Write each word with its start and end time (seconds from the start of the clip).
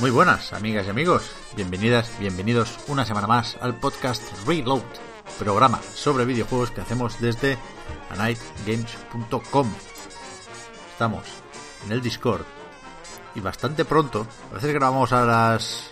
Muy 0.00 0.12
buenas, 0.12 0.52
amigas 0.52 0.86
y 0.86 0.90
amigos. 0.90 1.28
Bienvenidas, 1.56 2.12
bienvenidos 2.20 2.78
una 2.86 3.04
semana 3.04 3.26
más 3.26 3.58
al 3.60 3.74
podcast 3.74 4.22
Reload, 4.46 4.82
programa 5.40 5.80
sobre 5.92 6.24
videojuegos 6.24 6.70
que 6.70 6.80
hacemos 6.80 7.20
desde 7.20 7.58
anightgames.com. 8.10 9.68
Estamos 10.92 11.24
en 11.84 11.90
el 11.90 12.00
Discord 12.00 12.42
y 13.34 13.40
bastante 13.40 13.84
pronto, 13.84 14.24
a 14.52 14.54
veces 14.54 14.72
grabamos 14.72 15.12
a 15.12 15.24
las... 15.24 15.90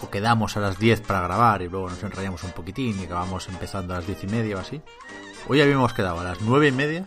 o 0.00 0.08
quedamos 0.08 0.56
a 0.56 0.60
las 0.60 0.78
10 0.78 1.00
para 1.00 1.22
grabar 1.22 1.62
y 1.62 1.68
luego 1.68 1.90
nos 1.90 2.00
enrayamos 2.00 2.44
un 2.44 2.52
poquitín 2.52 3.00
y 3.00 3.06
acabamos 3.06 3.48
empezando 3.48 3.94
a 3.94 3.96
las 3.96 4.06
10 4.06 4.22
y 4.22 4.26
media 4.28 4.56
o 4.56 4.60
así. 4.60 4.80
Hoy 5.48 5.60
habíamos 5.60 5.94
quedado 5.94 6.20
a 6.20 6.24
las 6.24 6.40
9 6.42 6.68
y 6.68 6.72
media 6.72 7.06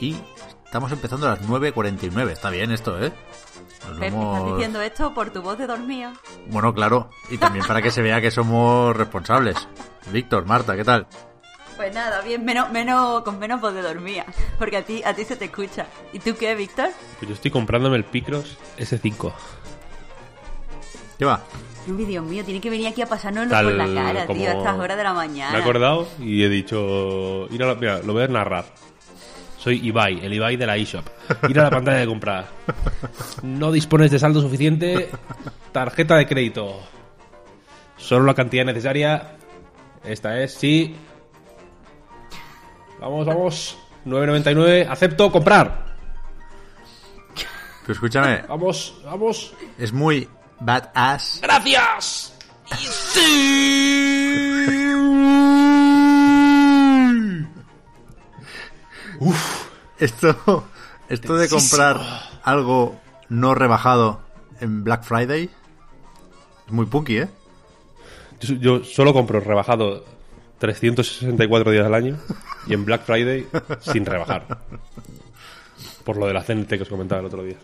y 0.00 0.16
estamos 0.64 0.90
empezando 0.90 1.26
a 1.26 1.32
las 1.32 1.42
9.49. 1.42 2.30
Está 2.30 2.48
bien 2.48 2.72
esto, 2.72 2.98
¿eh? 3.04 3.12
Nos 3.86 3.98
Pep, 3.98 4.08
hemos- 4.08 4.36
¿estás 4.36 4.52
diciendo 4.52 4.80
esto 4.82 5.14
por 5.14 5.30
tu 5.30 5.42
voz 5.42 5.58
de 5.58 5.66
dormido? 5.66 6.10
Bueno, 6.46 6.74
claro, 6.74 7.10
y 7.30 7.38
también 7.38 7.64
para 7.66 7.80
que 7.82 7.90
se 7.90 8.02
vea 8.02 8.20
que 8.20 8.30
somos 8.30 8.96
responsables. 8.96 9.56
Víctor, 10.12 10.46
Marta, 10.46 10.76
¿qué 10.76 10.84
tal? 10.84 11.06
Pues 11.76 11.94
nada, 11.94 12.20
bien, 12.22 12.44
menos, 12.44 12.70
menos, 12.72 13.22
con 13.22 13.38
menos 13.38 13.60
voz 13.60 13.72
de 13.72 13.82
dormida, 13.82 14.26
porque 14.58 14.78
a 14.78 14.82
ti, 14.84 15.02
a 15.04 15.14
ti 15.14 15.24
se 15.24 15.36
te 15.36 15.44
escucha. 15.46 15.86
¿Y 16.12 16.18
tú 16.18 16.34
qué, 16.36 16.54
Víctor? 16.56 16.88
Pues 17.18 17.28
yo 17.28 17.34
estoy 17.34 17.50
comprándome 17.52 17.96
el 17.96 18.04
Picross 18.04 18.58
S5. 18.78 19.32
¿Qué 21.18 21.24
va? 21.24 21.40
Uy, 21.86 22.04
Dios 22.04 22.24
mío, 22.24 22.44
tiene 22.44 22.60
que 22.60 22.68
venir 22.70 22.88
aquí 22.88 23.00
a 23.02 23.06
pasárnoslo 23.06 23.50
Tal 23.50 23.64
por 23.64 23.74
la 23.74 23.86
cara, 23.86 24.26
tío, 24.26 24.48
a 24.48 24.52
estas 24.52 24.76
horas 24.78 24.96
de 24.96 25.04
la 25.04 25.14
mañana. 25.14 25.52
Me 25.52 25.58
he 25.58 25.62
acordado 25.62 26.06
y 26.20 26.42
he 26.44 26.48
dicho... 26.48 27.46
Ir 27.50 27.62
a 27.62 27.66
la- 27.66 27.74
mira, 27.76 28.00
lo 28.00 28.12
voy 28.12 28.24
a 28.24 28.28
narrar. 28.28 28.66
Soy 29.68 29.86
Ibai, 29.86 30.24
el 30.24 30.32
Ibai 30.32 30.56
de 30.56 30.66
la 30.66 30.78
eShop. 30.78 31.06
Ir 31.46 31.60
a 31.60 31.64
la 31.64 31.70
pantalla 31.70 31.98
de 31.98 32.06
comprar. 32.06 32.46
No 33.42 33.70
dispones 33.70 34.10
de 34.10 34.18
saldo 34.18 34.40
suficiente. 34.40 35.10
Tarjeta 35.72 36.16
de 36.16 36.26
crédito. 36.26 36.80
Solo 37.98 38.24
la 38.24 38.32
cantidad 38.32 38.64
necesaria. 38.64 39.36
Esta 40.02 40.40
es, 40.40 40.54
sí. 40.54 40.96
Vamos, 42.98 43.26
vamos. 43.26 43.78
9.99. 44.06 44.88
Acepto 44.88 45.30
comprar. 45.30 45.84
Pero 47.82 47.92
escúchame, 47.92 48.44
Vamos, 48.48 49.02
vamos. 49.04 49.52
es 49.76 49.92
muy 49.92 50.26
badass. 50.60 51.40
¡Gracias! 51.42 52.34
Esto, 59.98 60.64
esto 61.08 61.36
de 61.36 61.48
comprar 61.48 62.00
algo 62.44 63.00
no 63.28 63.54
rebajado 63.54 64.20
en 64.60 64.84
Black 64.84 65.02
Friday 65.02 65.50
es 66.66 66.72
muy 66.72 66.86
punky, 66.86 67.18
¿eh? 67.18 67.28
Yo, 68.40 68.54
yo 68.56 68.84
solo 68.84 69.12
compro 69.12 69.40
rebajado 69.40 70.04
364 70.58 71.72
días 71.72 71.86
al 71.86 71.94
año 71.94 72.16
y 72.66 72.74
en 72.74 72.84
Black 72.84 73.04
Friday 73.04 73.46
sin 73.80 74.04
rebajar. 74.04 74.46
Por 76.04 76.16
lo 76.16 76.26
de 76.26 76.34
la 76.34 76.42
CNT 76.42 76.68
que 76.68 76.82
os 76.82 76.88
comentaba 76.88 77.20
el 77.20 77.26
otro 77.26 77.42
día. 77.42 77.56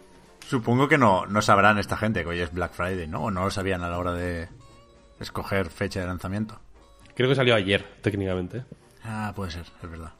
Supongo 0.48 0.88
que 0.88 0.98
no, 0.98 1.26
no 1.26 1.42
sabrán 1.42 1.78
esta 1.78 1.96
gente 1.96 2.22
que 2.22 2.28
hoy 2.30 2.40
es 2.40 2.52
Black 2.52 2.72
Friday, 2.72 3.06
¿no? 3.06 3.24
O 3.24 3.30
no 3.30 3.44
lo 3.44 3.50
sabían 3.50 3.82
a 3.82 3.88
la 3.88 3.98
hora 3.98 4.12
de 4.12 4.48
escoger 5.20 5.70
fecha 5.70 6.00
de 6.00 6.06
lanzamiento. 6.06 6.58
Creo 7.14 7.28
que 7.28 7.34
salió 7.34 7.54
ayer, 7.54 7.84
técnicamente. 8.02 8.64
Ah, 9.04 9.32
puede 9.34 9.52
ser, 9.52 9.66
es 9.82 9.90
verdad. 9.90 10.12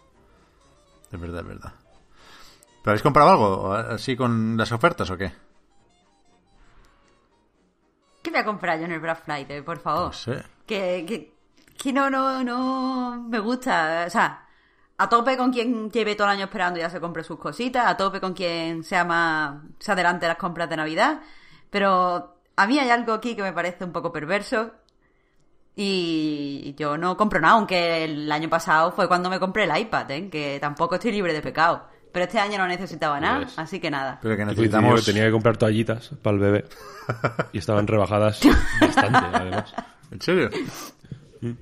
Es 1.15 1.21
verdad, 1.21 1.41
es 1.43 1.47
verdad. 1.47 1.73
¿Pero 2.83 2.91
habéis 2.91 3.03
comprado 3.03 3.31
algo 3.31 3.73
así 3.73 4.17
con 4.17 4.57
las 4.57 4.73
ofertas 4.73 5.09
o 5.11 5.17
qué? 5.17 5.33
¿Qué 8.21 8.31
voy 8.31 8.41
a 8.41 8.45
comprar 8.45 8.79
yo 8.79 8.87
en 8.87 8.93
el 8.93 9.01
Black 9.01 9.25
Friday, 9.25 9.63
por 9.63 9.79
favor? 9.79 10.07
No 10.07 10.13
sé. 10.13 10.43
Que, 10.67 11.05
que, 11.07 11.35
que 11.79 11.93
no, 11.93 12.11
no, 12.11 12.43
no 12.43 13.27
me 13.29 13.39
gusta. 13.39 14.05
O 14.07 14.11
sea, 14.11 14.45
a 14.99 15.09
tope 15.09 15.37
con 15.37 15.53
quien 15.53 15.89
lleve 15.91 16.17
todo 16.17 16.27
el 16.27 16.35
año 16.35 16.47
esperando 16.47 16.81
y 16.81 16.83
ya 16.83 16.91
se 16.91 17.01
compre 17.01 17.23
sus 17.23 17.39
cositas, 17.39 17.87
a 17.87 17.97
tope 17.97 18.21
con 18.21 18.35
quien 18.35 18.83
sea 18.83 19.05
más, 19.05 19.63
se 19.79 19.93
adelante 19.93 20.27
las 20.27 20.37
compras 20.37 20.69
de 20.69 20.77
Navidad. 20.77 21.21
Pero 21.71 22.41
a 22.57 22.67
mí 22.67 22.79
hay 22.79 22.91
algo 22.91 23.13
aquí 23.13 23.37
que 23.37 23.43
me 23.43 23.53
parece 23.53 23.85
un 23.85 23.93
poco 23.93 24.11
perverso. 24.13 24.73
Y 25.77 26.75
yo 26.79 26.97
no 26.97 27.17
compro 27.17 27.41
nada, 27.41 27.55
aunque 27.55 28.05
el 28.05 28.31
año 28.31 28.49
pasado 28.49 28.93
fue 28.93 29.09
cuando 29.09 29.29
me 29.29 29.41
compré 29.41 29.65
el 29.65 29.77
iPad, 29.77 30.11
¿eh? 30.13 30.29
que 30.31 30.59
tampoco 30.61 30.95
estoy 30.95 31.13
libre 31.13 31.33
de 31.33 31.43
pecado. 31.43 31.89
Pero 32.13 32.27
este 32.27 32.39
año 32.39 32.59
no 32.59 32.69
necesitaba 32.69 33.19
nada, 33.19 33.41
ves. 33.41 33.59
así 33.59 33.81
que 33.81 33.91
nada. 33.91 34.21
Pero 34.23 34.37
que 34.37 34.45
necesitamos... 34.45 35.01
que 35.01 35.11
tenía 35.11 35.27
que 35.27 35.33
comprar 35.33 35.57
toallitas 35.57 36.11
para 36.23 36.37
el 36.37 36.41
bebé. 36.41 36.65
Y 37.53 37.59
estaban 37.59 37.89
rebajadas 37.89 38.41
bastante, 38.81 39.19
además. 39.19 39.75
¿En 40.13 40.21
serio? 40.21 40.51
Mm. 41.41 41.53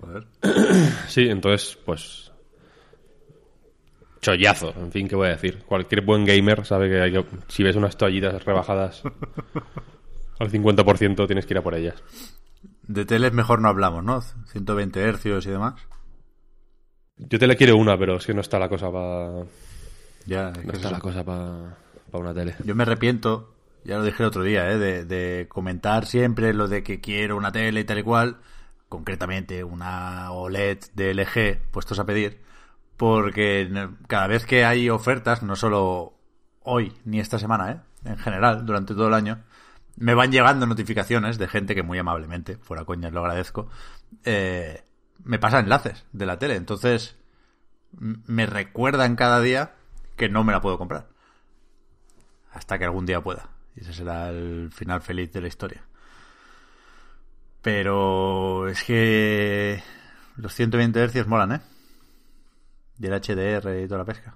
Joder. 0.00 0.26
Sí, 1.08 1.28
entonces, 1.28 1.76
pues. 1.84 2.30
Chollazo, 4.22 4.72
en 4.78 4.92
fin, 4.92 5.08
¿qué 5.08 5.16
voy 5.16 5.26
a 5.26 5.30
decir? 5.30 5.64
Cualquier 5.66 6.02
buen 6.02 6.24
gamer 6.24 6.64
sabe 6.64 6.88
que, 6.88 7.00
hay 7.00 7.12
que 7.12 7.24
si 7.48 7.64
ves 7.64 7.74
unas 7.74 7.96
toallitas 7.96 8.44
rebajadas 8.44 9.02
al 10.38 10.50
50%, 10.52 11.26
tienes 11.26 11.46
que 11.46 11.54
ir 11.54 11.58
a 11.58 11.62
por 11.62 11.74
ellas. 11.74 12.00
De 12.88 13.04
teles 13.04 13.32
mejor 13.32 13.60
no 13.60 13.68
hablamos, 13.68 14.04
¿no? 14.04 14.20
120 14.20 15.00
hercios 15.00 15.46
y 15.46 15.50
demás. 15.50 15.74
Yo 17.16 17.38
te 17.38 17.46
le 17.46 17.56
quiero 17.56 17.76
una, 17.76 17.96
pero 17.98 18.16
es 18.16 18.26
que 18.26 18.34
no 18.34 18.40
está 18.40 18.58
la 18.58 18.68
cosa 18.68 18.90
para. 18.90 19.44
Ya, 20.26 20.50
es 20.50 20.64
No 20.64 20.72
está 20.72 20.88
eso- 20.88 20.90
la 20.90 21.00
cosa 21.00 21.24
para 21.24 21.74
una 22.12 22.34
tele. 22.34 22.54
Yo 22.64 22.74
me 22.74 22.82
arrepiento, 22.84 23.54
ya 23.84 23.96
lo 23.98 24.04
dije 24.04 24.22
el 24.22 24.28
otro 24.28 24.42
día, 24.42 24.70
¿eh? 24.70 24.78
de, 24.78 25.04
de 25.04 25.46
comentar 25.48 26.06
siempre 26.06 26.52
lo 26.54 26.68
de 26.68 26.82
que 26.82 27.00
quiero 27.00 27.36
una 27.36 27.52
tele 27.52 27.80
y 27.80 27.84
tal 27.84 27.98
y 27.98 28.02
cual, 28.02 28.36
concretamente 28.88 29.64
una 29.64 30.30
OLED 30.32 30.78
de 30.94 31.10
LG 31.14 31.70
puestos 31.70 31.98
a 31.98 32.04
pedir, 32.06 32.40
porque 32.96 33.68
cada 34.06 34.26
vez 34.26 34.46
que 34.46 34.64
hay 34.64 34.88
ofertas, 34.90 35.42
no 35.42 35.56
solo 35.56 36.14
hoy 36.62 36.92
ni 37.04 37.18
esta 37.20 37.38
semana, 37.38 37.72
¿eh? 37.72 37.80
en 38.04 38.16
general, 38.18 38.64
durante 38.66 38.94
todo 38.94 39.08
el 39.08 39.14
año, 39.14 39.42
me 39.96 40.14
van 40.14 40.30
llegando 40.30 40.66
notificaciones 40.66 41.38
de 41.38 41.48
gente 41.48 41.74
que 41.74 41.82
muy 41.82 41.98
amablemente, 41.98 42.56
fuera 42.58 42.84
coñas, 42.84 43.12
lo 43.12 43.20
agradezco, 43.20 43.68
eh, 44.24 44.82
me 45.24 45.38
pasa 45.38 45.60
enlaces 45.60 46.04
de 46.12 46.26
la 46.26 46.38
tele, 46.38 46.56
entonces 46.56 47.16
me 47.92 48.46
recuerdan 48.46 49.16
cada 49.16 49.40
día 49.40 49.74
que 50.16 50.28
no 50.28 50.44
me 50.44 50.52
la 50.52 50.60
puedo 50.60 50.78
comprar 50.78 51.08
hasta 52.56 52.78
que 52.78 52.84
algún 52.84 53.06
día 53.06 53.20
pueda. 53.20 53.50
Y 53.74 53.80
ese 53.80 53.92
será 53.92 54.30
el 54.30 54.70
final 54.72 55.02
feliz 55.02 55.30
de 55.32 55.42
la 55.42 55.48
historia. 55.48 55.82
Pero 57.60 58.68
es 58.68 58.82
que 58.82 59.82
los 60.36 60.54
120 60.54 61.08
Hz 61.08 61.26
molan, 61.26 61.52
¿eh? 61.52 61.60
Y 62.98 63.06
el 63.06 63.12
HDR 63.12 63.78
y 63.78 63.86
toda 63.86 63.98
la 63.98 64.04
pesca. 64.06 64.34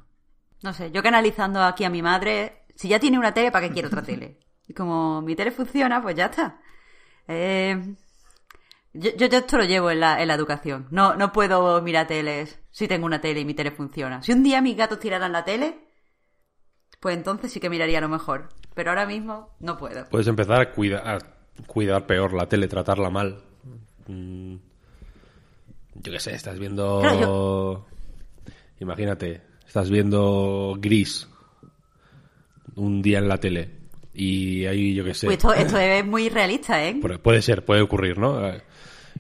No 0.63 0.75
sé, 0.75 0.91
yo 0.91 1.03
canalizando 1.03 1.63
aquí 1.63 1.85
a 1.85 1.91
mi 1.91 2.03
madre, 2.03 2.65
si 2.75 2.89
ya 2.89 3.01
tiene 3.01 3.19
una 3.19 3.33
tele, 3.33 3.51
¿para 3.51 3.67
qué 3.67 3.73
quiere 3.73 3.89
otra 3.89 4.03
tele? 4.03 4.39
Y 4.71 4.73
como 4.73 5.21
mi 5.21 5.35
tele 5.35 5.51
funciona, 5.51 6.01
pues 6.01 6.15
ya 6.15 6.27
está. 6.27 6.61
Eh, 7.27 7.77
yo, 8.93 9.11
yo, 9.17 9.27
yo 9.27 9.39
esto 9.39 9.57
lo 9.57 9.65
llevo 9.65 9.91
en 9.91 9.99
la, 9.99 10.23
en 10.23 10.29
la 10.29 10.35
educación. 10.35 10.87
No, 10.93 11.17
no 11.17 11.33
puedo 11.33 11.83
mirar 11.83 12.07
teles 12.07 12.57
si 12.71 12.87
tengo 12.87 13.05
una 13.05 13.21
tele 13.21 13.41
y 13.41 13.45
mi 13.45 13.55
tele 13.55 13.73
funciona. 13.73 14.23
Si 14.23 14.31
un 14.31 14.45
día 14.45 14.63
mis 14.63 14.77
gatos 14.77 15.01
tiraran 15.01 15.33
la 15.33 15.45
tele, 15.45 15.89
pues 17.01 17.17
entonces 17.17 17.51
sí 17.51 17.59
que 17.59 17.69
miraría 17.69 17.99
a 17.99 18.03
lo 18.03 18.09
mejor. 18.09 18.51
Pero 18.73 18.91
ahora 18.91 19.07
mismo 19.07 19.57
no 19.59 19.77
puedo. 19.77 20.09
Puedes 20.09 20.29
empezar 20.29 20.61
a 20.61 20.71
cuidar, 20.71 21.03
a 21.05 21.19
cuidar 21.67 22.07
peor 22.07 22.33
la 22.33 22.49
tele, 22.49 22.69
tratarla 22.69 23.11
mal. 23.11 23.43
Mm, 24.07 24.55
Yo 25.95 26.13
qué 26.13 26.21
sé, 26.21 26.37
estás 26.37 26.61
viendo... 26.61 27.01
Claro, 27.01 27.87
Imagínate, 28.79 29.43
estás 29.67 29.91
viendo 29.91 30.77
Gris 30.79 31.29
un 32.77 33.03
día 33.03 33.19
en 33.19 33.27
la 33.27 33.39
tele 33.39 33.80
Y 34.15 34.67
ahí, 34.67 34.95
yo 34.95 35.05
qué 35.05 35.15
sé. 35.15 35.27
Pues 35.27 35.39
esto, 35.39 35.53
esto 35.55 35.79
es 35.79 36.05
muy 36.05 36.29
realista, 36.29 36.85
¿eh? 36.85 36.97
Pu- 37.01 37.19
Puede 37.19 37.43
ser, 37.43 37.65
puede 37.65 37.81
ocurrir, 37.83 38.19
¿no? 38.19 38.47
Eh, 38.49 38.61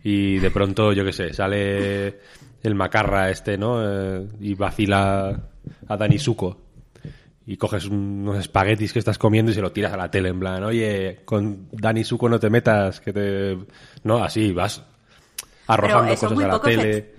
Y 0.02 0.38
de 0.38 0.50
pronto, 0.50 0.92
yo 0.92 1.04
qué 1.04 1.12
sé, 1.12 1.32
sale 1.32 2.18
el 2.62 2.74
macarra 2.74 3.30
este, 3.30 3.56
¿no? 3.58 3.80
Eh, 3.82 4.26
y 4.40 4.54
vacila 4.54 5.40
a 5.88 5.96
Dani 5.96 6.18
Suco. 6.18 6.60
Y 7.46 7.56
coges 7.56 7.86
unos 7.86 8.38
espaguetis 8.38 8.92
que 8.92 8.98
estás 8.98 9.18
comiendo 9.18 9.50
y 9.50 9.54
se 9.54 9.60
lo 9.62 9.72
tiras 9.72 9.92
a 9.92 9.96
la 9.96 10.10
tele, 10.10 10.28
en 10.28 10.38
plan, 10.40 10.62
oye, 10.64 11.20
con 11.24 11.68
Dani 11.72 12.04
Suco 12.04 12.28
no 12.28 12.38
te 12.38 12.48
metas, 12.50 13.00
que 13.00 13.12
te... 13.12 13.58
No, 14.04 14.22
así, 14.22 14.52
vas 14.52 14.82
arrojando 15.66 16.04
eso 16.04 16.12
es 16.14 16.20
cosas 16.20 16.34
muy 16.34 16.44
a 16.44 16.48
la 16.48 16.52
poco 16.54 16.64
tele. 16.68 17.14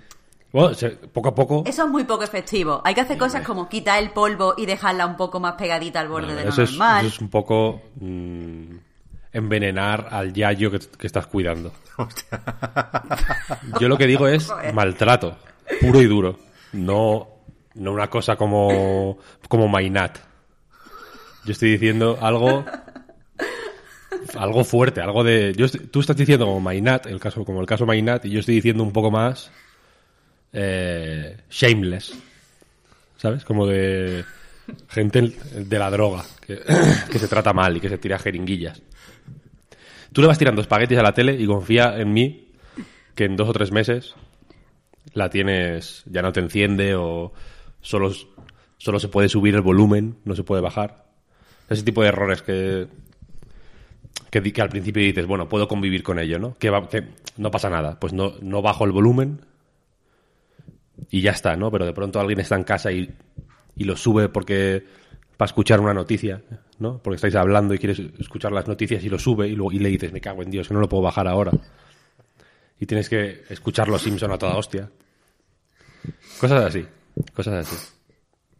Bueno, 0.52 0.76
poco 1.12 1.28
a 1.30 1.34
poco... 1.34 1.64
Eso 1.66 1.84
es 1.84 1.88
muy 1.90 2.04
poco 2.04 2.24
efectivo. 2.24 2.82
Hay 2.84 2.94
que 2.94 3.00
hacer 3.00 3.16
cosas 3.16 3.44
como 3.46 3.68
quitar 3.68 4.02
el 4.02 4.10
polvo 4.10 4.54
y 4.58 4.66
dejarla 4.66 5.06
un 5.06 5.16
poco 5.16 5.40
más 5.40 5.54
pegadita 5.54 6.00
al 6.00 6.08
borde 6.08 6.34
de 6.34 6.44
lo 6.44 6.50
eso, 6.50 6.62
es, 6.62 6.70
normal. 6.72 7.06
eso 7.06 7.14
es 7.14 7.20
un 7.20 7.28
poco 7.30 7.80
mm, 8.00 8.76
envenenar 9.32 10.08
al 10.10 10.32
yayo 10.34 10.70
que, 10.70 10.78
que 10.78 11.06
estás 11.06 11.26
cuidando. 11.26 11.72
Yo 13.80 13.88
lo 13.88 13.96
que 13.96 14.06
digo 14.06 14.28
es 14.28 14.52
maltrato, 14.74 15.36
puro 15.80 16.00
y 16.02 16.06
duro. 16.06 16.38
No, 16.72 17.28
no 17.74 17.92
una 17.92 18.08
cosa 18.08 18.36
como, 18.36 19.18
como 19.48 19.68
Mainat. 19.68 20.18
Yo 21.44 21.52
estoy 21.52 21.70
diciendo 21.72 22.18
algo 22.20 22.64
algo 24.36 24.64
fuerte, 24.64 25.00
algo 25.00 25.24
de. 25.24 25.54
Yo 25.56 25.66
estoy- 25.66 25.86
tú 25.86 26.00
estás 26.00 26.16
diciendo 26.16 26.46
como 26.46 26.60
Mainat, 26.60 27.06
el 27.06 27.18
caso, 27.20 27.44
como 27.44 27.60
el 27.60 27.66
caso 27.66 27.86
Mainat, 27.86 28.24
y 28.26 28.30
yo 28.30 28.40
estoy 28.40 28.56
diciendo 28.56 28.82
un 28.82 28.92
poco 28.92 29.10
más 29.10 29.50
eh, 30.52 31.36
shameless. 31.50 32.14
¿Sabes? 33.16 33.44
Como 33.44 33.66
de 33.66 34.24
gente 34.88 35.20
de 35.54 35.78
la 35.78 35.90
droga, 35.90 36.24
que, 36.46 37.18
se 37.18 37.28
trata 37.28 37.52
mal 37.52 37.76
y 37.76 37.80
que 37.80 37.88
se 37.88 37.98
tira 37.98 38.18
jeringuillas. 38.18 38.82
Tú 40.12 40.20
le 40.20 40.26
vas 40.26 40.38
tirando 40.38 40.60
espaguetis 40.60 40.98
a 40.98 41.02
la 41.02 41.14
tele 41.14 41.34
y 41.40 41.46
confía 41.46 41.98
en 41.98 42.12
mí 42.12 42.48
que 43.14 43.24
en 43.24 43.36
dos 43.36 43.48
o 43.48 43.52
tres 43.52 43.70
meses 43.70 44.14
la 45.14 45.30
tienes, 45.30 46.02
ya 46.06 46.22
no 46.22 46.32
te 46.32 46.40
enciende 46.40 46.94
o 46.94 47.32
solo, 47.80 48.12
solo 48.78 48.98
se 48.98 49.08
puede 49.08 49.28
subir 49.28 49.54
el 49.54 49.60
volumen, 49.62 50.16
no 50.24 50.34
se 50.34 50.44
puede 50.44 50.62
bajar. 50.62 51.06
Ese 51.68 51.82
tipo 51.82 52.02
de 52.02 52.08
errores 52.08 52.42
que, 52.42 52.88
que, 54.30 54.42
que 54.52 54.62
al 54.62 54.68
principio 54.68 55.02
dices, 55.02 55.26
bueno, 55.26 55.48
puedo 55.48 55.68
convivir 55.68 56.02
con 56.02 56.18
ello, 56.18 56.38
¿no? 56.38 56.56
Que, 56.58 56.70
va- 56.70 56.88
que 56.88 57.04
no 57.36 57.50
pasa 57.50 57.70
nada. 57.70 57.98
Pues 58.00 58.12
no, 58.12 58.34
no 58.42 58.62
bajo 58.62 58.84
el 58.84 58.92
volumen 58.92 59.40
y 61.10 61.20
ya 61.20 61.32
está, 61.32 61.56
¿no? 61.56 61.70
Pero 61.70 61.86
de 61.86 61.92
pronto 61.92 62.20
alguien 62.20 62.40
está 62.40 62.56
en 62.56 62.64
casa 62.64 62.92
y, 62.92 63.10
y 63.76 63.84
lo 63.84 63.96
sube 63.96 64.28
porque 64.28 64.84
para 65.36 65.48
escuchar 65.48 65.80
una 65.80 65.94
noticia, 65.94 66.42
¿no? 66.78 66.98
Porque 66.98 67.16
estáis 67.16 67.34
hablando 67.34 67.74
y 67.74 67.78
quieres 67.78 68.00
escuchar 68.18 68.52
las 68.52 68.68
noticias 68.68 69.02
y 69.04 69.08
lo 69.08 69.18
sube 69.18 69.48
y, 69.48 69.56
luego, 69.56 69.72
y 69.72 69.78
le 69.78 69.88
dices, 69.88 70.12
me 70.12 70.20
cago 70.20 70.42
en 70.42 70.50
Dios, 70.50 70.68
que 70.68 70.74
no 70.74 70.80
lo 70.80 70.88
puedo 70.88 71.02
bajar 71.02 71.26
ahora. 71.26 71.52
Y 72.78 72.86
tienes 72.86 73.08
que 73.08 73.42
escuchar 73.48 73.88
los 73.88 74.02
Simpson 74.02 74.32
a 74.32 74.38
toda 74.38 74.56
hostia. 74.56 74.90
Cosas 76.38 76.64
así, 76.64 76.86
cosas 77.34 77.66
así. 77.66 77.76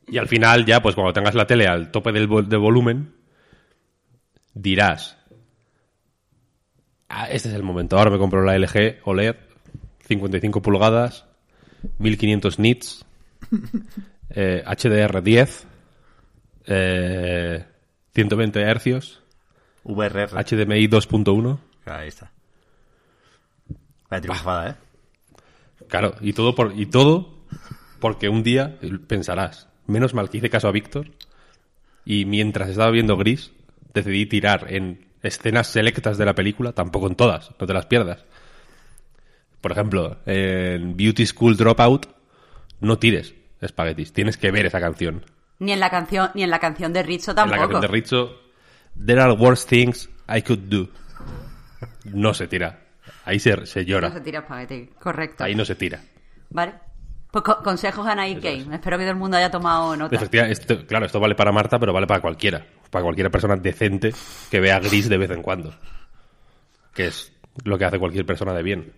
Y 0.08 0.18
al 0.18 0.28
final 0.28 0.64
ya, 0.64 0.82
pues 0.82 0.94
cuando 0.94 1.12
tengas 1.12 1.34
la 1.34 1.46
tele 1.46 1.66
al 1.66 1.90
tope 1.90 2.12
del 2.12 2.28
de 2.48 2.56
volumen, 2.56 3.14
dirás, 4.54 5.16
ah, 7.08 7.28
este 7.30 7.48
es 7.48 7.54
el 7.54 7.62
momento, 7.62 7.98
ahora 7.98 8.10
me 8.10 8.18
compro 8.18 8.44
la 8.44 8.58
LG 8.58 9.00
OLED, 9.04 9.36
55 10.06 10.62
pulgadas, 10.62 11.26
1500 11.98 12.58
nits, 12.58 13.04
eh, 14.30 14.62
HDR10, 14.66 15.64
eh, 16.66 17.64
120 18.14 18.60
hercios, 18.60 19.22
VRR. 19.84 20.30
HDMI 20.30 20.88
2.1. 20.88 21.58
Ahí 21.86 22.08
está. 22.08 22.30
Vaya 24.08 24.20
triunfada, 24.20 24.70
¿eh? 24.70 24.74
Claro, 25.88 26.14
y 26.20 26.32
todo, 26.32 26.54
por, 26.54 26.72
y 26.78 26.86
todo 26.86 27.34
porque 28.00 28.28
un 28.28 28.42
día 28.42 28.78
pensarás, 29.06 29.68
menos 29.86 30.14
mal 30.14 30.30
que 30.30 30.38
hice 30.38 30.50
caso 30.50 30.68
a 30.68 30.72
Víctor 30.72 31.10
y 32.04 32.24
mientras 32.24 32.68
estaba 32.68 32.90
viendo 32.90 33.16
Gris 33.16 33.52
decidí 33.94 34.26
tirar 34.26 34.72
en 34.72 35.06
escenas 35.22 35.68
selectas 35.68 36.18
de 36.18 36.24
la 36.24 36.34
película, 36.34 36.72
tampoco 36.72 37.06
en 37.06 37.14
todas, 37.14 37.52
no 37.58 37.66
te 37.66 37.74
las 37.74 37.86
pierdas. 37.86 38.24
Por 39.62 39.72
ejemplo, 39.72 40.18
en 40.26 40.94
Beauty 40.96 41.24
School 41.24 41.56
Dropout 41.56 42.06
no 42.80 42.98
tires 42.98 43.34
espaguetis, 43.60 44.12
tienes 44.12 44.36
que 44.36 44.50
ver 44.50 44.66
esa 44.66 44.80
canción. 44.80 45.24
Ni 45.60 45.72
en 45.72 45.80
la 45.80 45.88
canción, 45.88 46.30
ni 46.34 46.42
en 46.42 46.50
la 46.50 46.58
canción 46.58 46.92
de 46.92 47.02
Rizzo 47.04 47.30
En 47.30 47.36
la 47.36 47.42
tampoco. 47.44 47.60
canción 47.60 47.80
de 47.80 47.88
Rizzo, 47.88 48.38
There 49.06 49.20
are 49.22 49.32
worse 49.32 49.66
things 49.66 50.10
I 50.28 50.42
could 50.42 50.68
do. 50.68 50.88
No 52.04 52.34
se 52.34 52.46
tira. 52.48 52.80
Ahí 53.24 53.38
se, 53.38 53.52
se 53.52 53.56
No 53.60 53.66
se 53.66 53.84
llora. 53.86 54.22
tira 54.22 54.40
espagueti, 54.40 54.90
correcto. 55.00 55.44
Ahí 55.44 55.54
no 55.54 55.64
se 55.64 55.74
tira. 55.76 56.00
Vale. 56.50 56.74
Pues 57.30 57.42
co- 57.44 57.62
consejos 57.62 58.06
a 58.06 58.14
Night 58.14 58.42
Game. 58.42 58.74
Espero 58.74 58.98
que 58.98 59.04
todo 59.04 59.12
el 59.12 59.16
mundo 59.16 59.38
haya 59.38 59.50
tomado 59.50 59.96
nota. 59.96 60.14
Efectivamente, 60.14 60.60
esto- 60.60 60.86
claro, 60.86 61.06
esto 61.06 61.18
vale 61.20 61.34
para 61.34 61.52
Marta, 61.52 61.78
pero 61.78 61.92
vale 61.94 62.06
para 62.06 62.20
cualquiera. 62.20 62.66
Para 62.90 63.02
cualquier 63.04 63.30
persona 63.30 63.56
decente 63.56 64.12
que 64.50 64.60
vea 64.60 64.78
gris 64.80 65.08
de 65.08 65.16
vez 65.16 65.30
en 65.30 65.40
cuando. 65.40 65.72
Que 66.92 67.06
es 67.06 67.32
lo 67.64 67.78
que 67.78 67.86
hace 67.86 67.98
cualquier 67.98 68.26
persona 68.26 68.52
de 68.52 68.62
bien. 68.62 68.92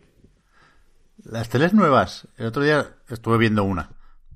Las 1.24 1.48
teles 1.48 1.72
nuevas, 1.72 2.28
el 2.36 2.44
otro 2.44 2.62
día 2.62 2.96
estuve 3.08 3.38
viendo 3.38 3.64
una 3.64 3.92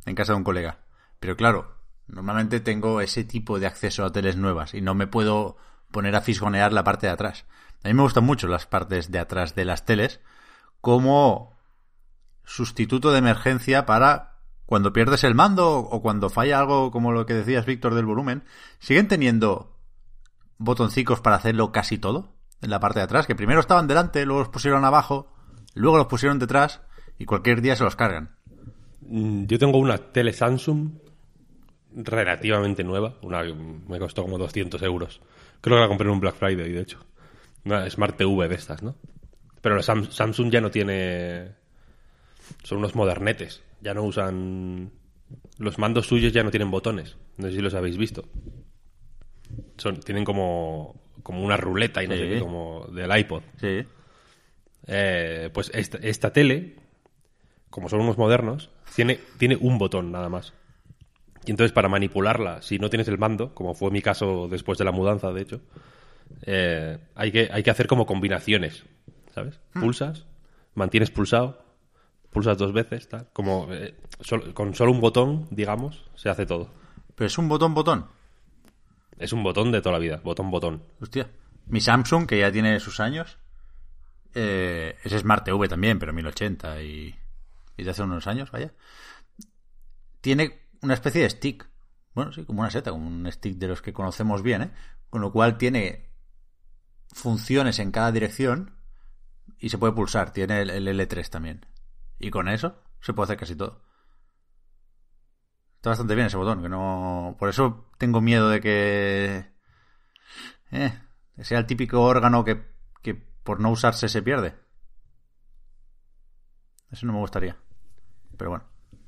en 0.07 0.15
casa 0.15 0.33
de 0.33 0.39
un 0.39 0.45
colega. 0.45 0.79
Pero 1.21 1.37
claro, 1.37 1.77
normalmente 2.07 2.61
tengo 2.61 3.03
ese 3.03 3.25
tipo 3.25 3.59
de 3.59 3.67
acceso 3.67 4.07
a 4.07 4.13
teles 4.13 4.37
nuevas 4.37 4.73
y 4.73 4.81
no 4.81 4.95
me 4.95 5.07
puedo 5.07 5.59
poner 5.91 6.17
a 6.17 6.23
fisgonear 6.23 6.73
la 6.73 6.85
parte 6.85 7.07
de 7.07 7.13
atrás. 7.13 7.45
A 7.85 7.89
mí 7.89 7.95
me 7.95 8.03
gustan 8.03 8.25
mucho 8.25 8.49
las 8.49 8.67
partes 8.67 9.11
de 9.11 9.19
atrás 9.19 9.55
de 9.55 9.67
las 9.67 9.85
teles 9.85 10.21
como 10.81 11.59
sustituto 12.45 13.13
de 13.13 13.19
emergencia 13.19 13.85
para 13.85 14.39
cuando 14.65 14.93
pierdes 14.95 15.25
el 15.25 15.35
mando 15.35 15.79
o 15.79 16.01
cuando 16.01 16.31
falla 16.31 16.59
algo 16.59 16.91
como 16.91 17.13
lo 17.13 17.27
que 17.27 17.35
decías 17.35 17.67
Víctor 17.67 17.95
del 17.95 18.07
volumen. 18.07 18.45
¿Siguen 18.79 19.09
teniendo 19.09 19.77
botoncicos 20.57 21.21
para 21.21 21.37
hacerlo 21.37 21.71
casi 21.71 21.99
todo 21.99 22.35
en 22.63 22.71
la 22.71 22.81
parte 22.81 23.01
de 23.01 23.05
atrás? 23.05 23.27
Que 23.27 23.35
primero 23.35 23.61
estaban 23.61 23.89
delante, 23.89 24.25
luego 24.25 24.41
los 24.41 24.49
pusieron 24.49 24.87
abajo, 24.87 25.35
luego 25.79 25.97
los 25.99 26.07
pusieron 26.07 26.39
detrás 26.39 26.81
y 27.19 27.25
cualquier 27.25 27.61
día 27.63 27.77
se 27.77 27.85
los 27.85 27.97
cargan. 27.97 28.37
Mm, 29.01 29.47
Yo 29.47 29.59
tengo 29.59 29.79
una 29.79 29.99
tele 29.99 30.33
Samsung 30.33 30.91
relativamente 31.95 32.85
nueva. 32.85 33.17
Una 33.23 33.43
me 33.43 33.99
costó 33.99 34.23
como 34.23 34.39
200 34.39 34.83
euros. 34.83 35.21
Creo 35.61 35.77
que 35.77 35.81
la 35.83 35.89
compré 35.89 36.07
en 36.07 36.13
un 36.15 36.21
Black 36.21 36.37
Friday, 36.37 36.71
de 36.73 36.81
hecho. 36.81 36.99
Una 37.65 37.89
Smart 37.91 38.17
TV 38.17 38.49
de 38.49 38.55
estas, 38.55 38.83
¿no? 38.83 38.97
Pero 39.61 39.75
la 39.77 39.83
Sam- 39.83 40.11
Samsung 40.11 40.51
ya 40.51 40.61
no 40.61 40.71
tiene... 40.71 41.53
Son 42.63 42.79
unos 42.79 42.95
modernetes. 42.95 43.63
Ya 43.81 43.95
no 43.95 44.05
usan... 44.05 44.91
Los 45.59 45.79
mandos 45.79 46.07
suyos 46.07 46.33
ya 46.33 46.43
no 46.45 46.51
tienen 46.51 46.71
botones. 46.71 47.17
No 47.37 47.49
sé 47.49 47.55
si 47.57 47.61
los 47.61 47.75
habéis 47.75 47.99
visto. 47.99 48.25
Son, 49.77 49.99
tienen 50.01 50.25
como, 50.25 51.01
como 51.23 51.43
una 51.43 51.57
ruleta 51.57 52.03
y 52.03 52.09
no 52.09 52.15
Sí. 52.15 52.21
sé 52.21 52.29
qué, 52.29 52.41
como 52.41 52.87
del 52.93 53.17
iPod. 53.19 53.43
Sí. 53.61 53.85
Eh, 54.89 55.51
pues 55.53 55.71
esta, 55.75 55.99
esta 55.99 56.33
tele, 56.33 56.77
como 57.71 57.89
son 57.89 58.01
unos 58.01 58.19
modernos, 58.19 58.71
tiene, 58.97 59.21
tiene 59.39 59.57
un 59.57 59.79
botón 59.79 60.11
nada 60.11 60.29
más. 60.29 60.55
Y 61.45 61.51
entonces 61.51 61.73
para 61.73 61.89
manipularla, 61.89 62.63
si 62.63 62.79
no 62.79 62.91
tienes 62.91 63.09
el 63.09 63.19
mando, 63.19 63.55
como 63.55 63.75
fue 63.75 63.91
mi 63.91 64.03
caso 64.03 64.49
después 64.51 64.79
de 64.79 64.85
la 64.85 64.93
mudanza, 64.93 65.33
de 65.33 65.41
hecho, 65.43 65.61
eh, 66.43 66.99
hay, 67.15 67.33
que, 67.33 67.49
hay 67.53 67.63
que 67.63 67.71
hacer 67.71 67.87
como 67.87 68.07
combinaciones, 68.07 68.85
¿sabes? 69.35 69.61
Pulsas, 69.73 70.27
mantienes 70.75 71.11
pulsado, 71.11 71.63
pulsas 72.31 72.59
dos 72.59 72.73
veces, 72.73 73.09
tal. 73.09 73.29
Como 73.33 73.69
eh, 73.71 73.95
sol- 74.21 74.53
con 74.55 74.75
solo 74.75 74.93
un 74.93 75.01
botón, 75.01 75.47
digamos, 75.51 76.05
se 76.17 76.29
hace 76.29 76.45
todo. 76.47 76.71
Pero 77.15 77.27
es 77.27 77.39
un 77.39 77.49
botón, 77.49 77.75
botón. 77.75 78.07
Es 79.19 79.33
un 79.33 79.43
botón 79.43 79.73
de 79.73 79.81
toda 79.81 79.95
la 79.95 79.99
vida, 79.99 80.21
botón, 80.23 80.51
botón. 80.51 80.83
Hostia. 81.01 81.29
Mi 81.67 81.81
Samsung, 81.81 82.27
que 82.27 82.39
ya 82.39 82.53
tiene 82.53 82.79
sus 82.81 83.01
años, 83.01 83.39
eh, 84.41 84.97
es 85.03 85.13
Smart 85.13 85.45
TV 85.45 85.69
también, 85.69 85.99
pero 85.99 86.13
1080 86.13 86.83
y, 86.83 87.19
y 87.77 87.83
de 87.83 87.91
hace 87.91 88.03
unos 88.03 88.27
años, 88.29 88.51
vaya. 88.53 88.73
Tiene 90.21 90.69
una 90.81 90.95
especie 90.95 91.23
de 91.23 91.31
stick. 91.31 91.69
Bueno, 92.15 92.33
sí, 92.33 92.45
como 92.45 92.61
una 92.61 92.71
seta, 92.71 92.93
como 92.93 93.07
un 93.07 93.31
stick 93.33 93.57
de 93.57 93.67
los 93.69 93.83
que 93.83 93.93
conocemos 93.93 94.43
bien, 94.43 94.63
¿eh? 94.63 94.71
Con 95.11 95.23
lo 95.23 95.33
cual 95.33 95.59
tiene 95.59 96.11
funciones 97.13 97.79
en 97.81 97.91
cada 97.91 98.13
dirección 98.13 98.77
y 99.59 99.71
se 99.71 99.79
puede 99.79 99.93
pulsar. 99.93 100.33
Tiene 100.33 100.63
el, 100.63 100.71
el 100.71 101.01
L3 101.01 101.29
también. 101.29 101.67
Y 102.19 102.31
con 102.31 102.49
eso 102.49 102.81
se 103.01 103.13
puede 103.15 103.25
hacer 103.25 103.39
casi 103.39 103.57
todo. 103.57 103.83
Está 105.77 105.91
bastante 105.91 106.15
bien 106.15 106.27
ese 106.27 106.37
botón, 106.37 106.63
que 106.63 106.69
no... 106.69 107.37
Por 107.39 107.49
eso 107.49 107.91
tengo 107.99 108.21
miedo 108.21 108.49
de 108.51 108.61
que... 108.61 109.53
Eh, 110.71 110.93
sea 111.41 111.59
el 111.59 111.67
típico 111.67 112.03
órgano 112.03 112.45
que 112.45 112.79
por 113.49 113.61
no 113.61 113.71
usarse 113.71 114.11
se 114.11 114.21
pierde. 114.21 114.53
Eso 116.91 117.07
no 117.07 117.15
me 117.15 117.19
gustaría. 117.21 117.57
Pero 118.37 118.51
bueno, 118.51 118.65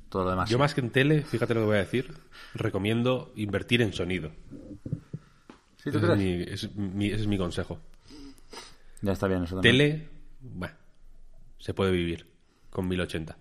todo 0.09 0.23
lo 0.23 0.31
demás. 0.31 0.49
Yo 0.49 0.57
sí. 0.57 0.59
más 0.59 0.73
que 0.73 0.81
en 0.81 0.89
tele, 0.89 1.21
fíjate 1.23 1.53
lo 1.53 1.59
que 1.59 1.65
voy 1.67 1.75
a 1.75 1.81
decir, 1.81 2.11
recomiendo 2.55 3.31
invertir 3.35 3.83
en 3.83 3.93
sonido. 3.93 4.31
¿Sí, 5.77 5.91
tú 5.91 5.97
ese, 5.97 5.97
es 5.99 6.03
crees? 6.05 6.17
mi, 6.17 6.41
es 6.41 6.75
mi- 6.75 7.07
ese 7.11 7.21
es 7.21 7.27
mi 7.27 7.37
consejo. 7.37 7.79
Ya 9.03 9.11
está 9.11 9.27
bien 9.27 9.43
eso 9.43 9.55
también. 9.57 9.75
Tele, 9.77 10.09
bueno, 10.39 10.75
se 11.59 11.75
puede 11.75 11.91
vivir 11.91 12.25
con 12.71 12.87
1080. 12.87 13.37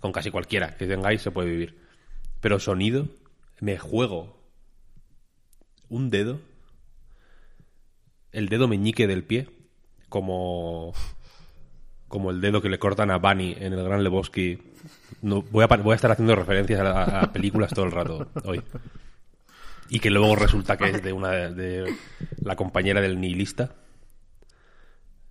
Con 0.00 0.10
casi 0.10 0.32
cualquiera 0.32 0.76
que 0.76 0.88
tengáis 0.88 1.22
se 1.22 1.30
puede 1.30 1.50
vivir. 1.50 1.78
Pero 2.40 2.58
sonido, 2.58 3.06
me 3.60 3.78
juego 3.78 4.42
un 5.88 6.10
dedo, 6.10 6.40
el 8.32 8.48
dedo 8.48 8.66
meñique 8.66 9.06
del 9.06 9.22
pie, 9.22 9.48
como 10.12 10.92
como 12.06 12.30
el 12.30 12.42
dedo 12.42 12.60
que 12.60 12.68
le 12.68 12.78
cortan 12.78 13.10
a 13.10 13.16
Bunny 13.16 13.56
en 13.58 13.72
el 13.72 13.82
Gran 13.82 14.04
Lebowski. 14.04 14.58
No, 15.22 15.40
voy, 15.40 15.64
a, 15.64 15.76
voy 15.78 15.92
a 15.92 15.94
estar 15.94 16.10
haciendo 16.10 16.36
referencias 16.36 16.78
a, 16.80 17.20
a 17.20 17.32
películas 17.32 17.72
todo 17.72 17.86
el 17.86 17.90
rato 17.90 18.28
hoy. 18.44 18.62
Y 19.88 19.98
que 19.98 20.10
luego 20.10 20.36
resulta 20.36 20.76
que 20.76 20.90
es 20.90 21.02
de 21.02 21.14
una 21.14 21.30
de 21.30 21.96
la 22.42 22.54
compañera 22.54 23.00
del 23.00 23.18
nihilista. 23.18 23.76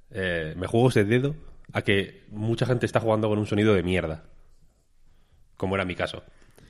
Eh, 0.10 0.56
me 0.58 0.66
juego 0.66 0.90
ese 0.90 1.04
dedo 1.04 1.36
a 1.72 1.84
que 1.84 2.26
mucha 2.32 2.66
gente 2.66 2.88
está 2.88 3.00
jugando 3.00 3.30
con 3.30 3.38
un 3.38 3.46
sonido 3.46 3.76
de 3.76 3.84
mierda. 3.84 4.24
Como 5.58 5.76
era 5.76 5.86
mi 5.86 5.94
caso. 5.94 6.24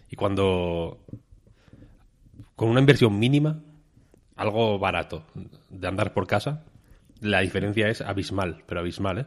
Y 0.10 0.18
cuando. 0.18 1.06
Con 2.58 2.68
una 2.68 2.82
inversión 2.82 3.18
mínima, 3.18 3.64
algo 4.36 4.78
barato, 4.78 5.24
de 5.70 5.88
andar 5.88 6.14
por 6.14 6.28
casa, 6.28 6.66
la 7.22 7.40
diferencia 7.40 7.88
es 7.88 8.02
abismal, 8.02 8.64
pero 8.66 8.82
abismal, 8.82 9.20
¿eh? 9.20 9.26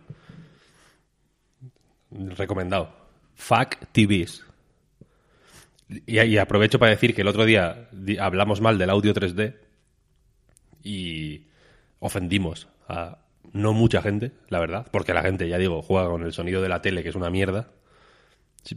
Recomendado. 2.11 2.95
Fuck 3.35 3.77
TVs. 3.93 4.45
Y, 5.89 6.37
aprovecho 6.39 6.79
para 6.79 6.91
decir 6.91 7.15
que 7.15 7.23
el 7.23 7.29
otro 7.29 7.45
día 7.45 7.89
hablamos 8.21 8.61
mal 8.61 8.79
del 8.79 8.91
audio 8.91 9.13
3D 9.15 9.57
y 10.83 11.47
ofendimos 11.99 12.69
a 12.89 13.19
no 13.53 13.73
mucha 13.73 14.03
gente, 14.03 14.33
la 14.49 14.59
verdad, 14.59 14.87
porque 14.91 15.15
la 15.15 15.23
gente, 15.23 15.49
ya 15.49 15.59
digo, 15.59 15.83
juega 15.83 16.09
con 16.09 16.23
el 16.23 16.33
sonido 16.33 16.63
de 16.63 16.69
la 16.69 16.83
tele, 16.83 17.03
que 17.03 17.11
es 17.11 17.15
una 17.15 17.31
mierda, 17.31 17.71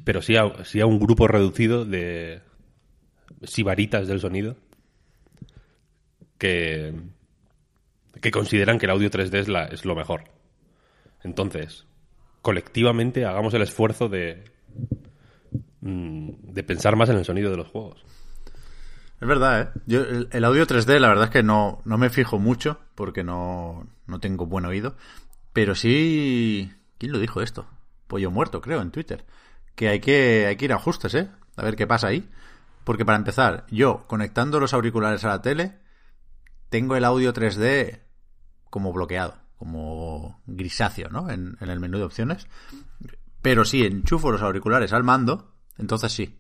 pero 0.03 0.21
sí 0.21 0.35
a, 0.35 0.63
sí 0.65 0.79
a 0.79 0.85
un 0.85 0.99
grupo 0.99 1.27
reducido 1.27 1.85
de 1.85 2.41
sibaritas 3.43 4.07
del 4.07 4.19
sonido 4.19 4.57
que, 6.37 6.93
que 8.21 8.31
consideran 8.31 8.79
que 8.79 8.85
el 8.85 8.91
audio 8.91 9.09
3D 9.09 9.69
es, 9.71 9.85
lo 9.85 9.95
mejor. 9.95 10.25
Entonces, 11.23 11.85
colectivamente 12.41 13.25
hagamos 13.25 13.53
el 13.53 13.61
esfuerzo 13.61 14.09
de, 14.09 14.43
mm, 15.81 16.53
de 16.53 16.63
pensar 16.63 16.95
más 16.95 17.09
en 17.09 17.17
el 17.17 17.25
sonido 17.25 17.51
de 17.51 17.57
los 17.57 17.67
juegos. 17.67 18.05
Es 19.19 19.27
verdad, 19.27 19.61
¿eh? 19.61 19.79
Yo, 19.87 20.01
el, 20.01 20.29
el 20.31 20.45
audio 20.45 20.67
3D, 20.67 20.99
la 20.99 21.09
verdad 21.09 21.25
es 21.25 21.31
que 21.31 21.43
no, 21.43 21.81
no 21.85 21.97
me 21.97 22.09
fijo 22.09 22.37
mucho 22.37 22.79
porque 22.93 23.23
no, 23.23 23.87
no 24.05 24.19
tengo 24.19 24.45
buen 24.45 24.65
oído. 24.65 24.95
Pero 25.53 25.73
sí. 25.73 26.71
¿Quién 26.99 27.11
lo 27.11 27.19
dijo 27.19 27.41
esto? 27.41 27.67
Pollo 28.07 28.29
Muerto, 28.29 28.61
creo, 28.61 28.81
en 28.81 28.91
Twitter. 28.91 29.25
Que 29.75 29.89
hay 29.89 29.99
que, 29.99 30.45
hay 30.47 30.55
que 30.55 30.65
ir 30.65 30.73
a 30.73 30.75
ajustes, 30.75 31.15
¿eh? 31.15 31.29
A 31.55 31.63
ver 31.63 31.75
qué 31.75 31.87
pasa 31.87 32.07
ahí. 32.07 32.29
Porque 32.83 33.05
para 33.05 33.17
empezar, 33.17 33.65
yo 33.69 34.05
conectando 34.07 34.59
los 34.59 34.73
auriculares 34.73 35.23
a 35.25 35.29
la 35.29 35.41
tele, 35.41 35.79
tengo 36.69 36.95
el 36.95 37.05
audio 37.05 37.33
3D 37.33 38.01
como 38.69 38.93
bloqueado, 38.93 39.35
como 39.57 40.41
grisáceo, 40.45 41.09
¿no? 41.09 41.29
En, 41.29 41.57
en 41.59 41.69
el 41.69 41.79
menú 41.79 41.97
de 41.97 42.03
opciones. 42.05 42.47
Pero 43.41 43.65
si 43.65 43.85
enchufo 43.85 44.31
los 44.31 44.41
auriculares 44.41 44.93
al 44.93 45.03
mando, 45.03 45.53
entonces 45.77 46.11
sí. 46.11 46.39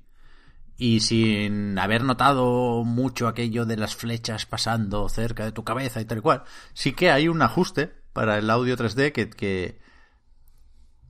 Y 0.77 0.99
sin 0.99 1.79
haber 1.79 2.03
notado 2.03 2.83
mucho 2.83 3.27
aquello 3.27 3.65
de 3.65 3.77
las 3.77 3.95
flechas 3.95 4.45
pasando 4.45 5.09
cerca 5.09 5.43
de 5.43 5.51
tu 5.51 5.63
cabeza 5.63 6.01
y 6.01 6.05
tal 6.05 6.19
y 6.19 6.21
cual, 6.21 6.43
sí 6.73 6.93
que 6.93 7.09
hay 7.09 7.27
un 7.27 7.41
ajuste 7.41 7.91
para 8.13 8.37
el 8.37 8.49
audio 8.49 8.77
3D 8.77 9.11
que, 9.11 9.29
que 9.29 9.79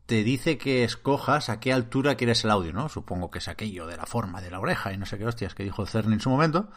te 0.06 0.24
dice 0.24 0.58
que 0.58 0.86
escojas 0.86 1.50
a 1.50 1.60
qué 1.60 1.74
altura 1.74 2.16
quieres 2.16 2.44
el 2.46 2.52
audio, 2.52 2.72
¿no? 2.72 2.88
Supongo 2.88 3.30
que 3.30 3.40
es 3.40 3.50
aquello 3.50 3.86
de 3.88 3.98
la 3.98 4.06
forma 4.06 4.42
de 4.42 4.50
la 4.50 4.60
oreja 4.60 4.94
y 4.94 4.98
no 4.98 5.06
sé 5.06 5.18
qué 5.18 5.26
hostias 5.26 5.54
que 5.54 5.64
dijo 5.64 5.86
Cerny 5.86 6.14
en 6.14 6.22
su 6.22 6.30
momento. 6.30 6.70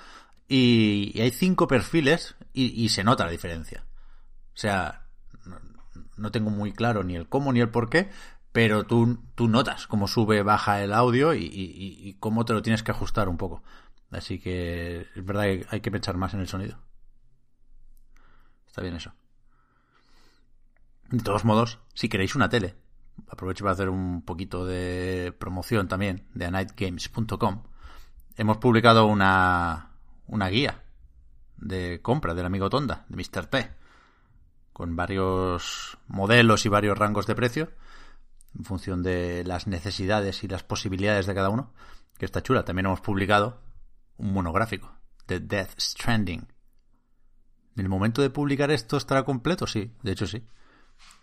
Y, 0.48 1.12
y 1.14 1.20
hay 1.20 1.30
cinco 1.30 1.68
perfiles 1.68 2.34
y, 2.52 2.82
y 2.82 2.88
se 2.88 3.04
nota 3.04 3.24
la 3.24 3.30
diferencia. 3.30 3.84
O 4.60 4.62
sea, 4.62 5.06
no, 6.18 6.30
tengo 6.30 6.50
muy 6.50 6.74
claro 6.74 7.02
ni 7.02 7.16
el 7.16 7.26
cómo 7.26 7.50
ni 7.50 7.60
el 7.60 7.70
por 7.70 7.88
qué, 7.88 8.10
pero 8.52 8.84
tú, 8.84 9.18
tú 9.34 9.48
notas 9.48 9.86
cómo 9.86 10.06
sube, 10.06 10.42
baja 10.42 10.82
el 10.84 10.92
audio 10.92 11.32
y, 11.32 12.14
cómo 12.20 12.44
te 12.44 12.52
lo 12.52 12.60
tienes 12.60 12.82
que 12.82 12.90
ajustar 12.90 13.30
un 13.30 13.38
poco. 13.38 13.62
Así 14.10 14.38
que 14.38 15.06
es 15.16 15.24
verdad 15.24 15.44
que 15.44 15.66
hay 15.70 15.80
que 15.80 15.90
pensar 15.90 16.18
más 16.18 16.34
en 16.34 16.40
el 16.40 16.46
sonido. 16.48 16.76
Está 18.66 18.82
bien 18.82 18.96
eso. 18.96 19.14
De 21.08 21.22
todos 21.22 21.46
modos, 21.46 21.78
si 21.94 22.10
queréis 22.10 22.34
una 22.34 22.50
tele, 22.50 22.74
aprovecho 23.30 23.64
para 23.64 23.72
hacer 23.72 23.88
un 23.88 24.20
poquito 24.26 24.66
de 24.66 25.34
promoción 25.38 25.88
también 25.88 26.28
de 26.34 26.44
anightgames.com. 26.44 27.62
Hemos 28.36 28.58
publicado 28.58 29.06
una, 29.06 29.92
una 30.26 30.48
guía 30.50 30.84
de 31.56 32.02
compra 32.02 32.34
del 32.34 32.44
amigo 32.44 32.68
Tonda, 32.68 33.06
de 33.08 33.16
Mr. 33.16 33.46
T, 33.46 33.79
con 34.80 34.96
varios 34.96 35.98
modelos 36.08 36.64
y 36.64 36.70
varios 36.70 36.96
rangos 36.96 37.26
de 37.26 37.34
precio 37.34 37.70
en 38.58 38.64
función 38.64 39.02
de 39.02 39.44
las 39.44 39.66
necesidades 39.66 40.42
y 40.42 40.48
las 40.48 40.62
posibilidades 40.62 41.26
de 41.26 41.34
cada 41.34 41.50
uno, 41.50 41.74
que 42.16 42.24
está 42.24 42.42
chula. 42.42 42.64
También 42.64 42.86
hemos 42.86 43.02
publicado 43.02 43.60
un 44.16 44.32
monográfico 44.32 44.90
de 45.28 45.38
Death 45.40 45.78
Stranding. 45.78 46.48
¿En 47.76 47.82
el 47.82 47.90
momento 47.90 48.22
de 48.22 48.30
publicar 48.30 48.70
esto 48.70 48.96
estará 48.96 49.22
completo? 49.22 49.66
Sí, 49.66 49.92
de 50.02 50.12
hecho 50.12 50.26
sí. 50.26 50.42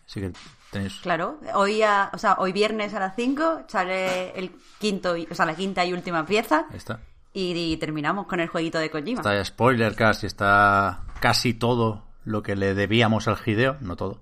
Así 0.06 0.22
que 0.22 0.34
tenéis... 0.72 1.00
Claro, 1.02 1.40
hoy, 1.56 1.82
a- 1.82 2.12
o 2.14 2.18
sea, 2.20 2.36
hoy 2.38 2.52
viernes 2.52 2.94
a 2.94 3.00
las 3.00 3.16
5 3.16 3.64
sale 3.68 4.38
el 4.38 4.52
quinto, 4.78 5.16
o 5.32 5.34
sea, 5.34 5.48
la 5.48 5.56
quinta 5.56 5.84
y 5.84 5.94
última 5.94 6.28
pieza 6.28 6.68
Ahí 6.70 6.78
está. 6.78 7.00
y, 7.34 7.54
y 7.74 7.78
terminamos 7.78 8.28
con 8.28 8.40
el 8.40 8.50
jueguito 8.50 8.78
de 8.78 8.92
Kojima. 8.92 9.22
Está 9.22 9.44
spoiler 9.44 9.96
casi, 9.96 10.28
está 10.28 11.06
casi 11.20 11.56
todo 11.56 12.06
lo 12.28 12.44
que 12.44 12.56
le 12.56 12.74
debíamos 12.74 13.28
al 13.28 13.38
Hideo, 13.44 13.78
no 13.82 13.96
todo. 13.96 14.22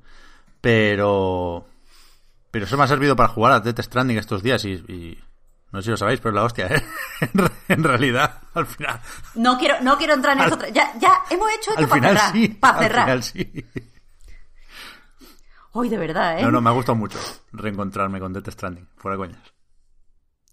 Pero... 0.62 1.68
Pero 2.52 2.66
eso 2.66 2.78
me 2.78 2.84
ha 2.84 2.88
servido 2.88 3.16
para 3.16 3.30
jugar 3.30 3.52
a 3.52 3.60
Death 3.60 3.82
Stranding 3.82 4.18
estos 4.18 4.42
días 4.44 4.64
y... 4.66 4.74
y 4.74 5.20
no 5.72 5.82
sé 5.82 5.86
si 5.86 5.92
lo 5.92 5.98
sabéis, 5.98 6.20
pero 6.22 6.30
es 6.30 6.36
la 6.36 6.44
hostia, 6.44 6.68
¿eh? 6.68 6.86
En 7.22 7.32
re- 7.38 7.52
en 7.68 7.84
realidad, 7.84 8.40
al 8.54 8.66
final... 8.66 9.02
No 9.36 9.58
quiero, 9.58 9.82
no 9.82 9.98
quiero 9.98 10.14
entrar 10.14 10.38
en 10.38 10.44
Al- 10.44 10.54
eso. 10.54 10.60
Ya, 10.74 10.94
ya 11.00 11.24
hemos 11.30 11.50
hecho 11.52 11.72
esto 11.72 11.82
Al 11.84 11.88
para 11.90 12.02
final 12.02 12.18
cerrar. 12.18 12.32
sí. 12.34 12.48
para 12.50 12.78
al 12.78 12.84
cerrar. 12.84 13.04
final 13.06 13.24
sí. 13.24 13.66
Hoy 15.72 15.90
de 15.90 15.98
verdad, 15.98 16.40
¿eh? 16.40 16.44
No, 16.44 16.52
no, 16.52 16.62
me 16.62 16.70
ha 16.70 16.74
gustado 16.74 16.96
mucho 16.96 17.20
reencontrarme 17.52 18.20
con 18.20 18.32
Death 18.32 18.50
Stranding, 18.52 18.88
fuera 18.96 19.18
coñas. 19.18 19.42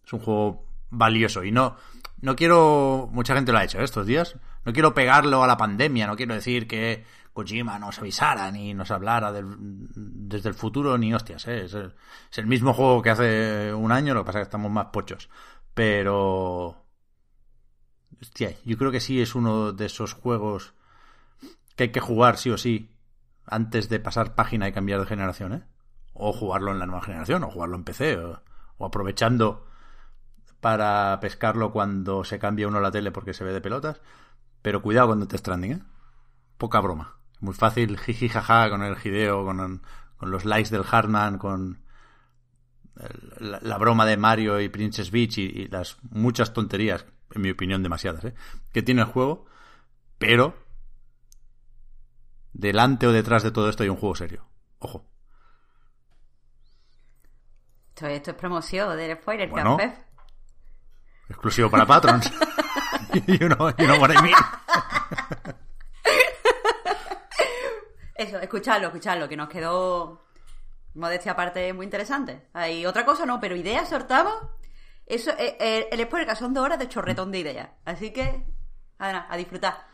Es 0.04 0.12
un 0.12 0.18
juego 0.20 0.66
valioso 0.90 1.44
y 1.44 1.52
no, 1.52 1.76
no 2.20 2.34
quiero, 2.34 3.08
mucha 3.12 3.34
gente 3.34 3.52
lo 3.52 3.58
ha 3.58 3.64
hecho 3.64 3.78
¿eh? 3.78 3.84
estos 3.84 4.06
días, 4.06 4.34
no 4.64 4.72
quiero 4.72 4.94
pegarlo 4.94 5.44
a 5.44 5.46
la 5.46 5.56
pandemia, 5.56 6.06
no 6.08 6.16
quiero 6.16 6.34
decir 6.34 6.66
que 6.66 7.04
Kojima 7.32 7.78
nos 7.78 7.98
avisara 7.98 8.50
ni 8.50 8.74
nos 8.74 8.90
hablara 8.90 9.32
del- 9.32 9.56
desde 9.94 10.50
el 10.50 10.54
futuro 10.54 10.98
ni 10.98 11.14
hostias, 11.14 11.48
¿eh? 11.48 11.64
es, 11.64 11.74
el, 11.74 12.46
mismo 12.46 12.74
juego 12.74 13.00
que 13.02 13.10
hace 13.10 13.72
un 13.72 13.90
año, 13.90 14.14
lo 14.14 14.20
que 14.20 14.26
pasa 14.26 14.38
es 14.38 14.42
que 14.44 14.48
estamos 14.48 14.70
más 14.70 14.86
pochos, 14.86 15.30
pero... 15.74 16.84
Hostia, 18.20 18.54
yo 18.64 18.76
creo 18.78 18.92
que 18.92 19.00
sí 19.00 19.20
es 19.20 19.34
uno 19.34 19.72
de 19.72 19.86
esos 19.86 20.12
juegos 20.14 20.74
que 21.74 21.84
hay 21.84 21.92
que 21.92 22.00
jugar 22.00 22.36
sí 22.36 22.50
o 22.50 22.58
sí 22.58 22.94
antes 23.46 23.88
de 23.88 23.98
pasar 23.98 24.34
página 24.34 24.68
y 24.68 24.72
cambiar 24.72 25.00
de 25.00 25.06
generación, 25.06 25.54
¿eh? 25.54 25.62
O 26.14 26.32
jugarlo 26.32 26.70
en 26.70 26.78
la 26.78 26.86
nueva 26.86 27.02
generación, 27.02 27.42
o 27.42 27.50
jugarlo 27.50 27.76
en 27.76 27.84
PC, 27.84 28.18
o, 28.18 28.42
o 28.76 28.86
aprovechando 28.86 29.66
para 30.60 31.18
pescarlo 31.20 31.72
cuando 31.72 32.22
se 32.22 32.38
cambia 32.38 32.68
uno 32.68 32.80
la 32.80 32.92
tele 32.92 33.10
porque 33.10 33.34
se 33.34 33.42
ve 33.42 33.52
de 33.52 33.60
pelotas. 33.60 34.00
Pero 34.62 34.82
cuidado 34.82 35.08
con 35.08 35.20
Death 35.20 35.40
Stranding, 35.40 35.72
¿eh? 35.72 35.82
Poca 36.58 36.78
broma. 36.80 37.16
Muy 37.42 37.54
fácil, 37.54 37.98
jiji 37.98 38.28
jaja, 38.28 38.70
con 38.70 38.82
el 38.82 38.96
Hideo, 39.02 39.44
con, 39.44 39.82
con 40.16 40.30
los 40.30 40.44
likes 40.44 40.70
del 40.70 40.84
Hartman, 40.90 41.36
con 41.38 41.82
el- 42.98 43.50
la, 43.50 43.58
la 43.60 43.78
broma 43.78 44.06
de 44.06 44.16
Mario 44.16 44.60
y 44.60 44.68
Princess 44.68 45.10
Beach 45.10 45.38
y, 45.38 45.42
y 45.42 45.68
las 45.68 45.98
muchas 46.10 46.52
tonterías, 46.52 47.04
en 47.32 47.42
mi 47.42 47.50
opinión 47.50 47.82
demasiadas, 47.82 48.24
¿eh? 48.26 48.34
Que 48.72 48.82
tiene 48.82 49.00
el 49.02 49.08
juego, 49.08 49.44
pero 50.18 50.54
delante 52.52 53.06
o 53.08 53.12
detrás 53.12 53.42
de 53.42 53.50
todo 53.50 53.68
esto 53.68 53.82
hay 53.82 53.88
un 53.88 53.96
juego 53.96 54.14
serio. 54.14 54.46
Ojo. 54.78 55.04
Esto, 57.88 58.06
esto 58.06 58.30
es 58.30 58.36
promoción 58.36 58.96
del 58.96 59.16
spoiler, 59.16 59.48
Bueno. 59.50 59.76
Exclusivo 61.28 61.70
para 61.70 61.86
patrons. 61.86 62.30
you, 63.26 63.48
know, 63.48 63.70
you 63.78 63.86
know 63.86 63.98
what 64.00 64.10
I 64.12 64.22
mean. 64.22 64.34
Eso, 68.22 68.38
escuchadlo, 68.38 68.86
escuchadlo, 68.86 69.28
que 69.28 69.36
nos 69.36 69.48
quedó 69.48 70.22
modestia 70.94 71.32
aparte 71.32 71.72
muy 71.72 71.84
interesante. 71.84 72.46
Hay 72.52 72.86
otra 72.86 73.04
cosa, 73.04 73.26
no, 73.26 73.40
pero 73.40 73.56
ideas 73.56 73.88
sortamos. 73.88 74.34
Eso, 75.06 75.32
eh, 75.32 75.56
eh, 75.58 75.88
el 75.90 76.04
spoiler 76.04 76.36
son 76.36 76.54
dos 76.54 76.64
horas 76.64 76.78
de 76.78 76.88
chorretón 76.88 77.32
de 77.32 77.40
ideas. 77.40 77.70
Así 77.84 78.12
que, 78.12 78.46
a, 79.00 79.26
a 79.28 79.36
disfrutar. 79.36 79.86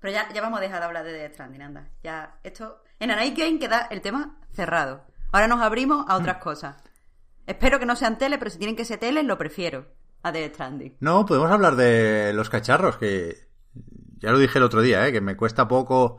Pero 0.00 0.12
ya, 0.12 0.32
ya 0.32 0.42
vamos 0.42 0.58
a 0.58 0.62
dejar 0.62 0.80
de 0.80 0.86
hablar 0.86 1.04
de 1.04 1.12
Death 1.12 1.34
Stranding, 1.34 1.62
anda. 1.62 1.88
Ya, 2.02 2.38
esto... 2.42 2.82
En 2.98 3.12
Anite 3.12 3.44
Game 3.44 3.60
queda 3.60 3.86
el 3.90 4.00
tema 4.00 4.40
cerrado. 4.52 5.06
Ahora 5.30 5.46
nos 5.46 5.60
abrimos 5.60 6.04
a 6.08 6.16
otras 6.16 6.38
cosas. 6.38 6.76
Espero 7.46 7.78
que 7.78 7.86
no 7.86 7.94
sean 7.94 8.18
tele, 8.18 8.36
pero 8.36 8.50
si 8.50 8.58
tienen 8.58 8.76
que 8.76 8.84
ser 8.84 8.98
tele, 8.98 9.22
lo 9.22 9.38
prefiero 9.38 9.86
a 10.24 10.32
Death 10.32 10.54
Stranding. 10.54 10.96
No, 10.98 11.24
podemos 11.24 11.52
hablar 11.52 11.76
de 11.76 12.32
los 12.34 12.50
cacharros, 12.50 12.96
que 12.96 13.48
ya 14.18 14.32
lo 14.32 14.38
dije 14.38 14.58
el 14.58 14.64
otro 14.64 14.82
día, 14.82 15.06
¿eh? 15.06 15.12
que 15.12 15.20
me 15.20 15.36
cuesta 15.36 15.68
poco 15.68 16.18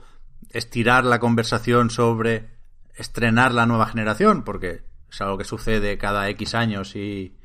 estirar 0.49 1.05
la 1.05 1.19
conversación 1.19 1.89
sobre 1.89 2.49
estrenar 2.95 3.53
la 3.53 3.65
nueva 3.65 3.87
generación, 3.87 4.43
porque 4.43 4.83
es 5.09 5.21
algo 5.21 5.37
que 5.37 5.43
sucede 5.45 5.97
cada 5.97 6.27
X 6.29 6.55
años 6.55 6.95
y 6.95 7.37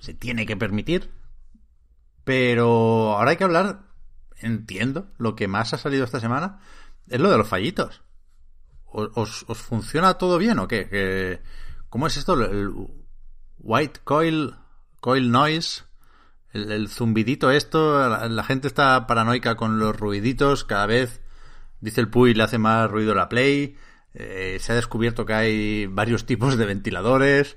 se 0.00 0.14
tiene 0.14 0.46
que 0.46 0.56
permitir. 0.56 1.10
Pero 2.24 3.16
ahora 3.16 3.32
hay 3.32 3.36
que 3.36 3.44
hablar, 3.44 3.80
entiendo, 4.38 5.08
lo 5.18 5.36
que 5.36 5.48
más 5.48 5.74
ha 5.74 5.78
salido 5.78 6.04
esta 6.04 6.20
semana 6.20 6.60
es 7.08 7.20
lo 7.20 7.30
de 7.30 7.38
los 7.38 7.48
fallitos. 7.48 8.02
¿Os, 8.86 9.44
os 9.48 9.58
funciona 9.58 10.14
todo 10.14 10.38
bien 10.38 10.58
o 10.58 10.68
qué? 10.68 10.88
¿Qué- 10.88 11.42
¿Cómo 11.90 12.06
es 12.06 12.16
esto? 12.16 12.34
El 12.34 12.72
white 13.58 14.00
coil, 14.04 14.54
coil 15.00 15.30
noise, 15.30 15.82
el, 16.52 16.88
zumbidito 16.88 17.50
esto, 17.50 18.08
la 18.08 18.44
gente 18.44 18.68
está 18.68 19.06
paranoica 19.06 19.56
con 19.56 19.78
los 19.78 19.96
ruiditos, 19.98 20.64
cada 20.64 20.86
vez, 20.86 21.20
dice 21.84 22.00
el 22.00 22.08
Puy, 22.08 22.34
le 22.34 22.42
hace 22.42 22.58
más 22.58 22.90
ruido 22.90 23.14
la 23.14 23.28
Play, 23.28 23.76
eh, 24.14 24.58
se 24.60 24.72
ha 24.72 24.74
descubierto 24.74 25.26
que 25.26 25.34
hay 25.34 25.86
varios 25.86 26.26
tipos 26.26 26.56
de 26.56 26.66
ventiladores, 26.66 27.56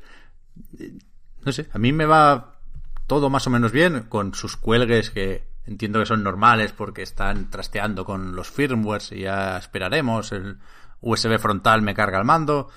no 1.44 1.52
sé, 1.52 1.70
a 1.72 1.78
mí 1.78 1.94
me 1.94 2.06
va 2.06 2.60
todo 3.08 3.30
más 3.30 3.48
o 3.48 3.50
menos 3.50 3.72
bien 3.72 4.04
con 4.04 4.34
sus 4.34 4.58
cuelgues 4.58 5.12
que 5.12 5.48
entiendo 5.66 6.00
que 6.00 6.06
son 6.06 6.24
normales 6.24 6.74
porque 6.74 7.04
están 7.04 7.50
trasteando 7.50 8.06
con 8.06 8.36
los 8.36 8.50
firmwares 8.50 9.12
y 9.12 9.22
ya 9.22 9.58
esperaremos. 9.58 10.32
El 10.32 10.60
USB 11.02 11.38
frontal 11.40 11.82
me 11.82 11.94
carga 11.94 12.20
el 12.20 12.26
mando. 12.26 12.70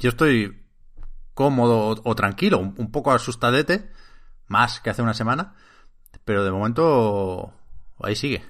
Yo 0.00 0.10
estoy 0.10 0.64
cómodo 1.34 2.00
o, 2.02 2.14
tranquilo, 2.14 2.58
un 2.58 2.90
poco 2.90 3.12
asustadete, 3.12 3.90
más 4.46 4.80
que 4.80 4.90
hace 4.90 5.02
una 5.02 5.14
semana, 5.14 5.54
pero 6.24 6.44
de 6.44 6.50
momento 6.50 7.52
ahí 8.00 8.16
sigue. 8.16 8.42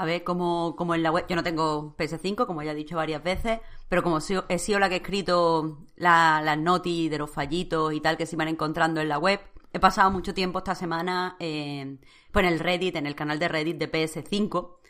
A 0.00 0.04
ver, 0.04 0.22
como, 0.22 0.76
como 0.76 0.94
en 0.94 1.02
la 1.02 1.10
web, 1.10 1.26
yo 1.28 1.34
no 1.34 1.42
tengo 1.42 1.94
PS5, 1.96 2.46
como 2.46 2.62
ya 2.62 2.70
he 2.70 2.74
dicho 2.74 2.94
varias 2.96 3.22
veces, 3.22 3.58
pero 3.88 4.02
como 4.04 4.18
he 4.48 4.58
sido 4.58 4.78
la 4.78 4.88
que 4.88 4.94
he 4.96 4.98
escrito 4.98 5.78
la- 5.96 6.40
las 6.44 6.56
noti 6.56 7.08
de 7.08 7.18
los 7.18 7.30
fallitos 7.30 7.92
y 7.92 8.00
tal 8.00 8.16
que 8.16 8.24
se 8.26 8.36
iban 8.36 8.46
encontrando 8.48 9.00
en 9.00 9.08
la 9.08 9.18
web, 9.18 9.40
he 9.72 9.80
pasado 9.80 10.10
mucho 10.12 10.34
tiempo 10.34 10.58
esta 10.58 10.74
semana 10.76 11.36
en, 11.40 12.00
pues 12.32 12.46
en 12.46 12.52
el 12.52 12.60
Reddit, 12.60 12.94
en 12.96 13.06
el 13.08 13.16
canal 13.16 13.38
de 13.40 13.48
Reddit 13.48 13.76
de 13.78 13.88
PS5, 13.88 14.80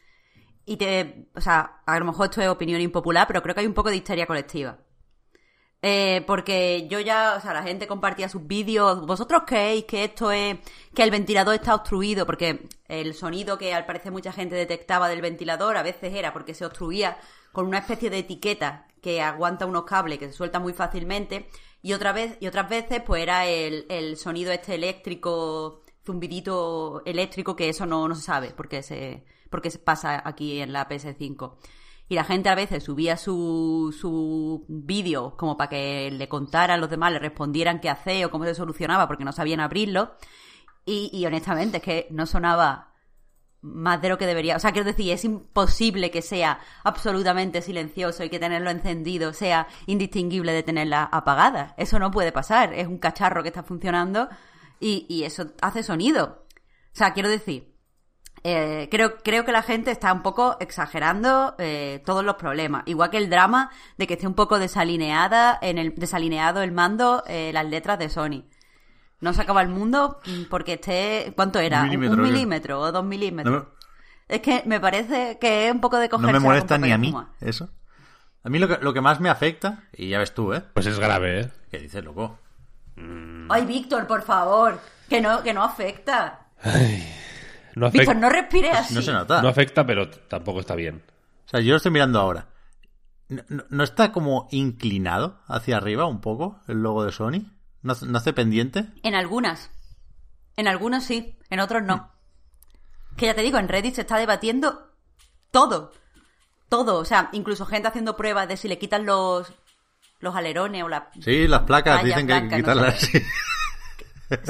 y 0.67 0.77
te, 0.79 1.29
o 1.35 1.41
sea, 1.41 1.83
a 1.87 1.99
lo 1.99 2.05
mejor 2.07 2.27
esto 2.27 2.43
es 2.43 2.49
opinión 2.49 2.81
impopular, 2.83 3.27
pero 3.27 3.43
creo 3.43 3.55
que 3.55 3.63
hay 3.63 3.67
un 3.67 3.75
poco 3.75 3.91
de 3.91 3.97
histeria 3.97 4.27
colectiva. 4.27 4.79
Eh, 5.81 6.25
porque 6.27 6.89
yo 6.91 6.99
ya, 6.99 7.35
o 7.37 7.41
sea, 7.41 7.55
la 7.55 7.63
gente 7.63 7.87
compartía 7.87 8.29
sus 8.29 8.47
vídeos. 8.47 9.07
¿Vosotros 9.07 9.43
creéis 9.47 9.85
que 9.85 10.05
esto 10.05 10.33
es 10.33 10.59
que 10.95 11.03
el 11.03 11.11
ventilador 11.11 11.55
está 11.55 11.75
obstruido? 11.75 12.27
Porque 12.27 12.69
el 12.89 13.15
sonido 13.15 13.59
que 13.59 13.75
al 13.75 13.87
parecer 13.87 14.11
mucha 14.13 14.33
gente 14.33 14.57
detectaba 14.57 15.09
del 15.09 15.23
ventilador 15.23 15.77
a 15.77 15.83
veces 15.83 16.15
era 16.15 16.33
porque 16.33 16.55
se 16.55 16.67
obstruía 16.67 17.19
con 17.53 17.67
una 17.67 17.79
especie 17.79 18.11
de 18.11 18.19
etiqueta 18.19 18.87
que 19.01 19.23
aguanta 19.23 19.67
unos 19.67 19.85
cables 19.85 20.19
que 20.19 20.27
se 20.27 20.33
suelta 20.33 20.59
muy 20.59 20.73
fácilmente. 20.73 21.49
Y 21.81 21.93
otra 21.93 22.13
vez, 22.13 22.37
y 22.41 22.49
otras 22.49 22.69
veces, 22.69 23.03
pues 23.07 23.23
era 23.23 23.47
el, 23.47 24.17
sonido 24.17 24.51
este 24.53 24.75
eléctrico, 24.75 25.83
zumbidito 26.05 27.03
eléctrico, 27.05 27.55
que 27.55 27.69
eso 27.69 27.87
no, 27.87 28.09
no 28.09 28.15
se 28.17 28.23
sabe 28.23 28.53
porque 28.57 28.83
se, 28.83 29.25
porque 29.51 29.71
se 29.71 29.79
pasa 29.79 30.21
aquí 30.25 30.61
en 30.61 30.73
la 30.73 30.89
PS5. 30.89 31.55
Y 32.09 32.15
la 32.15 32.25
gente 32.25 32.49
a 32.49 32.55
veces 32.55 32.85
subía 32.85 33.17
su, 33.17 33.95
su 33.99 34.65
vídeo 34.69 35.37
como 35.37 35.57
para 35.57 35.71
que 35.71 36.11
le 36.11 36.29
contaran 36.29 36.81
los 36.81 36.89
demás, 36.89 37.13
le 37.13 37.19
respondieran 37.19 37.81
qué 37.81 37.91
hacer 37.91 38.25
o 38.25 38.31
cómo 38.31 38.45
se 38.45 38.55
solucionaba 38.55 39.07
porque 39.07 39.25
no 39.25 39.33
sabían 39.33 39.61
abrirlo. 39.61 40.13
Y, 40.87 41.11
y 41.13 41.27
honestamente 41.27 41.79
es 41.79 41.83
que 41.83 42.09
no 42.11 42.25
sonaba 42.25 42.95
más 43.61 44.01
de 44.01 44.09
lo 44.09 44.19
que 44.19 44.27
debería. 44.27 44.57
O 44.57 44.59
sea, 44.59 44.73
quiero 44.73 44.87
decir, 44.87 45.13
es 45.13 45.25
imposible 45.25 46.11
que 46.11 46.23
sea 46.23 46.61
absolutamente 46.85 47.61
silencioso 47.61 48.25
y 48.25 48.31
que 48.31 48.39
tenerlo 48.39 48.71
encendido 48.71 49.33
sea 49.33 49.69
indistinguible 49.87 50.53
de 50.53 50.63
tenerla 50.63 51.05
apagada. 51.05 51.75
Eso 51.77 51.99
no 51.99 52.11
puede 52.11 52.33
pasar. 52.33 52.73
Es 52.73 52.87
un 52.87 52.99
cacharro 52.99 53.43
que 53.43 53.49
está 53.49 53.63
funcionando 53.63 54.29
y, 54.81 55.07
y 55.09 55.25
eso 55.25 55.53
hace 55.61 55.83
sonido. 55.83 56.47
O 56.93 56.97
sea, 56.97 57.13
quiero 57.13 57.29
decir, 57.29 57.78
eh, 58.45 58.89
creo, 58.91 59.17
creo 59.23 59.45
que 59.45 59.53
la 59.53 59.63
gente 59.63 59.91
está 59.91 60.13
un 60.13 60.23
poco 60.23 60.57
exagerando 60.61 61.55
eh, 61.59 62.03
todos 62.05 62.25
los 62.25 62.37
problemas. 62.37 62.83
Igual 62.87 63.11
que 63.11 63.19
el 63.19 63.31
drama 63.31 63.71
de 63.97 64.07
que 64.07 64.15
esté 64.15 64.27
un 64.27 64.35
poco 64.35 64.59
desalineada 64.59 65.59
en 65.61 65.79
el, 65.79 65.95
desalineado 65.95 66.63
el 66.63 66.73
mando, 66.73 67.23
eh, 67.27 67.51
las 67.53 67.67
letras 67.67 67.99
de 67.99 68.09
Sony. 68.09 68.45
No 69.21 69.33
se 69.33 69.43
acaba 69.43 69.63
el 69.63 69.69
mundo 69.69 70.21
porque 70.49 70.75
esté. 70.75 71.33
¿Cuánto 71.35 71.59
era? 71.59 71.79
Un 71.83 71.85
¿Un 71.85 71.89
milímetro, 71.91 72.23
un 72.25 72.31
milímetro 72.33 72.81
o 72.81 72.93
dos 72.93 73.05
milímetros? 73.05 73.55
No 73.55 73.61
me- 73.71 74.35
Es 74.37 74.41
que 74.43 74.63
me 74.67 74.79
parece 74.79 75.39
que 75.41 75.67
es 75.67 75.73
un 75.73 75.81
poco 75.81 75.97
de 75.99 76.07
No 76.07 76.11
cogerse 76.11 76.33
me 76.33 76.39
con 76.39 76.43
molesta 76.45 76.79
ni 76.79 76.93
a 76.93 76.99
mí 76.99 77.15
eso. 77.41 77.69
A 78.45 78.49
mí 78.51 78.59
lo 78.61 78.69
que, 78.69 78.79
lo 78.81 78.95
que 78.95 79.01
más 79.01 79.19
me 79.21 79.29
afecta, 79.31 79.83
y 79.93 80.09
ya 80.11 80.19
ves 80.19 80.33
tú, 80.35 80.55
¿eh? 80.55 80.63
Pues 80.73 80.87
es 80.87 80.99
grave, 81.01 81.41
¿eh? 81.41 81.51
¿Qué 81.71 81.79
dices, 81.79 82.05
loco? 82.05 82.39
Ay, 83.49 83.65
Víctor, 83.67 84.07
por 84.07 84.23
favor. 84.23 84.79
Que 85.09 85.21
no, 85.21 85.43
que 85.43 85.53
no 85.53 85.65
afecta. 85.65 86.47
No 87.79 87.91
Víctor, 87.91 88.15
afecta, 88.15 88.15
no 88.15 88.29
respires 88.31 88.75
así. 88.75 88.95
No 88.95 89.03
se 89.03 89.13
nota. 89.13 89.41
no 89.43 89.49
afecta, 89.49 89.87
pero 89.87 90.11
tampoco 90.11 90.61
está 90.61 90.75
bien. 90.75 91.03
O 91.47 91.49
sea, 91.49 91.61
yo 91.61 91.71
lo 91.71 91.77
estoy 91.77 91.93
mirando 91.93 92.19
ahora. 92.21 92.49
¿No, 93.29 93.43
no- 93.49 93.65
no 93.69 93.85
está 93.85 94.11
como 94.13 94.49
inclinado 94.51 95.41
hacia 95.47 95.77
arriba 95.77 96.07
un 96.07 96.21
poco 96.21 96.61
el 96.69 96.83
logo 96.83 97.05
de 97.05 97.13
Sony? 97.13 97.45
¿No, 97.83 97.93
hace- 97.93 98.07
no 98.07 98.19
hace 98.19 98.33
pendiente? 98.33 98.87
En 99.03 99.15
algunas. 99.15 99.71
En 100.57 100.67
algunos 100.67 101.05
sí, 101.05 101.39
en 101.51 101.61
otros 101.61 101.83
no. 101.83 102.11
Que 103.17 103.27
ya 103.27 103.35
te 103.35 103.43
digo, 103.43 103.59
en 103.59 103.69
Reddit 103.69 103.95
se 103.95 104.01
está 104.03 104.17
debatiendo 104.19 104.91
todo. 105.51 105.93
Todo. 106.69 106.99
O 106.99 107.05
sea, 107.05 107.29
incluso 107.33 107.65
gente 107.67 107.89
haciendo 107.89 108.17
pruebas 108.17 108.49
de 108.49 108.57
si 108.57 108.69
le 108.69 108.79
quitan 108.79 109.07
los, 109.07 109.53
los 110.21 110.35
alerones 110.37 110.83
o 110.85 110.89
la... 110.89 111.11
Sí, 111.21 111.47
las 111.49 111.63
placas 111.63 112.03
dicen 112.05 112.27
que 112.27 112.33
hay 112.35 112.49
que 112.49 112.57
quitarlas. 112.57 112.99
sé. 113.01 113.25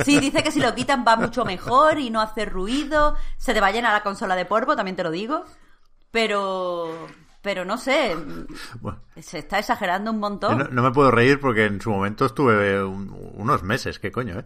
Sí, 0.05 0.19
dice 0.21 0.43
que 0.43 0.51
si 0.51 0.61
lo 0.61 0.75
quitan 0.75 1.05
va 1.07 1.17
mucho 1.17 1.45
mejor 1.45 1.99
y 1.99 2.11
no 2.11 2.21
hace 2.21 2.45
ruido. 2.45 3.17
Se 3.37 3.55
te 3.55 3.61
va 3.61 3.69
a 3.69 3.73
llenar 3.73 3.93
la 3.93 4.03
consola 4.03 4.35
de 4.37 4.45
polvo, 4.45 4.75
también 4.77 4.97
te 4.97 5.03
lo 5.05 5.11
digo. 5.11 5.45
Pero... 6.11 7.07
Pero 7.41 7.65
no 7.65 7.79
sé, 7.79 8.17
Bueno, 8.81 9.01
se 9.17 9.39
está 9.39 9.61
exagerando 9.61 10.11
un 10.11 10.19
montón. 10.19 10.59
no, 10.59 10.65
no 10.65 10.83
me 10.83 10.91
puedo 10.91 11.13
reír 11.13 11.39
porque 11.39 11.67
en 11.67 11.81
su 11.81 11.89
momento 11.91 12.27
estuve 12.27 12.83
un- 12.83 13.17
unos 13.35 13.63
meses, 13.63 14.01
qué 14.01 14.11
coño, 14.11 14.41
¿eh? 14.41 14.45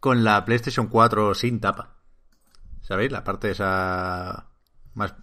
Con 0.00 0.24
la 0.24 0.42
PlayStation 0.46 0.86
4 0.86 1.34
sin 1.34 1.60
tapa. 1.60 1.96
¿Sabéis? 2.80 3.12
La 3.12 3.22
parte 3.22 3.50
esa 3.50 4.46
más 4.94 5.14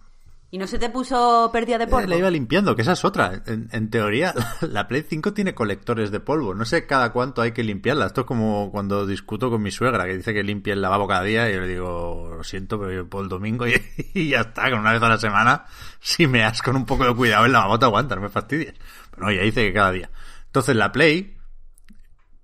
¿Y 0.52 0.58
no 0.58 0.66
se 0.66 0.80
te 0.80 0.90
puso 0.90 1.48
pérdida 1.52 1.78
de 1.78 1.86
polvo? 1.86 2.06
Eh, 2.06 2.08
La 2.08 2.16
iba 2.16 2.28
limpiando, 2.28 2.74
que 2.74 2.82
esa 2.82 2.92
es 2.92 3.04
otra. 3.04 3.40
En, 3.46 3.68
en 3.70 3.88
teoría, 3.88 4.34
la 4.62 4.88
Play 4.88 5.04
5 5.08 5.32
tiene 5.32 5.54
colectores 5.54 6.10
de 6.10 6.18
polvo. 6.18 6.54
No 6.54 6.64
sé 6.64 6.86
cada 6.86 7.12
cuánto 7.12 7.40
hay 7.40 7.52
que 7.52 7.62
limpiarla. 7.62 8.06
Esto 8.06 8.22
es 8.22 8.26
como 8.26 8.72
cuando 8.72 9.06
discuto 9.06 9.48
con 9.48 9.62
mi 9.62 9.70
suegra, 9.70 10.06
que 10.06 10.16
dice 10.16 10.34
que 10.34 10.42
limpie 10.42 10.72
el 10.72 10.82
lavabo 10.82 11.06
cada 11.06 11.22
día. 11.22 11.48
Y 11.48 11.54
yo 11.54 11.60
le 11.60 11.68
digo, 11.68 12.34
lo 12.36 12.42
siento, 12.42 12.80
pero 12.80 12.92
yo 12.92 13.08
por 13.08 13.22
el 13.22 13.28
domingo 13.28 13.64
y, 13.68 13.80
y 14.12 14.30
ya 14.30 14.40
está. 14.40 14.68
Con 14.70 14.80
una 14.80 14.92
vez 14.92 15.02
a 15.02 15.08
la 15.08 15.18
semana, 15.18 15.66
si 16.00 16.26
me 16.26 16.40
das 16.40 16.62
con 16.62 16.74
un 16.74 16.84
poco 16.84 17.04
de 17.04 17.14
cuidado, 17.14 17.46
el 17.46 17.52
lavabo 17.52 17.78
te 17.78 17.84
aguanta, 17.84 18.16
no 18.16 18.22
me 18.22 18.28
fastidies. 18.28 18.74
Pero 19.12 19.22
no, 19.22 19.30
ella 19.30 19.42
dice 19.42 19.64
que 19.64 19.72
cada 19.72 19.92
día. 19.92 20.10
Entonces, 20.46 20.74
la 20.74 20.90
Play, 20.90 21.38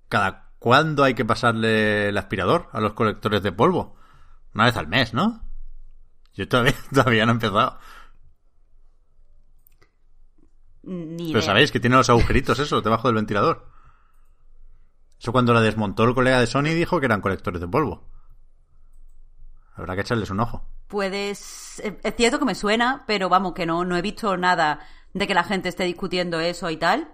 ¿cada 0.07 0.51
cuándo 0.59 1.03
hay 1.03 1.13
que 1.13 1.25
pasarle 1.25 2.07
el 2.07 2.17
aspirador 2.17 2.69
a 2.71 2.79
los 2.79 2.93
colectores 2.93 3.43
de 3.43 3.51
polvo? 3.51 3.97
Una 4.53 4.63
vez 4.63 4.77
al 4.77 4.87
mes, 4.87 5.13
¿no? 5.13 5.43
Yo 6.35 6.47
todavía, 6.47 6.73
todavía 6.93 7.25
no 7.25 7.33
he 7.33 7.35
empezado. 7.35 7.79
Ni 10.87 11.27
Pero 11.27 11.39
idea. 11.39 11.41
sabéis 11.41 11.71
que 11.71 11.81
tiene 11.81 11.97
los 11.97 12.09
agujeritos 12.09 12.59
eso, 12.59 12.81
debajo 12.81 13.09
del 13.09 13.15
ventilador. 13.15 13.67
Eso 15.19 15.31
cuando 15.31 15.53
la 15.53 15.61
desmontó 15.61 16.05
el 16.05 16.13
colega 16.13 16.39
de 16.39 16.47
Sony 16.47 16.73
dijo 16.75 16.99
que 16.99 17.07
eran 17.07 17.21
colectores 17.21 17.59
de 17.59 17.67
polvo. 17.67 18.07
Habrá 19.75 19.95
que 19.95 20.01
echarles 20.01 20.29
un 20.29 20.39
ojo. 20.39 20.65
Puedes. 20.87 21.79
Es 21.79 21.93
es 22.01 22.15
cierto 22.15 22.39
que 22.39 22.45
me 22.45 22.55
suena, 22.55 23.03
pero 23.05 23.27
vamos, 23.27 23.53
que 23.53 23.65
no, 23.65 23.83
no 23.83 23.97
he 23.97 24.01
visto 24.01 24.37
nada 24.37 24.79
de 25.13 25.27
que 25.27 25.33
la 25.33 25.43
gente 25.43 25.69
esté 25.69 25.83
discutiendo 25.83 26.39
eso 26.39 26.69
y 26.69 26.77
tal. 26.77 27.09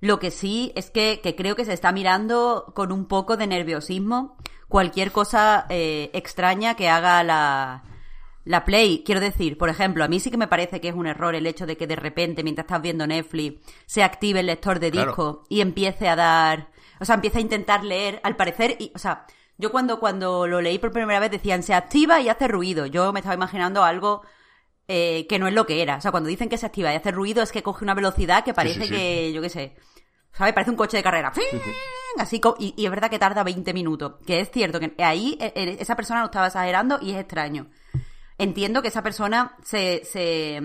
Lo 0.00 0.18
que 0.18 0.30
sí 0.30 0.72
es 0.76 0.90
que, 0.90 1.20
que 1.22 1.34
creo 1.34 1.56
que 1.56 1.64
se 1.64 1.72
está 1.72 1.90
mirando 1.92 2.72
con 2.76 2.92
un 2.92 3.06
poco 3.06 3.38
de 3.38 3.46
nerviosismo 3.46 4.36
cualquier 4.68 5.10
cosa 5.10 5.66
eh, 5.70 6.10
extraña 6.12 6.74
que 6.74 6.90
haga 6.90 7.22
la, 7.22 7.82
la 8.46 8.64
Play. 8.64 9.02
Quiero 9.04 9.20
decir, 9.20 9.58
por 9.58 9.68
ejemplo, 9.68 10.02
a 10.04 10.08
mí 10.08 10.18
sí 10.20 10.30
que 10.30 10.38
me 10.38 10.48
parece 10.48 10.80
que 10.80 10.88
es 10.88 10.94
un 10.94 11.06
error 11.06 11.34
el 11.34 11.46
hecho 11.46 11.66
de 11.66 11.76
que 11.76 11.86
de 11.86 11.96
repente, 11.96 12.42
mientras 12.42 12.64
estás 12.64 12.80
viendo 12.80 13.06
Netflix, 13.06 13.60
se 13.84 14.02
active 14.02 14.40
el 14.40 14.46
lector 14.46 14.78
de 14.80 14.90
Claro. 14.90 15.10
disco 15.10 15.44
y 15.50 15.60
empiece 15.60 16.08
a 16.08 16.16
dar. 16.16 16.70
O 16.98 17.04
sea, 17.04 17.16
empiece 17.16 17.38
a 17.38 17.42
intentar 17.42 17.84
leer, 17.84 18.20
al 18.22 18.36
parecer, 18.36 18.76
y, 18.78 18.90
o 18.94 18.98
sea, 18.98 19.26
Yo 19.58 19.70
cuando, 19.72 19.98
cuando 20.00 20.46
lo 20.46 20.60
leí 20.60 20.78
por 20.78 20.92
primera 20.92 21.18
vez 21.18 21.30
decían 21.30 21.62
se 21.62 21.72
activa 21.74 22.20
y 22.20 22.28
hace 22.28 22.46
ruido. 22.46 22.84
Yo 22.86 23.12
me 23.12 23.20
estaba 23.20 23.34
imaginando 23.34 23.84
algo 23.84 24.22
eh, 24.86 25.26
que 25.28 25.38
no 25.38 25.48
es 25.48 25.54
lo 25.54 25.64
que 25.66 25.80
era. 25.82 25.96
O 25.96 26.00
sea, 26.02 26.10
cuando 26.10 26.28
dicen 26.28 26.48
que 26.50 26.58
se 26.58 26.66
activa 26.66 26.92
y 26.92 26.96
hace 26.96 27.10
ruido 27.10 27.42
es 27.42 27.52
que 27.52 27.62
coge 27.62 27.82
una 27.84 27.94
velocidad 27.94 28.44
que 28.44 28.52
parece 28.54 28.82
sí, 28.82 28.88
sí. 28.88 28.94
que, 28.94 29.32
yo 29.32 29.40
qué 29.42 29.48
sé, 29.48 29.76
¿sabes? 30.32 30.52
Parece 30.52 30.70
un 30.70 30.76
coche 30.76 30.98
de 30.98 31.02
carrera. 31.02 31.32
Así, 32.18 32.40
y, 32.58 32.74
y 32.76 32.84
es 32.84 32.90
verdad 32.90 33.10
que 33.10 33.18
tarda 33.18 33.42
20 33.44 33.72
minutos. 33.74 34.14
Que 34.26 34.40
es 34.40 34.50
cierto 34.50 34.78
que 34.80 34.94
ahí 34.98 35.36
eh, 35.40 35.52
eh, 35.54 35.76
esa 35.80 35.96
persona 35.96 36.20
lo 36.20 36.26
estaba 36.26 36.46
exagerando 36.48 36.98
y 37.00 37.12
es 37.12 37.18
extraño. 37.18 37.68
Entiendo 38.38 38.82
que 38.82 38.88
esa 38.88 39.02
persona 39.02 39.56
se... 39.62 40.04
se 40.04 40.56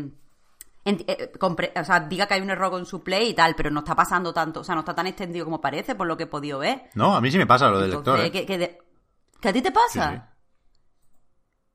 eh, 0.83 1.31
compre- 1.39 1.71
o 1.79 1.85
sea, 1.85 1.99
diga 2.01 2.25
que 2.25 2.33
hay 2.33 2.41
un 2.41 2.49
error 2.49 2.71
con 2.71 2.85
su 2.85 3.03
play 3.03 3.29
y 3.29 3.33
tal, 3.33 3.55
pero 3.55 3.69
no 3.69 3.79
está 3.81 3.95
pasando 3.95 4.33
tanto, 4.33 4.61
o 4.61 4.63
sea, 4.63 4.73
no 4.75 4.81
está 4.81 4.95
tan 4.95 5.07
extendido 5.07 5.45
como 5.45 5.61
parece, 5.61 5.93
por 5.95 6.07
lo 6.07 6.17
que 6.17 6.23
he 6.23 6.27
podido 6.27 6.59
ver. 6.59 6.89
No, 6.95 7.15
a 7.15 7.21
mí 7.21 7.29
sí 7.31 7.37
me 7.37 7.45
pasa 7.47 7.69
lo 7.69 7.79
del 7.79 7.91
Entonces, 7.93 8.23
lector. 8.23 8.25
¿eh? 8.25 8.31
que, 8.31 8.45
que 8.47 8.57
de- 8.57 8.77
¿que 9.39 9.49
a 9.49 9.53
ti 9.53 9.61
te 9.61 9.71
pasa? 9.71 10.09
Sí, 10.11 10.17
sí. 10.17 10.21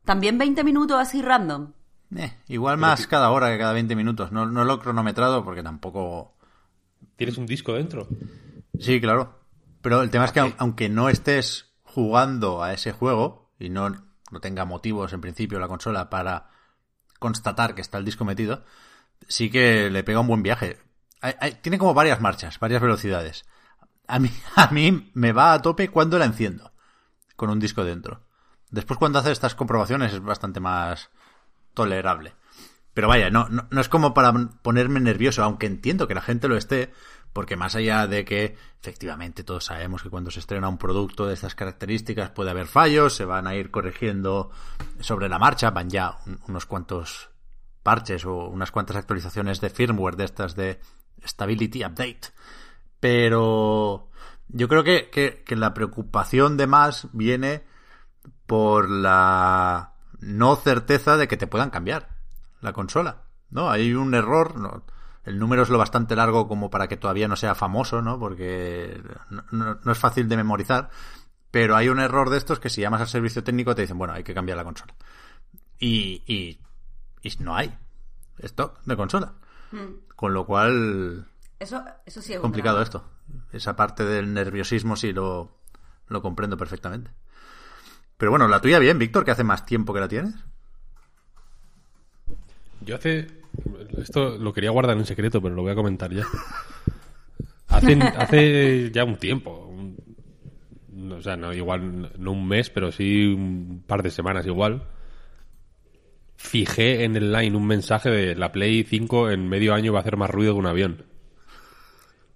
También 0.05 0.39
20 0.39 0.63
minutos 0.65 0.99
así 1.01 1.23
random. 1.23 1.73
Eh, 2.17 2.33
igual 2.49 2.77
más 2.79 3.07
cada 3.09 3.31
hora 3.31 3.51
que 3.51 3.59
cada 3.59 3.73
20 3.73 3.97
minutos. 3.97 4.31
No, 4.31 4.47
no 4.47 4.65
lo 4.65 4.75
he 4.75 4.79
cronometrado 4.79 5.45
porque 5.45 5.63
tampoco... 5.63 6.37
¿Tienes 7.17 7.39
un 7.39 7.47
disco 7.47 7.73
dentro? 7.73 8.07
Sí, 8.79 9.01
claro. 9.01 9.41
Pero 9.83 10.03
el 10.03 10.11
tema 10.11 10.27
es 10.27 10.33
que 10.33 10.41
au- 10.43 10.55
aunque 10.59 10.89
no 10.89 11.09
estés 11.09 11.73
jugando 11.83 12.63
a 12.63 12.73
ese 12.73 12.93
juego 12.93 13.51
y 13.59 13.71
no, 13.71 14.06
no 14.31 14.41
tenga 14.41 14.65
motivos 14.65 15.13
en 15.13 15.21
principio 15.21 15.59
la 15.59 15.69
consola 15.69 16.11
para 16.11 16.51
constatar 17.19 17.75
que 17.75 17.81
está 17.81 17.99
el 17.99 18.05
disco 18.05 18.25
metido, 18.25 18.65
sí 19.29 19.51
que 19.51 19.91
le 19.91 20.05
pega 20.05 20.21
un 20.21 20.27
buen 20.27 20.43
viaje. 20.43 20.79
Tiene 21.63 21.79
como 21.79 21.95
varias 21.95 22.21
marchas, 22.21 22.59
varias 22.59 22.83
velocidades. 22.83 23.45
A 24.07 24.19
mí, 24.19 24.31
a 24.57 24.69
mí 24.69 25.11
me 25.15 25.33
va 25.33 25.53
a 25.53 25.63
tope 25.63 25.89
cuando 25.89 26.19
la 26.19 26.27
enciendo 26.27 26.73
con 27.37 27.51
un 27.51 27.61
disco 27.61 27.85
dentro. 27.85 28.27
Después 28.71 28.99
cuando 28.99 29.19
hace 29.19 29.33
estas 29.33 29.55
comprobaciones 29.55 30.13
es 30.13 30.21
bastante 30.21 30.61
más 30.61 31.11
tolerable. 31.75 32.35
Pero 32.95 33.09
vaya, 33.09 33.29
no, 33.31 33.47
no 33.49 33.81
es 33.81 33.89
como 33.91 34.15
para 34.15 34.33
ponerme 34.63 35.01
nervioso, 35.01 35.45
aunque 35.45 35.67
entiendo 35.67 36.09
que 36.09 36.15
la 36.15 36.23
gente 36.23 36.49
lo 36.49 36.57
esté, 36.57 36.93
porque 37.37 37.55
más 37.55 37.75
allá 37.77 38.07
de 38.07 38.25
que 38.25 38.57
efectivamente 38.81 39.45
todos 39.45 39.67
sabemos 39.67 40.03
que 40.03 40.09
cuando 40.09 40.31
se 40.31 40.41
estrena 40.41 40.71
un 40.71 40.79
producto 40.79 41.27
de 41.27 41.35
estas 41.35 41.55
características 41.55 42.31
puede 42.31 42.49
haber 42.49 42.67
fallos, 42.67 43.13
se 43.15 43.27
van 43.27 43.47
a 43.47 43.55
ir 43.55 43.71
corrigiendo 43.71 44.51
sobre 45.01 45.29
la 45.29 45.39
marcha, 45.39 45.69
van 45.71 45.91
ya 45.91 46.17
un- 46.25 46.41
unos 46.49 46.65
cuantos 46.65 47.29
parches 47.83 48.25
o 48.25 48.47
unas 48.47 48.71
cuantas 48.71 48.97
actualizaciones 48.97 49.61
de 49.61 49.69
firmware 49.69 50.17
de 50.17 50.25
estas 50.25 50.57
de 50.57 50.81
Stability 51.27 51.85
Update. 51.85 52.21
Pero 53.01 54.09
yo 54.49 54.67
creo 54.69 54.83
que, 54.83 55.11
que, 55.45 55.57
la 55.57 55.75
preocupación 55.75 56.57
de 56.57 56.67
más 56.67 57.07
viene 57.13 57.65
por 58.47 58.89
la 58.89 59.93
no 60.21 60.57
certeza 60.57 61.19
de 61.19 61.29
que 61.29 61.37
te 61.37 61.47
puedan 61.47 61.69
cambiar 61.69 62.17
la 62.63 62.73
consola. 62.73 63.25
¿No? 63.51 63.71
Hay 63.71 63.93
un 63.93 64.15
error. 64.15 64.55
El 65.27 65.39
número 65.39 65.63
es 65.65 65.69
lo 65.69 65.77
bastante 65.77 66.17
largo 66.17 66.49
como 66.49 66.71
para 66.71 66.89
que 66.89 66.97
todavía 66.97 67.29
no 67.29 67.37
sea 67.37 67.55
famoso, 67.55 68.01
¿no? 68.01 68.19
Porque 68.19 68.99
no, 69.29 69.45
no- 69.51 69.79
no 69.85 69.93
es 69.93 69.99
fácil 69.99 70.29
de 70.29 70.37
memorizar. 70.37 70.89
Pero 71.51 71.77
hay 71.77 71.89
un 71.89 72.01
error 72.01 72.31
de 72.31 72.39
estos 72.39 72.61
que 72.61 72.71
si 72.71 72.81
llamas 72.81 73.01
al 73.01 73.09
servicio 73.09 73.43
técnico 73.45 73.75
te 73.75 73.83
dicen, 73.83 73.99
bueno, 73.99 74.15
hay 74.15 74.23
que 74.25 74.35
cambiar 74.35 74.57
la 74.57 74.65
consola. 74.65 74.95
Y, 75.79 76.23
y, 76.27 76.61
y 77.23 77.33
no 77.41 77.55
hay 77.57 77.77
stock 78.39 78.81
de 78.85 78.97
consola. 78.97 79.35
Con 80.15 80.33
lo 80.33 80.47
cual, 80.47 81.27
Eso, 81.59 81.85
eso 82.07 82.23
sí 82.23 82.33
es 82.33 82.41
complicado 82.41 82.81
esto. 82.81 83.05
Esa 83.53 83.75
parte 83.77 84.05
del 84.05 84.33
nerviosismo 84.33 84.97
sí 84.97 85.13
lo, 85.13 85.59
lo 86.09 86.23
comprendo 86.23 86.57
perfectamente. 86.57 87.11
Pero 88.17 88.31
bueno, 88.31 88.49
la 88.49 88.61
tuya 88.61 88.79
bien, 88.79 88.99
Víctor, 88.99 89.25
que 89.25 89.33
hace 89.33 89.45
más 89.45 89.67
tiempo 89.67 89.93
que 89.93 90.01
la 90.01 90.09
tienes. 90.09 90.35
Yo 92.81 92.97
hace. 92.97 93.27
Esto 93.99 94.37
lo 94.39 94.53
quería 94.53 94.71
guardar 94.71 94.97
en 94.97 95.07
secreto, 95.07 95.41
pero 95.41 95.55
lo 95.55 95.63
voy 95.63 95.73
a 95.73 95.77
comentar 95.77 96.13
ya. 96.13 96.25
Hace, 97.69 97.95
hace 98.17 98.91
ya 98.93 99.05
un 99.05 99.17
tiempo. 99.17 99.67
un- 99.69 99.97
no, 100.93 101.17
o 101.17 101.23
sea, 101.23 101.37
no 101.37 101.53
igual 101.53 102.13
no 102.19 102.33
un 102.33 102.47
mes, 102.49 102.71
pero 102.71 102.91
sí 102.93 103.27
un 103.27 103.83
par 103.87 104.03
de 104.03 104.11
semanas 104.11 104.47
igual. 104.47 104.83
Fijé 106.37 107.05
en 107.05 107.17
el 107.17 107.33
line 107.33 107.57
un 107.57 107.67
mensaje 107.67 108.11
de 108.11 108.35
la 108.37 108.53
Play 108.53 108.85
5 108.85 109.31
en 109.31 109.49
medio 109.49 109.75
año 109.75 109.93
va 109.93 109.99
a 109.99 110.03
hacer 110.03 110.17
más 110.17 110.31
ruido 110.31 110.53
que 110.55 110.59
un 110.61 110.67
avión. 110.67 111.05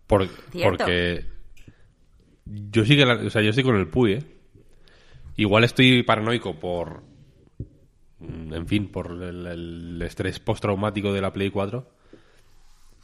Por- 0.07 0.27
Cierto. 0.51 0.61
porque 0.79 1.25
yo 2.47 2.85
sí 2.85 2.97
que 2.97 3.07
la- 3.07 3.15
o 3.15 3.31
sea, 3.31 3.43
yo 3.43 3.51
estoy 3.51 3.65
con 3.65 3.77
el 3.77 3.89
Puy, 3.89 4.13
¿eh? 4.15 4.25
Igual 5.37 5.65
estoy 5.65 6.03
paranoico 6.03 6.59
por 6.59 7.03
en 8.21 8.67
fin, 8.67 8.89
por 8.89 9.11
el, 9.13 9.47
el 9.47 10.03
estrés 10.03 10.39
postraumático 10.41 11.13
de 11.13 11.21
la 11.21 11.33
Play 11.33 11.51
4. 11.51 11.87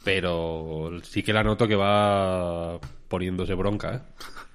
Pero 0.03 0.91
sí 1.03 1.23
que 1.23 1.33
la 1.33 1.43
noto 1.43 1.67
que 1.67 1.75
va 1.75 2.79
poniéndose 3.07 3.53
bronca, 3.55 3.95
¿eh? 3.95 4.01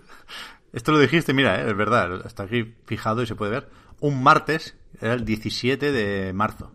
Esto 0.73 0.93
lo 0.93 0.99
dijiste, 0.99 1.35
mira, 1.35 1.61
eh, 1.61 1.69
es 1.71 1.77
verdad, 1.77 2.25
está 2.25 2.45
aquí 2.45 2.75
fijado 2.87 3.23
y 3.23 3.27
se 3.27 3.35
puede 3.35 3.51
ver. 3.51 3.69
Un 4.01 4.23
martes, 4.23 4.77
era 5.01 5.13
el 5.15 5.25
17 5.25 5.93
de 5.93 6.33
marzo. 6.33 6.73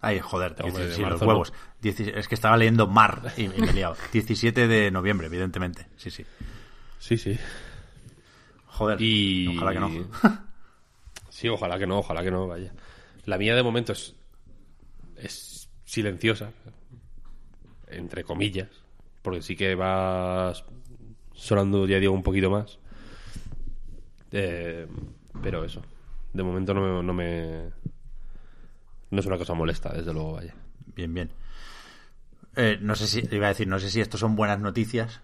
Ay, 0.00 0.20
joder, 0.20 0.54
Hombre, 0.62 0.84
de 0.84 0.88
17, 0.88 0.94
sí, 0.94 1.10
los 1.10 1.22
huevos. 1.22 1.52
Es 1.82 2.28
que 2.28 2.34
estaba 2.34 2.56
leyendo 2.56 2.86
mar 2.86 3.32
y, 3.36 3.44
y 3.44 3.48
me 3.48 3.70
he 3.70 3.72
liado. 3.72 3.96
17 4.12 4.68
de 4.68 4.90
noviembre, 4.90 5.26
evidentemente. 5.26 5.88
Sí, 5.96 6.10
sí. 6.10 6.24
Sí, 6.98 7.16
sí. 7.18 7.38
Joder, 8.66 9.00
Y... 9.00 9.56
ojalá 9.56 9.72
que 9.72 9.80
no. 9.80 9.90
Sí, 11.34 11.48
ojalá 11.48 11.80
que 11.80 11.86
no, 11.88 11.98
ojalá 11.98 12.22
que 12.22 12.30
no, 12.30 12.46
vaya. 12.46 12.72
La 13.24 13.38
mía 13.38 13.56
de 13.56 13.64
momento 13.64 13.90
es, 13.90 14.14
es 15.16 15.68
silenciosa, 15.84 16.52
entre 17.88 18.22
comillas, 18.22 18.68
porque 19.20 19.42
sí 19.42 19.56
que 19.56 19.74
va 19.74 20.52
sonando, 21.32 21.88
ya 21.88 21.98
digo, 21.98 22.12
un 22.12 22.22
poquito 22.22 22.50
más. 22.50 22.78
Eh, 24.30 24.86
pero 25.42 25.64
eso, 25.64 25.82
de 26.32 26.44
momento 26.44 26.72
no 26.72 26.80
me, 26.80 27.02
no 27.02 27.12
me... 27.12 27.70
No 29.10 29.18
es 29.18 29.26
una 29.26 29.36
cosa 29.36 29.54
molesta, 29.54 29.92
desde 29.92 30.12
luego, 30.12 30.34
vaya. 30.34 30.54
Bien, 30.94 31.12
bien. 31.12 31.30
Eh, 32.54 32.78
no 32.80 32.94
sé 32.94 33.08
si, 33.08 33.28
iba 33.34 33.46
a 33.46 33.48
decir, 33.48 33.66
no 33.66 33.80
sé 33.80 33.90
si 33.90 34.00
esto 34.00 34.18
son 34.18 34.36
buenas 34.36 34.60
noticias, 34.60 35.20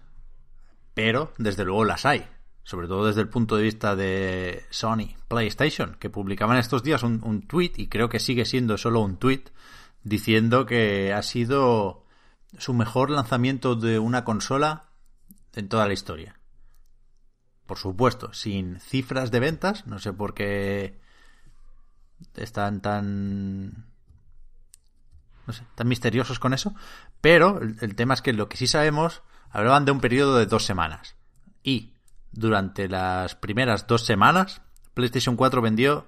pero 0.93 1.33
desde 1.37 1.63
luego 1.63 1.85
las 1.85 2.05
hay. 2.05 2.25
Sobre 2.71 2.87
todo 2.87 3.05
desde 3.05 3.19
el 3.19 3.27
punto 3.27 3.57
de 3.57 3.63
vista 3.63 3.97
de 3.97 4.65
Sony 4.69 5.17
PlayStation, 5.27 5.97
que 5.99 6.09
publicaban 6.09 6.55
estos 6.55 6.83
días 6.83 7.03
un, 7.03 7.41
tweet, 7.41 7.73
y 7.75 7.87
creo 7.87 8.07
que 8.07 8.17
sigue 8.17 8.45
siendo 8.45 8.77
solo 8.77 9.01
un 9.01 9.17
tweet, 9.17 9.43
diciendo 10.05 10.65
que 10.65 11.11
ha 11.11 11.21
sido 11.21 12.05
su 12.57 12.73
mejor 12.73 13.09
lanzamiento 13.09 13.75
de 13.75 13.99
una 13.99 14.23
consola 14.23 14.85
en 15.53 15.67
toda 15.67 15.85
la 15.85 15.91
historia. 15.91 16.39
Por 17.65 17.77
supuesto, 17.77 18.31
sin 18.31 18.79
cifras 18.79 19.31
de 19.31 19.41
ventas, 19.41 19.85
no 19.85 19.99
sé 19.99 20.13
por 20.13 20.33
qué 20.33 20.97
están 22.35 22.79
tan 22.79 23.85
no 25.45 25.51
sé, 25.51 25.65
tan 25.75 25.89
misteriosos 25.89 26.39
con 26.39 26.53
eso. 26.53 26.73
Pero 27.19 27.61
el, 27.61 27.75
el 27.81 27.95
tema 27.95 28.13
es 28.13 28.21
que 28.21 28.31
lo 28.31 28.47
que 28.47 28.55
sí 28.55 28.65
sabemos, 28.65 29.23
hablaban 29.49 29.83
de 29.83 29.91
un 29.91 29.99
periodo 29.99 30.37
de 30.37 30.45
dos 30.45 30.63
semanas. 30.63 31.17
Y 31.63 31.91
durante 32.31 32.87
las 32.87 33.35
primeras 33.35 33.87
dos 33.87 34.05
semanas, 34.05 34.61
PlayStation 34.93 35.35
4 35.35 35.61
vendió 35.61 36.07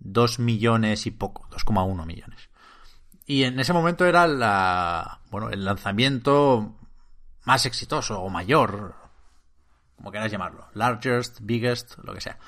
2 0.00 0.38
millones 0.38 1.06
y 1.06 1.10
poco, 1.10 1.48
2,1 1.50 2.06
millones. 2.06 2.50
Y 3.26 3.44
en 3.44 3.60
ese 3.60 3.72
momento 3.72 4.06
era 4.06 4.26
la, 4.26 5.20
bueno, 5.30 5.50
el 5.50 5.64
lanzamiento 5.64 6.76
más 7.44 7.66
exitoso 7.66 8.20
o 8.20 8.28
mayor, 8.28 8.96
como 9.96 10.10
quieras 10.10 10.32
llamarlo, 10.32 10.68
largest, 10.74 11.38
biggest, 11.42 11.98
lo 11.98 12.14
que 12.14 12.20
sea, 12.20 12.38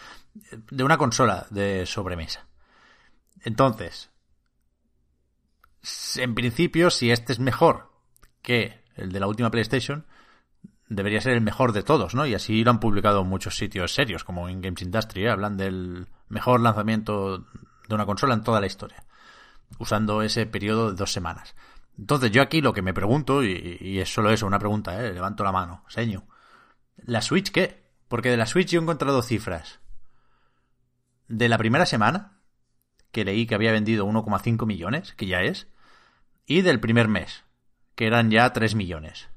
de 0.71 0.85
una 0.85 0.99
consola 0.99 1.47
de 1.51 1.87
sobremesa. 1.87 2.47
Entonces, 3.45 4.11
en 6.17 6.35
principio, 6.35 6.91
si 6.91 7.11
este 7.11 7.33
es 7.33 7.39
mejor 7.39 7.93
que 8.41 8.83
el 8.97 9.13
de 9.13 9.21
la 9.21 9.27
última 9.27 9.51
PlayStation, 9.51 10.07
debería 10.95 11.21
ser 11.21 11.33
el 11.33 11.41
mejor 11.41 11.73
de 11.73 11.83
todos, 11.83 12.15
¿no? 12.15 12.27
Y 12.27 12.35
así 12.35 12.63
lo 12.65 12.71
han 12.71 12.81
publicado 12.81 13.25
muchos 13.25 13.57
sitios 13.57 13.95
serios, 13.95 14.25
como 14.25 14.49
en 14.49 14.61
Games 14.61 14.83
Industry, 14.83 15.25
¿eh? 15.25 15.31
hablan 15.31 15.57
del 15.57 16.07
mejor 16.29 16.61
lanzamiento 16.61 17.47
de 17.89 17.95
una 17.95 18.07
consola 18.07 18.35
en 18.35 18.43
toda 18.43 18.61
la 18.61 18.67
historia, 18.67 19.05
usando 19.79 20.23
ese 20.23 20.47
periodo 20.47 20.91
de 20.91 20.97
dos 20.97 21.13
semanas. 21.13 21.55
Entonces 21.99 22.31
yo 22.31 22.43
aquí 22.43 22.61
lo 22.61 22.73
que 22.73 22.83
me 22.83 22.95
pregunto, 22.95 23.43
y, 23.43 23.79
y 23.81 23.99
es 24.01 24.13
solo 24.13 24.31
eso, 24.31 24.47
una 24.47 24.59
pregunta, 24.59 25.05
¿eh? 25.05 25.13
levanto 25.13 25.45
la 25.45 25.53
mano, 25.53 25.85
seño. 25.89 26.27
¿La 26.97 27.23
Switch 27.23 27.51
qué? 27.51 27.83
Porque 28.09 28.31
de 28.31 28.37
la 28.37 28.47
Switch 28.47 28.69
yo 28.69 28.81
he 28.81 28.83
encontrado 28.83 29.23
cifras. 29.23 29.81
De 31.29 31.49
la 31.49 31.59
primera 31.59 31.87
semana, 31.87 32.41
que 33.11 33.25
leí 33.25 33.47
que 33.47 33.55
había 33.55 33.73
vendido 33.73 34.07
1,5 34.07 34.67
millones, 34.67 35.15
que 35.15 35.27
ya 35.27 35.41
es, 35.41 35.69
y 36.47 36.63
del 36.63 36.81
primer 36.81 37.09
mes, 37.09 37.45
que 37.95 38.07
eran 38.07 38.31
ya 38.31 38.53
3 38.53 38.75
millones. 38.75 39.32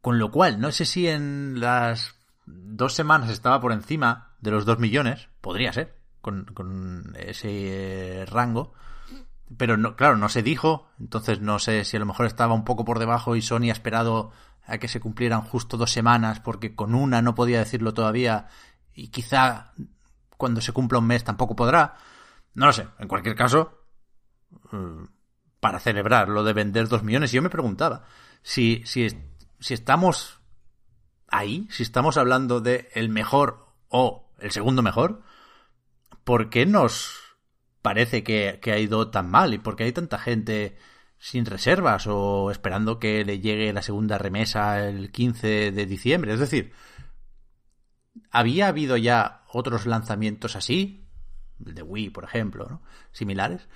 Con 0.00 0.18
lo 0.18 0.30
cual, 0.30 0.60
no 0.60 0.72
sé 0.72 0.84
si 0.84 1.08
en 1.08 1.60
las 1.60 2.14
dos 2.46 2.94
semanas 2.94 3.30
estaba 3.30 3.60
por 3.60 3.72
encima 3.72 4.34
de 4.40 4.50
los 4.50 4.64
2 4.64 4.78
millones, 4.78 5.28
podría 5.40 5.72
ser, 5.72 5.94
con, 6.20 6.46
con 6.46 7.14
ese 7.18 8.24
rango. 8.28 8.72
Pero 9.56 9.76
no, 9.76 9.96
claro, 9.96 10.16
no 10.16 10.28
se 10.28 10.42
dijo, 10.42 10.88
entonces 10.98 11.40
no 11.40 11.58
sé 11.58 11.84
si 11.84 11.96
a 11.96 12.00
lo 12.00 12.06
mejor 12.06 12.26
estaba 12.26 12.54
un 12.54 12.64
poco 12.64 12.84
por 12.84 12.98
debajo 12.98 13.34
y 13.34 13.42
Sony 13.42 13.68
ha 13.68 13.72
esperado 13.72 14.30
a 14.64 14.78
que 14.78 14.88
se 14.88 15.00
cumplieran 15.00 15.42
justo 15.42 15.76
dos 15.76 15.90
semanas 15.90 16.38
porque 16.38 16.76
con 16.76 16.94
una 16.94 17.20
no 17.20 17.34
podía 17.34 17.58
decirlo 17.58 17.92
todavía 17.92 18.46
y 18.94 19.08
quizá 19.08 19.72
cuando 20.36 20.60
se 20.60 20.72
cumpla 20.72 21.00
un 21.00 21.06
mes 21.06 21.24
tampoco 21.24 21.56
podrá. 21.56 21.96
No 22.54 22.66
lo 22.66 22.72
sé, 22.72 22.86
en 22.98 23.08
cualquier 23.08 23.34
caso, 23.34 23.86
mm, 24.70 25.04
para 25.58 25.80
celebrar 25.80 26.28
lo 26.28 26.44
de 26.44 26.52
vender 26.52 26.88
dos 26.88 27.02
millones, 27.02 27.32
yo 27.32 27.42
me 27.42 27.50
preguntaba 27.50 28.04
si, 28.42 28.82
si, 28.86 29.08
si 29.60 29.74
estamos 29.74 30.40
ahí, 31.28 31.68
si 31.70 31.82
estamos 31.82 32.16
hablando 32.16 32.60
de 32.60 32.88
el 32.94 33.08
mejor 33.08 33.66
o 33.88 34.30
el 34.38 34.50
segundo 34.50 34.82
mejor, 34.82 35.22
¿por 36.24 36.50
qué 36.50 36.66
nos 36.66 37.36
parece 37.82 38.22
que, 38.22 38.58
que 38.60 38.72
ha 38.72 38.78
ido 38.78 39.10
tan 39.10 39.30
mal? 39.30 39.54
¿Y 39.54 39.58
por 39.58 39.76
qué 39.76 39.84
hay 39.84 39.92
tanta 39.92 40.18
gente 40.18 40.76
sin 41.18 41.44
reservas 41.44 42.06
o 42.06 42.50
esperando 42.50 42.98
que 42.98 43.24
le 43.24 43.40
llegue 43.40 43.72
la 43.72 43.82
segunda 43.82 44.18
remesa 44.18 44.86
el 44.86 45.12
15 45.12 45.72
de 45.72 45.86
diciembre? 45.86 46.32
Es 46.32 46.40
decir, 46.40 46.72
¿había 48.30 48.68
habido 48.68 48.96
ya 48.96 49.44
otros 49.52 49.86
lanzamientos 49.86 50.56
así? 50.56 51.06
El 51.64 51.74
de 51.74 51.82
Wii, 51.82 52.10
por 52.10 52.24
ejemplo, 52.24 52.66
¿no? 52.68 52.82
Similares. 53.12 53.68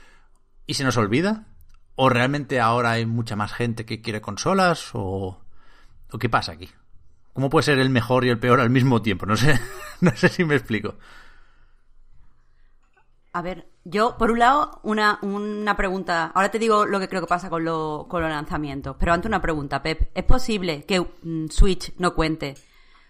¿Y 0.66 0.74
se 0.74 0.84
nos 0.84 0.96
olvida? 0.96 1.48
¿O 1.96 2.08
realmente 2.08 2.60
ahora 2.60 2.92
hay 2.92 3.06
mucha 3.06 3.36
más 3.36 3.52
gente 3.52 3.84
que 3.84 4.00
quiere 4.00 4.22
consolas? 4.22 4.90
¿O, 4.94 5.43
¿O 6.14 6.18
qué 6.18 6.28
pasa 6.28 6.52
aquí? 6.52 6.68
¿Cómo 7.32 7.50
puede 7.50 7.64
ser 7.64 7.80
el 7.80 7.90
mejor 7.90 8.24
y 8.24 8.28
el 8.28 8.38
peor 8.38 8.60
al 8.60 8.70
mismo 8.70 9.02
tiempo? 9.02 9.26
No 9.26 9.36
sé, 9.36 9.58
no 10.00 10.12
sé 10.16 10.28
si 10.28 10.44
me 10.44 10.54
explico. 10.54 10.94
A 13.32 13.42
ver, 13.42 13.66
yo, 13.82 14.16
por 14.16 14.30
un 14.30 14.38
lado, 14.38 14.78
una, 14.84 15.18
una 15.22 15.76
pregunta. 15.76 16.30
Ahora 16.32 16.52
te 16.52 16.60
digo 16.60 16.86
lo 16.86 17.00
que 17.00 17.08
creo 17.08 17.20
que 17.20 17.26
pasa 17.26 17.50
con, 17.50 17.64
lo, 17.64 18.06
con 18.08 18.22
los 18.22 18.30
lanzamientos. 18.30 18.94
Pero 18.96 19.12
antes 19.12 19.28
una 19.28 19.42
pregunta, 19.42 19.82
Pep. 19.82 20.10
¿Es 20.14 20.22
posible 20.22 20.84
que 20.84 21.00
mm, 21.00 21.48
Switch 21.48 21.92
no 21.98 22.14
cuente 22.14 22.54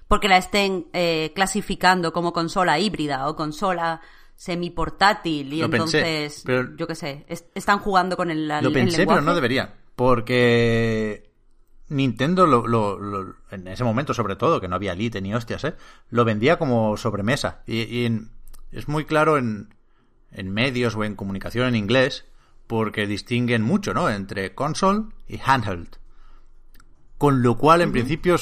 porque 0.08 0.28
la 0.28 0.38
estén 0.38 0.86
eh, 0.94 1.32
clasificando 1.34 2.12
como 2.12 2.32
consola 2.32 2.78
híbrida 2.78 3.28
o 3.28 3.36
consola 3.36 4.00
semiportátil 4.36 5.52
y 5.52 5.60
Lo 5.60 5.68
pensé, 5.70 5.98
entonces, 5.98 6.42
pero- 6.46 6.74
yo 6.76 6.86
qué 6.86 6.94
sé, 6.94 7.24
es- 7.28 7.44
están 7.54 7.78
jugando 7.80 8.16
con 8.16 8.30
el, 8.30 8.48
Lo 8.48 8.56
el 8.58 8.72
pensé, 8.72 8.98
lenguaje? 8.98 9.18
pero 9.20 9.26
no 9.26 9.34
debería. 9.34 9.74
Porque 9.94 11.33
Nintendo, 11.88 12.46
lo, 12.46 12.66
lo- 12.66 12.98
lo- 12.98 13.34
en 13.50 13.68
ese 13.68 13.84
momento 13.84 14.14
sobre 14.14 14.36
todo, 14.36 14.60
que 14.60 14.68
no 14.68 14.76
había 14.76 14.92
Elite 14.94 15.20
ni 15.20 15.34
hostias, 15.34 15.64
¿eh? 15.64 15.74
lo 16.10 16.24
vendía 16.24 16.58
como 16.58 16.96
sobremesa. 16.96 17.62
Y, 17.66 17.82
y 17.82 18.06
en- 18.06 18.30
es 18.72 18.88
muy 18.88 19.04
claro 19.04 19.36
en, 19.38 19.74
en 20.32 20.50
medios 20.52 20.96
o 20.96 21.04
en 21.04 21.14
comunicación 21.14 21.66
en 21.68 21.76
inglés, 21.76 22.24
porque 22.66 23.06
distinguen 23.06 23.62
mucho, 23.62 23.92
¿no? 23.94 24.08
Entre 24.08 24.54
console 24.54 25.04
y 25.28 25.38
handheld. 25.44 25.98
Con 27.18 27.42
lo 27.42 27.56
cual, 27.56 27.82
en 27.82 27.92
principio, 27.92 28.36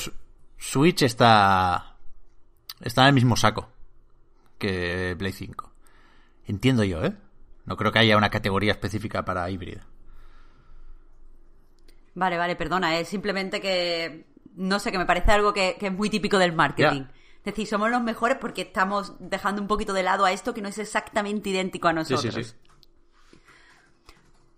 Switch 0.56 1.02
está, 1.02 1.96
está 2.80 3.02
en 3.02 3.08
el 3.08 3.14
mismo 3.14 3.36
saco 3.36 3.70
que 4.58 5.14
Play 5.18 5.32
5. 5.32 5.72
Entiendo 6.46 6.84
yo, 6.84 7.04
¿eh? 7.04 7.14
No 7.66 7.76
creo 7.76 7.92
que 7.92 7.98
haya 7.98 8.16
una 8.16 8.30
categoría 8.30 8.72
específica 8.72 9.24
para 9.24 9.48
híbrida. 9.50 9.86
Vale, 12.14 12.36
vale, 12.36 12.56
perdona, 12.56 12.98
es 12.98 13.08
simplemente 13.08 13.60
que, 13.60 14.26
no 14.54 14.78
sé, 14.78 14.92
que 14.92 14.98
me 14.98 15.06
parece 15.06 15.30
algo 15.32 15.52
que, 15.52 15.76
que 15.78 15.86
es 15.86 15.92
muy 15.92 16.10
típico 16.10 16.38
del 16.38 16.52
marketing. 16.52 17.02
Ya. 17.04 17.10
Es 17.38 17.44
decir, 17.44 17.66
somos 17.66 17.90
los 17.90 18.02
mejores 18.02 18.36
porque 18.38 18.62
estamos 18.62 19.14
dejando 19.18 19.60
un 19.62 19.66
poquito 19.68 19.92
de 19.92 20.02
lado 20.04 20.24
a 20.24 20.32
esto 20.32 20.54
que 20.54 20.62
no 20.62 20.68
es 20.68 20.78
exactamente 20.78 21.48
idéntico 21.50 21.88
a 21.88 21.90
Sí, 21.90 21.96
nosotros. 21.96 22.34
sí, 22.34 22.44
sí. 22.44 22.54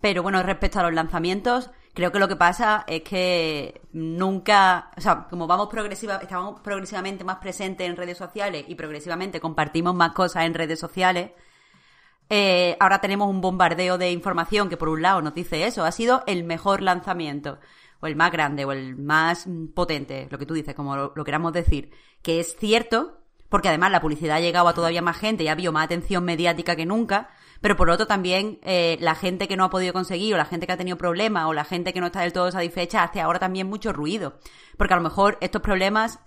Pero 0.01 0.23
bueno, 0.23 0.43
respecto 0.43 0.81
a 0.81 0.83
los 0.83 0.93
lanzamientos, 0.93 1.71
creo 1.95 2.12
que 2.12 2.19
lo 2.19 2.29
que 2.29 2.37
pasa 2.37 2.85
es 2.87 3.01
que 3.03 3.81
nunca, 3.93 4.90
o 4.97 5.01
sea, 5.01 5.27
como 5.31 5.47
vamos 5.47 5.69
progresiva, 5.69 6.17
estamos 6.17 6.61
progresivamente 6.61 7.25
más 7.25 7.37
presentes 7.38 7.88
en 7.88 7.97
redes 7.97 8.19
sociales 8.19 8.64
y 8.69 8.75
progresivamente 8.75 9.40
compartimos 9.40 9.95
más 9.95 10.12
cosas 10.12 10.45
en 10.45 10.53
redes 10.53 10.79
sociales, 10.79 11.31
eh, 12.31 12.77
ahora 12.81 13.01
tenemos 13.01 13.29
un 13.29 13.41
bombardeo 13.41 13.99
de 13.99 14.11
información 14.13 14.69
que 14.69 14.77
por 14.77 14.89
un 14.89 15.03
lado 15.03 15.23
nos 15.23 15.35
dice 15.35 15.67
eso, 15.67 15.85
ha 15.85 15.93
sido 15.93 16.23
el 16.27 16.45
mejor 16.45 16.83
lanzamiento, 16.83 17.59
o 18.01 18.07
el 18.07 18.17
más 18.17 18.33
grande, 18.33 18.65
o 18.65 18.73
el 18.73 18.97
más 18.97 19.47
mm, 19.47 19.69
potente, 19.69 20.29
lo 20.31 20.39
que 20.39 20.47
tú 20.47 20.55
dices, 20.55 20.75
como 20.75 20.97
lo, 20.97 21.13
lo 21.15 21.25
queramos 21.25 21.53
decir, 21.53 21.91
que 22.23 22.41
es 22.41 22.57
cierto, 22.57 23.19
porque 23.49 23.69
además 23.69 23.93
la 23.93 24.01
publicidad 24.01 24.37
ha 24.37 24.41
llegado 24.41 24.69
a 24.69 24.75
todavía 24.75 25.03
más 25.03 25.17
gente 25.17 25.45
y 25.45 25.49
ha 25.49 25.53
habido 25.53 25.73
más 25.73 25.85
atención 25.85 26.25
mediática 26.25 26.77
que 26.77 26.87
nunca, 26.87 27.31
pero 27.61 27.77
por 27.77 27.89
otro 27.89 28.07
también 28.07 28.59
eh, 28.63 28.99
la 29.01 29.15
gente 29.15 29.49
que 29.49 29.57
no 29.57 29.65
ha 29.65 29.71
podido 29.71 29.93
conseguir, 29.93 30.35
o 30.35 30.37
la 30.37 30.45
gente 30.45 30.67
que 30.67 30.73
ha 30.73 30.77
tenido 30.77 30.99
problemas, 30.99 31.47
o 31.47 31.55
la 31.55 31.65
gente 31.65 31.93
que 31.93 32.01
no 32.01 32.07
está 32.07 32.21
del 32.21 32.33
todo 32.33 32.51
satisfecha, 32.51 33.03
hace 33.03 33.21
ahora 33.21 33.39
también 33.39 33.69
mucho 33.69 33.93
ruido, 33.93 34.39
porque 34.77 34.93
a 34.93 34.97
lo 34.99 35.03
mejor 35.03 35.39
estos 35.41 35.63
problemas 35.63 36.21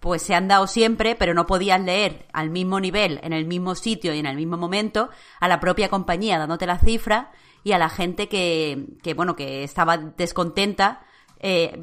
pues 0.00 0.22
se 0.22 0.34
han 0.34 0.48
dado 0.48 0.66
siempre, 0.66 1.16
pero 1.16 1.34
no 1.34 1.46
podías 1.46 1.80
leer 1.80 2.26
al 2.32 2.50
mismo 2.50 2.80
nivel, 2.80 3.18
en 3.22 3.32
el 3.32 3.46
mismo 3.46 3.74
sitio 3.74 4.14
y 4.14 4.18
en 4.18 4.26
el 4.26 4.36
mismo 4.36 4.56
momento, 4.56 5.08
a 5.40 5.48
la 5.48 5.58
propia 5.60 5.88
compañía 5.88 6.38
dándote 6.38 6.66
las 6.66 6.82
cifras 6.82 7.28
y 7.64 7.72
a 7.72 7.78
la 7.78 7.88
gente 7.88 8.28
que, 8.28 8.86
que 9.02 9.14
bueno, 9.14 9.34
que 9.34 9.64
estaba 9.64 9.96
descontenta, 9.96 11.04
eh, 11.40 11.82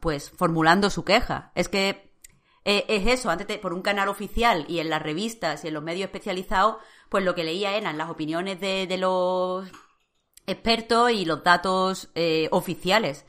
pues 0.00 0.30
formulando 0.30 0.90
su 0.90 1.04
queja. 1.04 1.52
Es 1.54 1.68
que 1.68 2.14
eh, 2.64 2.84
es 2.88 3.06
eso, 3.06 3.30
antes 3.30 3.46
te- 3.46 3.58
por 3.58 3.72
un 3.72 3.82
canal 3.82 4.08
oficial 4.08 4.64
y 4.68 4.78
en 4.78 4.88
las 4.90 5.02
revistas 5.02 5.64
y 5.64 5.68
en 5.68 5.74
los 5.74 5.82
medios 5.82 6.06
especializados, 6.06 6.76
pues 7.08 7.24
lo 7.24 7.34
que 7.34 7.44
leía 7.44 7.74
eran 7.76 7.98
las 7.98 8.10
opiniones 8.10 8.60
de, 8.60 8.86
de 8.86 8.96
los 8.98 9.68
expertos 10.46 11.10
y 11.12 11.24
los 11.24 11.42
datos 11.44 12.10
eh, 12.14 12.48
oficiales. 12.52 13.26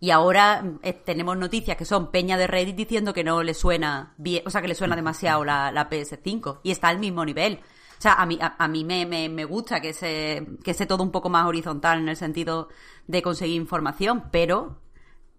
Y 0.00 0.10
ahora 0.10 0.64
eh, 0.82 0.92
tenemos 0.92 1.36
noticias 1.36 1.76
que 1.76 1.84
son 1.84 2.10
peña 2.10 2.36
de 2.36 2.46
Reddit 2.46 2.76
diciendo 2.76 3.14
que 3.14 3.24
no 3.24 3.42
le 3.42 3.54
suena 3.54 4.14
bien, 4.18 4.42
o 4.46 4.50
sea, 4.50 4.60
que 4.60 4.68
le 4.68 4.74
suena 4.74 4.96
demasiado 4.96 5.44
la, 5.44 5.72
la 5.72 5.88
PS5 5.88 6.60
y 6.62 6.70
está 6.70 6.88
al 6.88 6.98
mismo 6.98 7.24
nivel. 7.24 7.60
O 7.98 8.02
sea, 8.02 8.14
a 8.14 8.26
mí, 8.26 8.38
a, 8.40 8.54
a 8.58 8.68
mí 8.68 8.84
me, 8.84 9.06
me, 9.06 9.28
me 9.28 9.44
gusta 9.44 9.80
que 9.80 9.92
se, 9.94 10.46
que 10.62 10.74
sea 10.74 10.86
todo 10.86 11.02
un 11.02 11.10
poco 11.10 11.30
más 11.30 11.46
horizontal 11.46 12.00
en 12.00 12.08
el 12.08 12.16
sentido 12.16 12.68
de 13.06 13.22
conseguir 13.22 13.56
información, 13.56 14.24
pero 14.30 14.80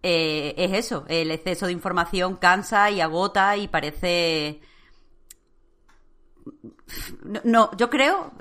eh, 0.07 0.53
es 0.57 0.71
eso, 0.85 1.03
el 1.07 1.31
exceso 1.31 1.65
de 1.65 1.71
información 1.71 2.35
cansa 2.35 2.91
y 2.91 3.01
agota 3.01 3.57
y 3.57 3.67
parece... 3.67 4.61
No, 7.43 7.75
yo 7.75 7.89
creo, 7.89 8.31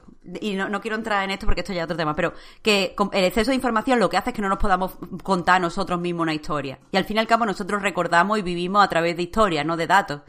y 0.41 0.55
no, 0.55 0.69
no 0.69 0.81
quiero 0.81 0.97
entrar 0.97 1.23
en 1.25 1.31
esto 1.31 1.47
porque 1.47 1.61
esto 1.61 1.73
ya 1.73 1.81
es 1.81 1.85
otro 1.85 1.97
tema, 1.97 2.15
pero 2.17 2.33
que 2.63 2.95
el 3.13 3.25
exceso 3.25 3.51
de 3.51 3.57
información 3.57 3.99
lo 4.01 4.09
que 4.09 4.17
hace 4.17 4.31
es 4.31 4.37
que 4.37 4.43
no 4.43 4.49
nos 4.49 4.59
podamos 4.59 4.93
contar 5.23 5.61
nosotros 5.61 6.01
mismos 6.01 6.23
una 6.23 6.35
historia. 6.35 6.79
Y 6.93 6.97
al 6.97 7.05
fin 7.05 7.17
y 7.17 7.21
al 7.21 7.27
cabo 7.27 7.45
nosotros 7.47 7.83
recordamos 7.83 8.39
y 8.39 8.43
vivimos 8.43 8.83
a 8.85 8.89
través 8.89 9.17
de 9.17 9.23
historias, 9.25 9.65
no 9.67 9.77
de 9.77 9.87
datos. 9.87 10.21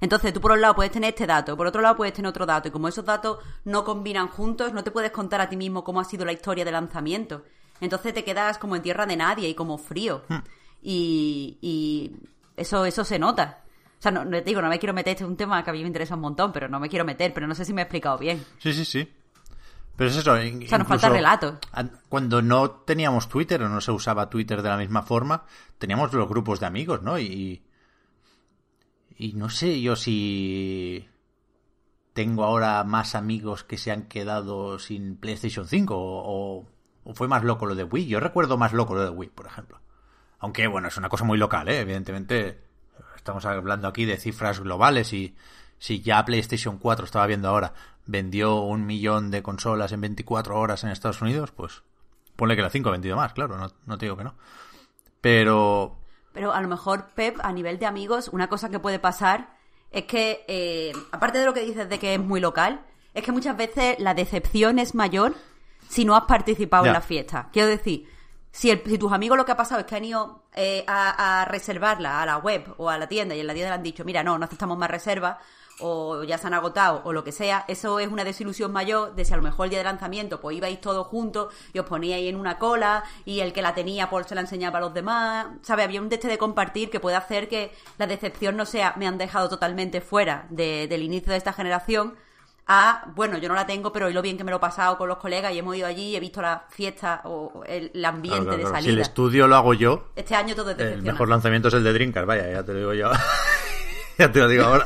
Entonces 0.00 0.32
tú 0.32 0.40
por 0.40 0.52
un 0.52 0.60
lado 0.60 0.74
puedes 0.76 0.92
tener 0.92 1.10
este 1.10 1.26
dato, 1.26 1.56
por 1.56 1.66
otro 1.66 1.80
lado 1.82 1.96
puedes 1.96 2.14
tener 2.14 2.28
otro 2.28 2.46
dato, 2.46 2.68
y 2.68 2.70
como 2.70 2.86
esos 2.88 3.04
datos 3.04 3.38
no 3.64 3.84
combinan 3.84 4.28
juntos, 4.28 4.72
no 4.72 4.84
te 4.84 4.90
puedes 4.92 5.10
contar 5.10 5.40
a 5.40 5.48
ti 5.48 5.56
mismo 5.56 5.82
cómo 5.82 6.00
ha 6.00 6.04
sido 6.04 6.24
la 6.24 6.32
historia 6.32 6.64
de 6.64 6.70
lanzamiento. 6.72 7.44
Entonces 7.80 8.14
te 8.14 8.24
quedas 8.24 8.58
como 8.58 8.76
en 8.76 8.82
tierra 8.82 9.06
de 9.06 9.16
nadie 9.16 9.48
y 9.48 9.54
como 9.54 9.76
frío. 9.78 10.22
Y, 10.82 11.58
y 11.60 12.12
eso, 12.56 12.84
eso 12.84 13.04
se 13.04 13.18
nota. 13.18 13.62
O 13.98 14.02
sea, 14.02 14.12
no, 14.12 14.24
no- 14.24 14.30
te 14.38 14.42
digo, 14.44 14.62
no 14.62 14.68
me 14.68 14.78
quiero 14.78 14.94
meter, 14.94 15.12
este 15.12 15.24
es 15.24 15.30
un 15.30 15.36
tema 15.36 15.62
que 15.64 15.70
a 15.70 15.72
mí 15.72 15.80
me 15.80 15.88
interesa 15.88 16.14
un 16.14 16.20
montón, 16.20 16.52
pero 16.52 16.68
no 16.68 16.78
me 16.78 16.88
quiero 16.88 17.04
meter, 17.04 17.32
pero 17.34 17.46
no 17.48 17.54
sé 17.54 17.64
si 17.64 17.72
me 17.72 17.82
he 17.82 17.84
explicado 17.84 18.18
bien. 18.18 18.44
Sí, 18.58 18.72
sí, 18.72 18.84
sí. 18.84 19.12
Pero 19.98 20.08
es 20.10 20.16
eso. 20.16 20.32
O 20.32 20.36
sea, 20.36 20.78
nos 20.78 20.86
falta 20.88 21.08
relato. 21.10 21.58
an- 21.72 22.00
Cuando 22.08 22.40
no 22.40 22.70
teníamos 22.70 23.28
Twitter 23.28 23.62
o 23.62 23.68
no 23.68 23.80
se 23.82 23.90
usaba 23.92 24.30
Twitter 24.30 24.62
de 24.62 24.68
la 24.70 24.76
misma 24.78 25.02
forma, 25.02 25.44
teníamos 25.76 26.12
los 26.14 26.26
grupos 26.28 26.60
de 26.60 26.66
amigos, 26.66 27.02
¿no? 27.02 27.18
Y, 27.18 27.62
y 29.16 29.32
no 29.32 29.50
sé 29.50 29.80
yo 29.80 29.96
si 29.96 31.08
tengo 32.12 32.44
ahora 32.44 32.82
más 32.84 33.14
amigos 33.14 33.64
que 33.64 33.76
se 33.78 33.90
han 33.90 34.04
quedado 34.04 34.78
sin 34.78 35.16
PlayStation 35.16 35.66
5 35.66 35.96
o, 35.96 36.58
o- 36.60 36.66
o 37.04 37.14
fue 37.14 37.26
más 37.26 37.42
loco 37.42 37.66
lo 37.66 37.74
de 37.74 37.84
Wii. 37.84 38.06
Yo 38.06 38.20
recuerdo 38.20 38.56
más 38.58 38.72
loco 38.72 38.94
lo 38.94 39.02
de 39.02 39.10
Wii, 39.10 39.30
por 39.30 39.46
ejemplo. 39.46 39.80
Aunque, 40.40 40.66
bueno, 40.68 40.88
es 40.88 40.96
una 40.96 41.08
cosa 41.08 41.24
muy 41.24 41.38
local, 41.38 41.68
¿eh? 41.68 41.80
Evidentemente, 41.80 42.60
estamos 43.16 43.44
hablando 43.46 43.88
aquí 43.88 44.04
de 44.04 44.16
cifras 44.16 44.60
globales 44.60 45.12
y 45.12 45.34
si 45.78 46.00
ya 46.02 46.24
PlayStation 46.24 46.78
4 46.78 47.04
estaba 47.06 47.26
viendo 47.26 47.48
ahora 47.48 47.72
vendió 48.08 48.56
un 48.62 48.84
millón 48.86 49.30
de 49.30 49.42
consolas 49.44 49.92
en 49.92 50.00
24 50.00 50.58
horas 50.58 50.82
en 50.82 50.90
Estados 50.90 51.22
Unidos, 51.22 51.52
pues 51.52 51.82
ponle 52.34 52.56
que 52.56 52.62
la 52.62 52.70
5 52.70 52.88
ha 52.88 52.92
vendido 52.92 53.14
más, 53.16 53.32
claro, 53.34 53.56
no, 53.56 53.70
no 53.86 53.98
te 53.98 54.06
digo 54.06 54.16
que 54.16 54.24
no. 54.24 54.34
Pero 55.20 55.98
Pero 56.32 56.52
a 56.52 56.60
lo 56.60 56.68
mejor, 56.68 57.08
Pep, 57.14 57.38
a 57.42 57.52
nivel 57.52 57.78
de 57.78 57.86
amigos, 57.86 58.28
una 58.28 58.48
cosa 58.48 58.68
que 58.70 58.78
puede 58.78 58.98
pasar 58.98 59.56
es 59.90 60.04
que, 60.04 60.44
eh, 60.48 60.92
aparte 61.12 61.38
de 61.38 61.44
lo 61.46 61.54
que 61.54 61.60
dices 61.62 61.88
de 61.88 61.98
que 61.98 62.14
es 62.14 62.20
muy 62.20 62.40
local, 62.40 62.84
es 63.14 63.24
que 63.24 63.32
muchas 63.32 63.56
veces 63.56 63.96
la 63.98 64.14
decepción 64.14 64.78
es 64.78 64.94
mayor 64.94 65.34
si 65.88 66.04
no 66.04 66.14
has 66.16 66.24
participado 66.24 66.84
Ya. 66.84 66.90
en 66.90 66.94
la 66.94 67.00
fiesta. 67.00 67.48
Quiero 67.52 67.68
decir, 67.68 68.06
Si, 68.50 68.70
el- 68.70 68.82
si 68.86 68.96
tus 68.98 69.12
amigos 69.12 69.36
lo 69.36 69.44
que 69.44 69.52
ha 69.52 69.56
pasado 69.58 69.80
es 69.80 69.86
que 69.86 69.94
han 69.94 70.04
ido 70.06 70.42
eh, 70.54 70.82
a, 70.88 71.42
a 71.42 71.44
reservarla 71.44 72.22
a 72.22 72.26
la 72.26 72.38
web 72.38 72.64
o 72.78 72.88
a 72.88 72.96
la 72.96 73.06
tienda 73.06 73.34
y 73.34 73.40
en 73.40 73.46
la 73.46 73.52
tienda 73.52 73.70
le 73.70 73.74
han 73.76 73.82
dicho, 73.82 74.04
mira, 74.06 74.22
no, 74.24 74.38
no 74.38 74.46
aceptamos 74.46 74.78
más 74.78 74.90
reservas 74.90 75.36
o 75.80 76.24
ya 76.24 76.38
se 76.38 76.46
han 76.46 76.54
agotado 76.54 77.02
o 77.04 77.12
lo 77.12 77.22
que 77.24 77.32
sea, 77.32 77.64
eso 77.68 78.00
es 78.00 78.08
una 78.08 78.24
desilusión 78.24 78.72
mayor 78.72 79.14
de 79.14 79.24
si 79.24 79.32
a 79.32 79.36
lo 79.36 79.42
mejor 79.42 79.66
el 79.66 79.70
día 79.70 79.78
de 79.78 79.84
lanzamiento 79.84 80.40
pues 80.40 80.56
ibais 80.56 80.80
todos 80.80 81.06
juntos 81.06 81.52
y 81.72 81.78
os 81.78 81.86
poníais 81.86 82.28
en 82.28 82.36
una 82.36 82.58
cola 82.58 83.04
y 83.24 83.40
el 83.40 83.52
que 83.52 83.62
la 83.62 83.74
tenía 83.74 84.10
pues 84.10 84.26
se 84.26 84.34
la 84.34 84.40
enseñaba 84.40 84.78
a 84.78 84.80
los 84.80 84.94
demás, 84.94 85.46
¿sabes? 85.62 85.84
Había 85.84 86.00
un 86.00 86.08
de 86.08 86.16
este 86.16 86.28
de 86.28 86.38
compartir 86.38 86.90
que 86.90 87.00
puede 87.00 87.16
hacer 87.16 87.48
que 87.48 87.72
la 87.98 88.06
decepción 88.06 88.56
no 88.56 88.66
sea 88.66 88.94
me 88.96 89.06
han 89.06 89.18
dejado 89.18 89.48
totalmente 89.48 90.00
fuera 90.00 90.46
de- 90.50 90.86
del 90.88 91.02
inicio 91.02 91.30
de 91.32 91.38
esta 91.38 91.52
generación 91.52 92.14
a, 92.70 93.04
bueno, 93.14 93.38
yo 93.38 93.48
no 93.48 93.54
la 93.54 93.64
tengo, 93.64 93.92
pero 93.92 94.06
hoy 94.08 94.12
lo 94.12 94.20
bien 94.20 94.36
que 94.36 94.44
me 94.44 94.50
lo 94.50 94.58
he 94.58 94.60
pasado 94.60 94.98
con 94.98 95.08
los 95.08 95.16
colegas 95.16 95.54
y 95.54 95.58
hemos 95.58 95.74
ido 95.74 95.86
allí 95.86 96.08
y 96.10 96.16
he 96.16 96.20
visto 96.20 96.42
la 96.42 96.64
fiesta 96.68 97.22
o 97.24 97.62
el, 97.66 97.90
el 97.94 98.04
ambiente 98.04 98.40
Claro, 98.42 98.44
claro, 98.44 98.56
de 98.58 98.62
claro. 98.64 98.76
Si 98.76 98.82
salida. 98.82 98.92
el 98.92 99.00
estudio 99.00 99.46
lo 99.46 99.56
hago 99.56 99.72
yo, 99.72 100.08
Este 100.14 100.34
año 100.34 100.54
todo 100.54 100.72
es 100.72 100.78
el 100.78 101.00
mejor 101.02 101.30
lanzamiento 101.30 101.68
es 101.68 101.74
el 101.74 101.82
de 101.84 101.92
Dreamcast, 101.94 102.26
vaya, 102.26 102.50
ya 102.52 102.62
te 102.62 102.72
lo 102.74 102.78
digo 102.80 102.92
yo. 102.92 103.10
ya 104.18 104.30
te 104.32 104.38
lo 104.40 104.48
digo 104.48 104.64
ahora. 104.64 104.84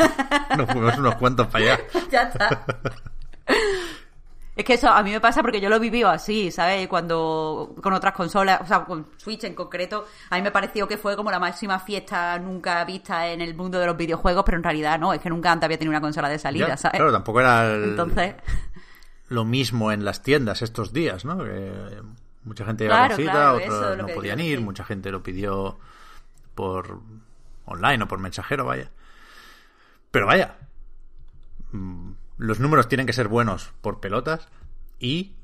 Nos 0.57 0.71
fuimos 0.71 0.97
unos 0.99 1.15
cuantos 1.17 1.47
para 1.49 1.65
allá. 1.65 1.81
ya 2.11 2.23
está. 2.23 2.65
Es 4.55 4.67
que 4.67 4.75
eso 4.75 4.91
a 4.91 5.03
mí 5.03 5.11
me 5.11 5.21
pasa 5.21 5.41
porque 5.41 5.63
yo 5.63 5.71
lo 5.71 5.77
he 5.77 5.79
vivido 5.79 6.11
así, 6.11 6.51
¿sabes? 6.51 6.87
Cuando 6.87 7.75
con 7.83 7.95
otras 7.95 8.13
consolas, 8.13 8.61
o 8.61 8.67
sea, 8.67 8.85
con 8.85 9.07
Switch 9.17 9.45
en 9.45 9.55
concreto, 9.55 10.05
a 10.29 10.37
mí 10.37 10.43
me 10.43 10.51
pareció 10.51 10.87
que 10.87 10.99
fue 10.99 11.17
como 11.17 11.31
la 11.31 11.39
máxima 11.39 11.79
fiesta 11.79 12.39
nunca 12.39 12.85
vista 12.85 13.29
en 13.29 13.41
el 13.41 13.55
mundo 13.55 13.79
de 13.79 13.87
los 13.87 13.97
videojuegos, 13.97 14.45
pero 14.45 14.59
en 14.59 14.63
realidad 14.63 14.99
no, 14.99 15.15
es 15.15 15.21
que 15.21 15.31
nunca 15.31 15.51
antes 15.51 15.65
había 15.65 15.79
tenido 15.79 15.93
una 15.93 16.03
consola 16.03 16.29
de 16.29 16.39
salida, 16.39 16.69
Ya, 16.69 16.77
¿sabes? 16.77 16.99
Claro, 16.99 17.11
tampoco 17.13 17.41
era 17.41 17.73
el- 17.73 17.85
Entonces, 17.85 18.35
lo 19.29 19.47
mismo 19.47 19.91
en 19.91 20.05
las 20.05 20.23
tiendas 20.23 20.61
estos 20.61 20.93
días, 20.93 21.25
¿no? 21.25 21.39
Que 21.39 21.73
mucha 22.45 22.67
gente 22.67 22.85
iba 22.85 22.95
Claro, 22.95 23.15
con 23.15 23.17
cita, 23.25 23.33
claro, 23.33 23.57
otros 23.57 23.97
no 23.99 24.07
podían 24.15 24.37
digo, 24.37 24.51
ir, 24.51 24.59
sí. 24.59 24.65
mucha 24.65 24.85
gente 24.85 25.11
lo 25.11 25.23
pidió 25.23 25.79
por 26.55 27.01
online 27.65 28.05
o 28.05 28.07
por 28.07 28.19
mensajero, 28.19 28.67
vaya. 28.67 28.91
Pero 30.13 30.27
vaya, 30.27 30.59
mm, 31.73 32.13
los 32.37 32.61
números 32.61 32.87
tienen 32.87 33.07
que 33.07 33.13
ser 33.13 33.27
buenos 33.27 33.73
por 33.81 33.99
pelotas 33.99 34.47
y 35.01 35.35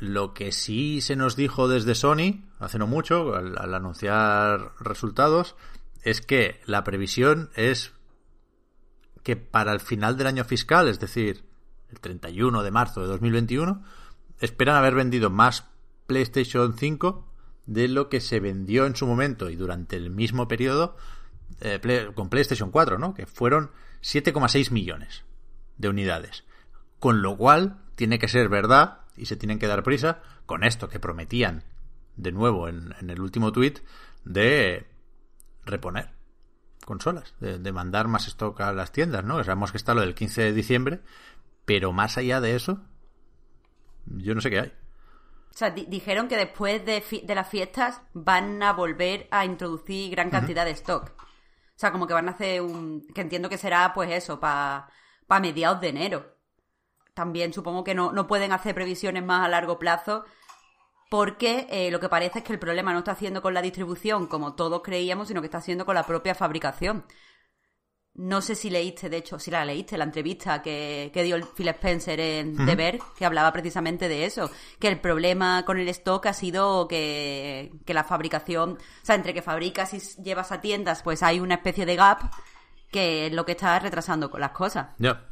lo 0.00 0.34
que 0.34 0.52
sí 0.52 1.00
se 1.00 1.16
nos 1.16 1.36
dijo 1.36 1.68
desde 1.68 1.94
Sony 1.94 2.42
hace 2.58 2.78
no 2.78 2.86
mucho 2.86 3.34
al, 3.34 3.74
anunciar 3.74 4.72
resultados 4.80 5.54
es 6.02 6.20
que 6.20 6.60
la 6.66 6.84
previsión 6.84 7.50
es 7.54 7.92
que 9.22 9.36
para 9.36 9.72
el 9.72 9.80
final 9.80 10.18
del 10.18 10.26
año 10.26 10.44
fiscal, 10.44 10.88
es 10.88 11.00
decir, 11.00 11.44
el 11.90 12.00
31 12.00 12.62
de 12.62 12.70
marzo 12.70 13.00
de 13.00 13.06
2021, 13.06 13.82
esperan 14.40 14.76
haber 14.76 14.94
vendido 14.94 15.30
más 15.30 15.66
PlayStation 16.06 16.76
5 16.76 17.26
de 17.66 17.88
lo 17.88 18.10
que 18.10 18.20
se 18.20 18.40
vendió 18.40 18.84
en 18.84 18.96
su 18.96 19.06
momento 19.06 19.48
y 19.48 19.56
durante 19.56 19.96
el 19.96 20.10
mismo 20.10 20.48
periodo 20.48 20.96
eh, 21.64 21.78
Play- 21.80 22.12
con 22.14 22.28
PlayStation 22.28 22.70
4, 22.70 22.98
¿no? 22.98 23.14
Que 23.14 23.26
fueron 23.26 23.70
7,6 24.02 24.70
millones 24.70 25.24
de 25.78 25.88
unidades. 25.88 26.44
Con 27.00 27.22
lo 27.22 27.36
cual, 27.36 27.80
tiene 27.96 28.18
que 28.18 28.28
ser 28.28 28.48
verdad 28.48 29.00
y 29.16 29.26
se 29.26 29.36
tienen 29.36 29.58
que 29.58 29.66
dar 29.66 29.82
prisa 29.82 30.22
con 30.46 30.62
esto 30.64 30.88
que 30.88 31.00
prometían 31.00 31.64
de 32.16 32.30
nuevo 32.32 32.68
en, 32.68 32.94
en 33.00 33.10
el 33.10 33.20
último 33.20 33.50
tweet 33.52 33.74
de 34.24 34.86
reponer 35.64 36.10
consolas, 36.84 37.34
de, 37.40 37.58
de 37.58 37.72
mandar 37.72 38.08
más 38.08 38.26
stock 38.28 38.60
a 38.60 38.72
las 38.72 38.92
tiendas, 38.92 39.24
¿no? 39.24 39.42
Sabemos 39.42 39.70
que 39.72 39.78
está 39.78 39.94
lo 39.94 40.02
del 40.02 40.14
15 40.14 40.42
de 40.42 40.52
diciembre, 40.52 41.00
pero 41.64 41.92
más 41.92 42.18
allá 42.18 42.40
de 42.40 42.54
eso, 42.56 42.80
yo 44.06 44.34
no 44.34 44.40
sé 44.40 44.50
qué 44.50 44.60
hay. 44.60 44.68
o 44.68 45.56
sea, 45.56 45.70
di- 45.70 45.86
dijeron 45.88 46.28
que 46.28 46.36
después 46.36 46.84
de, 46.84 47.00
fi- 47.00 47.22
de 47.26 47.34
las 47.34 47.48
fiestas 47.48 48.02
van 48.12 48.62
a 48.62 48.72
volver 48.74 49.28
a 49.30 49.44
introducir 49.44 50.10
gran 50.10 50.28
cantidad 50.30 50.64
de 50.64 50.72
stock. 50.72 51.12
O 51.76 51.78
sea, 51.78 51.92
como 51.92 52.06
que 52.06 52.14
van 52.14 52.28
a 52.28 52.32
hacer 52.32 52.60
un... 52.62 53.06
que 53.14 53.20
entiendo 53.20 53.48
que 53.48 53.58
será 53.58 53.92
pues 53.94 54.10
eso, 54.10 54.40
para 54.40 54.88
mediados 55.40 55.80
de 55.80 55.88
enero. 55.88 56.36
También 57.14 57.52
supongo 57.52 57.84
que 57.84 57.94
no, 57.94 58.12
no 58.12 58.26
pueden 58.26 58.52
hacer 58.52 58.74
previsiones 58.74 59.24
más 59.24 59.44
a 59.44 59.48
largo 59.48 59.78
plazo 59.78 60.24
porque 61.10 61.68
eh, 61.70 61.90
lo 61.92 62.00
que 62.00 62.08
parece 62.08 62.40
es 62.40 62.44
que 62.44 62.52
el 62.52 62.58
problema 62.58 62.92
no 62.92 62.98
está 62.98 63.12
haciendo 63.12 63.40
con 63.40 63.54
la 63.54 63.62
distribución 63.62 64.26
como 64.26 64.54
todos 64.54 64.82
creíamos, 64.82 65.28
sino 65.28 65.40
que 65.40 65.46
está 65.46 65.58
haciendo 65.58 65.86
con 65.86 65.94
la 65.94 66.06
propia 66.06 66.34
fabricación. 66.34 67.04
No 68.16 68.40
sé 68.40 68.54
si 68.54 68.70
leíste, 68.70 69.08
de 69.08 69.16
hecho, 69.16 69.40
si 69.40 69.50
la 69.50 69.64
leíste, 69.64 69.98
la 69.98 70.04
entrevista 70.04 70.62
que, 70.62 71.10
que 71.12 71.24
dio 71.24 71.36
Phil 71.56 71.68
Spencer 71.68 72.20
en 72.20 72.64
The 72.64 72.76
Verge, 72.76 73.02
que 73.18 73.26
hablaba 73.26 73.52
precisamente 73.52 74.08
de 74.08 74.24
eso, 74.24 74.52
que 74.78 74.86
el 74.86 75.00
problema 75.00 75.64
con 75.64 75.78
el 75.78 75.88
stock 75.88 76.26
ha 76.26 76.32
sido 76.32 76.86
que, 76.86 77.72
que 77.84 77.92
la 77.92 78.04
fabricación, 78.04 78.78
o 78.78 79.04
sea, 79.04 79.16
entre 79.16 79.34
que 79.34 79.42
fabricas 79.42 79.94
y 79.94 80.22
llevas 80.22 80.52
a 80.52 80.60
tiendas, 80.60 81.02
pues 81.02 81.24
hay 81.24 81.40
una 81.40 81.56
especie 81.56 81.86
de 81.86 81.96
gap 81.96 82.20
que 82.92 83.26
es 83.26 83.32
lo 83.32 83.44
que 83.44 83.52
está 83.52 83.76
retrasando 83.80 84.30
con 84.30 84.40
las 84.40 84.52
cosas. 84.52 84.90
Ya. 84.98 85.24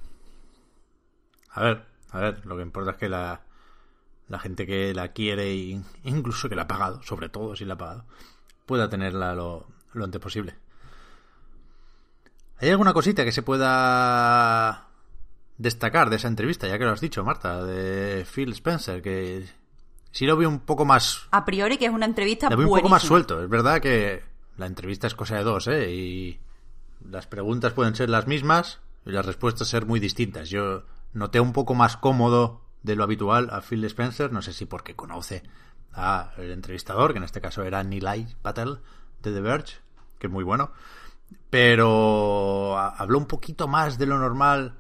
A 1.52 1.62
ver, 1.62 1.86
a 2.10 2.18
ver, 2.18 2.44
lo 2.44 2.56
que 2.56 2.62
importa 2.62 2.90
es 2.90 2.96
que 2.96 3.08
la, 3.08 3.42
la 4.26 4.40
gente 4.40 4.66
que 4.66 4.92
la 4.92 5.12
quiere 5.12 5.52
e 5.52 5.80
incluso 6.02 6.48
que 6.48 6.56
la 6.56 6.62
ha 6.62 6.66
pagado, 6.66 7.00
sobre 7.04 7.28
todo 7.28 7.54
si 7.54 7.64
la 7.64 7.74
ha 7.74 7.78
pagado, 7.78 8.06
pueda 8.66 8.88
tenerla 8.88 9.36
lo, 9.36 9.68
lo 9.92 10.04
antes 10.04 10.20
posible. 10.20 10.56
¿Hay 12.62 12.70
alguna 12.70 12.92
cosita 12.92 13.24
que 13.24 13.32
se 13.32 13.42
pueda 13.42 14.86
destacar 15.58 16.10
de 16.10 16.16
esa 16.16 16.28
entrevista, 16.28 16.68
ya 16.68 16.78
que 16.78 16.84
lo 16.84 16.92
has 16.92 17.00
dicho, 17.00 17.24
Marta, 17.24 17.64
de 17.64 18.24
Phil 18.24 18.52
Spencer, 18.52 19.02
que 19.02 19.48
sí 20.12 20.26
lo 20.26 20.36
veo 20.36 20.48
un 20.48 20.60
poco 20.60 20.84
más 20.84 21.26
A 21.32 21.44
priori 21.44 21.76
que 21.76 21.86
es 21.86 21.90
una 21.90 22.06
entrevista 22.06 22.48
la 22.48 22.54
veo 22.54 22.68
un 22.68 22.76
poco 22.76 22.88
más 22.88 23.02
suelto. 23.02 23.42
Es 23.42 23.48
verdad 23.48 23.80
que 23.80 24.22
la 24.58 24.66
entrevista 24.66 25.08
es 25.08 25.16
cosa 25.16 25.38
de 25.38 25.42
dos, 25.42 25.66
¿eh? 25.66 25.92
Y 25.92 26.40
las 27.10 27.26
preguntas 27.26 27.72
pueden 27.72 27.96
ser 27.96 28.08
las 28.08 28.28
mismas 28.28 28.78
y 29.04 29.10
las 29.10 29.26
respuestas 29.26 29.66
ser 29.66 29.84
muy 29.84 29.98
distintas. 29.98 30.48
Yo 30.48 30.84
noté 31.14 31.40
un 31.40 31.52
poco 31.52 31.74
más 31.74 31.96
cómodo 31.96 32.62
de 32.84 32.94
lo 32.94 33.02
habitual 33.02 33.50
a 33.50 33.60
Phil 33.60 33.84
Spencer, 33.86 34.30
no 34.30 34.40
sé 34.40 34.52
si 34.52 34.66
porque 34.66 34.94
conoce 34.94 35.42
a 35.92 36.30
el 36.36 36.52
entrevistador, 36.52 37.10
que 37.10 37.18
en 37.18 37.24
este 37.24 37.40
caso 37.40 37.64
era 37.64 37.82
Nilay 37.82 38.36
Patel 38.40 38.78
de 39.20 39.32
The 39.32 39.40
Verge, 39.40 39.78
que 40.20 40.28
es 40.28 40.32
muy 40.32 40.44
bueno, 40.44 40.70
pero 41.50 42.78
habló 42.78 43.18
un 43.18 43.26
poquito 43.26 43.68
más 43.68 43.98
de 43.98 44.06
lo 44.06 44.18
normal 44.18 44.76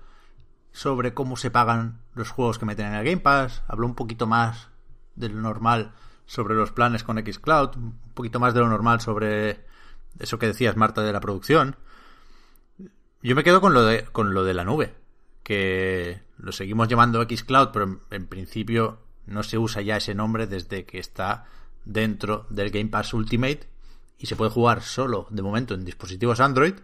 sobre 0.72 1.14
cómo 1.14 1.36
se 1.36 1.50
pagan 1.50 2.00
los 2.14 2.30
juegos 2.30 2.58
que 2.58 2.66
meten 2.66 2.86
en 2.86 2.94
el 2.94 3.04
Game 3.04 3.20
Pass, 3.20 3.62
habló 3.68 3.86
un 3.86 3.94
poquito 3.94 4.26
más 4.26 4.68
de 5.14 5.28
lo 5.28 5.40
normal 5.40 5.92
sobre 6.26 6.54
los 6.54 6.72
planes 6.72 7.04
con 7.04 7.18
Xcloud, 7.18 7.76
un 7.76 7.98
poquito 8.14 8.40
más 8.40 8.54
de 8.54 8.60
lo 8.60 8.68
normal 8.68 9.00
sobre 9.00 9.64
eso 10.18 10.38
que 10.38 10.46
decías 10.46 10.76
Marta 10.76 11.02
de 11.02 11.12
la 11.12 11.20
producción. 11.20 11.76
Yo 13.22 13.36
me 13.36 13.44
quedo 13.44 13.60
con 13.60 13.74
lo 13.74 13.84
de 13.84 14.04
con 14.04 14.34
lo 14.34 14.44
de 14.44 14.54
la 14.54 14.64
nube, 14.64 14.94
que 15.42 16.22
lo 16.38 16.52
seguimos 16.52 16.88
llamando 16.88 17.22
Xcloud, 17.22 17.68
pero 17.72 17.84
en, 17.84 18.00
en 18.10 18.26
principio 18.26 18.98
no 19.26 19.42
se 19.42 19.58
usa 19.58 19.82
ya 19.82 19.98
ese 19.98 20.14
nombre 20.14 20.46
desde 20.46 20.84
que 20.84 20.98
está 20.98 21.44
dentro 21.84 22.46
del 22.50 22.70
Game 22.70 22.88
Pass 22.88 23.14
Ultimate 23.14 23.71
y 24.22 24.26
se 24.26 24.36
puede 24.36 24.52
jugar 24.52 24.82
solo 24.82 25.26
de 25.30 25.42
momento 25.42 25.74
en 25.74 25.84
dispositivos 25.84 26.38
Android. 26.38 26.74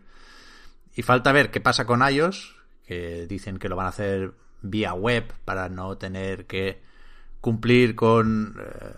Y 0.97 1.03
falta 1.03 1.31
ver 1.31 1.53
qué 1.53 1.61
pasa 1.61 1.87
con 1.87 2.03
iOS, 2.03 2.57
que 2.85 3.29
dicen 3.29 3.61
que 3.61 3.69
lo 3.69 3.77
van 3.77 3.87
a 3.87 3.91
hacer 3.91 4.35
vía 4.61 4.93
web 4.93 5.33
para 5.45 5.69
no 5.69 5.97
tener 5.97 6.47
que 6.47 6.83
cumplir 7.41 7.95
con 7.95 8.61
eh, 8.61 8.95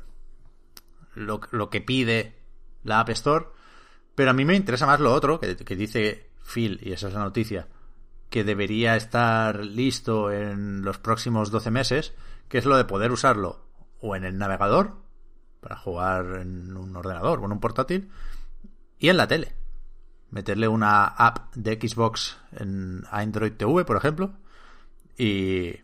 lo, 1.17 1.69
que 1.69 1.83
pide 1.83 2.35
la 2.83 3.01
App 3.01 3.11
Store. 3.11 3.47
Pero 4.15 4.31
a 4.31 4.33
mí 4.33 4.47
me 4.47 4.57
interesa 4.57 4.87
más 4.87 5.01
lo 5.01 5.13
otro, 5.13 5.39
que, 5.39 5.57
que 5.57 5.77
dice 5.77 6.31
Phil, 6.43 6.81
y 6.83 6.93
esa 6.93 7.09
es 7.09 7.15
la 7.15 7.21
noticia, 7.21 7.69
que 8.31 8.43
debería 8.43 8.97
estar 8.97 9.67
listo 9.67 10.33
en 10.33 10.81
los 10.81 10.97
próximos 10.97 11.51
12 11.51 11.71
meses, 11.71 12.15
que 12.49 12.57
es 12.57 12.65
lo 12.65 12.79
de 12.79 12.87
poder 12.87 13.13
usarlo 13.13 13.67
o 14.01 14.17
en 14.17 14.25
el 14.25 14.39
navegador, 14.39 14.97
para 15.61 15.77
jugar 15.77 16.39
en 16.41 16.75
un 16.75 16.97
ordenador 16.97 17.41
o 17.41 17.45
en 17.45 17.53
un 17.53 17.61
portátil, 17.61 18.11
y 19.01 19.09
en 19.09 19.17
la 19.17 19.27
tele. 19.27 19.53
Meterle 20.31 20.69
una 20.69 21.07
app 21.07 21.53
de 21.57 21.75
Xbox 21.75 22.39
en 22.53 23.03
Android 23.11 23.53
TV, 23.55 23.85
por 23.85 23.97
ejemplo, 23.97 24.35
y, 25.19 25.75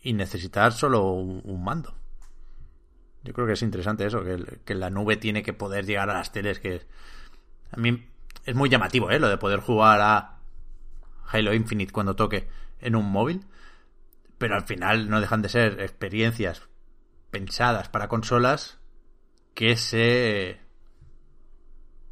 y 0.00 0.12
necesitar 0.12 0.72
solo 0.72 1.10
un, 1.10 1.40
un 1.42 1.64
mando. 1.64 1.92
Yo 3.24 3.32
creo 3.32 3.48
que 3.48 3.54
es 3.54 3.62
interesante 3.62 4.06
eso, 4.06 4.22
que, 4.22 4.60
que 4.64 4.74
la 4.76 4.90
nube 4.90 5.16
tiene 5.16 5.42
que 5.42 5.52
poder 5.52 5.86
llegar 5.86 6.08
a 6.08 6.14
las 6.14 6.30
teles, 6.30 6.60
que 6.60 6.86
a 7.72 7.76
mí 7.78 8.06
es 8.44 8.54
muy 8.54 8.68
llamativo, 8.68 9.10
¿eh? 9.10 9.18
Lo 9.18 9.28
de 9.28 9.38
poder 9.38 9.58
jugar 9.60 10.00
a 10.00 10.38
Halo 11.26 11.52
Infinite 11.52 11.92
cuando 11.92 12.14
toque 12.14 12.48
en 12.78 12.94
un 12.94 13.10
móvil, 13.10 13.44
pero 14.38 14.54
al 14.54 14.66
final 14.66 15.10
no 15.10 15.20
dejan 15.20 15.42
de 15.42 15.48
ser 15.48 15.80
experiencias 15.80 16.62
pensadas 17.30 17.88
para 17.88 18.08
consolas 18.08 18.78
que 19.54 19.76
se 19.76 20.67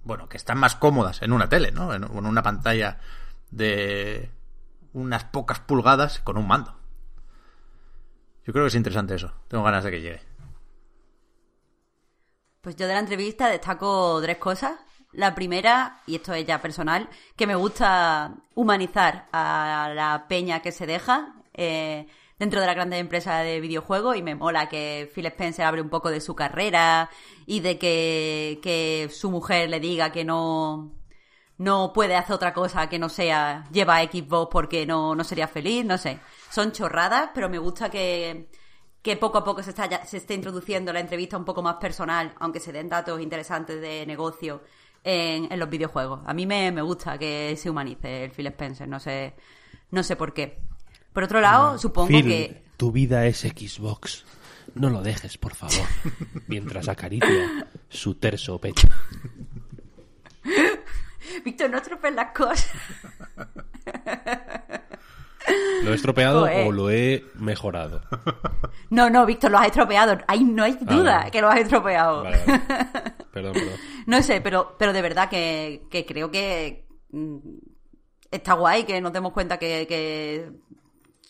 bueno, 0.06 0.28
que 0.28 0.36
están 0.36 0.58
más 0.58 0.76
cómodas 0.76 1.20
en 1.22 1.32
una 1.32 1.48
tele, 1.48 1.72
¿no? 1.72 1.92
En, 1.92 2.04
en 2.04 2.26
una 2.26 2.42
pantalla 2.42 2.98
de 3.50 4.30
unas 4.92 5.24
pocas 5.24 5.58
pulgadas 5.60 6.20
con 6.20 6.38
un 6.38 6.46
mando. 6.46 6.78
Yo 8.44 8.52
creo 8.52 8.64
que 8.64 8.68
es 8.68 8.74
interesante 8.76 9.16
eso. 9.16 9.32
Tengo 9.48 9.64
ganas 9.64 9.82
de 9.82 9.90
que 9.90 10.00
llegue. 10.00 10.22
Pues 12.60 12.76
yo 12.76 12.86
de 12.86 12.94
la 12.94 13.00
entrevista 13.00 13.48
destaco 13.48 14.20
tres 14.22 14.38
cosas. 14.38 14.78
La 15.12 15.34
primera, 15.34 16.02
y 16.06 16.16
esto 16.16 16.34
es 16.34 16.46
ya 16.46 16.60
personal, 16.60 17.08
que 17.34 17.46
me 17.46 17.54
gusta 17.54 18.34
humanizar 18.54 19.28
a 19.32 19.90
la 19.94 20.26
peña 20.28 20.60
que 20.60 20.72
se 20.72 20.86
deja 20.86 21.34
eh, 21.54 22.06
dentro 22.38 22.60
de 22.60 22.66
la 22.66 22.74
grandes 22.74 23.00
empresa 23.00 23.38
de 23.38 23.60
videojuegos 23.60 24.16
y 24.16 24.22
me 24.22 24.34
mola 24.34 24.68
que 24.68 25.10
Phil 25.14 25.26
Spencer 25.26 25.64
abre 25.64 25.80
un 25.80 25.88
poco 25.88 26.10
de 26.10 26.20
su 26.20 26.34
carrera 26.34 27.10
y 27.46 27.60
de 27.60 27.78
que, 27.78 28.60
que 28.62 29.08
su 29.10 29.30
mujer 29.30 29.70
le 29.70 29.80
diga 29.80 30.12
que 30.12 30.24
no, 30.24 30.92
no 31.58 31.92
puede 31.92 32.16
hacer 32.16 32.34
otra 32.34 32.52
cosa 32.52 32.88
que 32.88 32.98
no 32.98 33.08
sea 33.08 33.64
lleva 33.72 34.02
Xbox 34.02 34.50
porque 34.50 34.86
no, 34.86 35.14
no 35.14 35.24
sería 35.24 35.48
feliz, 35.48 35.84
no 35.84 35.98
sé. 35.98 36.18
Son 36.50 36.72
chorradas, 36.72 37.30
pero 37.34 37.48
me 37.48 37.58
gusta 37.58 37.90
que, 37.90 38.48
que 39.02 39.16
poco 39.16 39.38
a 39.38 39.44
poco 39.44 39.62
se, 39.62 39.70
está, 39.70 40.04
se 40.04 40.18
esté 40.18 40.34
introduciendo 40.34 40.92
la 40.92 41.00
entrevista 41.00 41.38
un 41.38 41.44
poco 41.44 41.62
más 41.62 41.76
personal, 41.76 42.34
aunque 42.38 42.60
se 42.60 42.72
den 42.72 42.88
datos 42.88 43.20
interesantes 43.20 43.80
de 43.80 44.04
negocio 44.06 44.62
en, 45.02 45.50
en 45.50 45.58
los 45.58 45.70
videojuegos. 45.70 46.20
A 46.26 46.34
mí 46.34 46.46
me, 46.46 46.70
me, 46.72 46.82
gusta 46.82 47.16
que 47.16 47.56
se 47.56 47.70
humanice 47.70 48.24
el 48.24 48.30
Phil 48.32 48.48
Spencer, 48.48 48.88
no 48.88 49.00
sé, 49.00 49.34
no 49.90 50.02
sé 50.02 50.16
por 50.16 50.34
qué. 50.34 50.60
Por 51.16 51.24
otro 51.24 51.40
lado, 51.40 51.72
no, 51.72 51.78
supongo 51.78 52.08
Phil, 52.08 52.26
que... 52.26 52.62
Tu 52.76 52.92
vida 52.92 53.24
es 53.24 53.40
Xbox. 53.40 54.26
No 54.74 54.90
lo 54.90 55.00
dejes, 55.00 55.38
por 55.38 55.54
favor. 55.54 55.86
Mientras 56.46 56.88
acaricia 56.88 57.66
su 57.88 58.16
terso 58.16 58.60
pecho. 58.60 58.86
Víctor, 61.42 61.70
no 61.70 61.78
estropees 61.78 62.14
las 62.14 62.32
cosas. 62.32 62.70
¿Lo 65.84 65.92
he 65.92 65.94
estropeado 65.94 66.40
Joder. 66.40 66.66
o 66.66 66.72
lo 66.72 66.90
he 66.90 67.24
mejorado? 67.36 68.02
No, 68.90 69.08
no, 69.08 69.24
Víctor, 69.24 69.52
lo 69.52 69.56
has 69.56 69.68
estropeado. 69.68 70.18
Ahí 70.28 70.44
no 70.44 70.64
hay 70.64 70.74
duda 70.74 71.14
ah, 71.14 71.18
vale. 71.20 71.30
que 71.30 71.40
lo 71.40 71.48
has 71.48 71.60
estropeado. 71.60 72.24
Vale, 72.24 72.44
vale. 72.46 72.62
Perdón, 73.32 73.54
perdón. 73.54 73.78
No 74.04 74.22
sé, 74.22 74.42
pero, 74.42 74.76
pero 74.78 74.92
de 74.92 75.00
verdad 75.00 75.30
que, 75.30 75.86
que 75.90 76.04
creo 76.04 76.30
que 76.30 76.86
mm, 77.10 77.38
está 78.30 78.52
guay 78.52 78.84
que 78.84 79.00
nos 79.00 79.14
demos 79.14 79.32
cuenta 79.32 79.58
que, 79.58 79.86
que, 79.88 80.52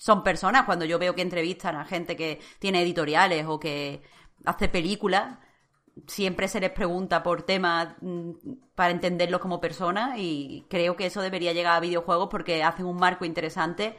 son 0.07 0.23
personas. 0.23 0.67
Cuando 0.67 0.85
yo 0.85 1.01
veo 1.01 1.17
que 1.17 1.23
entrevistan 1.23 1.75
a 1.75 1.85
gente 1.85 2.15
que 2.15 2.41
tiene 2.61 2.81
editoriales 2.81 3.45
o 3.49 3.59
que 3.59 4.03
hace 4.45 4.69
películas, 4.69 5.37
siempre 6.07 6.47
se 6.47 6.61
les 6.61 6.71
pregunta 6.71 7.25
por 7.25 7.43
temas 7.43 7.89
mm, 8.01 8.31
para 8.77 8.93
entenderlos 8.93 9.41
como 9.41 9.61
personas 9.61 10.17
y 10.17 10.65
creo 10.71 10.95
que 10.95 11.07
eso 11.07 11.23
debería 11.23 11.53
llegar 11.53 11.75
a 11.75 11.81
videojuegos 11.81 12.29
porque 12.31 12.63
hacen 12.63 12.87
un 12.87 12.99
marco 12.99 13.25
interesante 13.25 13.99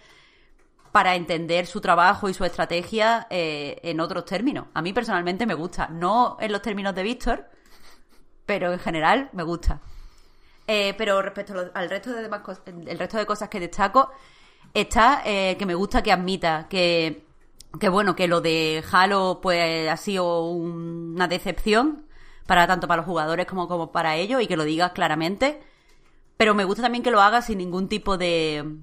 para 0.94 1.16
entender 1.16 1.66
su 1.66 1.82
trabajo 1.82 2.30
y 2.30 2.34
su 2.34 2.46
estrategia 2.46 3.28
eh, 3.30 3.78
en 3.84 4.00
otros 4.00 4.24
términos. 4.24 4.68
A 4.74 4.82
mí 4.82 4.94
personalmente 4.94 5.46
me 5.46 5.56
gusta, 5.56 5.90
no 5.90 6.38
en 6.40 6.54
los 6.54 6.62
términos 6.62 6.96
de 6.96 7.04
Víctor, 7.04 7.50
pero 8.46 8.72
en 8.72 8.80
general 8.80 9.30
me 9.34 9.44
gusta. 9.44 9.82
Eh, 10.68 10.94
pero 10.98 11.22
respecto 11.22 11.70
al 11.74 11.90
resto 11.90 12.14
de 12.14 12.22
demás 12.22 12.42
el 12.66 12.98
resto 12.98 13.18
de 13.18 13.26
cosas 13.26 13.50
que 13.50 13.60
destaco, 13.60 14.10
está 14.82 15.22
eh, 15.26 15.56
que 15.58 15.66
me 15.66 15.76
gusta 15.76 16.04
que 16.04 16.12
admita 16.12 16.68
que 16.70 17.26
que 17.80 17.90
bueno, 17.90 18.16
que 18.16 18.28
lo 18.28 18.42
de 18.42 18.84
Halo 18.92 19.40
pues 19.42 19.90
ha 19.90 19.98
sido 19.98 20.50
una 20.50 21.28
decepción 21.28 22.06
para 22.46 22.66
tanto 22.66 22.88
para 22.88 22.98
los 22.98 23.06
jugadores 23.06 23.46
como, 23.46 23.68
como 23.68 23.92
para 23.92 24.16
ellos 24.16 24.42
y 24.42 24.48
que 24.48 24.58
lo 24.58 24.64
digas 24.64 24.94
claramente. 24.94 25.62
Pero 26.38 26.56
me 26.56 26.66
gusta 26.66 26.84
también 26.84 27.04
que 27.04 27.12
lo 27.12 27.22
hagas 27.22 27.48
sin 27.48 27.58
ningún 27.58 27.88
tipo 27.88 28.18
de, 28.18 28.78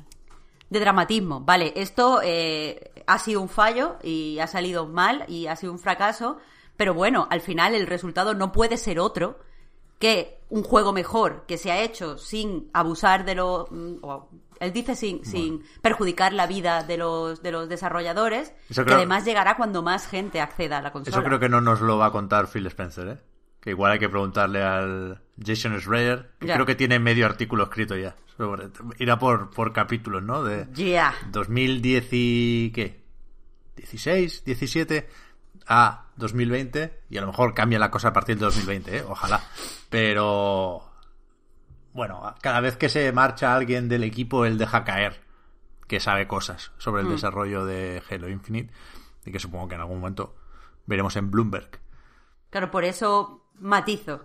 de 0.70 0.80
dramatismo. 0.80 1.40
Vale, 1.40 1.72
esto 1.76 2.20
eh, 2.22 2.92
ha 3.06 3.18
sido 3.18 3.40
un 3.40 3.48
fallo 3.48 3.96
y 4.02 4.38
ha 4.38 4.46
salido 4.46 4.86
mal 4.86 5.24
y 5.28 5.46
ha 5.46 5.56
sido 5.56 5.72
un 5.72 5.78
fracaso, 5.78 6.38
pero 6.76 6.94
bueno, 6.94 7.26
al 7.30 7.40
final 7.40 7.74
el 7.74 7.86
resultado 7.86 8.34
no 8.34 8.52
puede 8.52 8.76
ser 8.76 8.98
otro 8.98 9.38
que 10.04 10.38
un 10.50 10.62
juego 10.62 10.92
mejor 10.92 11.44
que 11.48 11.56
se 11.56 11.72
ha 11.72 11.80
hecho 11.80 12.18
sin 12.18 12.68
abusar 12.74 13.24
de 13.24 13.34
lo 13.34 13.66
él 14.60 14.72
dice 14.72 14.94
sin, 14.96 15.16
bueno. 15.18 15.30
sin 15.30 15.62
perjudicar 15.80 16.32
la 16.34 16.46
vida 16.46 16.82
de 16.82 16.98
los, 16.98 17.42
de 17.42 17.50
los 17.50 17.68
desarrolladores, 17.70 18.52
Eso 18.68 18.84
que 18.84 18.92
además 18.92 19.24
llegará 19.24 19.56
cuando 19.56 19.82
más 19.82 20.06
gente 20.06 20.40
acceda 20.42 20.78
a 20.78 20.82
la 20.82 20.92
consola. 20.92 21.16
Eso 21.16 21.24
creo 21.24 21.40
que 21.40 21.48
no 21.48 21.60
nos 21.62 21.80
lo 21.80 21.96
va 21.96 22.06
a 22.06 22.10
contar 22.12 22.46
Phil 22.48 22.66
Spencer, 22.66 23.08
¿eh? 23.08 23.18
Que 23.60 23.70
igual 23.70 23.92
hay 23.92 23.98
que 23.98 24.10
preguntarle 24.10 24.62
al 24.62 25.22
Jason 25.42 25.80
Schreier, 25.80 26.32
que 26.38 26.46
creo 26.52 26.66
que 26.66 26.74
tiene 26.74 26.98
medio 26.98 27.24
artículo 27.24 27.64
escrito 27.64 27.96
ya. 27.96 28.14
sobre- 28.36 28.68
Irá 28.98 29.18
por, 29.18 29.48
por 29.50 29.72
capítulos, 29.72 30.22
¿no? 30.22 30.44
De 30.44 30.66
Ya. 30.74 31.14
2010 31.30 32.08
y... 32.12 32.72
¿qué? 32.74 33.02
16, 33.76 34.44
17 34.44 35.08
a 35.66 36.08
2020 36.16 37.00
y 37.10 37.16
a 37.16 37.22
lo 37.22 37.28
mejor 37.28 37.54
cambia 37.54 37.78
la 37.78 37.90
cosa 37.90 38.08
a 38.08 38.12
partir 38.12 38.36
de 38.36 38.44
2020, 38.44 38.98
¿eh? 38.98 39.04
Ojalá. 39.08 39.40
Pero... 39.94 40.82
Bueno, 41.92 42.34
cada 42.42 42.58
vez 42.60 42.76
que 42.76 42.88
se 42.88 43.12
marcha 43.12 43.54
alguien 43.54 43.88
del 43.88 44.02
equipo, 44.02 44.44
él 44.44 44.58
deja 44.58 44.82
caer 44.82 45.22
que 45.86 46.00
sabe 46.00 46.26
cosas 46.26 46.72
sobre 46.78 47.02
el 47.02 47.08
Mm. 47.08 47.12
desarrollo 47.12 47.64
de 47.64 48.02
Halo 48.10 48.28
Infinite 48.28 48.74
y 49.24 49.30
que 49.30 49.38
supongo 49.38 49.68
que 49.68 49.76
en 49.76 49.82
algún 49.82 50.00
momento 50.00 50.34
veremos 50.86 51.14
en 51.14 51.30
Bloomberg. 51.30 51.78
Claro, 52.50 52.72
por 52.72 52.82
eso 52.82 53.46
matizo. 53.54 54.24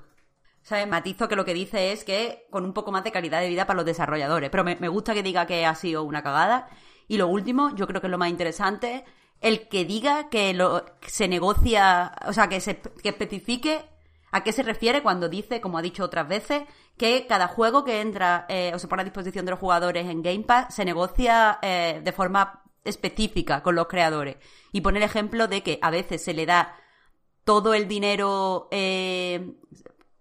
¿Sabes? 0.63 0.88
Matizo 0.88 1.28
que 1.28 1.36
lo 1.36 1.45
que 1.45 1.53
dice 1.53 1.91
es 1.91 2.03
que 2.03 2.47
con 2.49 2.65
un 2.65 2.74
poco 2.74 2.91
más 2.91 3.03
de 3.03 3.11
calidad 3.11 3.39
de 3.39 3.49
vida 3.49 3.67
para 3.67 3.78
los 3.78 3.86
desarrolladores. 3.86 4.49
Pero 4.49 4.63
me, 4.63 4.76
me 4.78 4.88
gusta 4.88 5.13
que 5.13 5.22
diga 5.22 5.45
que 5.45 5.67
ha 5.67 5.76
sido 5.76 6.03
una 6.03 6.24
cagada. 6.24 6.67
Y 7.07 7.17
lo 7.17 7.28
último, 7.28 7.76
yo 7.76 7.86
creo 7.86 8.01
que 8.01 8.07
es 8.07 8.11
lo 8.11 8.17
más 8.17 8.30
interesante, 8.30 9.05
el 9.39 9.67
que 9.70 9.86
diga 9.86 10.30
que 10.30 10.55
lo, 10.55 10.86
se 11.05 11.28
negocia, 11.28 12.13
o 12.26 12.34
sea, 12.34 12.49
que 12.49 12.59
se 12.59 12.82
que 12.82 13.09
especifique 13.09 13.86
a 14.32 14.43
qué 14.43 14.51
se 14.51 14.63
refiere 14.63 15.01
cuando 15.03 15.30
dice, 15.30 15.61
como 15.61 15.77
ha 15.77 15.82
dicho 15.82 16.03
otras 16.03 16.27
veces, 16.27 16.63
que 16.97 17.25
cada 17.27 17.47
juego 17.47 17.84
que 17.84 18.01
entra 18.01 18.45
eh, 18.49 18.71
o 18.73 18.80
se 18.80 18.88
pone 18.88 19.01
a 19.01 19.05
disposición 19.05 19.45
de 19.45 19.51
los 19.51 19.59
jugadores 19.59 20.07
en 20.07 20.21
Game 20.21 20.43
Pass 20.43 20.75
se 20.75 20.86
negocia 20.86 21.59
eh, 21.61 22.01
de 22.03 22.11
forma 22.11 22.63
específica 22.84 23.61
con 23.63 23.75
los 23.75 23.88
creadores. 23.88 24.38
Y 24.71 24.82
pone 24.82 24.97
el 24.99 25.03
ejemplo 25.03 25.47
de 25.47 25.63
que 25.63 25.80
a 25.82 25.89
veces 25.91 26.23
se 26.23 26.34
le 26.34 26.45
da 26.45 26.75
todo 27.43 27.73
el 27.73 27.88
dinero 27.88 28.67
eh, 28.71 29.53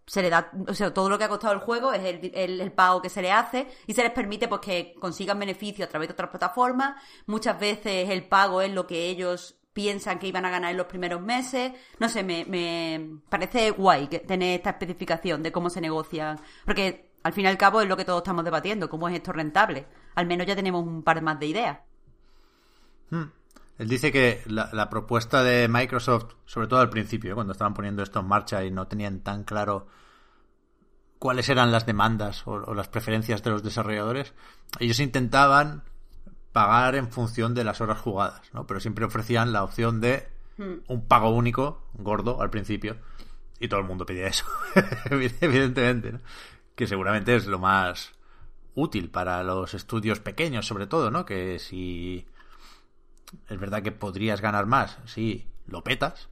se 0.06 0.22
le 0.22 0.30
da, 0.30 0.50
o 0.66 0.72
sea, 0.72 0.94
todo 0.94 1.10
lo 1.10 1.18
que 1.18 1.24
ha 1.24 1.28
costado 1.28 1.52
el 1.52 1.60
juego 1.60 1.92
es 1.92 2.02
el, 2.02 2.32
el- 2.34 2.72
pago 2.72 3.02
que 3.02 3.10
se 3.10 3.20
le 3.20 3.30
hace 3.30 3.66
y 3.86 3.92
se 3.92 4.02
les 4.02 4.12
permite 4.12 4.48
pues 4.48 4.62
que 4.62 4.94
consigan 4.98 5.38
beneficio 5.38 5.84
a 5.84 5.88
través 5.88 6.08
de 6.08 6.12
otras 6.14 6.30
plataformas. 6.30 7.00
Muchas 7.26 7.58
veces 7.60 8.08
el 8.08 8.26
pago 8.26 8.62
es 8.62 8.72
lo 8.72 8.86
que 8.86 9.10
ellos 9.10 9.57
piensan 9.78 10.18
que 10.18 10.26
iban 10.26 10.44
a 10.44 10.50
ganar 10.50 10.72
en 10.72 10.76
los 10.76 10.88
primeros 10.88 11.20
meses. 11.20 11.70
No 12.00 12.08
sé, 12.08 12.24
me, 12.24 12.44
me 12.46 13.20
parece 13.28 13.70
guay 13.70 14.08
que 14.08 14.18
tener 14.18 14.56
esta 14.56 14.70
especificación 14.70 15.40
de 15.40 15.52
cómo 15.52 15.70
se 15.70 15.80
negocian. 15.80 16.40
Porque 16.64 17.12
al 17.22 17.32
fin 17.32 17.44
y 17.44 17.46
al 17.46 17.56
cabo 17.56 17.80
es 17.80 17.86
lo 17.86 17.96
que 17.96 18.04
todos 18.04 18.22
estamos 18.22 18.44
debatiendo, 18.44 18.90
cómo 18.90 19.08
es 19.08 19.14
esto 19.14 19.30
rentable. 19.30 19.86
Al 20.16 20.26
menos 20.26 20.48
ya 20.48 20.56
tenemos 20.56 20.84
un 20.84 21.04
par 21.04 21.22
más 21.22 21.38
de 21.38 21.46
ideas. 21.46 21.78
Él 23.78 23.88
dice 23.88 24.10
que 24.10 24.42
la, 24.46 24.68
la 24.72 24.90
propuesta 24.90 25.44
de 25.44 25.68
Microsoft, 25.68 26.34
sobre 26.44 26.66
todo 26.66 26.80
al 26.80 26.90
principio, 26.90 27.36
cuando 27.36 27.52
estaban 27.52 27.74
poniendo 27.74 28.02
esto 28.02 28.18
en 28.18 28.26
marcha 28.26 28.64
y 28.64 28.72
no 28.72 28.88
tenían 28.88 29.20
tan 29.20 29.44
claro 29.44 29.86
cuáles 31.20 31.48
eran 31.50 31.70
las 31.70 31.86
demandas 31.86 32.44
o, 32.48 32.54
o 32.54 32.74
las 32.74 32.88
preferencias 32.88 33.44
de 33.44 33.50
los 33.50 33.62
desarrolladores, 33.62 34.34
ellos 34.80 34.98
intentaban 34.98 35.84
pagar 36.58 36.96
en 36.96 37.08
función 37.08 37.54
de 37.54 37.62
las 37.62 37.80
horas 37.80 38.00
jugadas, 38.00 38.42
¿no? 38.52 38.66
Pero 38.66 38.80
siempre 38.80 39.04
ofrecían 39.04 39.52
la 39.52 39.62
opción 39.62 40.00
de 40.00 40.26
un 40.88 41.06
pago 41.06 41.30
único, 41.30 41.84
gordo, 41.94 42.42
al 42.42 42.50
principio, 42.50 42.96
y 43.60 43.68
todo 43.68 43.78
el 43.78 43.86
mundo 43.86 44.04
pedía 44.04 44.26
eso, 44.26 44.44
evidentemente, 45.40 46.10
¿no? 46.10 46.18
Que 46.74 46.88
seguramente 46.88 47.36
es 47.36 47.46
lo 47.46 47.60
más 47.60 48.12
útil 48.74 49.08
para 49.08 49.44
los 49.44 49.72
estudios 49.72 50.18
pequeños, 50.18 50.66
sobre 50.66 50.88
todo, 50.88 51.12
¿no? 51.12 51.24
Que 51.24 51.60
si 51.60 52.26
es 53.48 53.60
verdad 53.60 53.84
que 53.84 53.92
podrías 53.92 54.40
ganar 54.40 54.66
más, 54.66 54.98
sí, 55.04 55.46
lo 55.68 55.84
petas, 55.84 56.28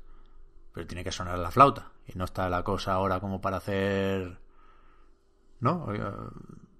pero 0.73 0.89
tiene 0.89 1.05
que 1.05 1.13
sonar 1.13 1.39
la 1.39 1.53
flauta. 1.53 1.93
Y 2.09 2.19
no 2.19 2.25
está 2.25 2.51
la 2.51 2.65
cosa 2.65 2.95
ahora 2.95 3.21
como 3.21 3.41
para 3.41 3.59
hacer. 3.59 4.39
¿No? 5.61 5.95
Eh, 5.95 6.03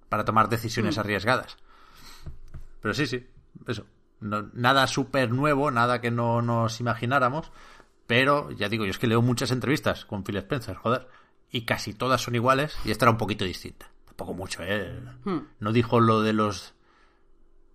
Para 0.09 0.25
tomar 0.25 0.49
decisiones 0.49 0.97
arriesgadas. 0.97 1.55
Pero 2.81 2.93
sí, 2.93 3.07
sí, 3.07 3.25
eso. 3.67 3.85
No- 4.19 4.49
nada 4.53 4.87
súper 4.87 5.31
nuevo, 5.31 5.71
nada 5.71 6.01
que 6.01 6.11
no 6.11 6.41
nos 6.41 6.79
imagináramos. 6.79 7.51
Pero 8.07 8.51
ya 8.51 8.69
digo, 8.69 8.85
yo 8.85 8.91
es 8.91 8.99
que 8.99 9.07
leo 9.07 9.21
muchas 9.21 9.51
entrevistas 9.51 10.05
con 10.05 10.23
Phil 10.23 10.37
Spencer, 10.37 10.75
joder. 10.75 11.07
Y 11.51 11.65
casi 11.65 11.93
todas 11.93 12.21
son 12.21 12.35
iguales 12.35 12.77
y 12.85 12.91
esta 12.91 13.05
era 13.05 13.11
un 13.11 13.17
poquito 13.17 13.45
distinta. 13.45 13.89
Tampoco 14.05 14.33
mucho, 14.33 14.63
¿eh? 14.63 14.99
No 15.59 15.71
dijo 15.71 15.99
lo 15.99 16.21
de 16.21 16.33
los 16.33 16.73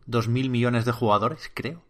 2.000 0.07 0.49
millones 0.51 0.85
de 0.85 0.93
jugadores, 0.93 1.51
creo 1.55 1.83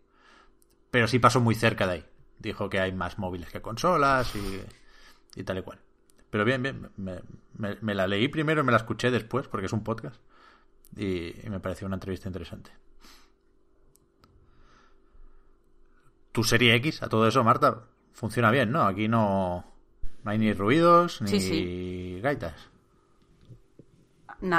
pero 0.91 1.09
sí 1.09 1.19
pasó 1.19 1.41
muy 1.41 1.55
cerca 1.55 1.87
de 1.87 1.93
ahí. 1.95 2.05
Dijo 2.39 2.69
que 2.69 2.79
hay 2.79 2.93
más 2.93 3.19
móviles 3.19 3.49
que 3.51 3.63
consolas 3.63 4.31
y, 4.37 5.41
y 5.41 5.43
tal 5.43 5.57
y 5.57 5.63
cual. 5.63 5.79
Pero 6.29 6.45
bien, 6.45 6.63
bien, 6.63 6.91
me, 6.99 7.21
me- 7.57 7.79
me 7.81 7.95
la 7.95 8.07
leí 8.07 8.29
primero 8.29 8.61
y 8.61 8.65
me 8.65 8.73
la 8.73 8.77
escuché 8.79 9.11
después 9.11 9.49
porque 9.49 9.67
es 9.67 9.73
un 9.73 9.83
podcast 9.85 10.21
y, 10.95 11.47
y 11.47 11.49
me 11.49 11.61
pareció 11.61 11.87
una 11.87 11.97
entrevista 11.97 12.29
interesante. 12.29 12.73
Tu 16.33 16.43
serie 16.45 16.75
X, 16.77 17.03
a 17.03 17.09
todo 17.09 17.27
eso, 17.29 17.45
Marta, 17.45 17.85
funciona 18.13 18.51
bien, 18.51 18.73
¿no? 18.73 18.83
Aquí 18.83 19.07
no, 19.09 19.65
No 20.25 20.31
hay 20.31 20.39
ni 20.39 20.53
ruidos 20.53 21.21
ni 21.23 21.29
Sí, 21.29 21.41
sí. 21.41 22.21
gaitas. 22.23 22.55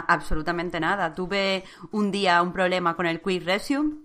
Absolutamente 0.07 0.80
nada. 0.80 1.13
Tuve 1.13 1.63
un 1.91 2.11
día 2.11 2.41
un 2.41 2.53
problema 2.53 2.95
con 2.95 3.05
el 3.05 3.21
Quick 3.21 3.43
Resume, 3.43 3.95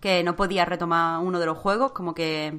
que 0.00 0.22
no 0.24 0.34
podía 0.36 0.64
retomar 0.64 1.20
uno 1.22 1.38
de 1.38 1.46
los 1.46 1.58
juegos, 1.58 1.92
como 1.92 2.14
que. 2.14 2.58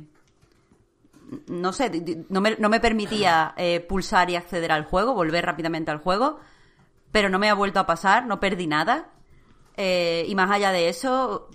No 1.47 1.73
sé, 1.73 2.25
no 2.29 2.39
me, 2.39 2.55
no 2.57 2.69
me 2.69 2.79
permitía 2.79 3.53
eh, 3.57 3.79
pulsar 3.81 4.29
y 4.29 4.35
acceder 4.35 4.71
al 4.71 4.85
juego, 4.85 5.13
volver 5.13 5.45
rápidamente 5.45 5.91
al 5.91 5.97
juego, 5.97 6.39
pero 7.11 7.29
no 7.29 7.37
me 7.39 7.49
ha 7.49 7.53
vuelto 7.53 7.79
a 7.81 7.85
pasar, 7.85 8.25
no 8.27 8.39
perdí 8.39 8.65
nada. 8.67 9.09
Eh, 9.75 10.25
y 10.27 10.35
más 10.35 10.49
allá 10.49 10.71
de 10.71 10.87
eso, 10.87 11.49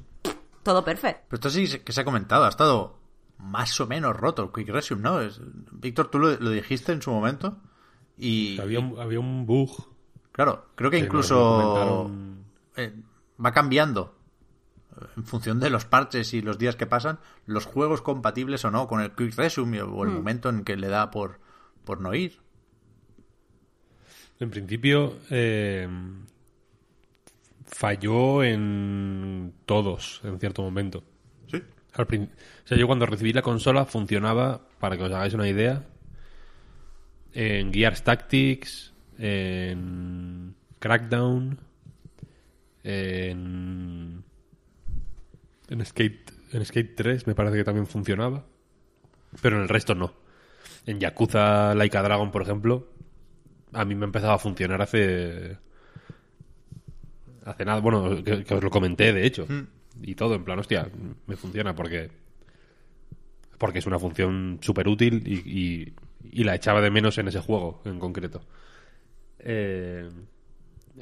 todo 0.62 0.84
perfecto. 0.84 1.22
Pero 1.28 1.36
esto 1.36 1.50
sí 1.50 1.78
que 1.80 1.92
se 1.92 2.00
ha 2.02 2.04
comentado, 2.04 2.44
ha 2.44 2.48
estado 2.50 2.98
más 3.43 3.78
o 3.80 3.86
menos 3.86 4.16
roto 4.16 4.45
el 4.45 4.53
Quick 4.53 4.72
Resume, 4.72 5.03
¿no? 5.03 5.20
Es- 5.20 5.40
Víctor, 5.72 6.11
tú 6.11 6.18
lo, 6.18 6.30
lo 6.38 6.51
dijiste 6.51 6.93
en 6.93 7.03
su 7.03 7.11
momento 7.11 7.59
y... 8.16 8.59
Había 8.61 8.80
un, 8.80 8.99
había 9.01 9.20
un 9.20 9.45
bug. 9.47 9.70
Claro, 10.32 10.66
creo 10.76 10.90
que 10.90 10.99
incluso 10.99 11.34
comentaron. 11.59 12.45
eh, 12.76 12.95
va 13.45 13.53
cambiando 13.53 14.14
eh, 14.99 15.05
en 15.16 15.24
función 15.24 15.61
de 15.61 15.68
los 15.70 15.84
parches 15.84 16.32
y 16.34 16.40
los 16.40 16.57
días 16.59 16.76
que 16.76 16.86
pasan, 16.86 17.18
los 17.47 17.66
juegos 17.66 18.01
compatibles 18.01 18.64
o 18.64 18.70
no 18.70 18.86
con 18.88 19.01
el 19.01 19.12
Quick 19.12 19.34
Resume 19.36 19.82
o 19.82 20.05
el 20.05 20.11
momento 20.11 20.49
en 20.49 20.64
que 20.64 20.76
le 20.76 20.88
da 20.88 21.11
por, 21.11 21.38
por 21.84 22.01
no 22.01 22.14
ir. 22.14 22.40
En 24.40 24.51
principio, 24.51 25.18
eh, 25.30 25.86
falló 27.66 28.43
en 28.43 29.55
todos 29.66 30.20
en 30.24 30.38
cierto 30.40 30.62
momento. 30.62 31.05
Sí. 31.95 32.01
Al 32.01 32.07
prin- 32.07 32.30
o 32.64 32.66
sea, 32.68 32.78
yo 32.78 32.86
cuando 32.86 33.07
recibí 33.07 33.32
la 33.32 33.43
consola 33.43 33.84
funcionaba, 33.84 34.61
para 34.80 34.97
que 34.97 35.03
os 35.05 35.12
hagáis 35.12 35.34
una 35.34 35.49
idea, 35.49 35.84
en 37.34 37.72
Gears 37.72 38.03
Tactics, 38.03 38.93
en 39.18 40.55
Crackdown, 40.78 41.59
en, 42.84 44.22
en 45.68 45.86
Skate 45.86 46.32
en 46.53 46.64
Skate 46.66 46.95
3 46.97 47.26
me 47.26 47.34
parece 47.34 47.57
que 47.57 47.64
también 47.64 47.86
funcionaba, 47.86 48.45
pero 49.40 49.57
en 49.57 49.62
el 49.62 49.68
resto 49.68 49.95
no. 49.95 50.12
En 50.84 50.99
Yakuza 51.01 51.74
Laika 51.74 52.03
Dragon, 52.03 52.30
por 52.30 52.43
ejemplo, 52.43 52.88
a 53.72 53.84
mí 53.84 53.95
me 53.95 54.05
empezaba 54.05 54.34
a 54.34 54.38
funcionar 54.38 54.82
hace 54.82 55.57
hace 57.45 57.64
nada, 57.64 57.80
bueno, 57.80 58.22
que, 58.22 58.45
que 58.45 58.55
os 58.55 58.62
lo 58.62 58.70
comenté 58.70 59.12
de 59.12 59.26
hecho. 59.26 59.47
Y 60.03 60.14
todo, 60.14 60.34
en 60.34 60.44
plan, 60.44 60.59
hostia, 60.59 60.90
me 61.26 61.36
funciona 61.36 61.74
porque 61.74 62.11
porque 63.59 63.78
es 63.78 63.86
una 63.86 63.98
función 64.00 64.59
súper 64.61 64.88
útil 64.88 65.22
y, 65.24 65.92
y- 66.32 66.44
la 66.44 66.55
echaba 66.57 66.80
de 66.80 66.90
menos 66.90 67.16
en 67.18 67.28
ese 67.28 67.38
juego 67.40 67.80
en 67.84 67.98
concreto. 68.00 68.42
Eh, 69.38 70.09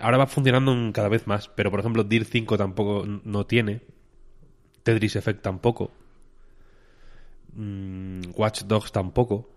ahora 0.00 0.18
va 0.18 0.26
funcionando 0.26 0.70
un- 0.72 0.92
cada 0.92 1.08
vez 1.08 1.26
más, 1.26 1.48
pero 1.48 1.70
por 1.70 1.80
ejemplo, 1.80 2.04
Dir 2.04 2.24
5 2.26 2.58
tampoco 2.58 3.06
no 3.06 3.46
tiene. 3.46 3.80
Tetris 4.82 5.16
Effect 5.16 5.40
tampoco. 5.42 5.90
Mm, 7.54 8.20
Watch 8.36 8.62
Dogs 8.64 8.92
tampoco. 8.92 9.48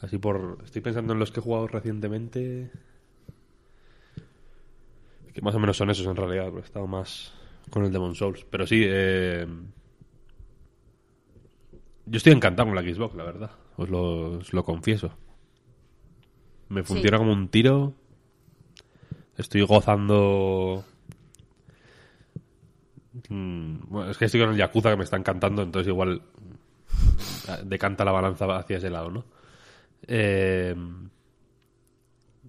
Así 0.00 0.18
por. 0.18 0.58
Estoy 0.64 0.80
pensando 0.82 1.12
en 1.12 1.18
los 1.18 1.32
que 1.32 1.40
he 1.40 1.42
jugado 1.42 1.66
recientemente. 1.66 2.70
Que 5.34 5.42
más 5.42 5.54
o 5.54 5.58
menos 5.58 5.76
son 5.76 5.90
esos 5.90 6.06
en 6.06 6.16
realidad, 6.16 6.46
porque 6.46 6.60
he 6.60 6.64
estado 6.64 6.86
más 6.86 7.32
con 7.70 7.84
el 7.84 7.92
Demon 7.92 8.14
Souls. 8.14 8.44
Pero 8.50 8.66
sí, 8.66 8.82
eh, 8.84 9.46
yo 12.06 12.16
estoy 12.16 12.32
encantado 12.32 12.68
con 12.68 12.76
la 12.76 12.82
Xbox, 12.82 13.14
la 13.14 13.24
verdad. 13.24 13.50
Os 13.76 13.88
lo, 13.88 14.38
os 14.38 14.52
lo 14.52 14.64
confieso. 14.64 15.12
Me 16.68 16.82
funciona 16.82 17.18
como 17.18 17.32
un 17.32 17.48
tiro. 17.48 17.94
Estoy 19.36 19.62
gozando. 19.62 20.84
Mm, 23.28 23.76
bueno, 23.88 24.10
es 24.10 24.18
que 24.18 24.26
estoy 24.26 24.40
con 24.40 24.50
el 24.50 24.56
Yakuza 24.56 24.90
que 24.90 24.96
me 24.96 25.04
está 25.04 25.16
encantando, 25.16 25.62
entonces 25.62 25.88
igual 25.88 26.22
decanta 27.64 28.04
la 28.04 28.12
balanza 28.12 28.44
hacia 28.56 28.78
ese 28.78 28.90
lado, 28.90 29.10
¿no? 29.10 29.24
Eh, 30.06 30.74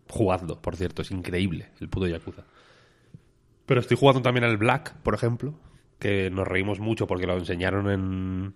jugadlo, 0.08 0.62
por 0.62 0.76
cierto, 0.76 1.02
es 1.02 1.12
increíble 1.12 1.70
el 1.80 1.90
puto 1.90 2.08
Yakuza. 2.08 2.44
Pero 3.70 3.82
estoy 3.82 3.98
jugando 3.98 4.24
también 4.24 4.46
al 4.46 4.58
Black, 4.58 4.96
por 5.04 5.14
ejemplo, 5.14 5.54
que 6.00 6.32
nos 6.32 6.48
reímos 6.48 6.80
mucho 6.80 7.06
porque 7.06 7.28
lo 7.28 7.38
enseñaron 7.38 7.88
en 7.92 8.56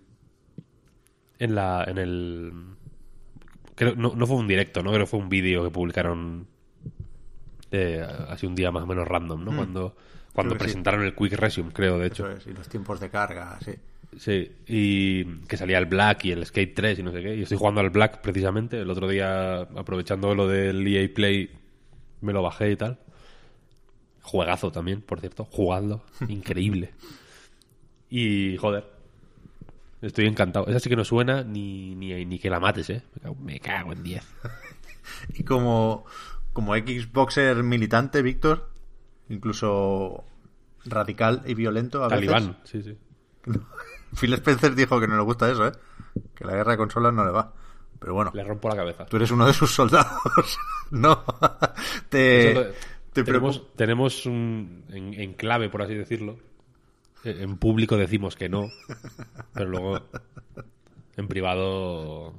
en 1.38 1.54
la 1.54 1.84
en 1.86 1.98
el 1.98 2.52
creo, 3.76 3.94
no, 3.94 4.16
no 4.16 4.26
fue 4.26 4.38
un 4.38 4.48
directo, 4.48 4.82
no 4.82 4.90
creo 4.90 5.02
que 5.02 5.10
fue 5.10 5.20
un 5.20 5.28
vídeo 5.28 5.62
que 5.62 5.70
publicaron 5.70 6.48
eh, 7.70 8.04
así 8.28 8.44
un 8.48 8.56
día 8.56 8.72
más 8.72 8.82
o 8.82 8.86
menos 8.88 9.06
random, 9.06 9.44
¿no? 9.44 9.54
Cuando 9.54 9.94
cuando 10.32 10.54
sí. 10.54 10.58
presentaron 10.58 11.04
el 11.04 11.14
Quick 11.14 11.34
Resume, 11.34 11.72
creo, 11.72 11.96
de 12.00 12.08
hecho. 12.08 12.28
Eso 12.28 12.38
es, 12.38 12.46
y 12.48 12.52
los 12.52 12.68
tiempos 12.68 12.98
de 12.98 13.08
carga, 13.08 13.56
sí. 13.64 13.74
Sí, 14.18 14.50
y 14.66 15.24
que 15.46 15.56
salía 15.56 15.78
el 15.78 15.86
Black 15.86 16.24
y 16.24 16.32
el 16.32 16.44
Skate 16.44 16.74
3 16.74 16.98
y 16.98 17.02
no 17.04 17.12
sé 17.12 17.22
qué. 17.22 17.36
Y 17.36 17.42
estoy 17.42 17.56
jugando 17.56 17.80
al 17.80 17.90
Black 17.90 18.20
precisamente. 18.20 18.80
El 18.80 18.90
otro 18.90 19.06
día, 19.06 19.60
aprovechando 19.60 20.34
lo 20.34 20.48
del 20.48 20.84
EA 20.84 21.08
Play, 21.14 21.50
me 22.20 22.32
lo 22.32 22.42
bajé 22.42 22.72
y 22.72 22.76
tal. 22.76 22.98
Juegazo 24.24 24.72
también, 24.72 25.02
por 25.02 25.20
cierto. 25.20 25.44
Jugadlo. 25.44 26.02
Increíble. 26.28 26.92
Y, 28.10 28.56
joder. 28.56 28.92
Estoy 30.00 30.26
encantado. 30.26 30.66
Esa 30.66 30.80
sí 30.80 30.88
que 30.90 30.96
no 30.96 31.04
suena 31.04 31.42
ni, 31.44 31.94
ni, 31.94 32.24
ni 32.24 32.38
que 32.38 32.50
la 32.50 32.60
mates, 32.60 32.90
¿eh? 32.90 33.02
Me 33.14 33.20
cago, 33.20 33.36
me 33.36 33.60
cago 33.60 33.92
en 33.92 34.02
10. 34.02 34.24
Y 35.34 35.44
como, 35.44 36.06
como 36.54 36.74
Xboxer 36.74 37.62
militante, 37.62 38.22
Víctor, 38.22 38.70
incluso 39.28 40.24
radical 40.86 41.42
y 41.44 41.52
violento 41.52 42.02
a 42.02 42.08
veces. 42.08 42.50
Sí, 42.64 42.82
sí. 42.82 42.96
Phil 44.18 44.32
Spencer 44.34 44.74
dijo 44.74 44.98
que 44.98 45.06
no 45.06 45.16
le 45.16 45.22
gusta 45.22 45.50
eso, 45.50 45.66
¿eh? 45.66 45.72
Que 46.34 46.44
la 46.44 46.54
guerra 46.54 46.72
de 46.72 46.78
consolas 46.78 47.12
no 47.12 47.24
le 47.24 47.32
va. 47.32 47.52
Pero 47.98 48.14
bueno, 48.14 48.30
Le 48.34 48.44
rompo 48.44 48.68
la 48.68 48.76
cabeza. 48.76 49.06
tú 49.06 49.16
eres 49.16 49.30
uno 49.30 49.46
de 49.46 49.52
sus 49.52 49.70
soldados. 49.74 50.58
no. 50.90 51.22
Te, 52.08 52.74
te 53.14 53.24
tenemos, 53.24 53.74
tenemos 53.76 54.26
un, 54.26 54.84
en, 54.90 55.14
en 55.14 55.32
clave, 55.34 55.68
por 55.70 55.82
así 55.82 55.94
decirlo. 55.94 56.38
Eh, 57.24 57.38
En 57.40 57.56
público 57.56 57.96
decimos 57.96 58.36
que 58.36 58.48
no, 58.50 58.68
pero 59.54 59.70
luego 59.70 60.00
en 61.16 61.28
privado. 61.28 62.34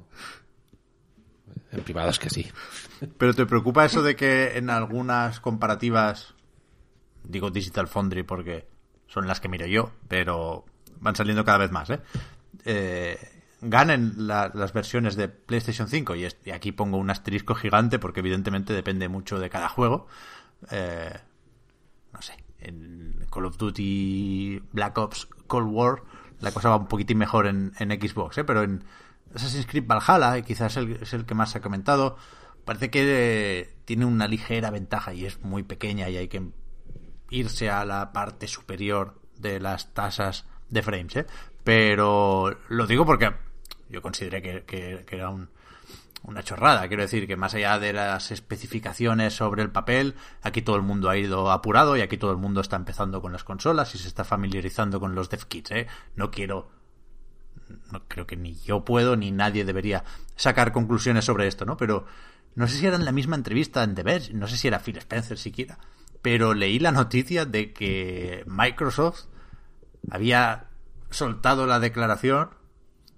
En 1.72 1.80
privado 1.82 2.10
es 2.10 2.18
que 2.18 2.30
sí. 2.30 2.46
Pero 3.18 3.34
te 3.34 3.46
preocupa 3.46 3.84
eso 3.84 4.02
de 4.02 4.14
que 4.16 4.56
en 4.56 4.70
algunas 4.70 5.40
comparativas, 5.40 6.34
digo 7.24 7.50
Digital 7.50 7.88
Foundry 7.88 8.22
porque 8.22 8.68
son 9.08 9.26
las 9.26 9.40
que 9.40 9.48
miro 9.48 9.66
yo, 9.66 9.90
pero 10.08 10.64
van 11.00 11.16
saliendo 11.16 11.44
cada 11.44 11.58
vez 11.58 11.70
más, 11.72 11.90
¿eh? 11.90 12.00
Eh, 12.64 13.18
ganen 13.60 14.14
la- 14.26 14.50
las 14.54 14.72
versiones 14.72 15.16
de 15.16 15.28
PlayStation 15.28 15.88
5 15.88 16.14
y, 16.14 16.24
es- 16.24 16.36
y 16.44 16.50
aquí 16.50 16.72
pongo 16.72 16.98
un 16.98 17.10
asterisco 17.10 17.54
gigante 17.54 17.98
porque 17.98 18.20
evidentemente 18.20 18.72
depende 18.72 19.08
mucho 19.08 19.38
de 19.38 19.50
cada 19.50 19.68
juego. 19.68 20.06
Eh, 20.70 21.14
no 22.12 22.22
sé, 22.22 22.34
en 22.58 23.26
Call 23.30 23.46
of 23.46 23.56
Duty 23.56 24.62
Black 24.72 24.98
Ops 24.98 25.28
Cold 25.46 25.68
War 25.70 26.02
la 26.40 26.52
cosa 26.52 26.70
va 26.70 26.76
un 26.76 26.86
poquitín 26.86 27.18
mejor 27.18 27.46
en, 27.46 27.72
Xbox, 27.72 28.38
¿eh? 28.38 28.44
pero 28.44 28.62
en 28.62 28.84
Assassin's 29.34 29.66
Creed 29.66 29.86
Valhalla, 29.86 30.38
y 30.38 30.42
quizás 30.42 30.76
es 30.76 31.12
el 31.12 31.24
que 31.24 31.34
más 31.34 31.50
se 31.50 31.58
ha 31.58 31.60
comentado, 31.60 32.16
parece 32.64 32.90
que 32.90 33.60
eh, 33.60 33.74
tiene 33.84 34.04
una 34.04 34.28
ligera 34.28 34.70
ventaja 34.70 35.14
y 35.14 35.24
es 35.24 35.42
muy 35.42 35.62
pequeña 35.62 36.08
y 36.08 36.16
hay 36.16 36.28
que 36.28 36.50
irse 37.30 37.70
a 37.70 37.84
la 37.84 38.12
parte 38.12 38.48
superior 38.48 39.20
de 39.36 39.60
las 39.60 39.94
tasas 39.94 40.46
de 40.68 40.82
frames, 40.82 41.16
¿eh? 41.16 41.26
Pero 41.64 42.56
lo 42.68 42.86
digo 42.86 43.04
porque 43.04 43.32
yo 43.88 44.02
consideré 44.02 44.64
que 44.64 45.04
era 45.10 45.30
un, 45.30 45.48
una 46.26 46.42
chorrada. 46.42 46.86
Quiero 46.88 47.02
decir 47.02 47.26
que 47.26 47.36
más 47.36 47.54
allá 47.54 47.78
de 47.78 47.92
las 47.92 48.30
especificaciones 48.30 49.34
sobre 49.34 49.62
el 49.62 49.70
papel, 49.70 50.14
aquí 50.42 50.60
todo 50.60 50.76
el 50.76 50.82
mundo 50.82 51.08
ha 51.08 51.16
ido 51.16 51.50
apurado 51.50 51.96
y 51.96 52.00
aquí 52.00 52.18
todo 52.18 52.32
el 52.32 52.36
mundo 52.36 52.60
está 52.60 52.76
empezando 52.76 53.22
con 53.22 53.32
las 53.32 53.44
consolas 53.44 53.94
y 53.94 53.98
se 53.98 54.08
está 54.08 54.24
familiarizando 54.24 55.00
con 55.00 55.14
los 55.14 55.30
dev 55.30 55.46
kits, 55.46 55.70
¿eh? 55.70 55.86
No 56.14 56.30
quiero 56.30 56.70
no 57.90 58.06
creo 58.06 58.26
que 58.26 58.36
ni 58.36 58.54
yo 58.54 58.84
puedo 58.84 59.16
ni 59.16 59.32
nadie 59.32 59.64
debería 59.64 60.04
sacar 60.36 60.72
conclusiones 60.72 61.24
sobre 61.24 61.46
esto, 61.46 61.64
¿no? 61.64 61.76
Pero 61.76 62.06
no 62.54 62.68
sé 62.68 62.78
si 62.78 62.86
era 62.86 62.96
en 62.96 63.04
la 63.04 63.12
misma 63.12 63.36
entrevista 63.36 63.82
en 63.82 63.94
The 63.94 64.02
Verge, 64.02 64.34
no 64.34 64.46
sé 64.46 64.56
si 64.56 64.68
era 64.68 64.78
Phil 64.78 64.96
Spencer 64.98 65.38
siquiera, 65.38 65.78
pero 66.22 66.54
leí 66.54 66.78
la 66.78 66.92
noticia 66.92 67.44
de 67.44 67.72
que 67.72 68.44
Microsoft 68.46 69.24
había 70.10 70.66
soltado 71.10 71.66
la 71.66 71.80
declaración 71.80 72.50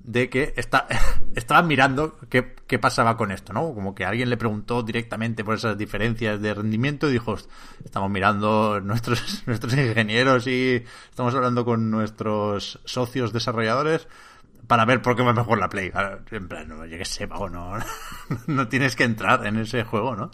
de 0.00 0.30
que 0.30 0.54
está, 0.56 0.86
estaban 1.34 1.66
mirando 1.66 2.16
qué, 2.28 2.54
qué 2.66 2.78
pasaba 2.78 3.16
con 3.16 3.30
esto, 3.30 3.52
¿no? 3.52 3.74
Como 3.74 3.94
que 3.94 4.04
alguien 4.04 4.30
le 4.30 4.36
preguntó 4.36 4.82
directamente 4.82 5.44
por 5.44 5.54
esas 5.54 5.76
diferencias 5.76 6.40
de 6.40 6.54
rendimiento 6.54 7.08
y 7.08 7.12
dijo, 7.12 7.32
"Host, 7.32 7.50
estamos 7.84 8.10
mirando 8.10 8.80
nuestros, 8.80 9.42
nuestros 9.46 9.72
ingenieros 9.74 10.46
y 10.46 10.84
estamos 11.10 11.34
hablando 11.34 11.64
con 11.64 11.90
nuestros 11.90 12.80
socios 12.84 13.32
desarrolladores 13.32 14.08
para 14.68 14.84
ver 14.84 15.02
por 15.02 15.16
qué 15.16 15.22
va 15.22 15.32
mejor 15.32 15.58
la 15.58 15.68
Play. 15.68 15.90
En 16.30 16.46
plan, 16.46 16.68
no, 16.68 16.84
yo 16.86 16.98
qué 16.98 17.04
sé, 17.04 17.26
no, 18.46 18.68
tienes 18.68 18.94
que 18.94 19.04
entrar 19.04 19.46
en 19.46 19.56
ese 19.58 19.82
juego, 19.82 20.14
¿no? 20.14 20.30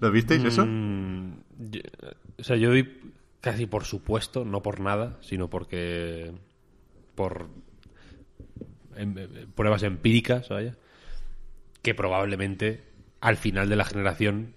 ¿Lo 0.00 0.10
visteis 0.10 0.42
eso? 0.42 0.66
Mm, 0.66 1.34
o 2.38 2.42
sea, 2.42 2.56
yo 2.56 2.70
doy 2.70 3.12
casi 3.40 3.66
por 3.66 3.84
supuesto, 3.84 4.44
no 4.44 4.62
por 4.62 4.80
nada, 4.80 5.16
sino 5.22 5.48
porque. 5.48 6.32
por. 7.14 7.48
Pruebas 9.54 9.82
empíricas, 9.82 10.48
vaya. 10.48 10.76
Que 11.82 11.94
probablemente 11.94 12.82
al 13.20 13.36
final 13.36 13.68
de 13.68 13.76
la 13.76 13.84
generación, 13.84 14.54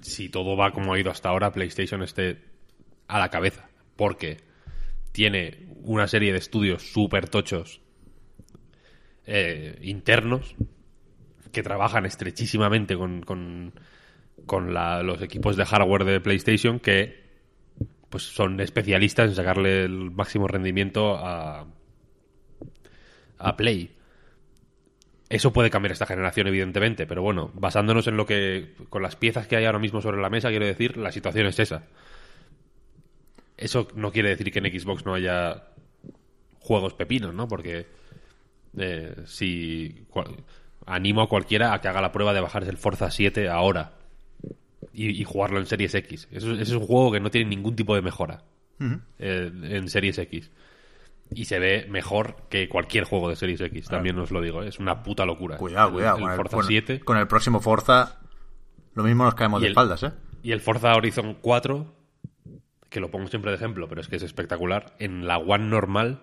si 0.00 0.28
todo 0.28 0.56
va 0.56 0.72
como 0.72 0.94
ha 0.94 1.00
ido 1.00 1.10
hasta 1.10 1.28
ahora, 1.28 1.52
PlayStation 1.52 2.02
esté 2.02 2.38
a 3.08 3.18
la 3.18 3.30
cabeza. 3.30 3.68
Porque 3.96 4.38
tiene 5.12 5.66
una 5.82 6.08
serie 6.08 6.32
de 6.32 6.38
estudios 6.38 6.82
súper 6.82 7.28
tochos 7.28 7.80
eh, 9.26 9.78
internos 9.82 10.54
que 11.52 11.62
trabajan 11.62 12.04
estrechísimamente 12.04 12.96
con, 12.96 13.22
con, 13.22 13.72
con 14.44 14.74
los 14.74 15.22
equipos 15.22 15.56
de 15.56 15.64
hardware 15.64 16.04
de 16.04 16.20
PlayStation 16.20 16.80
que 16.80 17.22
pues 18.10 18.24
son 18.24 18.60
especialistas 18.60 19.30
en 19.30 19.36
sacarle 19.36 19.84
el 19.84 20.10
máximo 20.10 20.46
rendimiento 20.46 21.16
a, 21.16 21.66
a 23.38 23.56
Play. 23.56 23.90
Eso 25.28 25.52
puede 25.52 25.70
cambiar 25.70 25.92
esta 25.92 26.06
generación, 26.06 26.46
evidentemente, 26.46 27.06
pero 27.06 27.22
bueno, 27.22 27.50
basándonos 27.54 28.06
en 28.06 28.16
lo 28.16 28.26
que. 28.26 28.74
con 28.90 29.02
las 29.02 29.16
piezas 29.16 29.46
que 29.46 29.56
hay 29.56 29.64
ahora 29.64 29.78
mismo 29.78 30.00
sobre 30.00 30.20
la 30.20 30.30
mesa, 30.30 30.50
quiero 30.50 30.66
decir, 30.66 30.96
la 30.96 31.12
situación 31.12 31.46
es 31.46 31.58
esa. 31.58 31.84
Eso 33.56 33.88
no 33.94 34.12
quiere 34.12 34.30
decir 34.30 34.52
que 34.52 34.58
en 34.58 34.80
Xbox 34.80 35.04
no 35.06 35.14
haya 35.14 35.64
juegos 36.58 36.94
pepinos, 36.94 37.34
¿no? 37.34 37.48
Porque 37.48 37.86
eh, 38.76 39.14
si 39.26 40.06
animo 40.86 41.22
a 41.22 41.28
cualquiera 41.28 41.72
a 41.72 41.80
que 41.80 41.88
haga 41.88 42.00
la 42.00 42.12
prueba 42.12 42.32
de 42.34 42.40
bajarse 42.40 42.70
el 42.70 42.76
Forza 42.76 43.10
7 43.10 43.48
ahora 43.48 43.92
y, 44.92 45.10
y 45.10 45.24
jugarlo 45.24 45.58
en 45.58 45.66
Series 45.66 45.94
X. 45.94 46.28
Eso, 46.30 46.52
ese 46.52 46.62
es 46.62 46.70
un 46.72 46.86
juego 46.86 47.12
que 47.12 47.20
no 47.20 47.30
tiene 47.30 47.48
ningún 47.50 47.76
tipo 47.76 47.94
de 47.94 48.02
mejora 48.02 48.42
eh, 49.18 49.50
en 49.62 49.88
Series 49.88 50.18
X. 50.18 50.50
Y 51.30 51.46
se 51.46 51.58
ve 51.58 51.86
mejor 51.88 52.36
que 52.48 52.68
cualquier 52.68 53.04
juego 53.04 53.28
de 53.28 53.36
Series 53.36 53.60
X, 53.60 53.86
también 53.88 54.18
os 54.18 54.30
lo 54.30 54.40
digo. 54.40 54.62
Es 54.62 54.78
una 54.78 55.02
puta 55.02 55.24
locura. 55.24 55.56
Cuidado, 55.56 55.92
cuidado. 55.92 56.16
El, 56.18 56.22
con, 56.22 56.30
el, 56.30 56.36
Forza 56.36 56.56
con- 56.56 56.66
7 56.66 57.00
con 57.00 57.16
el 57.16 57.26
próximo 57.26 57.60
Forza, 57.60 58.20
lo 58.94 59.02
mismo 59.02 59.24
nos 59.24 59.34
caemos 59.34 59.60
de 59.60 59.68
espaldas, 59.72 60.02
¿eh? 60.04 60.12
y 60.42 60.52
el 60.52 60.60
Forza 60.60 60.94
Horizon 60.94 61.38
4, 61.40 61.94
que 62.88 63.00
lo 63.00 63.10
pongo 63.10 63.26
siempre 63.28 63.50
de 63.50 63.56
ejemplo, 63.56 63.88
pero 63.88 64.00
es 64.00 64.08
que 64.08 64.16
es 64.16 64.22
espectacular. 64.22 64.94
En 64.98 65.26
la 65.26 65.38
One 65.38 65.64
normal 65.66 66.22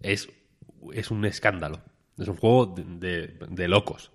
es, 0.00 0.30
es 0.92 1.10
un 1.10 1.24
escándalo. 1.26 1.80
Es 2.18 2.28
un 2.28 2.36
juego 2.36 2.66
de, 2.66 2.84
de- 2.84 3.46
de 3.50 3.68
locos. 3.68 4.10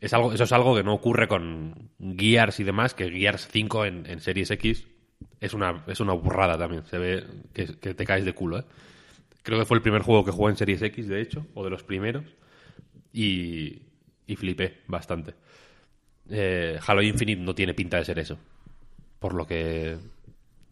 Es 0.00 0.12
algo, 0.12 0.32
eso 0.32 0.44
es 0.44 0.52
algo 0.52 0.74
que 0.76 0.84
no 0.84 0.92
ocurre 0.94 1.26
con 1.28 1.90
Gears 1.98 2.60
y 2.60 2.64
demás, 2.64 2.94
que 2.94 3.10
Gears 3.10 3.48
5 3.50 3.86
en, 3.86 4.06
en 4.06 4.20
Series 4.20 4.50
X 4.52 4.86
es 5.40 5.54
una, 5.54 5.82
es 5.88 5.98
una 6.00 6.12
burrada 6.12 6.58
también. 6.58 6.84
Se 6.84 6.98
ve 6.98 7.24
que, 7.52 7.66
que 7.78 7.94
te 7.94 8.04
caes 8.04 8.24
de 8.24 8.34
culo, 8.34 8.58
¿eh? 8.60 8.64
Creo 9.42 9.58
que 9.58 9.64
fue 9.64 9.76
el 9.76 9.82
primer 9.82 10.02
juego 10.02 10.24
que 10.24 10.30
jugué 10.30 10.50
en 10.50 10.56
Series 10.56 10.82
X, 10.82 11.08
de 11.08 11.20
hecho, 11.20 11.46
o 11.54 11.64
de 11.64 11.70
los 11.70 11.82
primeros. 11.82 12.24
Y, 13.12 13.82
y 14.26 14.36
flipé 14.36 14.80
bastante. 14.86 15.34
Eh, 16.30 16.78
Halo 16.86 17.02
Infinite 17.02 17.42
no 17.42 17.54
tiene 17.54 17.74
pinta 17.74 17.98
de 17.98 18.04
ser 18.04 18.18
eso. 18.18 18.38
Por 19.18 19.34
lo 19.34 19.46
que 19.46 19.98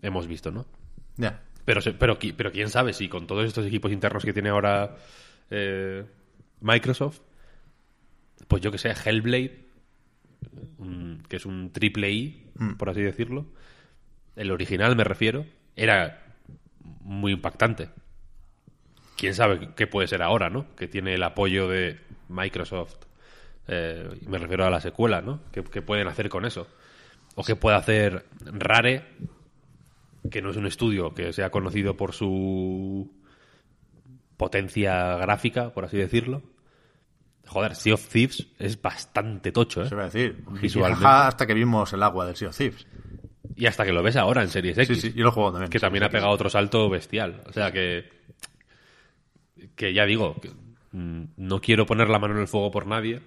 hemos 0.03 0.27
visto, 0.27 0.51
¿no? 0.51 0.67
Ya. 1.17 1.43
Pero, 1.65 1.81
pero, 1.99 2.19
pero 2.37 2.53
quién 2.53 2.71
sabe 2.71 2.93
si 2.93 3.09
con 3.09 3.27
todos 3.27 3.47
estos 3.47 3.67
equipos 3.67 3.93
internos 3.93 4.25
que 4.25 4.33
tiene 4.33 4.49
ahora 4.49 4.97
eh, 5.51 6.05
Microsoft, 6.61 7.21
pues 8.49 8.63
yo 8.63 8.73
que 8.73 8.79
sé, 8.79 8.93
Hellblade, 8.93 9.67
que 11.29 11.37
es 11.37 11.47
un 11.47 11.71
triple 11.73 12.11
I, 12.11 12.47
por 12.79 12.91
así 12.91 13.03
decirlo, 13.03 13.47
el 14.37 14.51
original 14.51 14.97
me 14.97 15.05
refiero, 15.05 15.47
era 15.77 16.37
muy 17.03 17.33
impactante. 17.33 17.91
Quién 19.21 19.35
sabe 19.35 19.69
qué 19.77 19.87
puede 19.87 20.09
ser 20.09 20.23
ahora, 20.23 20.49
¿no? 20.49 20.75
Que 20.75 20.89
tiene 20.89 21.13
el 21.15 21.23
apoyo 21.23 21.69
de 21.69 22.01
Microsoft. 22.31 22.97
eh, 23.69 24.09
me 24.27 24.39
refiero 24.39 24.65
a 24.65 24.71
la 24.71 24.81
secuela, 24.81 25.21
¿no? 25.21 25.41
¿Qué, 25.53 25.63
qué 25.63 25.83
pueden 25.83 26.09
hacer 26.09 26.31
con 26.31 26.47
eso? 26.47 26.67
O 27.35 27.45
qué 27.45 27.55
puede 27.55 27.77
hacer 27.77 28.25
Rare, 28.41 29.05
que 30.31 30.41
no 30.41 30.51
es 30.51 30.57
un 30.57 30.67
estudio 30.67 31.13
que 31.15 31.35
sea 31.35 31.51
conocido 31.51 31.99
por 31.99 32.15
su 32.15 33.13
potencia 34.37 35.17
gráfica, 35.17 35.71
por 35.75 35.85
así 35.85 35.99
decirlo. 35.99 36.43
Joder, 37.47 37.75
Sea 37.75 37.95
of 37.95 38.09
Thieves 38.09 38.47
es 38.59 38.81
bastante 38.81 39.53
tocho, 39.53 39.83
¿eh? 39.83 39.89
Se 39.89 39.95
va 39.95 40.03
a 40.03 40.05
decir. 40.07 40.43
Visualmente. 40.63 41.05
Hasta 41.07 41.47
que 41.47 41.55
vimos 41.55 41.93
el 41.93 42.03
agua 42.03 42.25
del 42.27 42.37
Sea 42.37 42.49
of 42.49 42.57
Thieves. 42.57 42.87
Y 43.57 43.67
hasta 43.67 43.85
que 43.85 43.93
lo 43.93 44.03
ves 44.03 44.17
ahora 44.17 44.41
en 44.43 44.49
Series 44.49 44.79
X. 44.79 45.01
Sí, 45.01 45.11
sí, 45.11 45.17
yo 45.17 45.25
lo 45.25 45.33
juego 45.33 45.53
también. 45.53 45.71
que 45.71 45.79
también 45.79 46.05
ha 46.05 46.09
pegado 46.09 46.31
otro 46.33 46.49
salto 46.49 46.89
bestial. 46.89 47.43
O 47.47 47.53
sea 47.53 47.71
que. 47.71 48.09
Que 49.77 49.93
ya 49.93 50.07
digo, 50.07 50.37
mm, 50.93 51.23
no 51.37 51.61
quiero 51.61 51.87
poner 51.87 52.09
la 52.09 52.19
mano 52.19 52.35
en 52.35 52.41
el 52.41 52.49
fuego 52.49 52.71
por 52.71 52.87
nadie, 52.87 53.21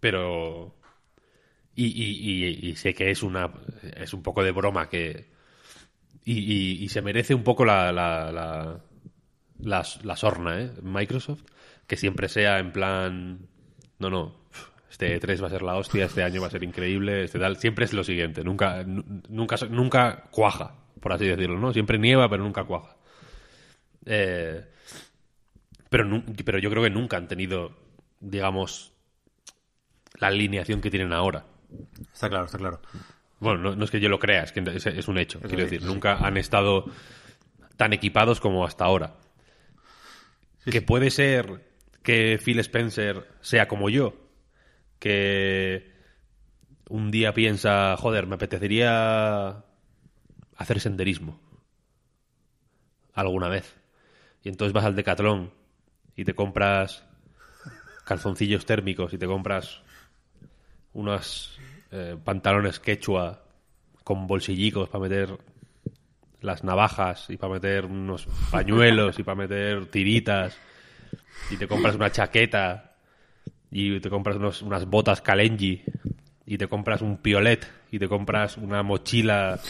pero. 0.00 0.74
Y, 1.74 1.86
y- 1.86 2.68
y- 2.70 2.76
sé 2.76 2.94
que 2.94 3.10
es 3.10 3.22
una. 3.22 3.50
Es 3.96 4.12
un 4.12 4.22
poco 4.22 4.42
de 4.42 4.50
broma 4.52 4.88
que. 4.88 5.28
Y, 6.24 6.88
se 6.88 7.02
merece 7.02 7.34
un 7.34 7.42
poco 7.44 7.64
la. 7.64 7.92
la, 7.92 8.30
la, 8.32 8.80
la, 9.60 9.86
la 10.02 10.16
sorna, 10.16 10.60
¿eh? 10.60 10.70
Microsoft. 10.82 11.42
Que 11.86 11.96
siempre 11.96 12.28
sea 12.28 12.58
en 12.58 12.72
plan. 12.72 13.38
No, 13.98 14.10
no. 14.10 14.40
Este 14.90 15.18
E3 15.20 15.42
va 15.42 15.46
a 15.46 15.50
ser 15.50 15.62
la 15.62 15.76
hostia, 15.76 16.04
este 16.06 16.22
año 16.24 16.40
va 16.40 16.48
a 16.48 16.50
ser 16.50 16.64
increíble, 16.64 17.22
este 17.24 17.38
tal. 17.38 17.56
Siempre 17.56 17.84
es 17.84 17.92
lo 17.92 18.02
siguiente. 18.04 18.42
Nunca, 18.44 18.82
nu- 18.84 19.04
nunca, 19.28 19.56
nunca 19.70 20.24
cuaja, 20.30 20.74
por 21.00 21.12
así 21.12 21.26
decirlo, 21.26 21.58
¿no? 21.58 21.72
Siempre 21.72 21.98
nieva, 21.98 22.28
pero 22.28 22.42
nunca 22.42 22.64
cuaja. 22.64 22.96
Eh, 24.04 24.64
pero, 25.90 26.22
pero 26.44 26.58
yo 26.58 26.70
creo 26.70 26.84
que 26.84 26.90
nunca 26.90 27.16
han 27.16 27.28
tenido, 27.28 27.76
digamos, 28.20 28.94
la 30.14 30.28
alineación 30.28 30.80
que 30.80 30.90
tienen 30.90 31.12
ahora. 31.12 31.44
Está 32.12 32.28
claro, 32.28 32.46
está 32.46 32.58
claro. 32.58 32.80
Bueno, 33.40 33.60
no, 33.60 33.76
no 33.76 33.84
es 33.84 33.90
que 33.90 34.00
yo 34.00 34.08
lo 34.08 34.18
crea, 34.18 34.44
es 34.44 34.52
que 34.52 34.60
es, 34.60 34.86
es 34.86 35.08
un 35.08 35.18
hecho. 35.18 35.40
quiero 35.40 35.64
decir, 35.64 35.80
sí. 35.80 35.86
nunca 35.86 36.18
han 36.18 36.36
estado 36.36 36.84
tan 37.76 37.92
equipados 37.92 38.40
como 38.40 38.64
hasta 38.64 38.84
ahora. 38.84 39.16
que 40.64 40.80
puede 40.80 41.10
ser 41.10 41.68
que 42.02 42.38
Phil 42.42 42.60
Spencer 42.60 43.26
sea 43.40 43.66
como 43.66 43.90
yo, 43.90 44.14
que 44.98 45.90
un 46.88 47.10
día 47.10 47.34
piensa, 47.34 47.96
joder, 47.96 48.26
me 48.26 48.36
apetecería 48.36 49.64
hacer 50.56 50.80
senderismo 50.80 51.40
alguna 53.14 53.48
vez. 53.48 53.74
Y 54.42 54.50
entonces 54.50 54.72
vas 54.72 54.84
al 54.84 54.94
Decathlon 54.94 55.59
y 56.16 56.24
te 56.24 56.34
compras 56.34 57.04
calzoncillos 58.04 58.66
térmicos 58.66 59.12
y 59.12 59.18
te 59.18 59.26
compras 59.26 59.80
unos 60.92 61.58
eh, 61.92 62.16
pantalones 62.22 62.80
quechua 62.80 63.42
con 64.04 64.26
bolsillicos 64.26 64.88
para 64.88 65.02
meter 65.02 65.38
las 66.40 66.64
navajas 66.64 67.26
y 67.28 67.36
para 67.36 67.54
meter 67.54 67.84
unos 67.84 68.26
pañuelos 68.50 69.18
y 69.18 69.22
para 69.22 69.36
meter 69.36 69.86
tiritas 69.86 70.56
y 71.50 71.56
te 71.56 71.68
compras 71.68 71.94
una 71.94 72.10
chaqueta 72.10 72.96
y 73.70 74.00
te 74.00 74.10
compras 74.10 74.36
unos- 74.36 74.62
unas 74.62 74.86
botas 74.86 75.20
Kalenji 75.20 75.82
y 76.46 76.58
te 76.58 76.66
compras 76.66 77.02
un 77.02 77.18
piolet 77.18 77.70
y 77.92 77.98
te 77.98 78.08
compras 78.08 78.56
una 78.56 78.82
mochila 78.82 79.60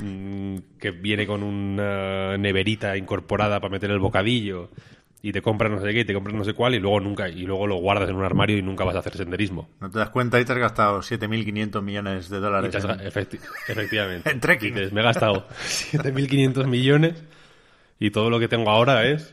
mm, 0.00 0.56
que 0.78 0.90
viene 0.90 1.26
con 1.26 1.42
una 1.42 2.36
neverita 2.36 2.96
incorporada 2.96 3.60
para 3.60 3.70
meter 3.72 3.90
el 3.90 3.98
bocadillo 4.00 4.70
y 5.24 5.30
te 5.32 5.40
compras 5.40 5.70
no 5.70 5.80
sé 5.80 5.92
qué 5.92 6.00
y 6.00 6.04
te 6.04 6.14
compras 6.14 6.34
no 6.34 6.42
sé 6.44 6.52
cuál 6.52 6.74
y 6.74 6.80
luego 6.80 6.98
nunca 7.00 7.28
y 7.28 7.42
luego 7.46 7.66
lo 7.68 7.76
guardas 7.76 8.08
en 8.10 8.16
un 8.16 8.24
armario 8.24 8.58
y 8.58 8.62
nunca 8.62 8.82
vas 8.84 8.96
a 8.96 8.98
hacer 8.98 9.16
senderismo 9.16 9.68
No 9.80 9.88
te 9.90 9.98
das 10.00 10.10
cuenta 10.10 10.40
y 10.40 10.44
te 10.44 10.52
has 10.52 10.58
gastado 10.58 10.98
7.500 11.00 11.80
millones 11.82 12.28
de 12.28 12.40
dólares. 12.40 12.74
en- 12.74 12.82
efecti- 13.00 13.38
efectivamente. 13.68 14.28
En 14.32 14.40
trekking. 14.40 14.74
Dices, 14.74 14.92
me 14.92 15.00
he 15.00 15.04
gastado 15.04 15.46
7.500 15.64 16.66
millones 16.66 17.22
y 18.00 18.10
todo 18.10 18.30
lo 18.30 18.40
que 18.40 18.48
tengo 18.48 18.68
ahora 18.70 19.06
es 19.08 19.32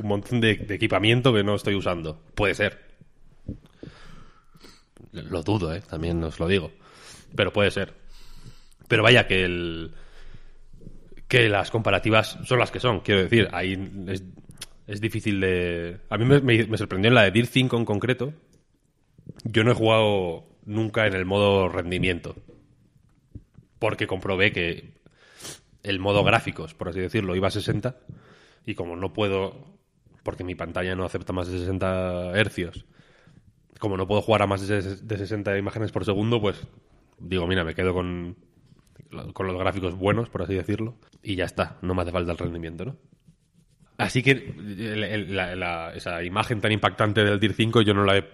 un 0.00 0.06
montón 0.08 0.40
de, 0.40 0.56
de 0.56 0.74
equipamiento 0.74 1.32
que 1.32 1.42
no 1.42 1.54
estoy 1.54 1.74
usando. 1.74 2.22
Puede 2.34 2.54
ser. 2.54 2.78
Lo 5.12 5.42
dudo, 5.42 5.74
¿eh? 5.74 5.82
También 5.88 6.22
os 6.22 6.38
lo 6.38 6.46
digo. 6.46 6.70
Pero 7.34 7.52
puede 7.52 7.70
ser. 7.70 7.94
Pero 8.88 9.02
vaya 9.02 9.26
que 9.26 9.44
el... 9.44 9.92
Que 11.28 11.48
las 11.48 11.70
comparativas 11.70 12.38
son 12.44 12.58
las 12.58 12.70
que 12.70 12.80
son. 12.80 13.00
Quiero 13.00 13.22
decir, 13.22 13.48
ahí 13.52 13.72
es, 14.08 14.22
es 14.90 15.00
difícil 15.00 15.40
de... 15.40 16.00
A 16.10 16.18
mí 16.18 16.24
me, 16.24 16.76
sorprendió 16.76 17.10
en 17.10 17.14
la 17.14 17.22
de 17.22 17.30
Dir 17.30 17.46
5 17.46 17.76
en 17.76 17.84
concreto. 17.84 18.34
Yo 19.44 19.62
no 19.62 19.70
he 19.70 19.74
jugado 19.74 20.46
nunca 20.64 21.06
en 21.06 21.14
el 21.14 21.24
modo 21.24 21.68
rendimiento. 21.68 22.34
Porque 23.78 24.08
comprobé 24.08 24.50
que 24.50 24.94
el 25.84 26.00
modo 26.00 26.24
gráficos, 26.24 26.74
por 26.74 26.88
así 26.88 26.98
decirlo, 26.98 27.36
iba 27.36 27.46
a 27.46 27.52
60 27.52 28.00
Y 28.66 28.74
como 28.74 28.96
no 28.96 29.12
puedo, 29.12 29.78
porque 30.24 30.42
mi 30.42 30.56
pantalla 30.56 30.96
no 30.96 31.04
acepta 31.04 31.32
más 31.32 31.46
de 31.46 31.60
60 31.60 32.32
hercios, 32.32 32.84
como 33.78 33.96
no 33.96 34.08
puedo 34.08 34.22
jugar 34.22 34.42
a 34.42 34.48
más 34.48 34.66
de 34.66 35.16
60 35.16 35.56
imágenes 35.56 35.92
por 35.92 36.04
segundo, 36.04 36.40
pues 36.40 36.66
digo, 37.20 37.46
mira, 37.46 37.62
me 37.62 37.76
quedo 37.76 37.94
con, 37.94 38.36
con 39.34 39.46
los 39.46 39.56
gráficos 39.56 39.94
buenos, 39.94 40.28
por 40.30 40.42
así 40.42 40.54
decirlo, 40.54 40.96
y 41.22 41.36
ya 41.36 41.44
está, 41.44 41.78
no 41.80 41.94
me 41.94 42.02
hace 42.02 42.10
falta 42.10 42.32
el 42.32 42.38
rendimiento, 42.38 42.84
¿no? 42.84 42.96
Así 44.00 44.22
que 44.22 44.30
el- 44.32 45.04
el- 45.04 45.36
la- 45.36 45.54
la- 45.56 45.92
esa 45.94 46.22
imagen 46.22 46.60
tan 46.60 46.72
impactante 46.72 47.22
del 47.24 47.38
DIR 47.40 47.52
5 47.54 47.82
yo 47.82 47.94
no 47.94 48.04
la 48.04 48.18
he 48.18 48.28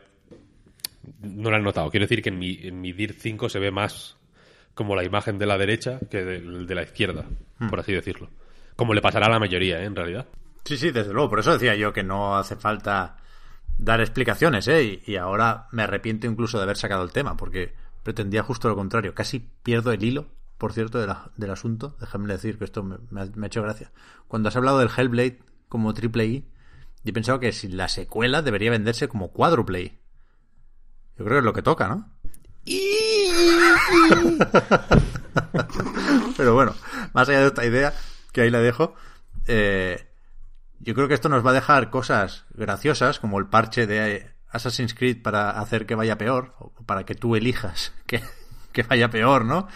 no 1.23 1.51
la 1.51 1.59
he 1.59 1.63
notado. 1.63 1.91
Quiero 1.91 2.05
decir 2.05 2.23
que 2.23 2.31
en 2.31 2.39
mi, 2.39 2.59
en 2.63 2.81
mi 2.81 2.93
DIR 2.93 3.15
5 3.15 3.49
se 3.49 3.59
ve 3.59 3.71
más 3.71 4.17
como 4.75 4.95
la 4.97 5.05
imagen 5.05 5.39
de 5.39 5.47
la 5.47 5.57
derecha 5.57 5.99
que 6.11 6.25
de, 6.25 6.41
de 6.41 6.75
la 6.75 6.83
izquierda, 6.83 7.25
por 7.71 7.81
así 7.81 7.93
decirlo. 7.93 8.29
Como 8.75 8.93
le 8.93 9.01
pasará 9.01 9.27
a 9.27 9.31
la 9.31 9.39
mayoría, 9.39 9.81
¿eh? 9.81 9.85
en 9.87 9.97
realidad. 9.97 10.27
Sí, 10.65 10.77
sí, 10.77 10.91
desde 10.91 11.13
luego. 11.13 11.31
Por 11.31 11.39
eso 11.41 11.53
decía 11.53 11.75
yo 11.77 11.93
que 11.93 12.03
no 12.03 12.37
hace 12.37 12.57
falta 12.57 13.17
dar 13.79 14.01
explicaciones, 14.01 14.69
¿eh? 14.69 15.01
Y, 15.07 15.13
y 15.13 15.17
ahora 15.17 15.69
me 15.73 15.83
arrepiento 15.83 16.27
incluso 16.27 16.59
de 16.59 16.65
haber 16.65 16.77
sacado 16.77 17.05
el 17.05 17.13
tema, 17.13 17.37
porque 17.37 17.73
pretendía 18.03 18.43
justo 18.43 18.69
lo 18.69 18.75
contrario. 18.77 19.15
Casi 19.15 19.39
pierdo 19.63 19.93
el 19.93 20.03
hilo, 20.05 20.27
por 20.59 20.73
cierto, 20.73 20.99
de 20.99 21.07
la- 21.07 21.31
del 21.37 21.51
asunto. 21.53 21.97
Déjame 22.01 22.31
decir 22.33 22.59
que 22.59 22.65
esto 22.65 22.83
me, 22.83 22.97
me 23.11 23.23
ha, 23.23 23.27
me 23.35 23.47
ha 23.47 23.49
hecho 23.49 23.63
gracia. 23.63 23.93
Cuando 24.29 24.49
has 24.49 24.57
hablado 24.57 24.79
del 24.81 24.91
Hellblade 24.95 25.39
como 25.69 25.95
triple 25.95 26.27
I, 26.27 26.45
yo 27.05 27.11
he 27.11 27.13
pensado 27.13 27.41
que 27.41 27.53
si 27.53 27.69
la 27.69 27.89
secuela 27.89 28.43
debería 28.43 28.71
venderse 28.71 29.09
como 29.09 29.33
cuádruple 29.33 29.83
I. 29.83 29.99
Yo 31.19 31.25
creo 31.25 31.37
que 31.37 31.39
es 31.39 31.45
lo 31.45 31.53
que 31.53 31.63
toca, 31.63 31.89
¿no? 31.89 32.11
Pero 36.37 36.55
bueno, 36.55 36.75
más 37.13 37.29
allá 37.29 37.41
de 37.41 37.47
esta 37.47 37.65
idea, 37.65 37.95
que 38.33 38.41
ahí 38.43 38.51
la 38.51 38.61
dejo, 38.61 38.95
eh, 39.47 40.07
yo 40.81 40.95
creo 40.95 41.09
que 41.09 41.15
esto 41.15 41.29
nos 41.29 41.47
va 41.47 41.51
a 41.51 41.55
dejar 41.55 41.91
cosas 41.91 42.45
graciosas, 42.55 43.21
como 43.21 43.39
el 43.39 43.47
parche 43.47 43.87
de 43.87 44.33
Assassin's 44.51 44.95
Creed 44.95 45.23
para 45.23 45.51
hacer 45.51 45.87
que 45.87 45.95
vaya 45.95 46.19
peor, 46.19 46.55
o 46.59 46.73
para 46.85 47.05
que 47.05 47.15
tú 47.15 47.37
elijas 47.37 47.95
que, 48.07 48.21
que 48.73 48.83
vaya 48.83 49.11
peor, 49.11 49.45
¿no? 49.45 49.69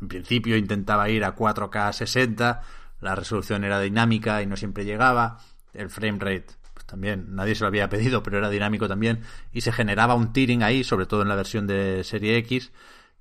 En 0.00 0.08
principio 0.08 0.56
intentaba 0.56 1.10
ir 1.10 1.22
a 1.24 1.36
4K 1.36 1.92
60, 1.92 2.62
la 3.00 3.14
resolución 3.14 3.64
era 3.64 3.80
dinámica 3.80 4.42
y 4.42 4.46
no 4.46 4.56
siempre 4.56 4.84
llegaba, 4.84 5.38
el 5.74 5.90
frame 5.90 6.18
rate 6.18 6.46
pues 6.74 6.86
también 6.86 7.34
nadie 7.34 7.54
se 7.54 7.62
lo 7.62 7.68
había 7.68 7.88
pedido, 7.88 8.22
pero 8.22 8.38
era 8.38 8.50
dinámico 8.50 8.86
también, 8.88 9.22
y 9.52 9.62
se 9.62 9.72
generaba 9.72 10.14
un 10.14 10.32
tearing 10.32 10.62
ahí, 10.62 10.84
sobre 10.84 11.06
todo 11.06 11.22
en 11.22 11.28
la 11.28 11.34
versión 11.36 11.66
de 11.66 12.04
serie 12.04 12.36
X, 12.38 12.70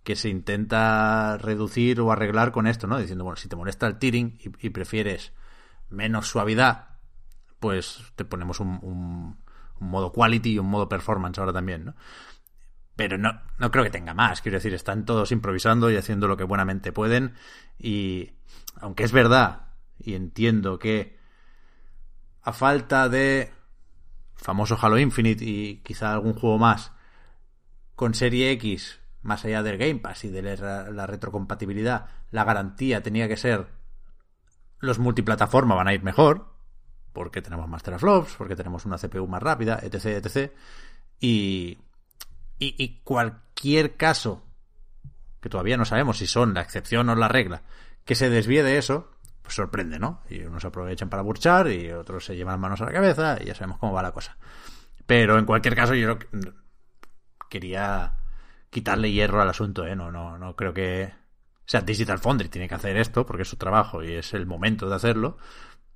que 0.04 0.16
se 0.18 0.30
intenta 0.30 1.38
reducir 1.38 2.00
o 2.02 2.12
arreglar 2.12 2.52
con 2.52 2.68
esto, 2.68 2.86
¿no? 2.86 2.98
Diciendo, 3.00 3.24
bueno, 3.24 3.38
si 3.38 3.48
te 3.48 3.56
molesta 3.56 3.88
el 3.88 3.98
tearing 3.98 4.38
y, 4.60 4.70
prefieres 4.70 5.32
menos 5.90 6.28
suavidad, 6.28 6.90
pues 7.60 8.04
te 8.16 8.26
ponemos 8.26 8.60
un, 8.60 8.80
un- 8.82 9.38
un 9.80 9.90
modo 9.90 10.12
quality 10.12 10.54
y 10.54 10.60
un 10.60 10.68
modo 10.70 10.88
performance 10.90 11.38
ahora 11.40 11.54
también, 11.54 11.86
¿no? 11.86 11.96
Pero 12.96 13.18
no, 13.18 13.42
no 13.58 13.72
creo 13.72 13.84
que 13.84 13.90
tenga 13.90 14.14
más, 14.14 14.42
quiero 14.42 14.58
decir, 14.58 14.74
están 14.74 15.06
todos 15.06 15.32
improvisando 15.32 15.92
y 15.92 15.98
haciendo 15.98 16.28
lo 16.28 16.38
que 16.38 16.46
buenamente 16.46 16.94
pueden 16.94 17.34
y 17.78 18.32
aunque 18.80 19.04
es 19.04 19.12
verdad 19.12 19.65
y 20.06 20.16
entiendo 20.16 20.80
que 20.80 21.18
a 22.42 22.54
falta 22.54 23.10
de 23.10 23.52
famoso 24.36 24.78
Halo 24.80 25.00
Infinite 25.00 25.44
y 25.44 25.78
quizá 25.78 26.14
algún 26.14 26.34
juego 26.34 26.58
más 26.58 26.92
con 27.96 28.14
Serie 28.14 28.52
X, 28.52 29.00
más 29.24 29.44
allá 29.46 29.64
del 29.64 29.78
Game 29.78 29.96
Pass 29.96 30.26
y 30.26 30.30
de 30.30 30.42
la, 30.44 31.08
retrocompatibilidad, 31.08 32.08
la 32.30 32.44
garantía 32.44 33.02
tenía 33.02 33.28
que 33.28 33.38
ser 33.38 33.68
los 34.80 35.00
multiplataforma 35.00 35.74
van 35.74 35.88
a 35.88 35.94
ir 35.94 36.04
mejor, 36.04 36.54
porque 37.14 37.42
tenemos 37.42 37.68
más 37.68 37.82
teraflops, 37.82 38.36
porque 38.38 38.56
tenemos 38.56 38.86
una 38.86 38.98
CPU 38.98 39.28
más 39.28 39.42
rápida, 39.42 39.80
etc, 39.82 40.24
etc. 40.24 40.52
Y, 41.20 41.80
y, 42.60 42.76
y 42.84 43.00
cualquier 43.04 43.96
caso, 43.96 44.44
que 45.42 45.50
todavía 45.50 45.78
no 45.78 45.86
sabemos 45.86 46.20
si 46.20 46.28
son 46.28 46.54
la 46.54 46.62
excepción 46.62 47.10
o 47.10 47.16
la 47.16 47.30
regla, 47.30 47.64
que 48.04 48.14
se 48.14 48.30
desvíe 48.30 48.62
de 48.62 48.78
eso, 48.78 49.15
pues 49.46 49.56
sorprende, 49.56 50.00
¿no? 50.00 50.24
Y 50.28 50.42
unos 50.42 50.66
aprovechan 50.66 51.08
para 51.08 51.22
burchar 51.22 51.72
y 51.72 51.92
otros 51.92 52.26
se 52.26 52.36
llevan 52.36 52.60
manos 52.60 52.82
a 52.82 52.86
la 52.86 52.92
cabeza 52.92 53.38
y 53.40 53.46
ya 53.46 53.54
sabemos 53.54 53.78
cómo 53.78 53.94
va 53.94 54.02
la 54.02 54.12
cosa. 54.12 54.38
Pero 55.06 55.38
en 55.38 55.46
cualquier 55.46 55.76
caso, 55.76 55.94
yo 55.94 56.18
quería 57.48 58.18
quitarle 58.72 59.12
hierro 59.12 59.40
al 59.42 59.50
asunto, 59.50 59.86
¿eh? 59.86 59.96
No, 59.96 60.12
no, 60.12 60.40
no 60.40 60.56
creo 60.56 60.74
que. 60.74 61.14
O 61.60 61.68
sea, 61.68 61.82
Digital 61.82 62.18
Foundry 62.18 62.50
tiene 62.50 62.68
que 62.68 62.74
hacer 62.74 62.98
esto 62.98 63.26
porque 63.28 63.44
es 63.44 63.48
su 63.48 63.58
trabajo 63.58 64.04
y 64.04 64.14
es 64.14 64.34
el 64.34 64.48
momento 64.48 64.90
de 64.90 64.96
hacerlo, 64.96 65.38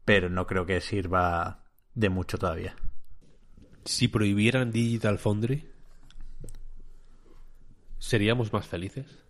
pero 0.06 0.30
no 0.30 0.45
creo 0.45 0.68
que 0.68 0.80
sirva 0.80 1.64
de 1.95 2.10
mucho 2.10 2.38
todavía. 2.38 2.76
Si 3.84 4.08
prohibieran 4.08 4.72
Digital 4.72 5.18
Foundry, 5.18 5.68
¿seríamos 7.97 8.54
más 8.54 8.68
felices? 8.68 9.24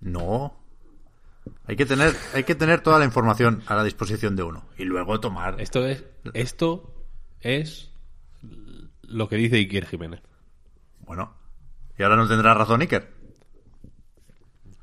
No. 0.00 0.63
Hay 1.74 1.76
que 1.78 1.86
tener, 1.86 2.14
hay 2.34 2.44
que 2.44 2.54
tener 2.54 2.82
toda 2.82 3.00
la 3.00 3.04
información 3.04 3.64
a 3.66 3.74
la 3.74 3.82
disposición 3.82 4.36
de 4.36 4.44
uno 4.44 4.62
y 4.78 4.84
luego 4.84 5.18
tomar. 5.18 5.60
Esto 5.60 5.84
es, 5.84 6.04
esto 6.32 6.94
es 7.40 7.90
lo 9.02 9.28
que 9.28 9.34
dice 9.34 9.56
Iker 9.56 9.84
Jiménez. 9.84 10.22
Bueno. 11.00 11.34
Y 11.98 12.04
ahora 12.04 12.14
no 12.14 12.28
tendrá 12.28 12.54
razón 12.54 12.80
Iker. 12.82 13.10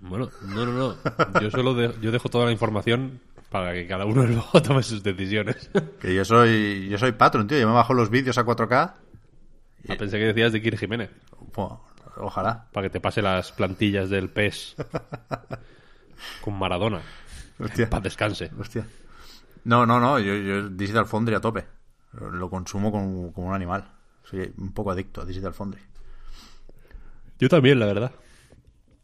Bueno, 0.01 0.31
no, 0.47 0.65
no, 0.65 0.73
no. 0.73 1.39
Yo 1.39 1.49
solo 1.49 1.73
de- 1.75 1.95
yo 2.01 2.11
dejo 2.11 2.27
toda 2.27 2.43
la 2.47 2.51
información 2.51 3.21
para 3.49 3.71
que 3.71 3.87
cada 3.87 4.03
uno 4.05 4.23
luego 4.27 4.61
tome 4.61 4.83
sus 4.83 5.01
decisiones. 5.01 5.69
Que 6.01 6.13
yo 6.13 6.25
soy, 6.25 6.89
yo 6.89 6.97
soy 6.97 7.13
patron, 7.13 7.47
tío. 7.47 7.57
Yo 7.57 7.67
me 7.69 7.73
bajo 7.73 7.93
los 7.93 8.09
vídeos 8.09 8.37
a 8.37 8.43
4K. 8.43 8.69
Ah, 9.87 9.95
pensé 9.97 10.19
que 10.19 10.25
decías 10.25 10.51
de 10.51 10.57
Iker 10.57 10.77
Jiménez. 10.77 11.09
Bueno, 11.55 11.85
ojalá. 12.17 12.67
Para 12.73 12.87
que 12.87 12.91
te 12.91 12.99
pase 12.99 13.21
las 13.21 13.53
plantillas 13.53 14.09
del 14.09 14.29
PES 14.29 14.75
con 16.41 16.57
Maradona. 16.57 17.01
Hostia. 17.59 17.89
Para 17.89 18.01
descanse. 18.01 18.51
Hostia. 18.59 18.87
No, 19.63 19.85
no, 19.85 19.99
no. 19.99 20.19
Yo, 20.19 20.35
yo 20.35 20.69
Digital 20.69 21.05
Foundry 21.05 21.35
a 21.35 21.41
tope. 21.41 21.65
Lo 22.13 22.49
consumo 22.49 22.91
como, 22.91 23.31
como 23.31 23.47
un 23.47 23.53
animal. 23.53 23.89
Soy 24.23 24.53
un 24.57 24.73
poco 24.73 24.91
adicto 24.91 25.21
a 25.21 25.25
Digital 25.25 25.53
Foundry. 25.53 25.81
Yo 27.39 27.49
también, 27.49 27.79
la 27.79 27.85
verdad. 27.85 28.11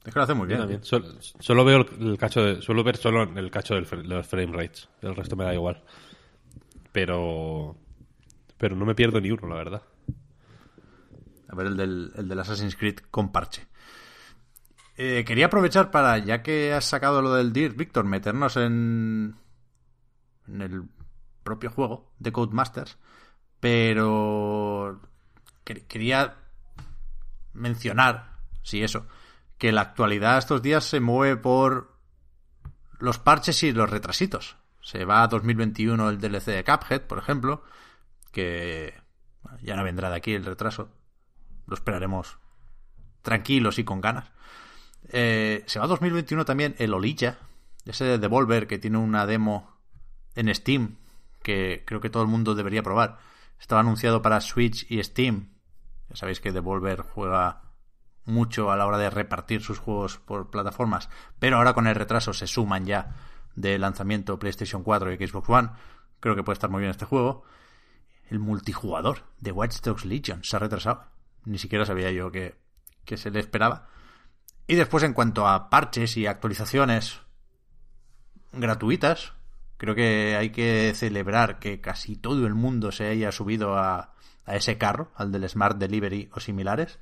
Es 0.05 0.13
que 0.13 0.19
lo 0.19 0.23
hace 0.23 0.33
muy 0.33 0.43
Yo 0.45 0.47
bien. 0.47 0.59
también. 0.59 0.83
Sol- 0.83 1.17
solo 1.21 1.65
veo 1.65 1.77
el, 1.99 2.07
el 2.11 2.17
cacho 2.17 2.41
de, 2.43 2.61
suelo 2.61 2.83
ver 2.83 2.97
solo 2.97 3.23
el 3.23 3.51
cacho 3.51 3.75
de 3.75 3.81
los 4.03 4.27
frame 4.27 4.53
rates. 4.53 4.89
El 5.01 5.15
resto 5.15 5.35
me 5.35 5.43
da 5.43 5.53
igual. 5.53 5.83
Pero 6.91 7.75
pero 8.57 8.75
no 8.75 8.85
me 8.85 8.95
pierdo 8.95 9.21
ni 9.21 9.29
uno, 9.31 9.47
la 9.47 9.55
verdad. 9.55 9.81
A 11.49 11.55
ver, 11.55 11.67
el 11.67 11.77
del, 11.77 12.11
el 12.15 12.27
del 12.27 12.39
Assassin's 12.39 12.75
Creed 12.75 12.97
con 13.11 13.31
parche. 13.31 13.66
Eh, 14.97 15.23
quería 15.25 15.45
aprovechar 15.45 15.91
para, 15.91 16.17
ya 16.17 16.41
que 16.41 16.73
has 16.73 16.85
sacado 16.85 17.21
lo 17.21 17.33
del 17.35 17.53
DIR, 17.53 17.73
Víctor, 17.75 18.05
meternos 18.05 18.57
en, 18.57 19.35
el 20.47 20.89
propio 21.43 21.69
juego 21.69 22.11
de 22.17 22.31
Codemasters. 22.31 22.97
Pero 23.59 24.99
que- 25.63 25.85
quería 25.85 26.37
mencionar, 27.53 28.39
sí, 28.63 28.83
eso, 28.83 29.07
que 29.59 29.71
la 29.71 29.81
actualidad 29.81 30.39
estos 30.39 30.61
días 30.63 30.83
se 30.83 30.99
mueve 30.99 31.37
por 31.37 31.95
los 32.99 33.19
parches 33.19 33.61
y 33.63 33.71
los 33.73 33.89
retrasitos. 33.89 34.57
Se 34.81 35.05
va 35.05 35.21
a 35.21 35.27
2021 35.27 36.09
el 36.09 36.19
DLC 36.19 36.51
de 36.51 36.63
Cuphead, 36.63 37.01
por 37.01 37.19
ejemplo, 37.19 37.63
que 38.31 38.95
ya 39.61 39.75
no 39.75 39.83
vendrá 39.83 40.09
de 40.09 40.15
aquí 40.15 40.33
el 40.33 40.45
retraso. 40.45 40.89
Lo 41.67 41.75
esperaremos 41.75 42.39
tranquilos 43.21 43.77
y 43.79 43.83
con 43.83 44.01
ganas. 44.01 44.31
Eh, 45.09 45.63
se 45.67 45.79
va 45.79 45.85
a 45.85 45.87
2021 45.87 46.45
también 46.45 46.75
el 46.79 46.93
Olilla, 46.93 47.39
ese 47.85 48.05
de 48.05 48.17
Devolver 48.17 48.67
que 48.67 48.77
tiene 48.77 48.97
una 48.97 49.25
demo 49.25 49.77
en 50.35 50.53
Steam 50.53 50.97
que 51.47 51.83
creo 51.85 52.01
que 52.01 52.09
todo 52.09 52.23
el 52.23 52.29
mundo 52.29 52.55
debería 52.55 52.83
probar. 52.83 53.19
Estaba 53.57 53.79
anunciado 53.79 54.21
para 54.21 54.41
Switch 54.41 54.85
y 54.91 55.01
Steam. 55.01 55.47
Ya 56.09 56.17
sabéis 56.17 56.41
que 56.41 56.51
Devolver 56.51 57.01
juega 57.01 57.61
mucho 58.25 58.69
a 58.69 58.75
la 58.75 58.85
hora 58.85 58.97
de 58.97 59.09
repartir 59.09 59.61
sus 59.61 59.79
juegos 59.79 60.17
por 60.17 60.49
plataformas, 60.49 61.09
pero 61.39 61.55
ahora 61.55 61.73
con 61.73 61.87
el 61.87 61.95
retraso 61.95 62.33
se 62.33 62.47
suman 62.47 62.85
ya 62.85 63.15
de 63.55 63.79
lanzamiento 63.79 64.37
PlayStation 64.37 64.83
4 64.83 65.13
y 65.13 65.27
Xbox 65.27 65.49
One. 65.49 65.69
Creo 66.19 66.35
que 66.35 66.43
puede 66.43 66.55
estar 66.55 66.69
muy 66.69 66.81
bien 66.81 66.91
este 66.91 67.05
juego. 67.05 67.43
El 68.29 68.39
multijugador 68.39 69.23
de 69.39 69.53
Watch 69.53 69.79
Dogs 69.79 70.03
Legion 70.03 70.43
se 70.43 70.57
ha 70.57 70.59
retrasado. 70.59 71.05
Ni 71.45 71.57
siquiera 71.57 71.85
sabía 71.85 72.11
yo 72.11 72.29
que, 72.29 72.57
que 73.05 73.15
se 73.15 73.31
le 73.31 73.39
esperaba. 73.39 73.87
Y 74.67 74.75
después, 74.75 75.03
en 75.03 75.13
cuanto 75.13 75.47
a 75.47 75.69
parches 75.69 76.17
y 76.17 76.27
actualizaciones 76.27 77.21
gratuitas, 78.51 79.33
creo 79.77 79.95
que 79.95 80.35
hay 80.35 80.49
que 80.49 80.93
celebrar 80.93 81.59
que 81.59 81.79
casi 81.79 82.17
todo 82.17 82.45
el 82.45 82.53
mundo 82.53 82.91
se 82.91 83.07
haya 83.07 83.31
subido 83.31 83.77
a, 83.77 84.13
ese 84.45 84.77
carro, 84.77 85.11
al 85.15 85.31
del 85.31 85.47
Smart 85.47 85.77
Delivery 85.77 86.29
o 86.33 86.41
similares. 86.41 86.99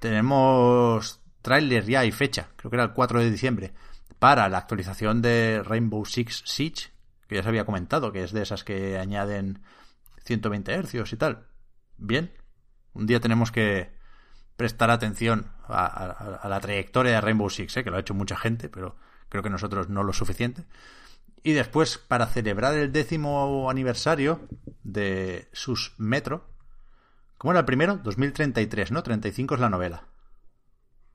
Tenemos 0.00 1.20
tráiler 1.42 1.84
ya 1.84 2.04
y 2.04 2.12
fecha, 2.12 2.48
creo 2.56 2.70
que 2.70 2.76
era 2.76 2.84
el 2.84 2.92
4 2.92 3.20
de 3.20 3.30
diciembre, 3.30 3.74
para 4.18 4.48
la 4.48 4.58
actualización 4.58 5.22
de 5.22 5.62
Rainbow 5.64 6.04
Six 6.04 6.42
Siege, 6.46 6.90
que 7.28 7.36
ya 7.36 7.42
se 7.42 7.48
había 7.48 7.64
comentado, 7.64 8.12
que 8.12 8.24
es 8.24 8.32
de 8.32 8.42
esas 8.42 8.64
que 8.64 8.98
añaden 8.98 9.62
120 10.24 10.72
hercios 10.72 11.12
y 11.12 11.16
tal. 11.16 11.46
Bien, 11.96 12.32
un 12.94 13.06
día 13.06 13.20
tenemos 13.20 13.52
que 13.52 13.97
prestar 14.58 14.90
atención 14.90 15.46
a, 15.68 16.40
la 16.48 16.58
trayectoria 16.58 17.12
de 17.12 17.20
Rainbow 17.20 17.48
Six, 17.48 17.76
¿eh? 17.76 17.84
que 17.84 17.90
lo 17.90 17.96
ha 17.96 18.00
hecho 18.00 18.12
mucha 18.12 18.36
gente, 18.36 18.68
pero 18.68 18.96
creo 19.28 19.40
que 19.40 19.50
nosotros 19.50 19.88
no 19.88 20.02
lo 20.02 20.12
suficiente. 20.12 20.64
Y 21.44 21.52
después, 21.52 21.96
para 21.96 22.26
celebrar 22.26 22.74
el 22.74 22.90
décimo 22.90 23.70
aniversario 23.70 24.48
de 24.82 25.48
sus 25.52 25.94
Metro, 25.96 26.44
¿cómo 27.38 27.52
era 27.52 27.60
el 27.60 27.66
primero? 27.66 27.98
2033, 27.98 28.90
¿no? 28.90 29.04
35 29.04 29.54
es 29.54 29.60
la 29.60 29.70
novela. 29.70 30.08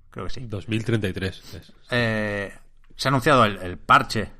Creo 0.10 0.26
que 0.28 0.32
sí. 0.32 0.46
2033. 0.48 1.74
Eh, 1.91 2.54
se 2.96 3.08
ha 3.08 3.10
anunciado 3.10 3.44
el, 3.44 3.78
parche 3.78 4.32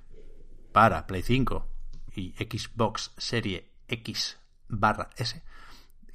para 0.72 1.06
Play 1.06 1.24
5 1.24 1.68
y 2.16 2.32
Xbox 2.36 3.12
Serie 3.18 3.70
X 3.90 4.38
barra 4.70 5.10
S 5.18 5.44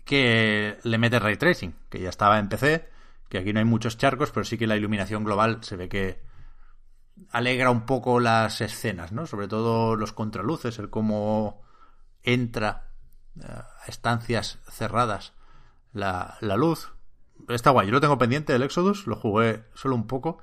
que 0.09 0.79
le 0.85 0.97
mete 0.97 1.19
ray 1.19 1.37
tracing, 1.37 1.75
que 1.91 2.01
ya 2.01 2.09
estaba 2.09 2.39
en 2.39 2.49
PC, 2.49 2.89
que 3.29 3.37
aquí 3.37 3.53
no 3.53 3.59
hay 3.59 3.67
muchos 3.67 3.99
charcos, 3.99 4.31
pero 4.31 4.43
sí 4.45 4.57
que 4.57 4.67
la 4.67 4.75
iluminación 4.75 5.23
global 5.23 5.59
se 5.61 5.77
ve 5.77 5.91
que 5.91 6.23
alegra 7.31 7.71
un 7.71 7.85
poco 7.85 8.19
las 8.19 8.63
escenas, 8.63 9.13
¿no? 9.13 9.27
Sobre 9.27 9.49
todo 9.49 9.97
los 9.97 10.15
contraluces, 10.15 10.79
el 10.79 10.89
cómo 10.89 11.61
entra 12.23 12.95
eh, 13.39 13.45
a 13.49 13.85
estancias 13.87 14.61
cerradas 14.71 15.35
la, 15.93 16.39
luz. 16.57 16.91
Está 17.47 17.69
guay, 17.69 17.89
yo 17.89 17.93
lo 17.93 18.01
tengo 18.01 18.17
pendiente 18.17 18.55
del 18.55 18.63
Exodus, 18.63 19.07
lo 19.07 19.15
jugué 19.15 19.65
solo 19.75 19.95
un 19.95 20.07
poco 20.07 20.39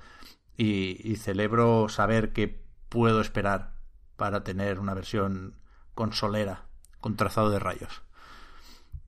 y, 0.55 1.11
y 1.11 1.15
celebro 1.15 1.89
saber 1.89 2.33
que 2.33 2.63
puedo 2.87 3.19
esperar 3.19 3.73
para 4.15 4.43
tener 4.43 4.79
una 4.79 4.93
versión 4.93 5.55
consolera 5.95 6.67
con 6.99 7.15
trazado 7.15 7.49
de 7.49 7.57
rayos. 7.57 8.04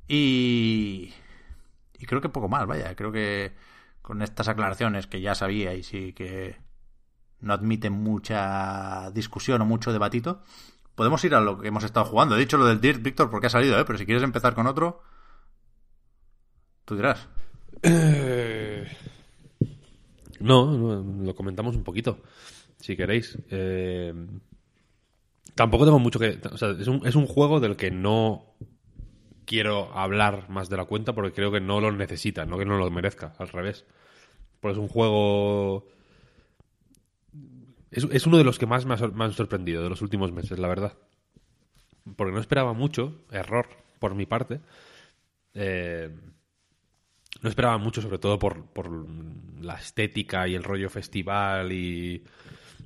Y, 0.07 1.13
y 1.99 2.05
creo 2.05 2.21
que 2.21 2.29
poco 2.29 2.47
más, 2.47 2.65
vaya. 2.65 2.95
Creo 2.95 3.11
que 3.11 3.53
con 4.01 4.21
estas 4.21 4.47
aclaraciones 4.47 5.07
que 5.07 5.21
ya 5.21 5.35
sabía 5.35 5.73
y 5.73 6.13
que 6.13 6.57
no 7.39 7.53
admiten 7.53 7.93
mucha 7.93 9.11
discusión 9.11 9.61
o 9.61 9.65
mucho 9.65 9.91
debatito, 9.91 10.41
podemos 10.95 11.23
ir 11.25 11.35
a 11.35 11.41
lo 11.41 11.59
que 11.59 11.67
hemos 11.67 11.83
estado 11.83 12.05
jugando. 12.05 12.35
He 12.35 12.39
dicho 12.39 12.57
lo 12.57 12.65
del 12.65 12.81
Dirt, 12.81 13.01
Víctor, 13.01 13.29
porque 13.29 13.47
ha 13.47 13.49
salido, 13.51 13.79
¿eh? 13.79 13.83
pero 13.85 13.99
si 13.99 14.05
quieres 14.05 14.23
empezar 14.23 14.55
con 14.55 14.65
otro, 14.65 15.01
tú 16.85 16.95
dirás. 16.95 17.27
Eh, 17.83 18.87
no, 20.39 21.03
lo 21.21 21.35
comentamos 21.35 21.75
un 21.75 21.83
poquito, 21.83 22.23
si 22.79 22.95
queréis. 22.95 23.37
Eh, 23.51 24.13
tampoco 25.53 25.85
tengo 25.85 25.99
mucho 25.99 26.17
que... 26.17 26.39
Es 26.79 26.87
un, 26.87 27.05
es 27.05 27.15
un 27.15 27.27
juego 27.27 27.59
del 27.59 27.75
que 27.75 27.91
no 27.91 28.55
quiero 29.47 29.91
hablar 29.97 30.49
más 30.49 30.69
de 30.69 30.77
la 30.77 30.85
cuenta 30.85 31.13
porque 31.13 31.31
creo 31.31 31.51
que 31.51 31.61
no 31.61 31.81
lo 31.81 31.91
necesita, 31.91 32.45
no 32.45 32.59
que 32.59 32.65
no 32.65 32.77
lo 32.77 32.91
merezca, 32.91 33.33
al 33.39 33.47
revés. 33.47 33.85
Pues 34.59 34.73
es 34.73 34.77
un 34.77 34.89
juego... 34.89 35.87
Es, 37.89 38.27
uno 38.27 38.37
de 38.37 38.43
los 38.43 38.59
que 38.59 38.67
más 38.67 38.85
me, 38.85 38.93
han 38.93 39.33
sorprendido 39.33 39.81
de 39.81 39.89
los 39.89 40.01
últimos 40.01 40.31
meses, 40.31 40.59
la 40.59 40.67
verdad. 40.67 40.93
Porque 42.15 42.33
no 42.33 42.39
esperaba 42.39 42.73
mucho, 42.73 43.23
error 43.31 43.67
por 43.97 44.13
mi 44.13 44.25
parte. 44.25 44.59
Eh, 45.53 46.13
no 47.41 47.49
esperaba 47.49 47.77
mucho, 47.77 48.01
sobre 48.01 48.19
todo 48.19 48.37
por, 48.37 48.65
por 48.65 48.91
la 49.61 49.75
estética 49.75 50.47
y 50.47 50.55
el 50.55 50.63
rollo 50.63 50.89
festival 50.89 51.71
y... 51.71 52.23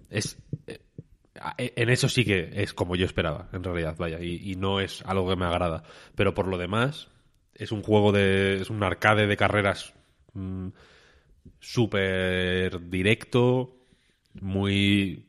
Es, 0.10 0.38
eh, 0.68 0.80
en 1.58 1.90
eso 1.90 2.10
sí 2.10 2.26
que 2.26 2.52
es 2.54 2.74
como 2.74 2.96
yo 2.96 3.06
esperaba, 3.06 3.50
en 3.54 3.64
realidad, 3.64 3.96
vaya, 3.98 4.20
y, 4.22 4.56
no 4.56 4.80
es 4.80 5.02
algo 5.06 5.30
que 5.30 5.36
me 5.36 5.46
agrada. 5.46 5.84
Pero 6.16 6.34
por 6.34 6.48
lo 6.48 6.58
demás, 6.58 7.10
es 7.56 7.72
un 7.72 7.84
juego 7.84 8.12
de. 8.12 8.62
es 8.62 8.70
un 8.70 8.84
arcade 8.84 9.28
de 9.28 9.38
carreras 9.38 9.94
mm, 10.34 10.70
súper 11.60 12.90
directo, 12.90 13.76
muy. 14.34 15.26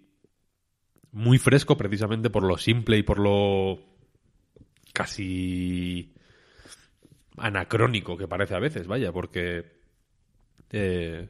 muy 1.13 1.39
fresco, 1.39 1.77
precisamente 1.77 2.31
por 2.31 2.45
lo 2.45 2.59
simple 2.59 2.99
y 2.99 3.03
por 3.03 3.19
lo. 3.19 3.81
casi. 4.93 6.15
anacrónico 7.37 8.17
que 8.17 8.29
parece 8.29 8.55
a 8.55 8.61
veces, 8.61 8.87
vaya, 8.87 9.13
porque. 9.13 9.81
Eh, 10.71 11.29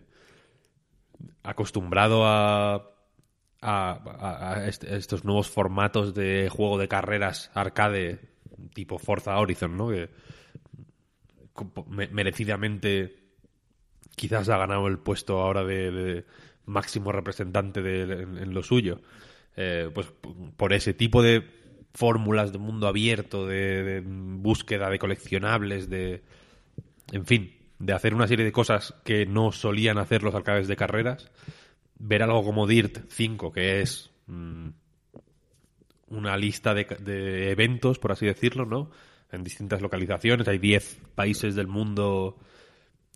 acostumbrado 1.42 2.24
a 2.26 2.91
a, 3.62 4.64
estos 4.66 5.24
nuevos 5.24 5.48
formatos 5.48 6.14
de 6.14 6.48
juego 6.50 6.78
de 6.78 6.88
carreras 6.88 7.50
arcade 7.54 8.20
tipo 8.74 8.98
Forza 8.98 9.38
Horizon, 9.38 9.76
¿no? 9.76 9.88
Que 9.88 10.08
merecidamente 12.10 13.16
quizás 14.16 14.48
ha 14.48 14.58
ganado 14.58 14.88
el 14.88 14.98
puesto 14.98 15.40
ahora 15.40 15.64
de, 15.64 16.24
máximo 16.66 17.12
representante 17.12 17.82
de, 17.82 18.22
en, 18.22 18.54
lo 18.54 18.62
suyo. 18.62 19.00
Eh, 19.56 19.90
pues 19.92 20.12
por 20.56 20.72
ese 20.72 20.94
tipo 20.94 21.22
de 21.22 21.44
fórmulas 21.94 22.52
de 22.52 22.58
mundo 22.58 22.88
abierto, 22.88 23.46
de, 23.46 23.82
de, 23.82 24.02
búsqueda 24.04 24.90
de 24.90 24.98
coleccionables, 24.98 25.88
de... 25.88 26.22
En 27.12 27.26
fin, 27.26 27.54
de 27.78 27.92
hacer 27.92 28.14
una 28.14 28.26
serie 28.26 28.44
de 28.44 28.52
cosas 28.52 28.94
que 29.04 29.26
no 29.26 29.52
solían 29.52 29.98
hacer 29.98 30.22
los 30.22 30.34
arcades 30.34 30.68
de 30.68 30.76
carreras 30.76 31.30
ver 32.02 32.22
algo 32.24 32.44
como 32.44 32.66
Dirt 32.66 33.06
5, 33.08 33.52
que 33.52 33.80
es 33.80 34.10
mm, 34.26 34.68
una 36.08 36.36
lista 36.36 36.74
de, 36.74 37.50
eventos, 37.50 37.98
por 37.98 38.12
así 38.12 38.26
decirlo, 38.26 38.66
¿no? 38.66 38.90
En 39.30 39.44
distintas 39.44 39.80
localizaciones. 39.80 40.48
Hay 40.48 40.58
10 40.58 41.00
países 41.14 41.54
del 41.54 41.68
mundo, 41.68 42.38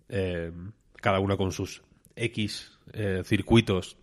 eh, 0.09 0.51
cada 0.95 1.19
uno 1.19 1.37
con 1.37 1.51
sus 1.51 1.83
X 2.15 2.79
eh, 2.93 3.21
circuitos, 3.25 3.97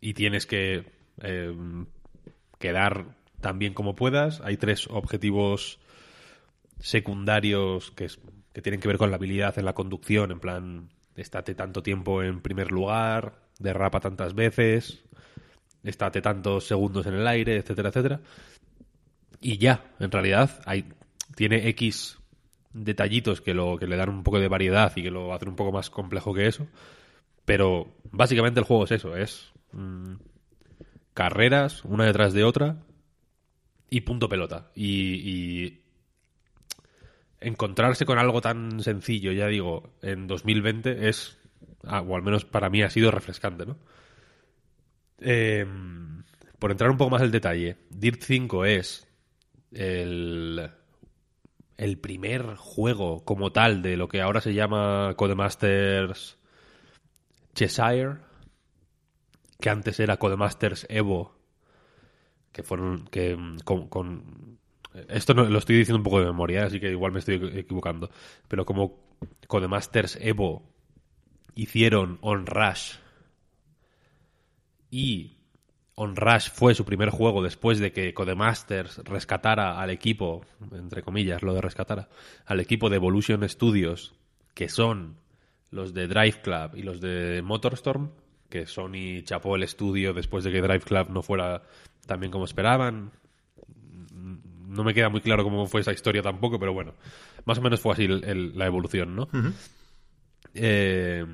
y 0.00 0.14
tienes 0.14 0.46
que 0.46 0.86
eh, 1.20 1.54
quedar 2.58 3.14
tan 3.42 3.58
bien 3.58 3.74
como 3.74 3.94
puedas. 3.94 4.40
Hay 4.40 4.56
tres 4.56 4.88
objetivos 4.90 5.78
secundarios 6.80 7.90
que, 7.90 8.08
que 8.54 8.62
tienen 8.62 8.80
que 8.80 8.88
ver 8.88 8.96
con 8.96 9.10
la 9.10 9.16
habilidad 9.16 9.58
en 9.58 9.66
la 9.66 9.74
conducción, 9.74 10.30
en 10.32 10.40
plan, 10.40 10.88
estate 11.14 11.54
tanto 11.54 11.82
tiempo 11.82 12.22
en 12.22 12.40
primer 12.40 12.72
lugar, 12.72 13.45
derrapa 13.58 14.00
tantas 14.00 14.34
veces, 14.34 15.04
estate 15.82 16.20
tantos 16.20 16.66
segundos 16.66 17.06
en 17.06 17.14
el 17.14 17.26
aire, 17.26 17.56
etcétera, 17.56 17.90
etcétera. 17.90 18.20
Y 19.40 19.58
ya, 19.58 19.84
en 19.98 20.10
realidad, 20.10 20.60
hay, 20.64 20.86
tiene 21.34 21.68
X 21.68 22.18
detallitos 22.72 23.40
que, 23.40 23.54
lo, 23.54 23.78
que 23.78 23.86
le 23.86 23.96
dan 23.96 24.10
un 24.10 24.22
poco 24.22 24.38
de 24.38 24.48
variedad 24.48 24.92
y 24.96 25.02
que 25.02 25.10
lo 25.10 25.32
hacen 25.32 25.48
un 25.48 25.56
poco 25.56 25.72
más 25.72 25.90
complejo 25.90 26.34
que 26.34 26.46
eso. 26.46 26.66
Pero 27.44 27.94
básicamente 28.10 28.60
el 28.60 28.66
juego 28.66 28.84
es 28.84 28.92
eso, 28.92 29.16
es 29.16 29.52
mm, 29.72 30.14
carreras 31.14 31.84
una 31.84 32.04
detrás 32.04 32.32
de 32.32 32.44
otra 32.44 32.82
y 33.88 34.00
punto 34.02 34.28
pelota. 34.28 34.70
Y, 34.74 35.14
y, 35.14 35.82
encontrarse 37.40 38.06
con 38.06 38.18
algo 38.18 38.40
tan 38.40 38.80
sencillo, 38.80 39.30
ya 39.32 39.46
digo, 39.46 39.94
en 40.02 40.26
2020 40.26 41.08
es 41.08 41.38
Ah, 41.84 42.00
o 42.00 42.16
al 42.16 42.22
menos 42.22 42.44
para 42.44 42.68
mí 42.70 42.82
ha 42.82 42.90
sido 42.90 43.10
refrescante, 43.10 43.64
¿no? 43.66 43.78
Em, 45.18 46.24
por 46.58 46.70
entrar 46.70 46.90
un 46.90 46.96
poco 46.96 47.10
más 47.10 47.22
en 47.22 47.30
detalle, 47.30 47.76
Dirt 47.90 48.22
5 48.22 48.64
es 48.64 49.08
el, 49.72 50.70
el 51.76 51.98
primer 51.98 52.56
juego 52.56 53.24
como 53.24 53.52
tal 53.52 53.82
de 53.82 53.96
lo 53.96 54.08
que 54.08 54.20
ahora 54.20 54.40
se 54.40 54.54
llama 54.54 55.14
Codemasters 55.16 56.38
Cheshire, 57.54 58.18
que 59.60 59.70
antes 59.70 60.00
era 60.00 60.18
Codemasters 60.18 60.86
Evo, 60.90 61.36
que 62.52 62.62
fueron 62.62 63.06
que 63.08 63.36
con, 63.64 64.58
esto 65.08 65.34
no, 65.34 65.44
lo 65.44 65.58
estoy 65.58 65.76
diciendo 65.76 65.98
un 65.98 66.04
poco 66.04 66.20
de 66.20 66.26
memoria, 66.26 66.64
así 66.64 66.80
que 66.80 66.90
igual 66.90 67.12
me 67.12 67.20
estoy 67.20 67.36
equivocando, 67.54 68.10
pero 68.48 68.64
como 68.66 68.98
Codemasters 69.46 70.18
Evo 70.20 70.75
hicieron 71.56 72.18
On 72.20 72.46
Rush 72.46 72.92
y 74.90 75.32
On 75.96 76.14
Rush 76.14 76.50
fue 76.50 76.74
su 76.74 76.84
primer 76.84 77.08
juego 77.08 77.42
después 77.42 77.78
de 77.78 77.90
que 77.90 78.12
Codemasters 78.12 78.98
rescatara 78.98 79.80
al 79.80 79.90
equipo, 79.90 80.44
entre 80.70 81.02
comillas, 81.02 81.42
lo 81.42 81.54
de 81.54 81.62
rescatara, 81.62 82.08
al 82.44 82.60
equipo 82.60 82.90
de 82.90 82.96
Evolution 82.96 83.48
Studios, 83.48 84.14
que 84.54 84.68
son 84.68 85.16
los 85.70 85.94
de 85.94 86.06
Drive 86.06 86.42
Club 86.42 86.76
y 86.76 86.82
los 86.82 87.00
de 87.00 87.40
Motorstorm, 87.42 88.10
que 88.50 88.66
Sony 88.66 89.22
chapó 89.24 89.56
el 89.56 89.62
estudio 89.62 90.12
después 90.12 90.44
de 90.44 90.52
que 90.52 90.60
Drive 90.60 90.80
Club 90.80 91.08
no 91.08 91.22
fuera 91.22 91.62
tan 92.06 92.20
bien 92.20 92.30
como 92.30 92.44
esperaban. 92.44 93.10
No 94.68 94.84
me 94.84 94.92
queda 94.92 95.08
muy 95.08 95.22
claro 95.22 95.44
cómo 95.44 95.66
fue 95.66 95.80
esa 95.80 95.92
historia 95.92 96.20
tampoco, 96.20 96.58
pero 96.58 96.74
bueno, 96.74 96.92
más 97.46 97.56
o 97.56 97.62
menos 97.62 97.80
fue 97.80 97.94
así 97.94 98.06
la 98.06 98.66
evolución, 98.66 99.16
¿no? 99.16 99.28
Eh, 100.58 101.24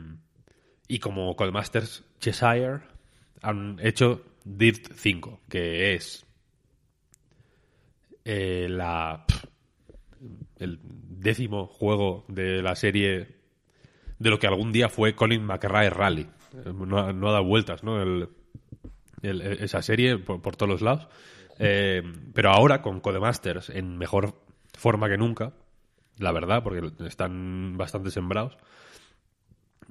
y 0.88 0.98
como 0.98 1.34
Codemasters 1.36 2.04
Cheshire 2.20 2.80
han 3.40 3.78
hecho 3.80 4.22
Dirt 4.44 4.92
5, 4.94 5.40
que 5.48 5.94
es 5.94 6.26
eh, 8.24 8.66
la, 8.68 9.24
el 10.58 10.78
décimo 10.82 11.66
juego 11.66 12.24
de 12.28 12.62
la 12.62 12.74
serie 12.76 13.36
de 14.18 14.30
lo 14.30 14.38
que 14.38 14.46
algún 14.46 14.72
día 14.72 14.88
fue 14.88 15.14
Colin 15.14 15.44
McRae 15.44 15.90
Rally. 15.90 16.28
No, 16.74 16.98
ha- 16.98 17.12
dado 17.12 17.44
vueltas, 17.44 17.82
¿no? 17.82 18.28
Esa 19.22 19.82
serie 19.82 20.18
por, 20.18 20.56
todos 20.56 20.68
los 20.70 20.82
lados. 20.82 21.08
Eh, 21.58 22.02
pero 22.34 22.50
ahora 22.50 22.82
con 22.82 23.00
Codemasters 23.00 23.70
en 23.70 23.96
mejor 23.98 24.34
forma 24.76 25.08
que 25.08 25.16
nunca, 25.18 25.52
la 26.18 26.32
verdad, 26.32 26.62
porque 26.62 26.90
están 27.06 27.76
bastante 27.76 28.10
sembrados, 28.10 28.56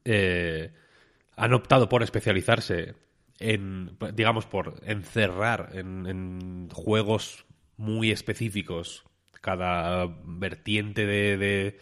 eh, 0.05 0.73
han 1.35 1.53
optado 1.53 1.89
por 1.89 2.03
especializarse 2.03 2.95
en, 3.39 3.97
digamos, 4.13 4.45
por 4.45 4.75
encerrar 4.85 5.71
en, 5.73 6.05
en 6.05 6.69
juegos 6.69 7.45
muy 7.77 8.11
específicos 8.11 9.03
cada 9.41 10.07
vertiente 10.23 11.05
de, 11.05 11.37
de, 11.37 11.79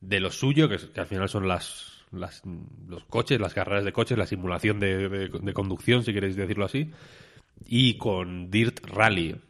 de 0.00 0.20
lo 0.20 0.30
suyo, 0.30 0.68
que, 0.68 0.78
al 1.00 1.06
final 1.06 1.28
son 1.28 1.48
las, 1.48 2.04
los 2.12 3.04
coches, 3.08 3.40
las 3.40 3.54
carreras 3.54 3.84
de 3.84 3.92
coches, 3.92 4.16
la 4.16 4.26
simulación 4.26 4.78
de 4.78 5.52
conducción, 5.54 6.04
si 6.04 6.12
queréis 6.12 6.36
decirlo 6.36 6.64
así, 6.64 6.92
y 7.66 7.98
con 7.98 8.50
Dirt 8.50 8.84
Rally, 8.86 9.40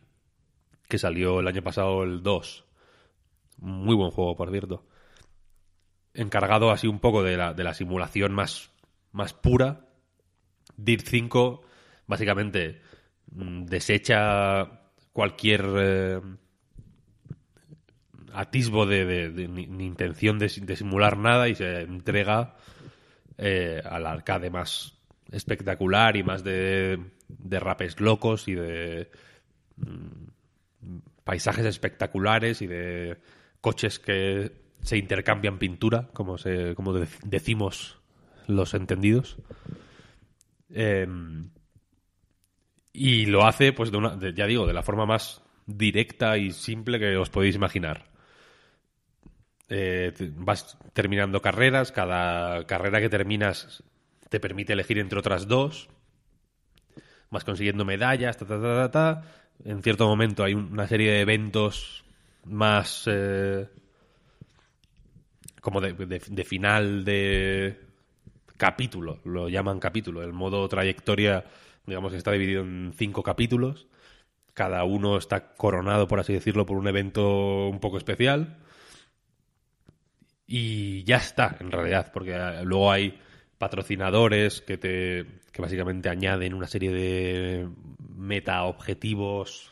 que 0.88 0.98
salió 0.98 1.40
el 1.40 1.48
año 1.48 1.62
pasado 1.62 2.02
el 2.02 2.22
2. 2.22 2.64
Muy 3.58 3.94
buen 3.94 4.10
juego, 4.10 4.36
por 4.36 4.50
cierto. 4.50 4.84
Encargado 6.14 6.70
así 6.70 6.86
un 6.86 6.98
poco 7.00 7.22
de 7.22 7.36
la, 7.36 7.54
de 7.54 7.64
la 7.64 7.74
simulación 7.74 8.32
más, 8.32 8.70
más 9.12 9.32
pura. 9.32 9.86
Dirt 10.76 11.06
5 11.06 11.62
básicamente 12.06 12.80
mm, 13.32 13.64
desecha 13.66 14.80
cualquier 15.12 15.64
eh, 15.76 16.20
atisbo 18.32 18.86
de, 18.86 19.04
de- 19.30 19.48
ni, 19.48 19.62
intención 19.84 20.38
de, 20.38 20.48
de 20.62 20.76
simular 20.76 21.16
nada 21.18 21.48
y 21.48 21.54
se 21.54 21.82
entrega 21.82 22.56
eh, 23.38 23.82
al 23.84 24.06
arcade 24.06 24.50
más 24.50 24.94
espectacular 25.30 26.16
y 26.16 26.22
más 26.22 26.44
de, 26.44 26.98
de 27.28 27.60
rapes 27.60 28.00
locos 28.00 28.48
y 28.48 28.54
de 28.54 29.10
mm, 29.76 30.26
paisajes 31.24 31.64
espectaculares 31.66 32.62
y 32.62 32.66
de 32.66 33.18
coches 33.60 33.98
que 33.98 34.61
se 34.82 34.96
intercambian 34.98 35.58
pintura, 35.58 36.08
como, 36.12 36.38
se, 36.38 36.74
como 36.74 36.92
de- 36.92 37.08
decimos 37.24 37.98
los 38.46 38.74
entendidos. 38.74 39.36
Em, 40.70 41.50
y 42.92 43.26
lo 43.26 43.46
hace, 43.46 43.72
pues, 43.72 43.90
de 43.90 43.96
una, 43.98 44.18
ya 44.34 44.46
digo, 44.46 44.66
de 44.66 44.72
la 44.74 44.82
forma 44.82 45.06
más 45.06 45.42
directa 45.66 46.36
y 46.36 46.50
simple 46.50 46.98
que 46.98 47.16
os 47.16 47.30
podéis 47.30 47.54
imaginar. 47.56 48.10
Eh, 49.68 50.12
vas 50.36 50.76
terminando 50.92 51.40
carreras, 51.40 51.92
cada 51.92 52.66
carrera 52.66 53.00
que 53.00 53.08
terminas 53.08 53.82
te 54.28 54.40
permite 54.40 54.74
elegir 54.74 54.98
entre 54.98 55.18
otras 55.18 55.48
dos. 55.48 55.88
Vas 57.30 57.44
consiguiendo 57.44 57.84
medallas, 57.84 58.36
ta, 58.36 58.44
ta, 58.46 58.60
ta, 58.60 58.74
ta, 58.74 58.90
ta. 58.90 59.22
En 59.64 59.82
cierto 59.82 60.06
momento 60.06 60.44
hay 60.44 60.52
un- 60.54 60.72
una 60.72 60.86
serie 60.86 61.12
de 61.12 61.20
eventos 61.20 62.04
más 62.44 63.04
eh, 63.06 63.68
como 65.62 65.80
de, 65.80 66.44
final 66.44 67.04
de 67.04 67.80
capítulo, 68.56 69.20
lo 69.24 69.48
llaman 69.48 69.78
capítulo. 69.78 70.22
El 70.22 70.32
modo 70.32 70.68
trayectoria, 70.68 71.44
digamos 71.86 72.10
que 72.10 72.18
está 72.18 72.32
dividido 72.32 72.62
en 72.62 72.92
cinco 72.98 73.22
capítulos. 73.22 73.86
Cada 74.54 74.82
uno 74.82 75.16
está 75.16 75.54
coronado, 75.54 76.08
por 76.08 76.18
así 76.18 76.32
decirlo, 76.32 76.66
por 76.66 76.76
un 76.76 76.88
evento 76.88 77.68
un 77.68 77.78
poco 77.78 77.96
especial. 77.96 78.58
Y 80.48 81.04
ya 81.04 81.16
está, 81.16 81.56
en 81.60 81.70
realidad, 81.70 82.10
porque 82.12 82.32
eh, 82.34 82.64
luego 82.64 82.90
hay 82.90 83.20
patrocinadores 83.56 84.60
que 84.62 84.76
te 84.76 85.26
que 85.52 85.62
básicamente 85.62 86.08
añaden 86.08 86.54
una 86.54 86.66
serie 86.66 86.90
de 86.90 87.68
meta 88.16 88.64
objetivos 88.64 89.71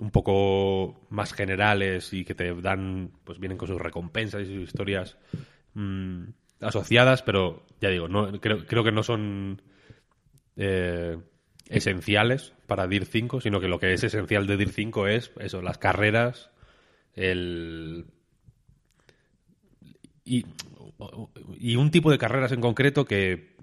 un 0.00 0.10
poco 0.10 1.06
más 1.10 1.32
generales 1.32 2.12
y 2.12 2.24
que 2.24 2.34
te 2.34 2.52
dan, 2.60 3.12
pues 3.24 3.38
vienen 3.38 3.58
con 3.58 3.68
sus 3.68 3.80
recompensas 3.80 4.42
y 4.42 4.46
sus 4.46 4.64
historias 4.64 5.18
mm, 5.74 6.24
asociadas, 6.60 7.22
pero 7.22 7.66
ya 7.80 7.90
digo, 7.90 8.08
no 8.08 8.32
creo, 8.40 8.66
creo 8.66 8.82
que 8.82 8.92
no 8.92 9.02
son 9.02 9.62
eh, 10.56 11.18
esenciales 11.68 12.54
para 12.66 12.86
DIR 12.86 13.04
5, 13.04 13.40
sino 13.40 13.60
que 13.60 13.68
lo 13.68 13.78
que 13.78 13.92
es 13.92 14.02
esencial 14.02 14.46
de 14.46 14.56
DIR 14.56 14.70
5 14.70 15.06
es 15.06 15.32
eso, 15.38 15.62
las 15.62 15.78
carreras, 15.78 16.50
el 17.14 18.06
y, 20.24 20.46
y 21.58 21.76
un 21.76 21.90
tipo 21.90 22.10
de 22.10 22.18
carreras 22.18 22.52
en 22.52 22.60
concreto 22.60 23.04
que, 23.04 23.56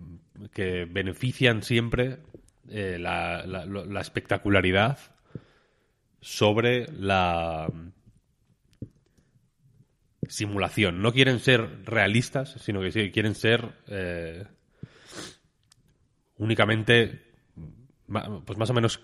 que 0.54 0.86
benefician 0.86 1.64
siempre 1.64 2.20
eh, 2.70 2.98
la, 3.00 4.02
espectacularidad 4.02 5.00
sobre 6.28 6.92
la 6.92 7.72
simulación. 10.28 11.02
No 11.02 11.14
quieren 11.14 11.40
ser 11.40 11.86
realistas, 11.86 12.58
sino 12.60 12.82
que 12.82 13.12
quieren 13.12 13.34
ser 13.34 13.70
eh, 13.88 14.46
únicamente 16.38 17.22
pues 18.46 18.58
más 18.58 18.70
o 18.70 18.74
menos 18.74 19.00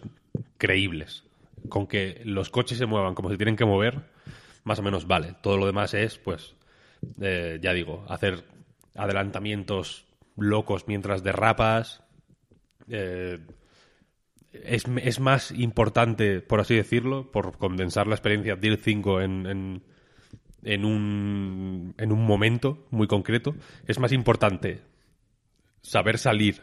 creíbles. 0.57 1.24
Con 1.69 1.88
que 1.88 2.21
los 2.26 2.49
coches 2.49 2.78
se 2.78 2.88
muevan 2.88 3.15
como 3.15 3.30
se 3.30 3.38
tienen 3.38 3.55
que 3.55 3.63
mover, 3.63 4.01
más 4.65 4.80
o 4.80 4.84
menos 4.84 5.07
vale. 5.07 5.34
Todo 5.41 5.55
lo 5.55 5.65
demás 5.65 5.93
es, 5.93 6.17
pues, 6.17 6.55
eh, 7.21 7.57
ya 7.61 7.71
digo, 7.71 8.05
hacer 8.09 8.43
adelantamientos 8.95 10.07
locos 10.36 10.89
mientras 10.89 11.24
derrapas. 11.24 12.03
eh, 12.89 13.39
es, 14.54 14.86
es 15.01 15.20
más 15.20 15.51
importante, 15.51 16.41
por 16.41 16.60
así 16.60 16.76
decirlo, 16.76 17.32
por 17.32 17.58
condensar 17.58 18.08
la 18.08 18.16
experiencia 18.16 18.56
DIR 18.56 18.78
5 18.78 19.22
en, 19.22 19.45
en, 19.47 19.84
en 20.64 20.86
un, 20.86 21.95
en 21.97 22.12
un 22.12 22.26
momento 22.26 22.86
muy 22.91 23.08
concreto, 23.08 23.56
es 23.88 23.99
más 23.99 24.12
importante 24.12 24.82
saber 25.82 26.18
salir 26.18 26.62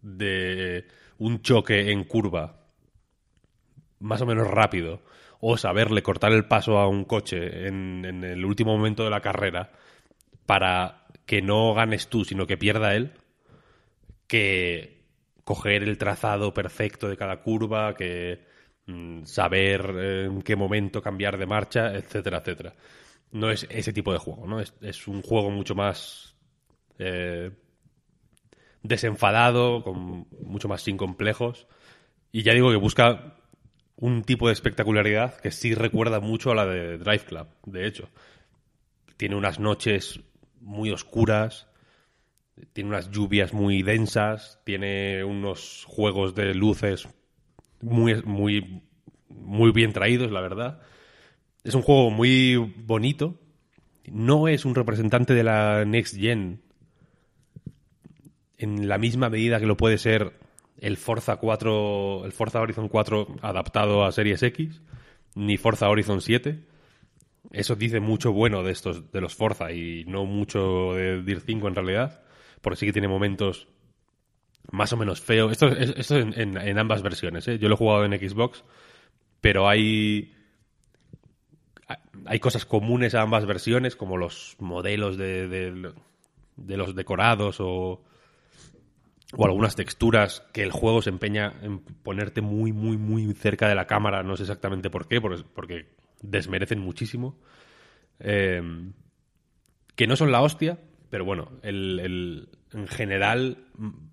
de 0.00 0.86
un 1.18 1.42
choque 1.42 1.90
en 1.90 2.04
curva 2.04 2.60
más 3.98 4.20
o 4.20 4.26
menos 4.26 4.46
rápido 4.48 5.02
o 5.40 5.56
saberle 5.56 6.02
cortar 6.02 6.32
el 6.32 6.46
paso 6.46 6.78
a 6.78 6.88
un 6.88 7.04
coche 7.04 7.66
en, 7.66 8.04
en 8.04 8.24
el 8.24 8.44
último 8.44 8.76
momento 8.76 9.04
de 9.04 9.10
la 9.10 9.20
carrera 9.20 9.72
para 10.46 11.06
que 11.26 11.42
no 11.42 11.74
ganes 11.74 12.08
tú, 12.08 12.24
sino 12.24 12.46
que 12.46 12.56
pierda 12.56 12.94
él, 12.94 13.12
que 14.26 14.93
coger 15.44 15.82
el 15.82 15.98
trazado 15.98 16.52
perfecto 16.54 17.08
de 17.08 17.16
cada 17.16 17.40
curva, 17.40 17.94
que 17.94 18.40
mm, 18.86 19.24
saber 19.24 19.94
eh, 19.96 20.24
en 20.24 20.42
qué 20.42 20.56
momento 20.56 21.02
cambiar 21.02 21.38
de 21.38 21.46
marcha, 21.46 21.94
etcétera, 21.94 22.38
etcétera. 22.38 22.74
No 23.32 23.50
es 23.50 23.66
ese 23.70 23.92
tipo 23.92 24.12
de 24.12 24.18
juego, 24.18 24.46
¿no? 24.46 24.60
Es, 24.60 25.08
un 25.08 25.22
juego 25.22 25.50
mucho 25.50 25.74
más 25.74 26.36
eh, 26.98 27.50
desenfadado, 28.82 29.82
con 29.82 30.26
mucho 30.42 30.68
más 30.68 30.82
sin 30.82 30.96
complejos. 30.96 31.66
Y 32.32 32.42
ya 32.42 32.54
digo 32.54 32.70
que 32.70 32.76
busca 32.76 33.36
un 33.96 34.22
tipo 34.22 34.48
de 34.48 34.52
espectacularidad 34.52 35.36
que 35.40 35.50
sí 35.50 35.74
recuerda 35.74 36.20
mucho 36.20 36.50
a 36.50 36.54
la 36.54 36.66
de 36.66 36.98
Drive 36.98 37.24
Club, 37.24 37.48
de 37.66 37.86
hecho. 37.86 38.08
Tiene 39.16 39.36
unas 39.36 39.60
noches 39.60 40.20
muy 40.60 40.90
oscuras, 40.90 41.68
tiene 42.72 42.90
unas 42.90 43.10
lluvias 43.10 43.52
muy 43.52 43.82
densas, 43.82 44.60
tiene 44.64 45.24
unos 45.24 45.84
juegos 45.86 46.34
de 46.34 46.54
luces 46.54 47.08
muy, 47.80 48.22
muy, 48.22 48.82
muy 49.28 49.72
bien 49.72 49.92
traídos, 49.92 50.30
la 50.30 50.40
verdad. 50.40 50.80
Es 51.64 51.74
un 51.74 51.82
juego 51.82 52.10
muy 52.10 52.56
bonito. 52.56 53.40
No 54.06 54.48
es 54.48 54.64
un 54.64 54.74
representante 54.74 55.34
de 55.34 55.44
la 55.44 55.84
Next 55.84 56.16
Gen 56.16 56.62
en 58.58 58.88
la 58.88 58.98
misma 58.98 59.30
medida 59.30 59.60
que 59.60 59.66
lo 59.66 59.76
puede 59.76 59.98
ser 59.98 60.32
el 60.78 60.96
Forza 60.96 61.36
4, 61.36 62.24
el 62.24 62.32
Forza 62.32 62.60
Horizon 62.60 62.88
4 62.88 63.36
adaptado 63.42 64.04
a 64.04 64.12
Series 64.12 64.42
X, 64.42 64.82
ni 65.34 65.56
Forza 65.56 65.88
Horizon 65.88 66.20
7. 66.20 66.60
Eso 67.50 67.76
dice 67.76 68.00
mucho 68.00 68.32
bueno 68.32 68.62
de 68.62 68.72
estos, 68.72 69.10
de 69.12 69.20
los 69.20 69.34
Forza 69.34 69.72
y 69.72 70.04
no 70.06 70.24
mucho 70.24 70.94
de 70.94 71.22
Dir 71.22 71.40
5 71.40 71.68
en 71.68 71.74
realidad, 71.74 72.23
porque 72.64 72.78
sí 72.80 72.86
que 72.86 72.92
tiene 72.92 73.06
momentos 73.06 73.68
más 74.72 74.92
o 74.92 74.96
menos 74.96 75.20
feos. 75.20 75.52
Esto, 75.52 75.68
es- 75.68 75.94
esto 75.96 76.16
en, 76.18 76.78
ambas 76.78 77.02
versiones, 77.02 77.46
¿eh? 77.46 77.58
Yo 77.60 77.68
lo 77.68 77.74
he 77.74 77.78
jugado 77.78 78.04
en 78.04 78.18
Xbox, 78.18 78.64
pero 79.40 79.68
hay 79.68 80.32
hay 82.26 82.40
cosas 82.40 82.64
comunes 82.64 83.14
a 83.14 83.20
ambas 83.22 83.44
versiones, 83.46 83.94
como 83.94 84.16
los 84.16 84.56
modelos 84.58 85.16
de, 85.18 85.48
de- 85.48 86.76
los 86.76 86.94
decorados 86.94 87.58
o 87.60 88.02
o 89.36 89.44
algunas 89.46 89.74
texturas 89.74 90.44
que 90.52 90.62
el 90.62 90.70
juego 90.70 91.02
se 91.02 91.10
empeña 91.10 91.54
en 91.62 91.80
ponerte 91.80 92.40
muy, 92.40 92.72
muy, 92.72 92.96
muy 92.96 93.32
cerca 93.34 93.68
de 93.68 93.74
la 93.74 93.86
cámara. 93.88 94.22
No 94.22 94.36
sé 94.36 94.44
exactamente 94.44 94.90
por 94.90 95.08
qué, 95.08 95.20
porque, 95.20 95.42
porque 95.54 95.88
desmerecen 96.22 96.78
muchísimo. 96.78 97.36
Eh, 98.20 98.62
que 99.96 100.06
no 100.06 100.14
son 100.14 100.30
la 100.30 100.40
hostia, 100.40 100.78
pero 101.14 101.24
bueno, 101.24 101.48
el, 101.62 102.00
el- 102.00 102.48
en 102.72 102.88
general, 102.88 103.58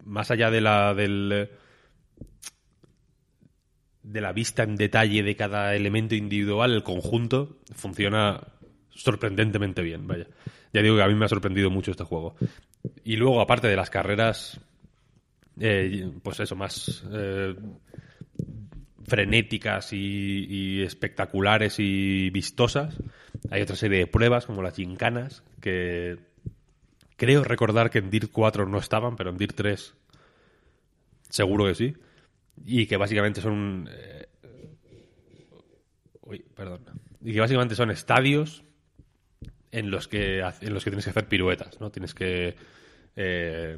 más 0.05 0.29
allá 0.29 0.51
de 0.51 0.61
la 0.61 0.93
del 0.93 1.49
de 4.03 4.21
la 4.21 4.33
vista 4.33 4.61
en 4.61 4.75
detalle 4.75 5.23
de 5.23 5.35
cada 5.35 5.73
elemento 5.73 6.13
individual, 6.13 6.71
el 6.75 6.83
conjunto 6.83 7.57
funciona 7.73 8.39
sorprendentemente 8.91 9.81
bien, 9.81 10.05
vaya. 10.05 10.27
Ya 10.73 10.83
digo 10.83 10.95
que 10.95 11.01
a 11.01 11.07
mí 11.07 11.15
me 11.15 11.25
ha 11.25 11.27
sorprendido 11.27 11.71
mucho 11.71 11.89
este 11.89 12.03
juego. 12.03 12.35
Y 13.03 13.15
luego, 13.15 13.41
aparte 13.41 13.67
de 13.67 13.75
las 13.75 13.89
carreras, 13.89 14.61
eh, 15.59 16.07
pues 16.21 16.39
eso, 16.39 16.55
más 16.55 17.03
eh, 17.11 17.55
frenéticas 19.07 19.91
y, 19.93 20.45
y 20.47 20.81
espectaculares 20.83 21.77
y 21.79 22.29
vistosas, 22.29 22.95
hay 23.49 23.63
otra 23.63 23.75
serie 23.75 23.97
de 23.97 24.07
pruebas, 24.07 24.45
como 24.45 24.61
las 24.61 24.75
gincanas, 24.75 25.41
que 25.61 26.29
creo 27.21 27.43
recordar 27.43 27.91
que 27.91 27.99
en 27.99 28.09
DIR 28.09 28.31
4 28.31 28.65
no 28.65 28.79
estaban, 28.79 29.15
pero 29.15 29.29
en 29.29 29.37
DIR 29.37 29.53
3 29.53 29.93
seguro 31.29 31.65
que 31.65 31.75
sí. 31.75 31.93
Y 32.65 32.87
que 32.87 32.97
básicamente 32.97 33.41
son... 33.41 33.87
eh, 33.91 34.27
uy, 36.21 36.43
perdón. 36.55 36.81
Y 37.21 37.33
que 37.33 37.39
básicamente 37.39 37.75
son 37.75 37.91
estadios 37.91 38.63
en 39.71 39.91
los 39.91 40.07
que, 40.07 40.39
en 40.39 40.73
los 40.73 40.83
que 40.83 40.89
tienes 40.89 41.05
que 41.05 41.11
hacer 41.11 41.27
piruetas, 41.27 41.79
¿no? 41.79 41.91
Tienes 41.91 42.15
que 42.15 42.55
eh, 43.15 43.77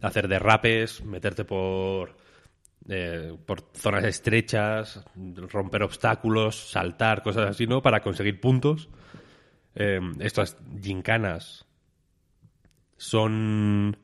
hacer 0.00 0.28
derrapes, 0.28 1.04
meterte 1.04 1.44
por, 1.44 2.16
eh, 2.88 3.36
por 3.44 3.72
zonas 3.74 4.04
estrechas, 4.04 5.04
romper 5.48 5.82
obstáculos, 5.82 6.70
saltar, 6.70 7.24
cosas 7.24 7.50
así, 7.50 7.66
¿no? 7.66 7.82
Para 7.82 8.02
conseguir 8.02 8.40
puntos. 8.40 8.88
Eh, 9.74 10.00
estas 10.20 10.56
gincanas 10.80 11.66
son 13.00 13.96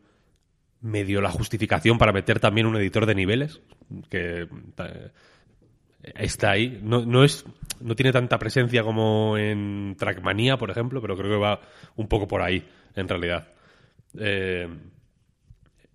medio 0.81 1.21
la 1.21 1.31
justificación 1.31 1.99
para 1.99 2.15
meter 2.15 2.41
también 2.41 2.67
un 2.67 2.77
editor 2.77 3.05
de 3.05 3.15
niveles 3.15 3.61
que 4.09 4.49
eh, 4.79 5.11
está 6.15 6.53
ahí. 6.53 6.81
No, 6.83 7.05
no 7.05 7.23
es 7.23 7.45
no 7.79 7.95
tiene 7.95 8.11
tanta 8.11 8.39
presencia 8.39 8.83
como 8.83 9.37
en 9.37 9.97
Trackmania, 9.99 10.57
por 10.57 10.71
ejemplo, 10.71 11.03
pero 11.03 11.15
creo 11.15 11.31
que 11.31 11.37
va 11.37 11.61
un 11.97 12.09
poco 12.09 12.27
por 12.27 12.41
ahí, 12.41 12.67
en 12.95 13.07
realidad. 13.07 13.49
Eh, 14.19 14.67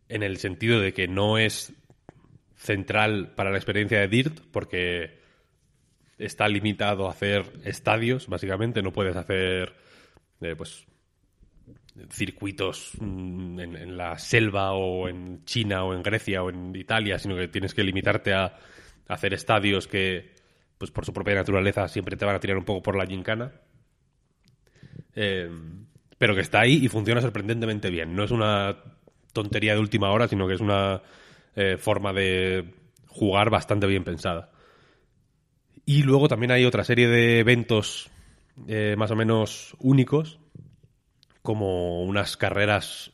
en 0.07 0.21
el 0.21 0.37
sentido 0.37 0.79
de 0.79 0.93
que 0.93 1.07
no 1.07 1.39
es 1.39 1.73
central 2.55 3.33
para 3.35 3.49
la 3.49 3.57
experiencia 3.57 3.99
de 3.99 4.09
Dirt, 4.09 4.41
porque 4.51 5.21
está 6.19 6.47
limitado 6.47 7.07
a 7.07 7.11
hacer 7.11 7.51
estadios, 7.63 8.27
básicamente. 8.27 8.83
No 8.83 8.93
puedes 8.93 9.15
hacer, 9.15 9.73
eh, 10.41 10.53
pues, 10.55 10.85
circuitos 12.09 12.91
mm, 12.99 13.59
en, 13.59 13.97
la 13.97 14.17
selva 14.17 14.73
o 14.73 15.07
en 15.07 15.43
China 15.45 15.83
o 15.83 15.93
en 15.93 16.01
Grecia 16.03 16.43
o 16.43 16.49
en 16.49 16.75
Italia, 16.75 17.19
sino 17.19 17.35
que 17.35 17.47
tienes 17.47 17.73
que 17.73 17.83
limitarte 17.83 18.33
a, 18.33 18.57
hacer 19.07 19.33
estadios 19.33 19.87
que, 19.87 20.31
pues 20.77 20.89
por 20.89 21.05
su 21.05 21.11
propia 21.11 21.35
naturaleza, 21.35 21.87
siempre 21.89 22.15
te 22.15 22.23
van 22.23 22.35
a 22.35 22.39
tirar 22.39 22.57
un 22.57 22.63
poco 22.63 22.81
por 22.81 22.95
la 22.95 23.05
gincana. 23.05 23.51
Eh, 25.15 25.49
pero 26.17 26.33
que 26.33 26.41
está 26.41 26.61
ahí 26.61 26.79
y 26.85 26.87
funciona 26.87 27.19
sorprendentemente 27.19 27.89
bien. 27.89 28.15
No 28.15 28.23
es 28.23 28.31
una 28.31 28.77
tontería 29.33 29.73
de 29.73 29.79
última 29.79 30.11
hora, 30.11 30.27
sino 30.27 30.47
que 30.47 30.53
es 30.53 30.61
una 30.61 31.01
eh, 31.55 31.77
forma 31.77 32.13
de 32.13 32.73
jugar 33.07 33.49
bastante 33.49 33.87
bien 33.87 34.03
pensada. 34.03 34.51
Y 35.85 36.03
luego 36.03 36.27
también 36.27 36.51
hay 36.51 36.63
otra 36.63 36.83
serie 36.83 37.07
de 37.07 37.39
eventos 37.39 38.09
eh, 38.67 38.95
más 38.97 39.11
o 39.11 39.15
menos 39.15 39.75
únicos, 39.79 40.39
como 41.41 42.03
unas 42.03 42.37
carreras 42.37 43.11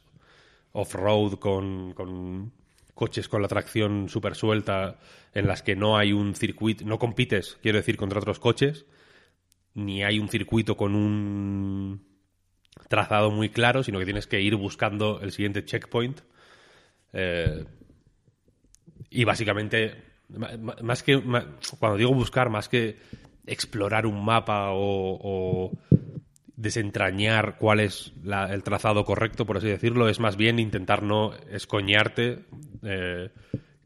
off-road 0.72 1.34
con, 1.40 1.94
con 1.94 2.52
coches 2.94 3.30
con 3.30 3.42
la 3.42 3.48
tracción 3.48 4.10
súper 4.10 4.36
suelta, 4.36 4.98
en 5.34 5.48
las 5.48 5.62
que 5.62 5.76
no 5.76 5.98
hay 5.98 6.14
un 6.14 6.36
circuito, 6.36 6.84
no 6.86 7.00
compites, 7.00 7.58
quiero 7.62 7.78
decir, 7.78 7.96
contra 7.96 8.20
otros 8.20 8.40
coches, 8.40 8.86
ni 9.76 10.04
hay 10.04 10.20
un 10.20 10.30
circuito 10.30 10.76
con 10.76 10.96
un 10.96 12.04
trazado 12.90 13.32
muy 13.32 13.50
claro, 13.50 13.84
sino 13.84 14.00
que 14.00 14.06
tienes 14.06 14.28
que 14.28 14.42
ir 14.42 14.56
buscando 14.56 15.22
el 15.22 15.32
siguiente 15.32 15.64
checkpoint. 15.64 16.22
Eh, 17.14 17.66
y 19.10 19.24
básicamente, 19.24 20.04
más 20.82 21.04
que, 21.04 21.22
cuando 21.80 21.98
digo 21.98 22.14
buscar, 22.14 22.50
más 22.50 22.68
que 22.68 22.98
explorar 23.46 24.06
un 24.06 24.26
mapa 24.26 24.70
o 24.72 25.72
desentrañar 26.58 27.58
cuál 27.58 27.80
es 27.80 28.12
la- 28.24 28.54
el 28.54 28.64
trazado 28.64 29.06
correcto, 29.06 29.46
por 29.46 29.58
así 29.58 29.68
decirlo, 29.68 30.10
es 30.10 30.20
más 30.20 30.36
bien 30.36 30.60
intentar 30.60 31.04
no 31.04 31.34
escoñarte 31.50 32.40
eh, 32.84 33.30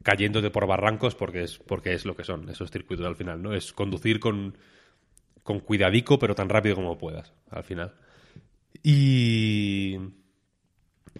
cayéndote 0.02 0.50
por 0.50 0.66
barrancos 0.66 1.14
porque 1.14 1.44
es, 1.44 1.58
porque 1.58 1.92
es 1.92 2.04
lo 2.04 2.16
que 2.16 2.24
son 2.24 2.48
esos 2.48 2.70
circuitos 2.70 3.06
al 3.06 3.14
final, 3.16 3.40
¿no? 3.40 3.54
Es 3.54 3.72
conducir 3.72 4.18
con, 4.18 4.56
con 5.44 5.60
cuidadico, 5.60 6.18
pero 6.18 6.34
tan 6.34 6.48
rápido 6.48 6.74
como 6.74 6.98
puedas, 6.98 7.32
al 7.50 7.62
final. 7.62 7.92
Y. 8.82 9.96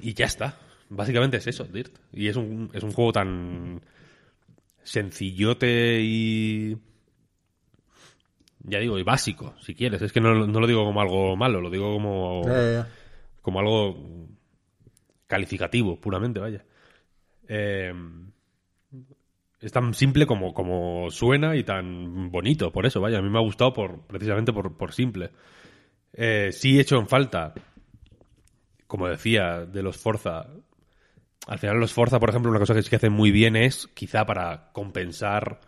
Y 0.00 0.14
ya 0.14 0.24
está. 0.26 0.58
Básicamente 0.88 1.36
es 1.36 1.46
eso, 1.46 1.64
Dirt. 1.64 1.94
Y 2.12 2.28
es 2.28 2.36
un, 2.36 2.70
es 2.72 2.82
un 2.82 2.92
juego 2.92 3.12
tan 3.12 3.80
sencillote 4.82 6.00
y. 6.02 6.76
Ya 8.64 8.78
digo, 8.78 8.98
y 8.98 9.02
básico, 9.02 9.54
si 9.60 9.74
quieres. 9.74 10.02
Es 10.02 10.12
que 10.12 10.20
no, 10.20 10.46
no 10.46 10.60
lo 10.60 10.66
digo 10.66 10.84
como 10.84 11.00
algo 11.00 11.36
malo, 11.36 11.60
lo 11.60 11.70
digo 11.70 11.92
como. 11.92 12.42
Como 13.40 13.58
algo 13.58 14.28
calificativo, 15.26 16.00
puramente, 16.00 16.38
vaya. 16.38 16.64
Eh, 17.48 17.92
es 19.60 19.72
tan 19.72 19.94
simple 19.94 20.26
como, 20.26 20.52
como 20.52 21.10
suena 21.10 21.56
y 21.56 21.64
tan 21.64 22.30
bonito, 22.30 22.72
por 22.72 22.86
eso, 22.86 23.00
vaya. 23.00 23.18
A 23.18 23.22
mí 23.22 23.30
me 23.30 23.38
ha 23.38 23.42
gustado 23.42 23.72
por, 23.72 24.02
precisamente 24.06 24.52
por, 24.52 24.76
por 24.76 24.92
simple. 24.92 25.30
Eh, 26.12 26.50
sí 26.52 26.76
he 26.76 26.82
hecho 26.82 26.98
en 26.98 27.08
falta, 27.08 27.54
como 28.86 29.08
decía, 29.08 29.64
de 29.64 29.82
los 29.82 29.96
Forza. 29.96 30.46
Al 31.46 31.58
final 31.58 31.80
los 31.80 31.92
Forza, 31.92 32.20
por 32.20 32.30
ejemplo, 32.30 32.50
una 32.50 32.60
cosa 32.60 32.74
que 32.74 32.82
sí 32.82 32.90
que 32.90 32.96
hacen 32.96 33.12
muy 33.12 33.30
bien 33.30 33.56
es, 33.56 33.88
quizá 33.88 34.24
para 34.24 34.72
compensar 34.72 35.60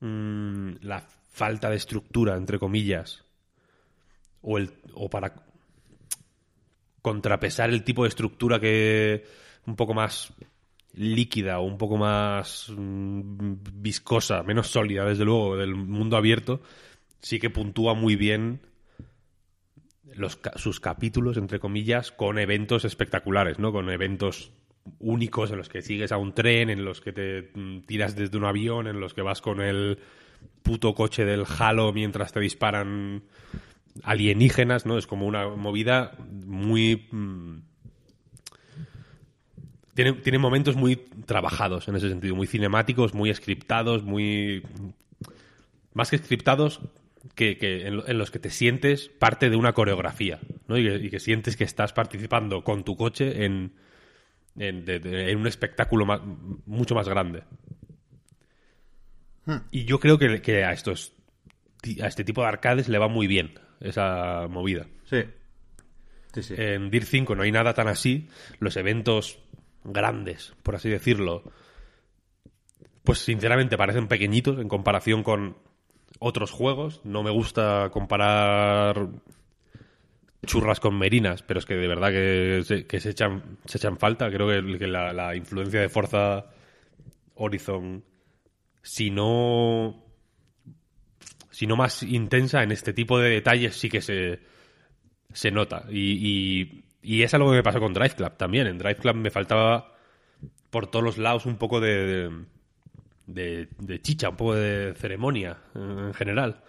mm, 0.00 0.76
la 0.80 1.04
falta 1.36 1.68
de 1.68 1.76
estructura, 1.76 2.34
entre 2.34 2.58
comillas, 2.58 3.22
o, 4.40 4.56
el, 4.56 4.70
o 4.94 5.10
para 5.10 5.34
contrapesar 7.02 7.68
el 7.68 7.84
tipo 7.84 8.04
de 8.04 8.08
estructura 8.08 8.58
que 8.58 9.22
un 9.66 9.76
poco 9.76 9.92
más 9.92 10.32
líquida 10.94 11.58
o 11.58 11.64
un 11.64 11.76
poco 11.76 11.98
más 11.98 12.72
mm, 12.74 13.52
viscosa, 13.74 14.42
menos 14.44 14.68
sólida, 14.68 15.04
desde 15.04 15.26
luego, 15.26 15.58
del 15.58 15.74
mundo 15.74 16.16
abierto, 16.16 16.62
sí 17.20 17.38
que 17.38 17.50
puntúa 17.50 17.92
muy 17.92 18.16
bien 18.16 18.62
los, 20.14 20.40
sus 20.54 20.80
capítulos, 20.80 21.36
entre 21.36 21.60
comillas, 21.60 22.12
con 22.12 22.38
eventos 22.38 22.86
espectaculares, 22.86 23.58
¿no? 23.58 23.72
Con 23.72 23.90
eventos 23.90 24.52
únicos 25.00 25.50
en 25.50 25.58
los 25.58 25.68
que 25.68 25.82
sigues 25.82 26.12
a 26.12 26.16
un 26.16 26.32
tren, 26.32 26.70
en 26.70 26.82
los 26.82 27.02
que 27.02 27.12
te 27.12 27.50
mm, 27.52 27.80
tiras 27.80 28.16
desde 28.16 28.38
un 28.38 28.46
avión, 28.46 28.86
en 28.86 29.00
los 29.00 29.12
que 29.12 29.20
vas 29.20 29.42
con 29.42 29.60
el 29.60 29.98
puto 30.62 30.94
coche 30.94 31.24
del 31.24 31.44
Halo 31.58 31.92
mientras 31.92 32.32
te 32.32 32.40
disparan 32.40 33.22
alienígenas, 34.02 34.86
¿no? 34.86 34.98
Es 34.98 35.06
como 35.06 35.26
una 35.26 35.48
movida 35.48 36.12
muy... 36.46 37.08
mm, 37.10 37.58
tiene, 39.94 40.12
tiene 40.12 40.38
momentos 40.38 40.76
muy 40.76 40.96
trabajados 40.96 41.88
en 41.88 41.96
ese 41.96 42.08
sentido, 42.10 42.34
muy 42.34 42.46
cinemáticos, 42.46 43.14
muy 43.14 43.32
scriptados, 43.34 44.02
muy... 44.02 44.62
Más 45.94 46.10
que 46.10 46.18
scriptados, 46.18 46.80
que, 47.34 47.56
que 47.56 47.86
en, 47.86 47.96
lo- 47.96 48.06
en 48.08 48.18
los 48.18 48.30
que 48.30 48.38
te 48.38 48.50
sientes 48.50 49.08
parte 49.08 49.48
de 49.48 49.56
una 49.56 49.72
coreografía, 49.72 50.38
¿no? 50.68 50.76
Y 50.76 51.08
que, 51.08 51.20
sientes 51.20 51.56
que 51.56 51.64
estás 51.64 51.94
participando 51.94 52.62
con 52.62 52.84
tu 52.84 52.96
coche 52.96 53.46
en, 53.46 53.72
en, 54.58 54.84
un 55.38 55.46
espectáculo 55.46 56.04
ma- 56.04 56.20
mucho 56.66 56.94
más 56.94 57.08
grande. 57.08 57.44
Y 59.70 59.84
yo 59.84 60.00
creo 60.00 60.18
que, 60.18 60.42
que 60.42 60.64
a 60.64 60.72
estos 60.72 61.12
a 62.02 62.06
este 62.06 62.24
tipo 62.24 62.42
de 62.42 62.48
arcades 62.48 62.88
le 62.88 62.98
va 62.98 63.08
muy 63.08 63.26
bien 63.26 63.58
esa 63.80 64.46
movida. 64.48 64.86
Sí. 65.04 65.24
Sí, 66.34 66.42
sí. 66.42 66.54
En 66.58 66.90
Dir 66.90 67.04
5 67.04 67.34
no 67.34 67.42
hay 67.42 67.52
nada 67.52 67.74
tan 67.74 67.88
así. 67.88 68.28
Los 68.58 68.76
eventos 68.76 69.38
grandes, 69.84 70.54
por 70.62 70.74
así 70.74 70.90
decirlo, 70.90 71.44
pues 73.04 73.20
sinceramente 73.20 73.76
parecen 73.76 74.08
pequeñitos 74.08 74.58
en 74.58 74.68
comparación 74.68 75.22
con 75.22 75.56
otros 76.18 76.50
juegos. 76.50 77.00
No 77.04 77.22
me 77.22 77.30
gusta 77.30 77.90
comparar 77.92 79.08
churras 80.44 80.80
con 80.80 80.98
merinas, 80.98 81.42
pero 81.42 81.58
es 81.58 81.66
que 81.66 81.74
de 81.74 81.88
verdad 81.88 82.10
que 82.10 82.62
se, 82.64 82.86
que 82.86 83.00
se 83.00 83.10
echan, 83.10 83.58
se 83.64 83.78
echan 83.78 83.98
falta. 83.98 84.30
Creo 84.30 84.48
que, 84.48 84.78
que 84.78 84.86
la, 84.86 85.12
la 85.12 85.34
influencia 85.34 85.80
de 85.80 85.88
Forza 85.88 86.46
Horizon, 87.34 88.04
si 88.86 89.10
no 89.10 90.04
si 91.50 91.66
no 91.66 91.74
más 91.74 92.04
intensa 92.04 92.62
en 92.62 92.70
este 92.70 92.92
tipo 92.92 93.18
de 93.18 93.30
detalles 93.30 93.74
sí 93.76 93.88
que 93.88 94.00
se, 94.00 94.40
se 95.32 95.50
nota. 95.50 95.86
Y, 95.90 96.84
y, 97.02 97.22
es 97.22 97.34
algo 97.34 97.50
que 97.50 97.56
me 97.56 97.62
pasó 97.62 97.80
con 97.80 97.94
Drive 97.94 98.14
Club 98.14 98.36
también. 98.36 98.66
En 98.66 98.78
Drive 98.78 98.96
Club 98.96 99.16
me 99.16 99.30
faltaba 99.30 99.96
por 100.70 100.86
todos 100.86 101.04
los 101.04 101.18
lados 101.18 101.46
un 101.46 101.56
poco 101.56 101.80
de, 101.80 102.30
de, 103.26 103.68
de 103.78 104.02
chicha, 104.02 104.28
un 104.28 104.36
poco 104.36 104.54
de 104.54 104.94
ceremonia 104.94 105.58
en 105.74 106.12
general. 106.14 106.62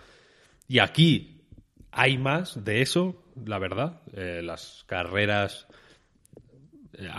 Y 0.67 0.79
aquí 0.79 1.43
hay 1.91 2.17
más 2.17 2.63
de 2.63 2.81
eso, 2.81 3.23
la 3.45 3.59
verdad. 3.59 4.01
Eh, 4.13 4.41
las 4.43 4.85
carreras, 4.87 5.67
eh, 6.93 7.09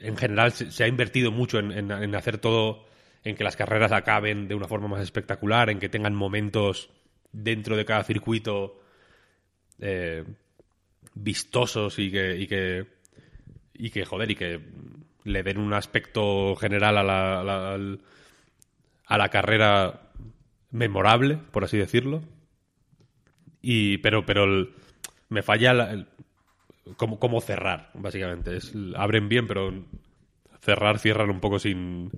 en 0.00 0.16
general, 0.16 0.52
se, 0.52 0.84
ha 0.84 0.88
invertido 0.88 1.30
mucho 1.32 1.58
en, 1.58 2.14
hacer 2.14 2.38
todo, 2.38 2.86
en 3.24 3.36
que 3.36 3.44
las 3.44 3.56
carreras 3.56 3.92
acaben 3.92 4.48
de 4.48 4.54
una 4.54 4.68
forma 4.68 4.86
más 4.88 5.00
espectacular, 5.00 5.70
en 5.70 5.80
que 5.80 5.88
tengan 5.88 6.14
momentos 6.14 6.90
dentro 7.32 7.76
de 7.76 7.86
cada 7.86 8.04
circuito 8.04 8.80
eh, 9.80 10.24
vistosos 11.14 11.98
y 11.98 12.10
que, 12.10 12.36
y 12.36 12.46
que, 12.46 12.86
y 13.72 13.90
que, 13.90 14.04
joder, 14.04 14.30
y 14.30 14.36
que 14.36 14.60
le 15.24 15.42
den 15.42 15.58
un 15.58 15.72
aspecto 15.72 16.54
general 16.56 16.98
a 16.98 17.02
la, 17.02 17.40
a 17.40 17.44
la, 17.44 17.98
a 19.06 19.18
la 19.18 19.28
carrera 19.30 20.10
memorable, 20.70 21.38
por 21.50 21.64
así 21.64 21.78
decirlo. 21.78 22.22
Y, 23.62 23.98
pero, 23.98 24.26
pero 24.26 24.68
me 25.30 25.42
falla 25.42 25.70
el, 25.70 25.80
el, 25.80 26.06
cómo, 26.98 27.18
cómo, 27.18 27.40
cerrar, 27.40 27.90
básicamente. 27.94 28.56
Es, 28.58 28.74
abren 28.96 29.30
bien, 29.30 29.46
pero 29.46 29.72
cerrar, 30.60 30.98
cierran 30.98 31.30
un 31.30 31.40
poco 31.40 31.58
sin, 31.58 32.10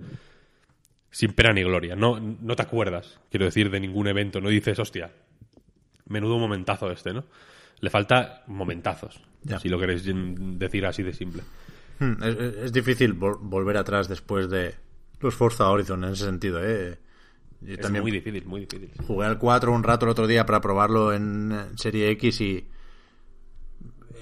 sin 1.11 1.33
pena 1.33 1.53
ni 1.53 1.63
gloria. 1.63 1.95
No, 1.95 2.19
no 2.19 2.55
te 2.55 2.61
acuerdas, 2.61 3.19
quiero 3.29 3.45
decir, 3.45 3.69
de 3.69 3.79
ningún 3.79 4.07
evento. 4.07 4.41
No 4.41 4.49
dices, 4.49 4.77
hostia, 4.79 5.11
menudo 6.07 6.37
momentazo 6.37 6.91
este, 6.91 7.13
¿no? 7.13 7.25
Le 7.79 7.89
falta 7.89 8.43
momentazos, 8.47 9.21
ya. 9.43 9.59
si 9.59 9.69
lo 9.69 9.79
queréis 9.79 10.03
decir 10.05 10.85
así 10.85 11.03
de 11.03 11.13
simple. 11.13 11.43
Hmm, 11.99 12.23
es, 12.23 12.37
es, 12.37 12.73
difícil 12.73 13.13
vol 13.13 13.37
volver 13.39 13.77
atrás 13.77 14.07
después 14.07 14.49
de 14.49 14.75
los 15.19 15.35
Forza 15.35 15.69
Horizon 15.69 16.03
en 16.03 16.13
ese 16.13 16.25
sentido, 16.25 16.63
¿eh? 16.63 16.97
Yo 17.61 17.73
es 17.73 17.79
también 17.79 18.03
muy 18.03 18.11
difícil, 18.11 18.45
muy 18.45 18.61
difícil. 18.61 18.91
Jugué 19.05 19.25
al 19.25 19.39
4 19.39 19.71
un 19.71 19.83
rato 19.83 20.05
el 20.05 20.11
otro 20.11 20.27
día 20.27 20.45
para 20.45 20.61
probarlo 20.61 21.13
en 21.13 21.71
Serie 21.75 22.11
X 22.11 22.41
y 22.41 22.67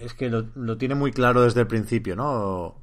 es 0.01 0.13
que 0.13 0.29
lo, 0.29 0.47
lo 0.55 0.77
tiene 0.77 0.95
muy 0.95 1.11
claro 1.11 1.41
desde 1.41 1.61
el 1.61 1.67
principio, 1.67 2.15
¿no? 2.15 2.75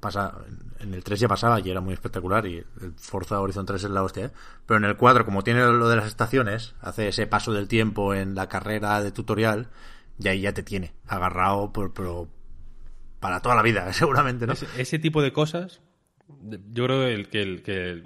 Pasa, 0.00 0.38
en 0.80 0.94
el 0.94 1.02
3 1.02 1.20
ya 1.20 1.28
pasaba 1.28 1.60
y 1.60 1.70
era 1.70 1.80
muy 1.80 1.94
espectacular 1.94 2.46
y 2.46 2.56
el 2.56 2.94
Forza 2.96 3.40
Horizon 3.40 3.66
3 3.66 3.84
es 3.84 3.90
la 3.90 4.02
hostia, 4.02 4.26
¿eh? 4.26 4.30
pero 4.66 4.78
en 4.78 4.84
el 4.84 4.96
4 4.96 5.24
como 5.24 5.42
tiene 5.42 5.60
lo 5.60 5.88
de 5.88 5.96
las 5.96 6.06
estaciones, 6.06 6.74
hace 6.80 7.08
ese 7.08 7.26
paso 7.26 7.52
del 7.52 7.68
tiempo 7.68 8.14
en 8.14 8.34
la 8.34 8.48
carrera 8.48 9.02
de 9.02 9.12
tutorial 9.12 9.68
y 10.18 10.28
ahí 10.28 10.40
ya 10.42 10.52
te 10.52 10.62
tiene 10.62 10.92
agarrado 11.06 11.72
por, 11.72 11.92
para 13.20 13.40
toda 13.40 13.54
la 13.54 13.62
vida, 13.62 13.92
seguramente, 13.92 14.46
¿no? 14.46 14.54
Ese, 14.76 14.98
tipo 14.98 15.22
de 15.22 15.32
cosas, 15.32 15.80
yo 16.28 16.84
creo 16.84 17.04
el, 17.04 17.28
que 17.28 17.42
el 17.42 17.62
que 17.62 18.02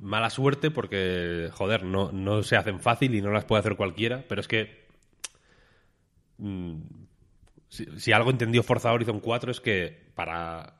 mala 0.00 0.30
suerte 0.30 0.70
porque 0.70 1.50
joder, 1.52 1.84
no, 1.84 2.12
no 2.12 2.42
se 2.42 2.56
hacen 2.56 2.80
fácil 2.80 3.14
y 3.14 3.22
no 3.22 3.30
las 3.30 3.44
puede 3.44 3.60
hacer 3.60 3.76
cualquiera, 3.76 4.24
pero 4.28 4.40
es 4.40 4.48
que 4.48 4.86
mmm, 6.38 6.76
si, 7.68 7.86
si, 7.98 8.12
algo 8.12 8.30
entendió 8.30 8.62
Forza 8.62 8.92
Horizon 8.92 9.20
4 9.20 9.50
es 9.50 9.60
que 9.60 10.09
para 10.20 10.74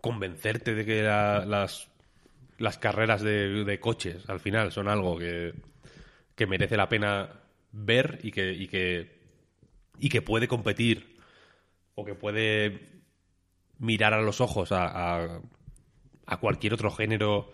convencerte 0.00 0.72
de 0.72 0.86
que 0.86 1.02
la, 1.02 1.44
las, 1.44 2.78
carreras 2.78 3.22
de, 3.22 3.64
de, 3.64 3.80
coches 3.80 4.22
al 4.28 4.38
final 4.38 4.70
son 4.70 4.86
algo 4.86 5.18
que, 5.18 5.52
que 6.36 6.46
merece 6.46 6.76
la 6.76 6.88
pena 6.88 7.28
ver 7.72 8.20
y 8.22 8.30
que, 8.30 8.52
y 8.52 8.68
que, 8.68 9.18
y 9.98 10.08
que 10.10 10.22
puede 10.22 10.46
competir 10.46 11.16
o 11.96 12.04
que 12.04 12.14
puede 12.14 13.02
mirar 13.80 14.14
a 14.14 14.22
los 14.22 14.40
ojos 14.40 14.70
a, 14.70 14.84
a, 14.84 15.40
a 16.26 16.36
cualquier 16.36 16.74
otro 16.74 16.92
género 16.92 17.50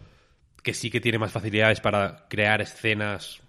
que 0.62 0.74
sí 0.74 0.90
que 0.90 1.00
tiene 1.00 1.18
más 1.18 1.32
facilidades 1.32 1.80
para 1.80 2.26
crear 2.28 2.60
escenas 2.60 3.40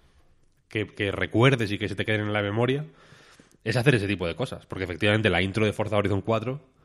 que, 0.70 0.86
que 0.86 1.12
recuerdes 1.12 1.70
y 1.70 1.76
que 1.76 1.90
se 1.90 1.94
te 1.94 2.06
queden 2.06 2.22
en 2.22 2.32
la 2.32 2.40
memoria 2.40 2.86
es 3.64 3.76
hacer 3.76 3.96
ese 3.96 4.08
tipo 4.08 4.26
de 4.26 4.34
cosas. 4.34 4.64
Porque 4.64 4.84
efectivamente 4.84 5.28
la 5.28 5.42
intro 5.42 5.66
de 5.66 5.74
Forza 5.74 5.98
Horizon 5.98 6.22
4 6.22 6.75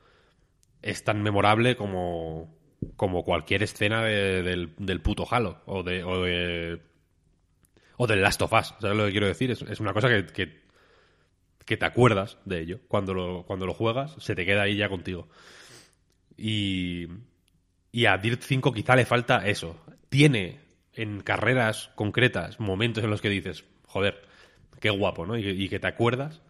es 0.82 1.04
tan 1.04 1.22
memorable 1.22 1.76
como, 1.76 2.54
como 2.96 3.24
cualquier 3.24 3.64
escena 3.64 4.04
de, 4.04 4.44
del, 4.44 4.74
del, 4.78 5.02
puto 5.02 5.26
Halo 5.30 5.62
o 5.66 5.84
de, 5.84 6.04
o 6.04 6.24
de 6.24 6.82
o 7.98 8.08
del 8.08 8.22
Last 8.22 8.42
of 8.42 8.54
Us. 8.54 8.74
¿Sabes 8.80 8.98
lo 8.98 9.06
que 9.06 9.12
quiero 9.12 9.28
decir? 9.28 9.52
Es, 9.52 9.62
es 9.62 9.80
una 9.80 9.94
cosa 9.94 10.10
que, 10.10 10.26
que, 10.26 10.62
que, 11.66 11.78
te 11.78 11.86
acuerdas 11.86 12.38
de 12.46 12.62
ello. 12.62 12.80
Cuando 12.88 13.14
lo, 13.14 13.44
cuando 13.46 13.66
lo 13.66 13.74
juegas, 13.74 14.16
se 14.20 14.34
te 14.36 14.46
queda 14.46 14.64
ahí 14.64 14.76
ya 14.76 14.90
contigo. 14.90 15.28
Y, 16.36 17.08
y 17.92 18.06
a 18.06 18.18
Dirt 18.18 18.42
5 18.42 18.74
quizá 18.74 18.96
le 18.96 19.06
falta 19.06 19.46
eso. 19.48 19.80
Tiene 20.10 20.60
en 20.94 21.22
carreras 21.22 21.92
concretas 21.96 22.60
momentos 22.60 23.04
en 23.04 23.12
los 23.12 23.22
que 23.22 23.30
dices, 23.30 23.66
joder, 23.86 24.22
qué 24.80 24.90
guapo, 24.90 25.28
¿no? 25.28 25.38
Y, 25.38 25.48
y 25.48 25.70
que 25.70 25.80
te 25.80 25.88
acuerdas 25.88 26.42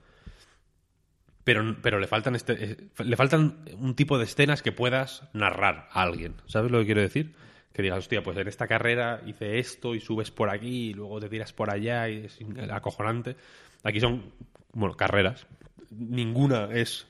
pero, 1.44 1.76
pero 1.82 2.00
le 2.00 2.08
faltan 2.08 2.36
este, 2.36 2.64
eh, 2.64 2.78
le 3.04 3.16
faltan 3.16 3.64
un 3.78 3.96
tipo 3.96 4.18
de 4.18 4.26
escenas 4.26 4.62
que 4.62 4.72
puedas 4.72 5.24
narrar 5.34 5.90
a 5.92 6.02
alguien. 6.02 6.36
¿Sabes 6.46 6.72
lo 6.72 6.80
que 6.80 6.86
quiero 6.86 7.02
decir? 7.02 7.34
Que 7.74 7.82
digas, 7.82 8.00
hostia, 8.00 8.22
pues 8.22 8.38
en 8.38 8.48
esta 8.48 8.68
carrera 8.68 9.22
hice 9.26 9.60
esto 9.60 9.96
y 9.96 10.00
subes 10.00 10.30
por 10.30 10.50
aquí 10.50 10.90
y 10.90 10.94
luego 10.94 11.20
te 11.20 11.30
tiras 11.30 11.54
por 11.54 11.72
allá 11.72 12.10
y 12.10 12.26
es 12.26 12.40
acojonante. 12.70 13.36
Aquí 13.84 14.00
son, 14.00 14.34
bueno, 14.74 14.96
carreras. 14.96 15.48
Ninguna 15.90 16.70
es 16.72 17.08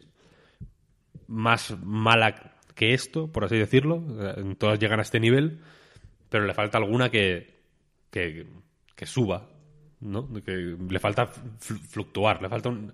más 1.28 1.76
mala 1.84 2.54
que 2.76 2.94
esto, 2.94 3.32
por 3.32 3.44
así 3.44 3.58
decirlo. 3.58 4.04
Todas 4.58 4.80
llegan 4.80 5.00
a 5.00 5.04
este 5.04 5.20
nivel, 5.20 5.60
pero 6.30 6.46
le 6.46 6.54
falta 6.54 6.78
alguna 6.78 7.10
que, 7.10 7.60
que, 8.12 8.46
que 8.96 9.06
suba, 9.06 9.50
¿no? 10.00 10.32
Que 10.44 10.78
le 10.90 11.00
falta 11.00 11.28
fluctuar, 11.28 12.42
le 12.42 12.50
falta 12.50 12.70
un 12.70 12.94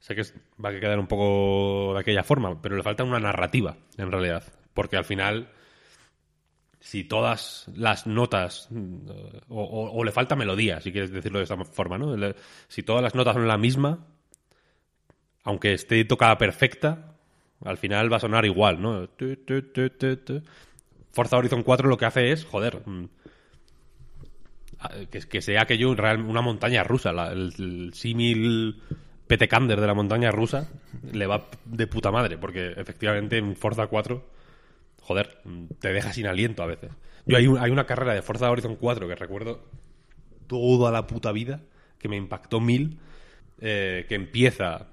Sé 0.00 0.14
que 0.14 0.22
va 0.62 0.70
a 0.70 0.80
quedar 0.80 0.98
un 0.98 1.06
poco 1.06 1.92
de 1.94 2.00
aquella 2.00 2.22
forma, 2.22 2.60
pero 2.60 2.76
le 2.76 2.82
falta 2.82 3.04
una 3.04 3.20
narrativa, 3.20 3.76
en 3.98 4.10
realidad. 4.10 4.42
Porque 4.72 4.96
al 4.96 5.04
final, 5.04 5.50
si 6.80 7.04
todas 7.04 7.70
las 7.76 8.06
notas, 8.06 8.70
o, 9.48 9.62
o, 9.62 9.90
o 9.92 10.04
le 10.04 10.10
falta 10.10 10.36
melodía, 10.36 10.80
si 10.80 10.90
quieres 10.90 11.10
decirlo 11.10 11.38
de 11.38 11.44
esta 11.44 11.62
forma, 11.64 11.98
¿no? 11.98 12.16
Si 12.68 12.82
todas 12.82 13.02
las 13.02 13.14
notas 13.14 13.34
son 13.34 13.46
la 13.46 13.58
misma, 13.58 14.06
aunque 15.44 15.74
esté 15.74 16.02
tocada 16.06 16.38
perfecta, 16.38 17.16
al 17.62 17.76
final 17.76 18.10
va 18.10 18.16
a 18.16 18.20
sonar 18.20 18.46
igual, 18.46 18.80
¿no? 18.80 19.06
Forza 21.12 21.36
Horizon 21.36 21.62
4 21.62 21.88
lo 21.88 21.98
que 21.98 22.06
hace 22.06 22.32
es, 22.32 22.46
joder, 22.46 22.80
mm, 22.86 23.04
que, 25.10 25.20
que 25.20 25.42
sea 25.42 25.62
aquello 25.62 25.90
una 25.90 26.40
montaña 26.40 26.84
rusa, 26.84 27.10
el, 27.10 27.52
el 27.58 27.92
símil 27.92 28.80
Petecander 29.30 29.80
de 29.80 29.86
la 29.86 29.94
montaña 29.94 30.32
rusa 30.32 30.68
le 31.12 31.24
va 31.24 31.46
de 31.64 31.86
puta 31.86 32.10
madre, 32.10 32.36
porque 32.36 32.72
efectivamente 32.76 33.38
en 33.38 33.54
Forza 33.54 33.86
4, 33.86 34.26
joder, 35.02 35.40
te 35.78 35.92
deja 35.92 36.12
sin 36.12 36.26
aliento 36.26 36.64
a 36.64 36.66
veces. 36.66 36.90
Yo 37.26 37.36
hay, 37.36 37.46
un, 37.46 37.56
hay 37.56 37.70
una 37.70 37.86
carrera 37.86 38.12
de 38.12 38.22
Forza 38.22 38.50
Horizon 38.50 38.74
4 38.74 39.06
que 39.06 39.14
recuerdo 39.14 39.70
toda 40.48 40.90
la 40.90 41.06
puta 41.06 41.30
vida, 41.30 41.60
que 42.00 42.08
me 42.08 42.16
impactó 42.16 42.58
mil, 42.58 42.98
eh, 43.60 44.04
que 44.08 44.16
empieza 44.16 44.88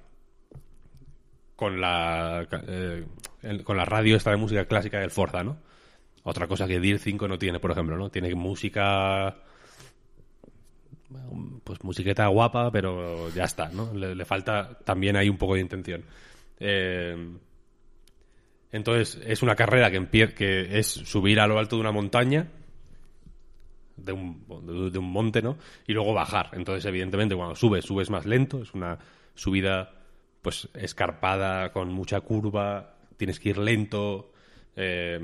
con 1.56 1.82
la 1.82 2.48
eh, 2.68 3.08
con 3.64 3.76
la 3.76 3.86
radio 3.86 4.16
esta 4.16 4.30
de 4.30 4.38
música 4.38 4.66
clásica 4.66 5.00
del 5.00 5.10
Forza, 5.10 5.44
¿no? 5.44 5.58
Otra 6.22 6.46
cosa 6.46 6.68
que 6.68 6.80
Dir 6.80 7.00
5 7.00 7.28
no 7.28 7.40
tiene, 7.40 7.60
por 7.60 7.72
ejemplo, 7.72 7.98
¿no? 7.98 8.12
Tiene 8.12 8.36
música 8.36 9.38
pues 11.64 11.84
musiqueta 11.84 12.28
guapa, 12.28 12.72
pero 12.72 13.30
ya 13.30 13.46
está, 13.46 13.70
¿no? 13.70 13.94
Le, 13.94 14.26
falta 14.26 14.78
también 14.84 15.16
hay 15.16 15.30
un 15.30 15.38
poco 15.38 15.56
de 15.56 15.62
intención. 15.62 16.04
Eh, 16.60 17.38
entonces, 18.72 19.22
es 19.26 19.42
una 19.42 19.56
carrera 19.56 19.90
que, 19.90 20.34
que 20.34 20.80
es 20.80 20.88
subir 20.88 21.40
a 21.40 21.48
lo 21.48 21.58
alto 21.58 21.78
de 21.78 21.82
una 21.82 21.92
montaña, 21.92 22.48
de 23.96 24.12
un, 24.12 24.92
de, 24.92 25.00
un 25.00 25.12
monte, 25.12 25.42
¿no? 25.42 25.58
Y 25.88 25.94
luego 25.94 26.14
bajar. 26.14 26.50
Entonces, 26.54 26.86
evidentemente, 26.86 27.36
cuando 27.36 27.56
subes, 27.56 27.86
subes 27.86 28.10
más 28.10 28.26
lento, 28.26 28.62
es 28.62 28.74
una 28.74 28.98
subida 29.34 29.94
pues 30.42 30.70
escarpada, 30.74 31.72
con 31.72 31.92
mucha 31.92 32.22
curva, 32.22 32.98
tienes 33.16 33.40
que 33.40 33.50
ir 33.50 33.58
lento. 33.58 34.32
Eh, 34.76 35.20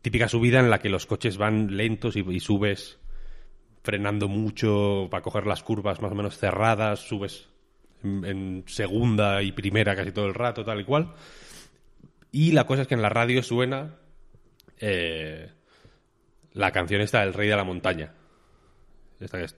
típica 0.00 0.28
subida 0.28 0.60
en 0.60 0.70
la 0.70 0.78
que 0.78 0.88
los 0.88 1.06
coches 1.06 1.36
van 1.36 1.76
lentos 1.76 2.16
y 2.16 2.40
subes 2.40 2.98
frenando 3.86 4.26
mucho 4.26 5.06
para 5.12 5.22
coger 5.22 5.46
las 5.46 5.62
curvas 5.62 6.02
más 6.02 6.10
o 6.10 6.16
menos 6.16 6.36
cerradas, 6.36 6.98
subes 6.98 7.48
en, 8.02 8.64
segunda 8.66 9.40
y 9.44 9.52
primera 9.52 9.94
casi 9.94 10.10
todo 10.10 10.26
el 10.26 10.34
rato, 10.34 10.64
tal 10.64 10.80
y 10.80 10.84
cual. 10.84 11.14
Y 12.32 12.50
la 12.50 12.66
cosa 12.66 12.82
es 12.82 12.88
que 12.88 12.94
en 12.94 13.02
la 13.02 13.10
radio 13.10 13.44
suena 13.44 13.94
la 16.52 16.72
canción 16.72 17.00
esta 17.00 17.20
del 17.20 17.32
Rey 17.32 17.48
de 17.48 17.54
la 17.54 17.62
Montaña. 17.62 18.12
Esta 19.20 19.38
que 19.38 19.44
es... 19.44 19.54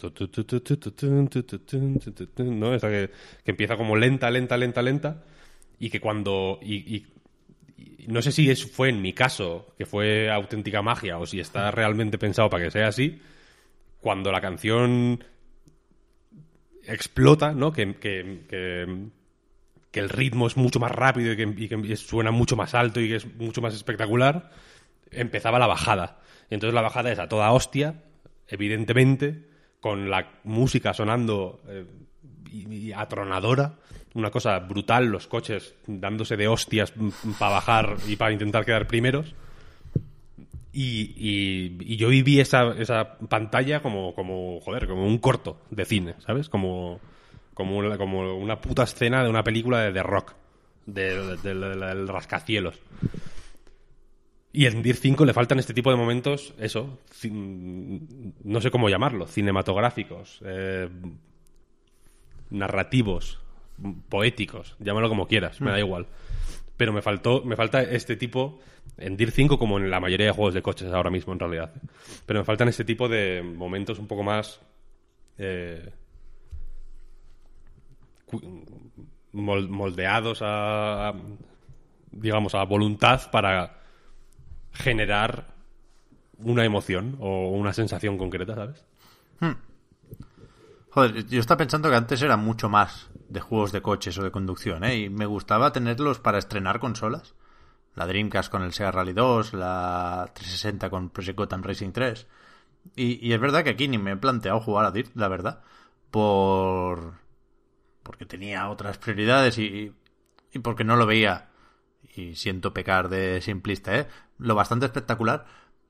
Esta 2.74 2.88
que, 2.90 3.10
empieza 3.46 3.76
como 3.78 3.96
lenta, 3.96 4.30
lenta, 4.30 4.58
lenta, 4.58 4.82
lenta. 4.82 5.24
Y 5.78 5.88
que 5.88 6.00
cuando... 6.00 6.60
Y, 6.62 7.06
no 8.06 8.20
sé 8.20 8.30
si 8.30 8.50
eso 8.50 8.68
fue 8.68 8.90
en 8.90 9.00
mi 9.00 9.14
caso, 9.14 9.74
que 9.78 9.86
fue 9.86 10.30
auténtica 10.30 10.82
magia, 10.82 11.18
o 11.18 11.24
si 11.26 11.40
está 11.40 11.70
realmente 11.70 12.18
pensado 12.18 12.50
para 12.50 12.64
que 12.64 12.70
sea 12.70 12.88
así 12.88 13.20
cuando 14.00 14.30
la 14.32 14.40
canción 14.40 15.24
explota, 16.88 17.52
¿no? 17.52 17.72
Que, 17.72 17.96
que, 17.96 18.44
que, 18.48 20.00
el 20.00 20.08
ritmo 20.08 20.46
es 20.46 20.56
mucho 20.56 20.78
más 20.78 20.92
rápido 20.92 21.32
y 21.32 21.68
que, 21.68 21.96
suena 21.96 22.30
mucho 22.30 22.54
más 22.54 22.74
alto 22.74 23.00
y 23.00 23.08
que 23.08 23.16
es 23.16 23.34
mucho 23.34 23.60
más 23.60 23.74
espectacular, 23.74 24.50
empezaba 25.10 25.58
la 25.58 25.66
bajada. 25.66 26.20
Entonces 26.50 26.74
la 26.74 26.82
bajada 26.82 27.10
es 27.10 27.18
a 27.18 27.28
toda 27.28 27.50
hostia, 27.50 28.04
evidentemente, 28.46 29.48
con 29.80 30.08
la 30.08 30.30
música 30.44 30.94
sonando 30.94 31.60
eh, 31.66 31.84
y, 32.52 32.92
atronadora, 32.92 33.74
una 34.14 34.30
cosa 34.30 34.58
brutal, 34.60 35.06
los 35.06 35.26
coches 35.26 35.74
dándose 35.86 36.36
de 36.36 36.48
hostias 36.48 36.92
para 37.38 37.52
bajar 37.52 37.96
y 38.06 38.16
para 38.16 38.32
intentar 38.32 38.64
quedar 38.64 38.86
primeros. 38.86 39.34
Y, 40.72 41.14
y- 41.16 41.76
y 41.80 41.96
yo 41.96 42.08
viví 42.08 42.40
esa, 42.40 42.72
esa 42.78 43.16
pantalla 43.18 43.80
como, 43.82 44.14
como, 44.14 44.60
joder, 44.60 44.86
como 44.86 45.06
un 45.06 45.18
corto 45.18 45.60
de 45.70 45.84
cine, 45.84 46.14
¿sabes? 46.18 46.48
Como, 46.48 47.00
como, 47.54 47.78
una, 47.78 47.96
como 47.96 48.36
una 48.36 48.60
puta 48.60 48.82
escena 48.84 49.24
de 49.24 49.30
una 49.30 49.42
película 49.42 49.80
de, 49.80 49.92
de 49.92 50.02
rock, 50.02 50.34
de- 50.86 51.36
de- 51.36 51.54
de- 51.54 51.76
del 51.76 52.08
rascacielos. 52.08 52.78
Y 54.52 54.66
en 54.66 54.82
Dir 54.82 54.96
5 54.96 55.24
le 55.24 55.34
faltan 55.34 55.58
este 55.58 55.74
tipo 55.74 55.90
de 55.90 55.96
momentos, 55.96 56.54
eso, 56.58 56.98
no 57.22 58.60
sé 58.60 58.70
cómo 58.70 58.88
llamarlo, 58.88 59.26
cinematográficos, 59.26 60.40
eh, 60.44 60.88
narrativos, 62.50 63.38
poéticos, 64.08 64.74
llámalo 64.80 65.08
como 65.08 65.26
quieras, 65.28 65.60
me 65.60 65.70
da 65.70 65.78
igual. 65.78 66.06
Pero 66.78 66.92
me 66.94 67.02
faltó, 67.02 67.42
me 67.44 67.56
falta 67.56 67.82
este 67.82 68.16
tipo 68.16 68.60
en 68.96 69.16
Dir 69.16 69.32
5 69.32 69.58
como 69.58 69.78
en 69.78 69.90
la 69.90 70.00
mayoría 70.00 70.26
de 70.26 70.32
juegos 70.32 70.54
de 70.54 70.62
coches 70.62 70.90
ahora 70.92 71.10
mismo 71.10 71.34
en 71.34 71.40
realidad. 71.40 71.72
Pero 72.24 72.38
me 72.40 72.44
faltan 72.44 72.68
este 72.68 72.84
tipo 72.84 73.08
de 73.08 73.42
momentos 73.42 73.98
un 73.98 74.06
poco 74.06 74.22
más 74.22 74.60
eh, 75.36 75.90
moldeados 79.32 80.40
a, 80.40 81.08
a, 81.08 81.14
digamos 82.12 82.54
a 82.54 82.64
voluntad 82.64 83.30
para 83.30 83.80
generar 84.72 85.48
una 86.38 86.64
emoción 86.64 87.16
o 87.20 87.50
una 87.50 87.72
sensación 87.72 88.16
concreta, 88.16 88.54
¿sabes? 88.54 88.84
Joder, 90.90 91.26
yo 91.26 91.40
estaba 91.40 91.58
pensando 91.58 91.90
que 91.90 91.96
antes 91.96 92.22
era 92.22 92.36
mucho 92.36 92.68
más 92.68 93.10
de 93.28 93.40
juegos 93.40 93.72
de 93.72 93.82
coches 93.82 94.16
o 94.18 94.22
de 94.22 94.30
conducción, 94.30 94.84
¿eh? 94.84 94.96
Y 94.96 95.10
me 95.10 95.26
gustaba 95.26 95.72
tenerlos 95.72 96.18
para 96.18 96.38
estrenar 96.38 96.80
consolas. 96.80 97.34
La 97.94 98.06
Dreamcast 98.06 98.50
con 98.50 98.62
el 98.62 98.72
Sega 98.72 98.90
Rally 98.92 99.12
2, 99.12 99.54
la 99.54 100.30
360 100.34 100.88
con 100.90 101.10
Project 101.10 101.36
Gotham 101.36 101.62
Racing 101.62 101.92
3. 101.92 102.26
Y, 102.96 103.26
y 103.26 103.32
es 103.32 103.40
verdad 103.40 103.64
que 103.64 103.70
aquí 103.70 103.88
ni 103.88 103.98
me 103.98 104.12
he 104.12 104.16
planteado 104.16 104.60
jugar 104.60 104.86
a 104.86 104.90
DIRT, 104.90 105.16
la 105.16 105.28
verdad. 105.28 105.62
Por... 106.10 107.14
Porque 108.02 108.24
tenía 108.24 108.70
otras 108.70 108.96
prioridades 108.98 109.58
y, 109.58 109.92
y 110.52 110.58
porque 110.60 110.84
no 110.84 110.96
lo 110.96 111.04
veía, 111.06 111.50
y 112.16 112.34
siento 112.36 112.72
pecar 112.72 113.08
de 113.08 113.40
simplista, 113.42 113.96
¿eh? 113.98 114.08
Lo 114.38 114.54
bastante 114.54 114.86
espectacular, 114.86 115.44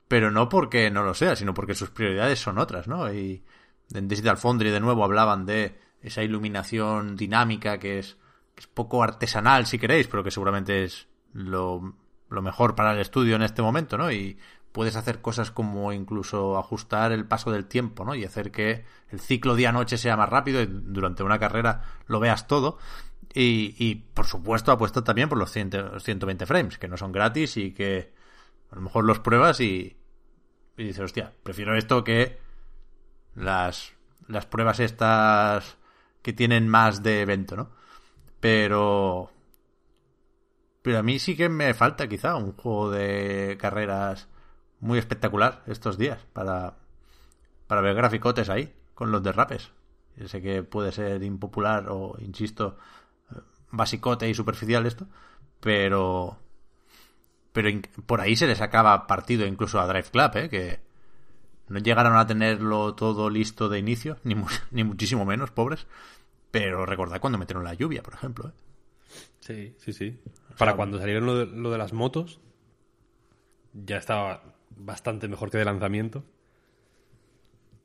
pero 0.07 0.31
no 0.31 0.49
porque 0.49 0.91
no 0.91 1.03
lo 1.03 1.13
sea, 1.13 1.35
sino 1.35 1.53
porque 1.53 1.75
sus 1.75 1.91
prioridades 1.91 2.39
son 2.39 2.57
otras, 2.57 2.87
¿no? 2.87 3.13
Y 3.13 3.43
en 3.93 4.07
Digital 4.07 4.37
Foundry 4.37 4.69
de 4.69 4.79
nuevo 4.79 5.03
hablaban 5.03 5.45
de 5.45 5.79
esa 6.01 6.23
iluminación 6.23 7.15
dinámica 7.15 7.79
que 7.79 7.99
es, 7.99 8.17
es 8.55 8.67
poco 8.67 9.03
artesanal, 9.03 9.65
si 9.65 9.79
queréis, 9.79 10.07
pero 10.07 10.23
que 10.23 10.31
seguramente 10.31 10.83
es 10.83 11.07
lo, 11.33 11.95
lo 12.29 12.41
mejor 12.41 12.75
para 12.75 12.93
el 12.93 12.99
estudio 12.99 13.35
en 13.35 13.41
este 13.41 13.61
momento, 13.61 13.97
¿no? 13.97 14.11
Y 14.11 14.37
puedes 14.71 14.95
hacer 14.95 15.21
cosas 15.21 15.51
como 15.51 15.91
incluso 15.91 16.57
ajustar 16.57 17.11
el 17.11 17.25
paso 17.25 17.51
del 17.51 17.65
tiempo, 17.65 18.05
¿no? 18.05 18.15
Y 18.15 18.23
hacer 18.23 18.51
que 18.51 18.85
el 19.09 19.19
ciclo 19.19 19.55
día-noche 19.55 19.97
sea 19.97 20.15
más 20.15 20.29
rápido 20.29 20.61
y 20.61 20.67
durante 20.67 21.23
una 21.23 21.39
carrera 21.39 21.83
lo 22.05 22.19
veas 22.19 22.47
todo. 22.47 22.77
Y, 23.33 23.75
y 23.77 23.95
por 23.95 24.25
supuesto 24.25 24.71
apuesto 24.71 25.03
también 25.03 25.29
por 25.29 25.37
los 25.37 25.51
100 25.51 25.69
los 25.93 26.03
120 26.03 26.45
frames, 26.45 26.77
que 26.77 26.87
no 26.87 26.97
son 26.97 27.11
gratis 27.11 27.57
y 27.57 27.73
que 27.73 28.13
a 28.71 28.75
lo 28.75 28.81
mejor 28.81 29.05
los 29.05 29.19
pruebas 29.19 29.59
y, 29.59 29.97
y 30.77 30.83
dices, 30.83 31.01
hostia, 31.01 31.33
prefiero 31.43 31.75
esto 31.75 32.03
que 32.03 32.39
las, 33.39 33.93
las 34.27 34.45
pruebas 34.45 34.79
estas 34.79 35.77
que 36.21 36.33
tienen 36.33 36.67
más 36.67 37.03
de 37.03 37.21
evento, 37.21 37.55
¿no? 37.55 37.69
Pero... 38.39 39.31
Pero 40.81 40.99
a 40.99 41.03
mí 41.03 41.19
sí 41.19 41.35
que 41.35 41.49
me 41.49 41.73
falta 41.73 42.07
quizá 42.07 42.35
un 42.35 42.53
juego 42.53 42.89
de 42.89 43.57
carreras 43.59 44.27
muy 44.79 44.97
espectacular 44.97 45.61
estos 45.67 45.97
días 45.97 46.19
para, 46.31 46.75
para 47.67 47.81
ver 47.81 47.95
graficotes 47.95 48.49
ahí 48.49 48.73
con 48.93 49.11
los 49.11 49.21
derrapes. 49.21 49.71
Yo 50.15 50.27
sé 50.27 50.41
que 50.41 50.63
puede 50.63 50.91
ser 50.93 51.21
impopular 51.23 51.87
o, 51.89 52.15
insisto, 52.19 52.77
basicote 53.71 54.29
y 54.29 54.33
superficial 54.33 54.85
esto, 54.85 55.07
pero 55.59 56.37
pero 57.51 57.69
por 58.05 58.21
ahí 58.21 58.35
se 58.35 58.47
les 58.47 58.61
acaba 58.61 59.07
partido 59.07 59.45
incluso 59.45 59.79
a 59.79 59.87
Drive 59.87 60.11
Club, 60.11 60.31
¿eh? 60.35 60.49
que 60.49 60.79
no 61.69 61.79
llegaron 61.79 62.15
a 62.17 62.27
tenerlo 62.27 62.95
todo 62.95 63.29
listo 63.29 63.69
de 63.69 63.79
inicio, 63.79 64.17
ni, 64.23 64.35
mu- 64.35 64.47
ni 64.71 64.83
muchísimo 64.83 65.25
menos, 65.25 65.51
pobres. 65.51 65.87
Pero 66.51 66.85
recordad 66.85 67.19
cuando 67.19 67.37
metieron 67.39 67.63
la 67.63 67.73
lluvia, 67.75 68.01
por 68.03 68.15
ejemplo. 68.15 68.49
¿eh? 68.49 68.51
Sí, 69.39 69.75
sí, 69.79 69.93
sí. 69.93 70.19
Para 70.57 70.75
cuando 70.75 70.99
salieron 70.99 71.25
lo 71.25 71.37
de, 71.37 71.45
lo 71.45 71.71
de 71.71 71.77
las 71.77 71.93
motos, 71.93 72.39
ya 73.73 73.97
estaba 73.97 74.43
bastante 74.75 75.27
mejor 75.27 75.49
que 75.51 75.57
de 75.57 75.65
lanzamiento. 75.65 76.23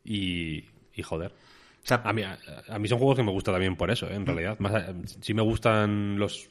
Y, 0.05 0.65
y 0.95 1.03
joder. 1.03 1.33
O 1.33 1.87
sea, 1.87 2.03
A 2.05 2.13
mí, 2.13 2.23
a, 2.23 2.39
a 2.69 2.79
mí 2.79 2.89
son 2.89 2.99
juegos 2.99 3.17
que 3.17 3.23
me 3.23 3.31
gustan 3.31 3.55
también 3.55 3.77
por 3.77 3.91
eso, 3.91 4.07
¿eh? 4.09 4.15
en 4.15 4.27
realidad. 4.27 4.59
Más, 4.59 4.73
sí 5.21 5.35
me 5.35 5.43
gustan 5.43 6.19
los 6.19 6.51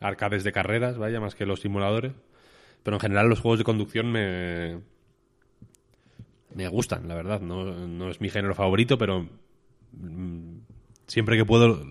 arcades 0.00 0.44
de 0.44 0.52
carreras, 0.52 0.98
vaya, 0.98 1.20
más 1.20 1.34
que 1.34 1.46
los 1.46 1.60
simuladores. 1.60 2.12
Pero 2.82 2.96
en 2.96 3.00
general 3.00 3.28
los 3.28 3.40
juegos 3.40 3.58
de 3.58 3.64
conducción 3.64 4.10
me, 4.12 4.80
me 6.58 6.68
gustan, 6.68 7.06
la 7.06 7.14
verdad. 7.14 7.40
No, 7.40 7.64
no 7.86 8.10
es 8.10 8.20
mi 8.20 8.28
género 8.30 8.54
favorito, 8.54 8.98
pero 8.98 9.28
mm, 9.92 10.56
siempre 11.06 11.36
que 11.36 11.44
puedo 11.44 11.84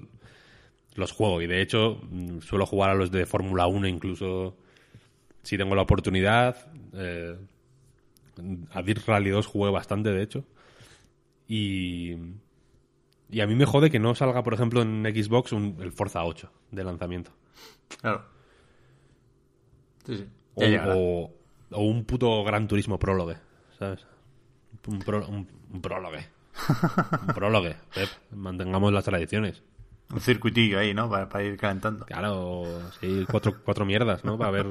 los 0.95 1.11
juego. 1.13 1.41
Y 1.41 1.47
de 1.47 1.61
hecho 1.61 2.01
mm, 2.09 2.39
suelo 2.41 2.65
jugar 2.65 2.89
a 2.89 2.95
los 2.95 3.09
de 3.11 3.25
Fórmula 3.25 3.67
1 3.67 3.87
incluso 3.87 4.57
si 5.43 5.57
tengo 5.57 5.73
la 5.75 5.83
oportunidad. 5.83 6.57
Eh, 6.93 7.37
a 8.71 8.81
Dirt 8.83 9.07
Rally 9.07 9.29
2 9.29 9.47
jugué 9.47 9.71
bastante, 9.71 10.09
de 10.11 10.21
hecho. 10.21 10.43
Y, 11.47 12.15
y 13.29 13.39
a 13.39 13.47
mí 13.47 13.55
me 13.55 13.65
jode 13.65 13.89
que 13.89 13.99
no 13.99 14.13
salga, 14.15 14.43
por 14.43 14.53
ejemplo, 14.53 14.81
en 14.81 15.03
Xbox 15.05 15.53
un- 15.53 15.77
el 15.79 15.91
Forza 15.93 16.23
8 16.25 16.51
de 16.71 16.83
lanzamiento. 16.83 17.31
claro. 18.01 18.25
Sí, 20.05 20.17
sí. 20.17 20.25
O, 20.55 20.61
o- 20.97 21.33
o 21.71 21.81
un 21.83 22.03
puto 22.05 22.43
Gran 22.43 22.67
Turismo 22.67 22.97
prólogue, 22.99 23.37
¿sabes? 23.77 24.05
Un, 24.87 24.99
pro- 24.99 25.27
un- 25.27 25.47
un 25.71 25.81
prólogue. 25.81 26.25
un 27.27 27.33
prólogue, 27.33 27.75
Pep. 27.93 28.09
Mantengamos 28.31 28.91
las 28.93 29.03
tradiciones. 29.03 29.61
Un 30.11 30.21
circuitillo 30.21 30.79
ahí, 30.79 30.93
¿no? 30.93 31.09
Para, 31.09 31.27
para 31.29 31.43
ir 31.43 31.57
calentando. 31.57 32.05
Claro, 32.05 32.63
sí, 33.01 33.25
cuatro, 33.29 33.55
cuatro 33.63 33.85
mierdas, 33.85 34.23
¿no? 34.23 34.37
Para 34.37 34.51
ver, 34.51 34.65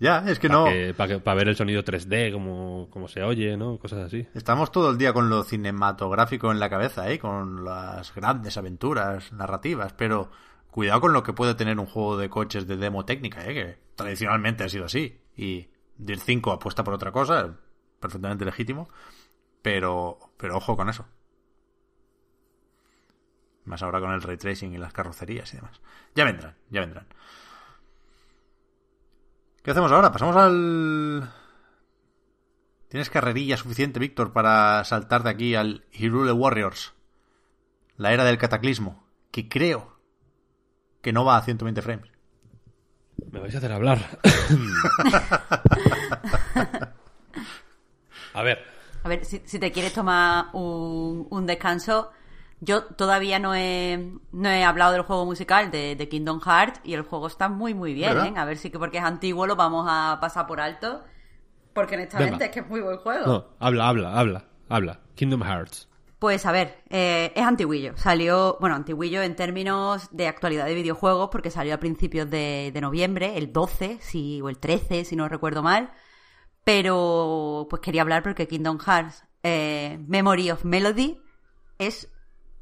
Ya, 0.00 0.24
es 0.28 0.38
que 0.40 0.48
para 0.48 0.60
no. 0.60 0.64
que- 0.66 0.92
para 0.94 1.08
que- 1.14 1.20
para 1.20 1.34
ver 1.36 1.48
el 1.48 1.56
sonido 1.56 1.82
3D, 1.84 2.32
como, 2.32 2.88
como 2.90 3.06
se 3.08 3.22
oye, 3.22 3.56
¿no? 3.56 3.78
Cosas 3.78 4.00
así. 4.00 4.26
Estamos 4.34 4.72
todo 4.72 4.90
el 4.90 4.98
día 4.98 5.12
con 5.12 5.30
lo 5.30 5.44
cinematográfico 5.44 6.50
en 6.50 6.58
la 6.58 6.68
cabeza, 6.68 7.08
¿eh? 7.10 7.18
Con 7.18 7.64
las 7.64 8.12
grandes 8.14 8.56
aventuras 8.56 9.32
narrativas, 9.32 9.92
pero 9.92 10.30
cuidado 10.70 11.00
con 11.00 11.12
lo 11.12 11.22
que 11.22 11.32
puede 11.32 11.54
tener 11.54 11.78
un 11.78 11.86
juego 11.86 12.16
de 12.16 12.28
coches 12.28 12.66
de 12.66 12.76
demo 12.76 13.04
técnica, 13.04 13.46
¿eh? 13.48 13.54
Que 13.54 13.78
tradicionalmente 13.94 14.64
ha 14.64 14.68
sido 14.68 14.86
así. 14.86 15.20
Y 15.36 15.68
Dirt 15.96 16.20
5 16.24 16.50
apuesta 16.50 16.82
por 16.82 16.94
otra 16.94 17.12
cosa, 17.12 17.54
perfectamente 18.04 18.44
legítimo, 18.44 18.90
pero, 19.62 20.18
pero 20.36 20.58
ojo 20.58 20.76
con 20.76 20.90
eso. 20.90 21.06
Más 23.64 23.82
ahora 23.82 23.98
con 23.98 24.12
el 24.12 24.20
ray 24.20 24.36
tracing 24.36 24.74
y 24.74 24.78
las 24.78 24.92
carrocerías 24.92 25.50
y 25.54 25.56
demás. 25.56 25.80
Ya 26.14 26.24
vendrán, 26.24 26.54
ya 26.68 26.80
vendrán. 26.80 27.06
¿Qué 29.62 29.70
hacemos 29.70 29.90
ahora? 29.90 30.12
Pasamos 30.12 30.36
al... 30.36 31.32
¿Tienes 32.88 33.08
carrerilla 33.08 33.56
suficiente, 33.56 33.98
Víctor, 33.98 34.34
para 34.34 34.84
saltar 34.84 35.22
de 35.22 35.30
aquí 35.30 35.54
al 35.54 35.86
Hyrule 35.92 36.32
Warriors? 36.32 36.92
La 37.96 38.12
era 38.12 38.24
del 38.24 38.36
cataclismo, 38.36 39.06
que 39.30 39.48
creo 39.48 39.98
que 41.00 41.14
no 41.14 41.24
va 41.24 41.38
a 41.38 41.42
120 41.42 41.80
frames. 41.80 42.10
Me 43.32 43.40
vais 43.40 43.54
a 43.54 43.58
hacer 43.58 43.72
hablar. 43.72 44.20
a 48.34 48.42
ver. 48.42 48.58
A 49.02 49.08
ver, 49.08 49.24
si, 49.24 49.42
si 49.44 49.58
te 49.58 49.72
quieres 49.72 49.92
tomar 49.92 50.46
un, 50.52 51.26
un 51.30 51.46
descanso, 51.46 52.10
yo 52.60 52.84
todavía 52.84 53.38
no 53.38 53.54
he, 53.54 54.12
no 54.32 54.48
he 54.48 54.64
hablado 54.64 54.92
del 54.92 55.02
juego 55.02 55.26
musical 55.26 55.70
de, 55.70 55.96
de 55.96 56.08
Kingdom 56.08 56.40
Hearts 56.40 56.80
y 56.84 56.94
el 56.94 57.02
juego 57.02 57.26
está 57.26 57.48
muy, 57.48 57.74
muy 57.74 57.92
bien. 57.94 58.16
¿eh? 58.18 58.34
A 58.36 58.44
ver 58.44 58.56
si 58.56 58.70
que 58.70 58.78
porque 58.78 58.98
es 58.98 59.04
antiguo 59.04 59.46
lo 59.46 59.56
vamos 59.56 59.86
a 59.88 60.18
pasar 60.20 60.46
por 60.46 60.60
alto. 60.60 61.04
Porque 61.74 61.96
honestamente 61.96 62.32
Venga. 62.32 62.44
es 62.46 62.50
que 62.52 62.60
es 62.60 62.68
muy 62.68 62.80
buen 62.80 62.98
juego. 62.98 63.26
No, 63.26 63.44
habla, 63.58 63.88
habla, 63.88 64.18
habla, 64.18 64.44
habla. 64.68 65.00
Kingdom 65.16 65.42
Hearts. 65.42 65.88
Pues 66.18 66.46
a 66.46 66.52
ver, 66.52 66.82
eh, 66.88 67.32
es 67.34 67.44
antiguillo. 67.44 67.96
Salió, 67.96 68.56
bueno, 68.60 68.76
antiguillo 68.76 69.20
en 69.20 69.36
términos 69.36 70.08
de 70.10 70.28
actualidad 70.28 70.64
de 70.64 70.74
videojuegos, 70.74 71.28
porque 71.30 71.50
salió 71.50 71.74
a 71.74 71.78
principios 71.78 72.30
de, 72.30 72.70
de 72.72 72.80
noviembre, 72.80 73.36
el 73.36 73.52
12, 73.52 73.98
si, 74.00 74.40
o 74.40 74.48
el 74.48 74.58
13, 74.58 75.04
si 75.04 75.16
no 75.16 75.28
recuerdo 75.28 75.62
mal. 75.62 75.92
Pero, 76.64 77.66
pues 77.68 77.80
quería 77.82 78.02
hablar 78.02 78.22
porque 78.22 78.48
Kingdom 78.48 78.78
Hearts 78.78 79.24
eh, 79.42 79.98
Memory 80.06 80.50
of 80.50 80.64
Melody 80.64 81.20
es 81.78 82.10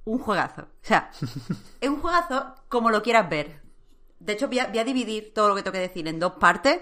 un 0.05 0.19
juegazo. 0.19 0.63
O 0.63 0.67
sea, 0.85 1.11
es 1.81 1.89
un 1.89 2.01
juegazo 2.01 2.55
como 2.69 2.91
lo 2.91 3.03
quieras 3.03 3.29
ver. 3.31 3.63
De 4.19 4.33
hecho, 4.35 4.49
voy 4.49 4.59
a, 4.61 4.69
voy 4.69 4.79
a 4.79 4.85
dividir 4.85 5.33
todo 5.35 5.49
lo 5.49 5.55
que 5.55 5.63
tengo 5.63 5.73
que 5.75 5.81
decir 5.81 6.07
en 6.09 6.19
dos 6.21 6.33
partes. 6.35 6.81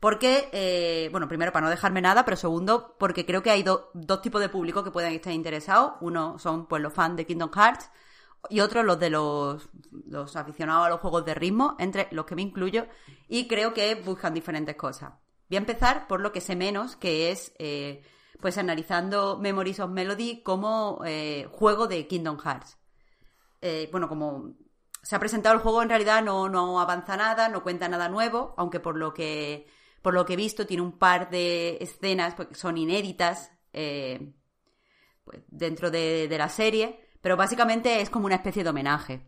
Porque, 0.00 0.48
eh, 0.52 1.08
bueno, 1.12 1.28
primero 1.28 1.52
para 1.52 1.64
no 1.66 1.70
dejarme 1.70 2.00
nada, 2.00 2.24
pero 2.24 2.36
segundo 2.36 2.96
porque 2.98 3.26
creo 3.26 3.42
que 3.42 3.50
hay 3.50 3.62
do- 3.62 3.90
dos 3.92 4.22
tipos 4.22 4.40
de 4.40 4.48
público 4.48 4.82
que 4.82 4.90
pueden 4.90 5.12
estar 5.12 5.32
interesados. 5.32 5.92
Uno 6.00 6.38
son 6.38 6.66
pues 6.66 6.82
los 6.82 6.92
fans 6.94 7.16
de 7.16 7.26
Kingdom 7.26 7.50
Hearts 7.52 7.90
y 8.48 8.60
otros 8.60 8.84
los 8.84 8.98
de 8.98 9.10
los, 9.10 9.68
los 10.06 10.36
aficionados 10.36 10.86
a 10.86 10.90
los 10.90 11.00
juegos 11.00 11.24
de 11.26 11.34
ritmo, 11.34 11.76
entre 11.78 12.08
los 12.12 12.24
que 12.26 12.34
me 12.34 12.42
incluyo, 12.42 12.86
y 13.28 13.46
creo 13.48 13.74
que 13.74 13.94
buscan 13.96 14.32
diferentes 14.34 14.74
cosas. 14.76 15.12
Voy 15.50 15.56
a 15.56 15.58
empezar 15.58 16.06
por 16.06 16.20
lo 16.20 16.30
que 16.30 16.40
sé 16.40 16.54
menos, 16.54 16.94
que 16.94 17.32
es 17.32 17.52
eh, 17.58 18.04
pues 18.40 18.56
analizando 18.56 19.36
Memories 19.36 19.80
of 19.80 19.90
Melody 19.90 20.44
como 20.44 21.02
eh, 21.04 21.48
juego 21.50 21.88
de 21.88 22.06
Kingdom 22.06 22.38
Hearts. 22.38 22.78
Eh, 23.60 23.88
bueno, 23.90 24.08
como 24.08 24.54
se 25.02 25.16
ha 25.16 25.18
presentado 25.18 25.56
el 25.56 25.60
juego, 25.60 25.82
en 25.82 25.88
realidad 25.88 26.22
no, 26.22 26.48
no 26.48 26.78
avanza 26.78 27.16
nada, 27.16 27.48
no 27.48 27.64
cuenta 27.64 27.88
nada 27.88 28.08
nuevo, 28.08 28.54
aunque 28.58 28.78
por 28.78 28.96
lo 28.96 29.12
que, 29.12 29.66
por 30.02 30.14
lo 30.14 30.24
que 30.24 30.34
he 30.34 30.36
visto 30.36 30.68
tiene 30.68 30.84
un 30.84 30.96
par 30.96 31.30
de 31.30 31.78
escenas 31.80 32.36
pues, 32.36 32.46
que 32.46 32.54
son 32.54 32.78
inéditas 32.78 33.50
pues, 33.72 35.42
dentro 35.48 35.90
de, 35.90 36.28
de 36.28 36.38
la 36.38 36.48
serie, 36.48 37.08
pero 37.20 37.36
básicamente 37.36 38.00
es 38.00 38.08
como 38.08 38.26
una 38.26 38.36
especie 38.36 38.62
de 38.62 38.70
homenaje. 38.70 39.26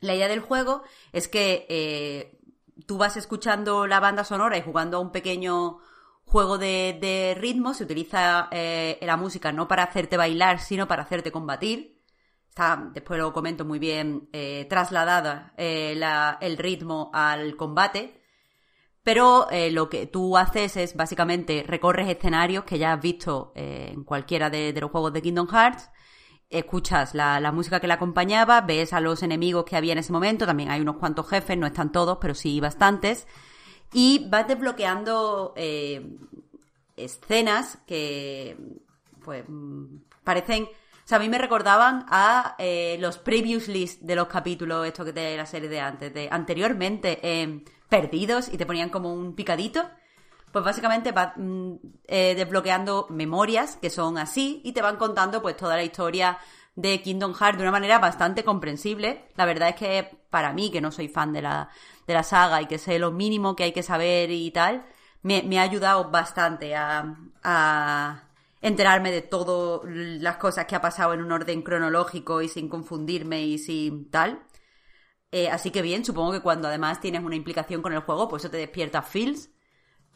La 0.00 0.14
idea 0.14 0.28
del 0.28 0.40
juego 0.40 0.82
es 1.12 1.28
que 1.28 2.37
tú 2.86 2.98
vas 2.98 3.16
escuchando 3.16 3.86
la 3.86 4.00
banda 4.00 4.24
sonora 4.24 4.56
y 4.56 4.62
jugando 4.62 4.96
a 4.96 5.00
un 5.00 5.12
pequeño 5.12 5.78
juego 6.24 6.58
de, 6.58 7.36
ritmo. 7.38 7.74
Se 7.74 7.84
utiliza 7.84 8.48
eh, 8.50 8.98
la 9.02 9.16
música 9.16 9.52
no 9.52 9.68
para 9.68 9.84
hacerte 9.84 10.16
bailar, 10.16 10.60
sino 10.60 10.86
para 10.88 11.02
hacerte 11.02 11.32
combatir. 11.32 12.02
Está, 12.48 12.90
después 12.92 13.18
lo 13.20 13.32
comento 13.32 13.64
muy 13.64 13.78
bien, 13.78 14.28
eh, 14.32 14.66
trasladada 14.68 15.52
eh, 15.56 15.94
la- 15.96 16.38
el 16.40 16.56
ritmo 16.58 17.10
al 17.12 17.56
combate. 17.56 18.20
Pero 19.02 19.46
lo 19.70 19.88
que 19.88 20.06
tú 20.06 20.36
haces 20.36 20.76
es 20.76 20.94
básicamente 20.94 21.64
recorres 21.66 22.10
escenarios 22.10 22.64
que 22.64 22.78
ya 22.78 22.92
has 22.92 23.00
visto 23.00 23.52
en 23.54 24.04
cualquiera 24.04 24.50
de 24.50 24.74
los 24.78 24.90
juegos 24.90 25.14
de 25.14 25.22
Kingdom 25.22 25.48
Hearts. 25.48 25.88
Escuchas 26.50 27.14
la, 27.14 27.40
la 27.40 27.52
música 27.52 27.78
que 27.78 27.86
la 27.86 27.94
acompañaba, 27.94 28.62
ves 28.62 28.92
a 28.92 29.00
los 29.00 29.22
enemigos 29.22 29.64
que 29.64 29.76
había 29.76 29.92
en 29.92 29.98
ese 29.98 30.12
momento. 30.12 30.46
También 30.46 30.70
hay 30.70 30.80
unos 30.80 30.96
cuantos 30.96 31.28
jefes, 31.28 31.58
no 31.58 31.66
están 31.66 31.92
todos, 31.92 32.18
pero 32.20 32.34
sí 32.34 32.58
bastantes. 32.60 33.26
Y 33.92 34.26
vas 34.28 34.48
desbloqueando 34.48 35.52
eh, 35.56 36.16
escenas 36.96 37.78
que, 37.86 38.56
pues, 39.24 39.44
mm, 39.46 39.98
parecen. 40.24 40.64
O 40.64 41.08
sea, 41.08 41.16
a 41.16 41.20
mí 41.20 41.28
me 41.28 41.38
recordaban 41.38 42.04
a 42.10 42.54
eh, 42.58 42.98
los 43.00 43.16
previous 43.18 43.68
list 43.68 44.02
de 44.02 44.14
los 44.14 44.28
capítulos, 44.28 44.86
esto 44.86 45.04
que 45.04 45.12
de 45.12 45.36
la 45.36 45.46
serie 45.46 45.68
de 45.68 45.80
antes, 45.80 46.12
de 46.12 46.28
anteriormente 46.30 47.18
eh, 47.22 47.64
perdidos 47.88 48.48
y 48.52 48.58
te 48.58 48.66
ponían 48.66 48.90
como 48.90 49.14
un 49.14 49.34
picadito. 49.34 49.88
Pues 50.52 50.64
básicamente 50.64 51.12
vas 51.12 51.32
mm, 51.36 51.74
eh, 52.06 52.34
desbloqueando 52.34 53.06
memorias 53.10 53.76
que 53.76 53.90
son 53.90 54.18
así 54.18 54.60
y 54.64 54.72
te 54.72 54.82
van 54.82 54.96
contando 54.96 55.42
pues 55.42 55.56
toda 55.56 55.76
la 55.76 55.82
historia 55.82 56.38
de 56.74 57.02
Kingdom 57.02 57.34
Hearts 57.34 57.58
de 57.58 57.64
una 57.64 57.72
manera 57.72 57.98
bastante 57.98 58.44
comprensible. 58.44 59.28
La 59.36 59.46
verdad 59.46 59.70
es 59.70 59.74
que 59.74 60.18
para 60.30 60.52
mí, 60.52 60.70
que 60.70 60.80
no 60.80 60.92
soy 60.92 61.08
fan 61.08 61.32
de 61.32 61.42
la, 61.42 61.70
de 62.06 62.14
la 62.14 62.22
saga 62.22 62.62
y 62.62 62.66
que 62.66 62.78
sé 62.78 62.98
lo 62.98 63.10
mínimo 63.10 63.56
que 63.56 63.64
hay 63.64 63.72
que 63.72 63.82
saber 63.82 64.30
y 64.30 64.50
tal, 64.52 64.86
me, 65.22 65.58
ha 65.58 65.62
ayudado 65.62 66.10
bastante 66.10 66.76
a, 66.76 67.16
a 67.42 68.22
enterarme 68.62 69.10
de 69.10 69.22
todas 69.22 69.82
las 69.84 70.36
cosas 70.36 70.66
que 70.66 70.76
ha 70.76 70.80
pasado 70.80 71.14
en 71.14 71.22
un 71.22 71.32
orden 71.32 71.62
cronológico 71.62 72.42
y 72.42 72.48
sin 72.48 72.68
confundirme 72.68 73.42
y 73.42 73.58
sin 73.58 74.10
tal. 74.10 74.42
Eh, 75.30 75.50
así 75.50 75.70
que 75.70 75.82
bien, 75.82 76.04
supongo 76.04 76.32
que 76.32 76.40
cuando 76.40 76.68
además 76.68 77.00
tienes 77.00 77.22
una 77.22 77.36
implicación 77.36 77.82
con 77.82 77.92
el 77.92 78.00
juego, 78.00 78.28
pues 78.28 78.44
eso 78.44 78.50
te 78.50 78.56
despierta 78.56 79.02
feels. 79.02 79.50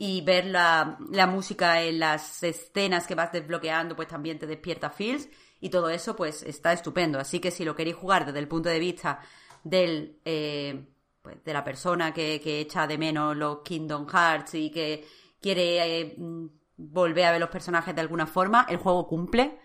Y 0.04 0.20
ver 0.22 0.46
la, 0.46 0.98
la 1.12 1.28
música 1.28 1.80
en 1.80 2.00
las 2.00 2.42
escenas 2.42 3.06
que 3.06 3.14
vas 3.14 3.30
desbloqueando, 3.30 3.94
pues 3.94 4.08
también 4.08 4.36
te 4.36 4.48
despierta 4.48 4.90
feels. 4.90 5.28
Y 5.60 5.68
todo 5.68 5.90
eso, 5.90 6.16
pues 6.16 6.42
está 6.42 6.72
estupendo. 6.72 7.20
Así 7.20 7.38
que 7.38 7.52
si 7.52 7.64
lo 7.64 7.76
queréis 7.76 7.94
jugar 7.94 8.26
desde 8.26 8.40
el 8.40 8.48
punto 8.48 8.68
de 8.68 8.80
vista 8.80 9.20
del, 9.62 10.18
eh, 10.24 10.88
pues, 11.22 11.44
de 11.44 11.52
la 11.52 11.62
persona 11.62 12.12
que, 12.12 12.40
que 12.40 12.58
echa 12.58 12.88
de 12.88 12.98
menos 12.98 13.36
los 13.36 13.60
Kingdom 13.60 14.08
Hearts 14.08 14.54
y 14.56 14.70
que 14.72 15.06
quiere 15.40 16.00
eh, 16.00 16.14
mm, 16.18 16.46
volver 16.78 17.26
a 17.26 17.30
ver 17.30 17.40
los 17.40 17.50
personajes 17.50 17.94
de 17.94 18.00
alguna 18.00 18.26
forma, 18.26 18.66
el 18.68 18.78
juego 18.78 19.06
cumple 19.06 19.60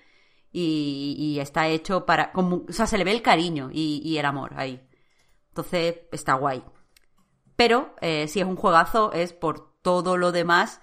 y, 0.51 1.15
y 1.17 1.39
está 1.39 1.67
hecho 1.67 2.05
para... 2.05 2.31
O 2.35 2.71
sea, 2.71 2.85
se 2.85 2.99
le 2.99 3.03
ve 3.03 3.11
el 3.11 3.23
cariño 3.23 3.71
y, 3.73 4.03
y 4.05 4.19
el 4.19 4.25
amor 4.27 4.53
ahí. 4.55 4.87
Entonces 5.49 5.95
está 6.11 6.35
guay. 6.35 6.63
Pero 7.55 7.95
eh, 8.01 8.27
si 8.27 8.39
es 8.39 8.45
un 8.45 8.55
juegazo 8.55 9.11
es 9.13 9.33
por 9.33 9.76
todo 9.87 10.17
lo 10.17 10.33
demás 10.33 10.81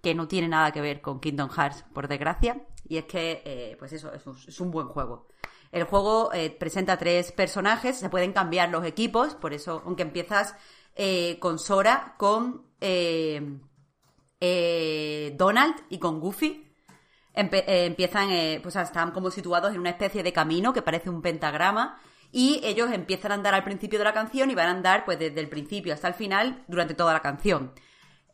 que 0.00 0.14
no 0.14 0.28
tiene 0.28 0.48
nada 0.48 0.72
que 0.72 0.80
ver 0.80 1.02
con 1.02 1.20
Kingdom 1.20 1.50
Hearts, 1.50 1.84
por 1.92 2.08
desgracia. 2.08 2.64
Y 2.88 2.96
es 2.96 3.04
que, 3.04 3.42
eh, 3.44 3.76
pues 3.78 3.92
eso, 3.92 4.10
es 4.14 4.60
un, 4.60 4.70
buen 4.70 4.88
juego. 4.88 5.28
El 5.70 5.84
juego 5.84 6.32
eh, 6.32 6.48
presenta 6.48 6.96
tres 6.96 7.32
personajes, 7.32 7.98
se 7.98 8.08
pueden 8.08 8.32
cambiar 8.32 8.70
los 8.70 8.86
equipos, 8.86 9.34
por 9.34 9.52
eso, 9.52 9.82
aunque 9.84 10.04
empiezas 10.04 10.54
eh, 10.94 11.38
con 11.38 11.58
Sora, 11.58 12.14
con 12.16 12.64
Donald 14.40 15.74
y 15.90 15.98
con 15.98 16.20
Goofy, 16.20 16.66
empiezan, 17.36 18.30
eh, 18.30 18.60
pues 18.62 18.74
están 18.76 19.10
como 19.10 19.30
situados 19.30 19.74
en 19.74 19.80
una 19.80 19.90
especie 19.90 20.22
de 20.22 20.32
camino 20.32 20.72
que 20.72 20.80
parece 20.80 21.10
un 21.10 21.20
pentagrama 21.20 22.00
y 22.32 22.60
ellos 22.64 22.90
empiezan 22.90 23.32
a 23.32 23.34
andar 23.34 23.54
al 23.54 23.64
principio 23.64 23.98
de 23.98 24.06
la 24.06 24.14
canción 24.14 24.50
y 24.50 24.54
van 24.54 24.68
a 24.68 24.70
andar 24.70 25.04
pues 25.04 25.18
desde 25.18 25.40
el 25.40 25.48
principio 25.48 25.92
hasta 25.92 26.08
el 26.08 26.14
final 26.14 26.64
durante 26.66 26.94
toda 26.94 27.12
la 27.12 27.20
canción. 27.20 27.72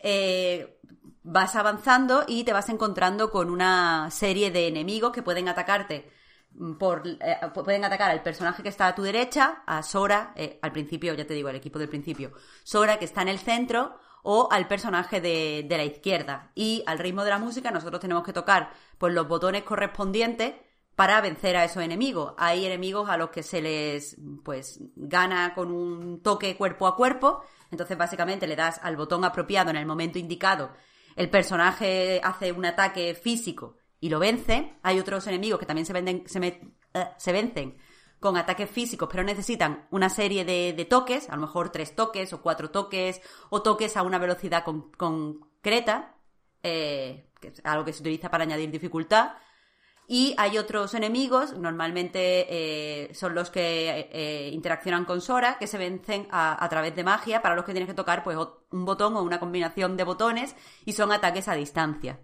Eh, 0.02 0.78
vas 1.22 1.54
avanzando 1.54 2.24
y 2.26 2.44
te 2.44 2.52
vas 2.52 2.68
encontrando 2.68 3.30
con 3.30 3.50
una 3.50 4.10
serie 4.10 4.50
de 4.50 4.66
enemigos 4.66 5.12
que 5.12 5.22
pueden 5.22 5.48
atacarte 5.48 6.10
mm, 6.54 6.72
por 6.74 7.06
eh, 7.06 7.38
pueden 7.54 7.84
atacar 7.84 8.10
al 8.10 8.22
personaje 8.22 8.62
que 8.62 8.68
está 8.68 8.88
a 8.88 8.94
tu 8.94 9.02
derecha, 9.02 9.62
a 9.66 9.82
Sora, 9.82 10.32
eh, 10.36 10.58
al 10.62 10.72
principio, 10.72 11.14
ya 11.14 11.26
te 11.26 11.34
digo, 11.34 11.48
el 11.48 11.56
equipo 11.56 11.78
del 11.78 11.88
principio, 11.88 12.32
Sora 12.64 12.98
que 12.98 13.04
está 13.04 13.22
en 13.22 13.28
el 13.28 13.38
centro, 13.38 13.96
o 14.24 14.48
al 14.50 14.68
personaje 14.68 15.20
de, 15.20 15.64
de 15.68 15.76
la 15.76 15.84
izquierda. 15.84 16.52
Y 16.54 16.84
al 16.86 16.98
ritmo 16.98 17.24
de 17.24 17.30
la 17.30 17.38
música 17.38 17.70
nosotros 17.70 18.00
tenemos 18.00 18.22
que 18.22 18.32
tocar 18.32 18.72
pues, 18.98 19.12
los 19.12 19.26
botones 19.26 19.64
correspondientes 19.64 20.54
para 20.94 21.20
vencer 21.20 21.56
a 21.56 21.64
esos 21.64 21.82
enemigos. 21.82 22.34
Hay 22.36 22.66
enemigos 22.66 23.08
a 23.08 23.16
los 23.16 23.30
que 23.30 23.42
se 23.42 23.62
les 23.62 24.16
pues 24.44 24.78
gana 24.94 25.54
con 25.54 25.72
un 25.72 26.22
toque 26.22 26.56
cuerpo 26.56 26.86
a 26.86 26.96
cuerpo, 26.96 27.42
entonces 27.72 27.98
básicamente 27.98 28.46
le 28.46 28.54
das 28.54 28.78
al 28.82 28.96
botón 28.96 29.24
apropiado 29.24 29.70
en 29.70 29.76
el 29.76 29.86
momento 29.86 30.18
indicado, 30.20 30.72
el 31.16 31.28
personaje 31.28 32.20
hace 32.22 32.52
un 32.52 32.64
ataque 32.64 33.14
físico 33.14 33.76
y 34.00 34.08
lo 34.08 34.18
vence. 34.20 34.74
Hay 34.82 35.00
otros 35.00 35.26
enemigos 35.26 35.58
que 35.58 35.66
también 35.66 35.86
se, 35.86 35.92
venden, 35.92 36.22
se, 36.26 36.38
me- 36.40 36.74
eh, 36.94 37.08
se 37.16 37.32
vencen 37.32 37.76
con 38.20 38.36
ataques 38.36 38.70
físicos, 38.70 39.08
pero 39.10 39.24
necesitan 39.24 39.88
una 39.90 40.08
serie 40.08 40.44
de, 40.44 40.86
toques, 40.88 41.28
a 41.28 41.34
lo 41.34 41.42
mejor 41.42 41.70
tres 41.70 41.96
toques 41.96 42.32
o 42.32 42.40
cuatro 42.40 42.70
toques, 42.70 43.20
o 43.50 43.62
toques 43.62 43.96
a 43.96 44.02
una 44.04 44.18
velocidad 44.18 44.62
con- 44.64 44.92
concreta, 44.92 46.14
eh, 46.62 47.30
que 47.40 47.48
es 47.48 47.60
algo 47.64 47.84
que 47.84 47.92
se 47.92 48.00
utiliza 48.00 48.30
para 48.30 48.44
añadir 48.44 48.70
dificultad. 48.70 49.32
Y 50.08 50.34
hay 50.36 50.58
otros 50.58 50.94
enemigos, 50.94 51.56
normalmente 51.56 52.46
eh, 52.50 53.14
son 53.14 53.34
los 53.34 53.50
que 53.50 54.08
eh, 54.12 54.50
interaccionan 54.52 55.04
con 55.04 55.20
Sora, 55.20 55.58
que 55.58 55.66
se 55.66 55.78
vencen 55.78 56.26
a, 56.30 56.68
través 56.68 56.94
de 56.94 57.04
magia, 57.04 57.40
para 57.40 57.54
los 57.54 57.64
que 57.64 57.72
tienes 57.72 57.88
que 57.88 57.94
tocar 57.94 58.22
pues 58.22 58.36
un 58.36 58.84
botón 58.84 59.16
o 59.16 59.22
una 59.22 59.40
combinación 59.40 59.96
de 59.96 60.04
botones, 60.04 60.56
y 60.84 60.92
son 60.92 61.12
ataques 61.12 61.48
a 61.48 61.54
distancia. 61.54 62.20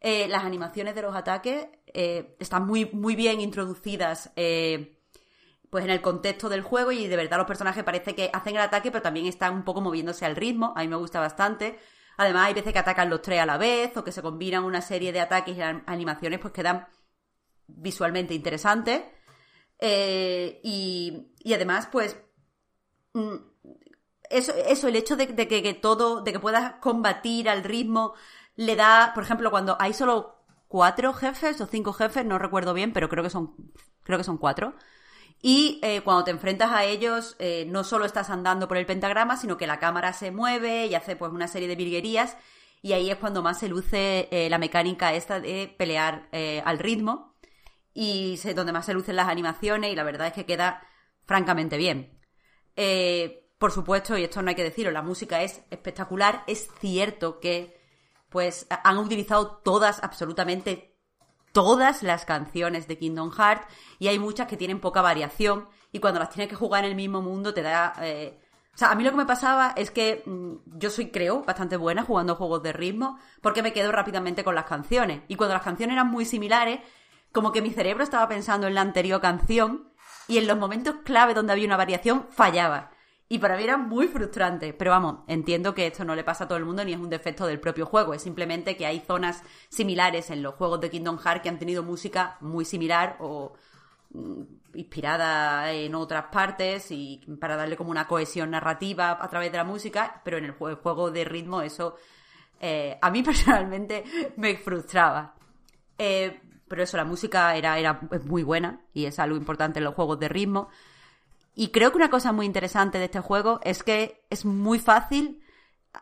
Eh, 0.00 0.28
las 0.28 0.44
animaciones 0.44 0.94
de 0.94 1.02
los 1.02 1.14
ataques 1.14 1.68
están 1.92 2.66
muy, 2.66 2.86
muy 2.92 3.16
bien 3.16 3.40
introducidas 3.40 4.32
pues 4.34 5.84
en 5.84 5.90
el 5.90 6.00
contexto 6.00 6.48
del 6.48 6.62
juego 6.62 6.90
y 6.90 7.06
de 7.06 7.16
verdad 7.16 7.38
los 7.38 7.46
personajes 7.46 7.84
parece 7.84 8.14
que 8.14 8.30
hacen 8.32 8.56
el 8.56 8.62
ataque 8.62 8.90
pero 8.90 9.02
también 9.02 9.26
están 9.26 9.54
un 9.54 9.62
poco 9.62 9.80
moviéndose 9.80 10.24
al 10.26 10.36
ritmo. 10.36 10.72
A 10.76 10.80
mí 10.80 10.88
me 10.88 10.96
gusta 10.96 11.20
bastante. 11.20 11.78
Además 12.16 12.48
hay 12.48 12.54
veces 12.54 12.72
que 12.72 12.78
atacan 12.78 13.08
los 13.08 13.22
tres 13.22 13.40
a 13.40 13.46
la 13.46 13.56
vez 13.56 13.96
o 13.96 14.04
que 14.04 14.12
se 14.12 14.20
combinan 14.20 14.64
una 14.64 14.82
serie 14.82 15.12
de 15.12 15.20
ataques 15.20 15.56
y 15.56 15.60
animaciones 15.62 16.40
pues 16.40 16.52
quedan 16.52 16.86
visualmente 17.76 18.34
interesantes. 18.34 19.02
y, 19.80 21.32
y 21.42 21.54
además 21.54 21.88
pues 21.90 22.16
mm, 23.14 23.36
eso, 24.30 24.52
eso, 24.54 24.88
el 24.88 24.96
hecho 24.96 25.16
de, 25.16 25.26
que, 25.26 25.74
todo, 25.74 26.22
de 26.22 26.32
que 26.32 26.38
puedas 26.38 26.74
combatir 26.76 27.48
al 27.48 27.64
ritmo, 27.64 28.14
le 28.56 28.76
da, 28.76 29.12
por 29.14 29.24
ejemplo, 29.24 29.50
cuando 29.50 29.76
hay 29.80 29.92
solo 29.92 30.36
cuatro 30.68 31.12
jefes 31.12 31.60
o 31.60 31.66
cinco 31.66 31.92
jefes, 31.92 32.24
no 32.24 32.38
recuerdo 32.38 32.72
bien, 32.72 32.92
pero 32.92 33.08
creo 33.08 33.24
que 33.24 33.30
son, 33.30 33.54
creo 34.04 34.18
que 34.18 34.24
son 34.24 34.38
cuatro. 34.38 34.74
Y 35.42 35.80
eh, 35.82 36.02
cuando 36.02 36.24
te 36.24 36.30
enfrentas 36.30 36.70
a 36.70 36.84
ellos, 36.84 37.34
eh, 37.38 37.64
no 37.68 37.82
solo 37.82 38.04
estás 38.04 38.30
andando 38.30 38.68
por 38.68 38.76
el 38.76 38.86
pentagrama, 38.86 39.36
sino 39.36 39.56
que 39.56 39.66
la 39.66 39.80
cámara 39.80 40.12
se 40.12 40.30
mueve 40.30 40.86
y 40.86 40.94
hace 40.94 41.16
pues 41.16 41.32
una 41.32 41.48
serie 41.48 41.66
de 41.66 41.76
virguerías. 41.76 42.36
Y 42.82 42.92
ahí 42.92 43.10
es 43.10 43.16
cuando 43.16 43.42
más 43.42 43.58
se 43.58 43.68
luce 43.68 44.28
eh, 44.30 44.48
la 44.48 44.58
mecánica 44.58 45.12
esta 45.12 45.40
de 45.40 45.74
pelear 45.76 46.28
al 46.64 46.78
ritmo. 46.78 47.29
Y 47.92 48.36
donde 48.54 48.72
más 48.72 48.86
se 48.86 48.94
lucen 48.94 49.16
las 49.16 49.28
animaciones 49.28 49.92
y 49.92 49.96
la 49.96 50.04
verdad 50.04 50.28
es 50.28 50.32
que 50.32 50.46
queda 50.46 50.82
francamente 51.24 51.76
bien. 51.76 52.18
Por 53.60 53.72
supuesto, 53.72 54.16
y 54.16 54.24
esto 54.24 54.40
no 54.40 54.48
hay 54.48 54.54
que 54.54 54.62
decirlo, 54.62 54.90
la 54.90 55.02
música 55.02 55.42
es 55.42 55.60
espectacular. 55.68 56.44
Es 56.46 56.70
cierto 56.80 57.40
que 57.40 57.78
pues 58.30 58.66
han 58.70 58.96
utilizado 58.96 59.60
todas, 59.62 60.02
absolutamente 60.02 60.96
todas 61.52 62.02
las 62.02 62.24
canciones 62.24 62.88
de 62.88 62.96
Kingdom 62.96 63.30
Hearts 63.32 63.66
y 63.98 64.08
hay 64.08 64.18
muchas 64.18 64.46
que 64.46 64.56
tienen 64.56 64.80
poca 64.80 65.02
variación 65.02 65.68
y 65.92 65.98
cuando 65.98 66.20
las 66.20 66.30
tienes 66.30 66.48
que 66.48 66.56
jugar 66.56 66.84
en 66.84 66.92
el 66.92 66.96
mismo 66.96 67.20
mundo 67.20 67.52
te 67.52 67.60
da... 67.60 67.92
Eh, 68.00 68.40
o 68.74 68.78
sea, 68.78 68.92
a 68.92 68.94
mí 68.94 69.04
lo 69.04 69.10
que 69.10 69.18
me 69.18 69.26
pasaba 69.26 69.74
es 69.76 69.90
que 69.90 70.22
mm, 70.24 70.78
yo 70.78 70.88
soy, 70.88 71.10
creo, 71.10 71.42
bastante 71.42 71.76
buena 71.76 72.04
jugando 72.04 72.36
juegos 72.36 72.62
de 72.62 72.72
ritmo 72.72 73.18
porque 73.42 73.62
me 73.62 73.74
quedo 73.74 73.92
rápidamente 73.92 74.42
con 74.42 74.54
las 74.54 74.64
canciones. 74.64 75.20
Y 75.28 75.34
cuando 75.34 75.52
las 75.52 75.64
canciones 75.64 75.92
eran 75.92 76.10
muy 76.10 76.24
similares, 76.24 76.80
como 77.32 77.52
que 77.52 77.62
mi 77.62 77.70
cerebro 77.70 78.04
estaba 78.04 78.28
pensando 78.28 78.66
en 78.66 78.74
la 78.74 78.80
anterior 78.80 79.20
canción 79.20 79.90
y 80.28 80.38
en 80.38 80.46
los 80.46 80.58
momentos 80.58 80.96
clave 81.04 81.34
donde 81.34 81.52
había 81.52 81.66
una 81.66 81.76
variación 81.76 82.26
fallaba. 82.30 82.90
Y 83.28 83.38
para 83.38 83.56
mí 83.56 83.62
era 83.62 83.76
muy 83.76 84.08
frustrante. 84.08 84.72
Pero 84.72 84.90
vamos, 84.90 85.18
entiendo 85.28 85.72
que 85.72 85.86
esto 85.86 86.04
no 86.04 86.16
le 86.16 86.24
pasa 86.24 86.44
a 86.44 86.48
todo 86.48 86.58
el 86.58 86.64
mundo 86.64 86.84
ni 86.84 86.92
es 86.92 86.98
un 86.98 87.08
defecto 87.10 87.46
del 87.46 87.60
propio 87.60 87.86
juego. 87.86 88.12
Es 88.12 88.22
simplemente 88.22 88.76
que 88.76 88.86
hay 88.86 89.00
zonas 89.00 89.42
similares 89.68 90.30
en 90.30 90.42
los 90.42 90.54
juegos 90.54 90.80
de 90.80 90.90
Kingdom 90.90 91.18
Hearts 91.18 91.42
que 91.42 91.48
han 91.48 91.58
tenido 91.58 91.84
música 91.84 92.36
muy 92.40 92.64
similar 92.64 93.16
o 93.20 93.52
mm, 94.10 94.42
inspirada 94.74 95.70
en 95.72 95.94
otras 95.94 96.24
partes 96.32 96.90
y 96.90 97.20
para 97.40 97.56
darle 97.56 97.76
como 97.76 97.92
una 97.92 98.08
cohesión 98.08 98.50
narrativa 98.50 99.16
a 99.20 99.28
través 99.28 99.52
de 99.52 99.58
la 99.58 99.64
música, 99.64 100.20
pero 100.24 100.38
en 100.38 100.46
el 100.46 100.52
juego 100.52 101.12
de 101.12 101.24
ritmo 101.24 101.62
eso 101.62 101.96
eh, 102.60 102.98
a 103.00 103.10
mí 103.10 103.22
personalmente 103.24 104.04
me 104.36 104.56
frustraba. 104.56 105.34
Eh, 105.96 106.40
pero 106.70 106.84
eso, 106.84 106.96
la 106.96 107.04
música 107.04 107.56
era, 107.56 107.76
era 107.80 108.00
muy 108.24 108.44
buena 108.44 108.80
y 108.94 109.06
es 109.06 109.18
algo 109.18 109.36
importante 109.36 109.80
en 109.80 109.84
los 109.84 109.96
juegos 109.96 110.20
de 110.20 110.28
ritmo. 110.28 110.68
Y 111.52 111.70
creo 111.72 111.90
que 111.90 111.96
una 111.96 112.10
cosa 112.10 112.30
muy 112.30 112.46
interesante 112.46 112.98
de 112.98 113.06
este 113.06 113.18
juego 113.18 113.58
es 113.64 113.82
que 113.82 114.24
es 114.30 114.44
muy 114.44 114.78
fácil 114.78 115.42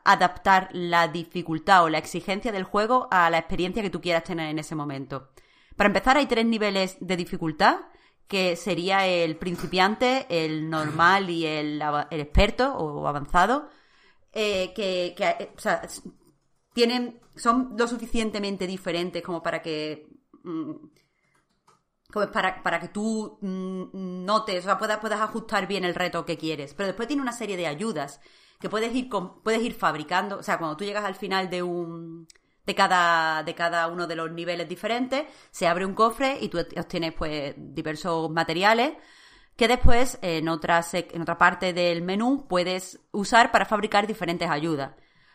adaptar 0.05 0.69
la 0.73 1.09
dificultad 1.09 1.85
o 1.85 1.89
la 1.89 1.97
exigencia 1.97 2.53
del 2.53 2.65
juego 2.65 3.09
a 3.11 3.31
la 3.31 3.39
experiencia 3.39 3.83
que 3.83 3.89
tú 3.89 4.03
quieras 4.03 4.25
tener 4.25 4.51
en 4.51 4.59
ese 4.59 4.75
momento. 4.75 5.31
Para 5.75 5.87
empezar, 5.87 6.19
hay 6.19 6.27
tres 6.27 6.45
niveles 6.45 6.99
de 7.01 7.17
dificultad, 7.17 7.79
que 8.27 8.55
sería 8.55 9.07
el 9.07 9.37
principiante, 9.37 10.27
el 10.29 10.69
normal 10.69 11.31
y 11.31 11.47
el, 11.47 11.83
experto 12.11 12.75
o 12.75 13.09
avanzado, 13.09 13.71
eh, 14.35 14.75
que, 14.75 15.15
eh, 15.19 15.51
tienen, 16.75 17.21
son 17.37 17.75
lo 17.79 17.89
suficientemente 17.89 18.67
diferentes 18.67 19.23
como 19.23 19.43
para 19.43 19.63
que 19.63 20.18
mm, 20.49 20.73
para, 22.33 22.63
para 22.63 22.81
que 22.81 22.89
tú 22.89 23.39
mm, 23.41 24.25
notes, 24.25 24.61
o 24.61 24.63
sea, 24.63 24.79
puedas, 24.79 24.99
puedas 24.99 25.21
ajustar 25.21 25.67
bien 25.67 25.85
el 25.85 25.95
reto 25.95 26.25
que 26.25 26.39
quieres. 26.39 26.75
Pero 26.75 26.89
después 26.89 27.09
tiene 27.09 27.23
una 27.23 27.33
serie 27.33 27.57
de 27.57 27.67
ayudas 27.67 28.21
que 28.61 28.69
puedes 28.69 28.95
ir, 28.95 29.09
puedes 29.43 29.63
ir 29.63 29.75
fabricando. 29.75 30.39
O 30.39 30.43
sea, 30.43 30.59
cuando 30.59 30.77
tú 30.77 30.85
llegas 30.85 31.05
al 31.05 31.15
final 31.15 31.51
de 31.51 31.63
un. 31.63 32.27
De 32.65 32.75
cada, 32.75 33.43
de 33.45 33.55
cada 33.55 33.89
uno 33.89 34.07
de 34.07 34.15
los 34.15 34.31
niveles 34.31 34.69
diferentes, 34.69 35.25
se 35.51 35.67
abre 35.67 35.87
un 35.87 35.95
cofre 35.95 36.37
y 36.39 36.49
tú 36.51 36.59
obtienes 36.59 37.15
pues 37.15 37.55
diversos 37.57 38.31
materiales 38.31 38.93
que 39.57 39.69
después 39.69 40.19
en 40.23 40.49
otra, 40.49 40.85
en 40.93 41.23
otra 41.23 41.39
parte 41.39 41.73
del 41.73 42.03
menú 42.03 42.47
puedes 42.47 43.01
usar 43.11 43.51
para 43.51 43.65
fabricar 43.65 44.07
diferentes 44.07 44.49
ayudas. 44.51 44.93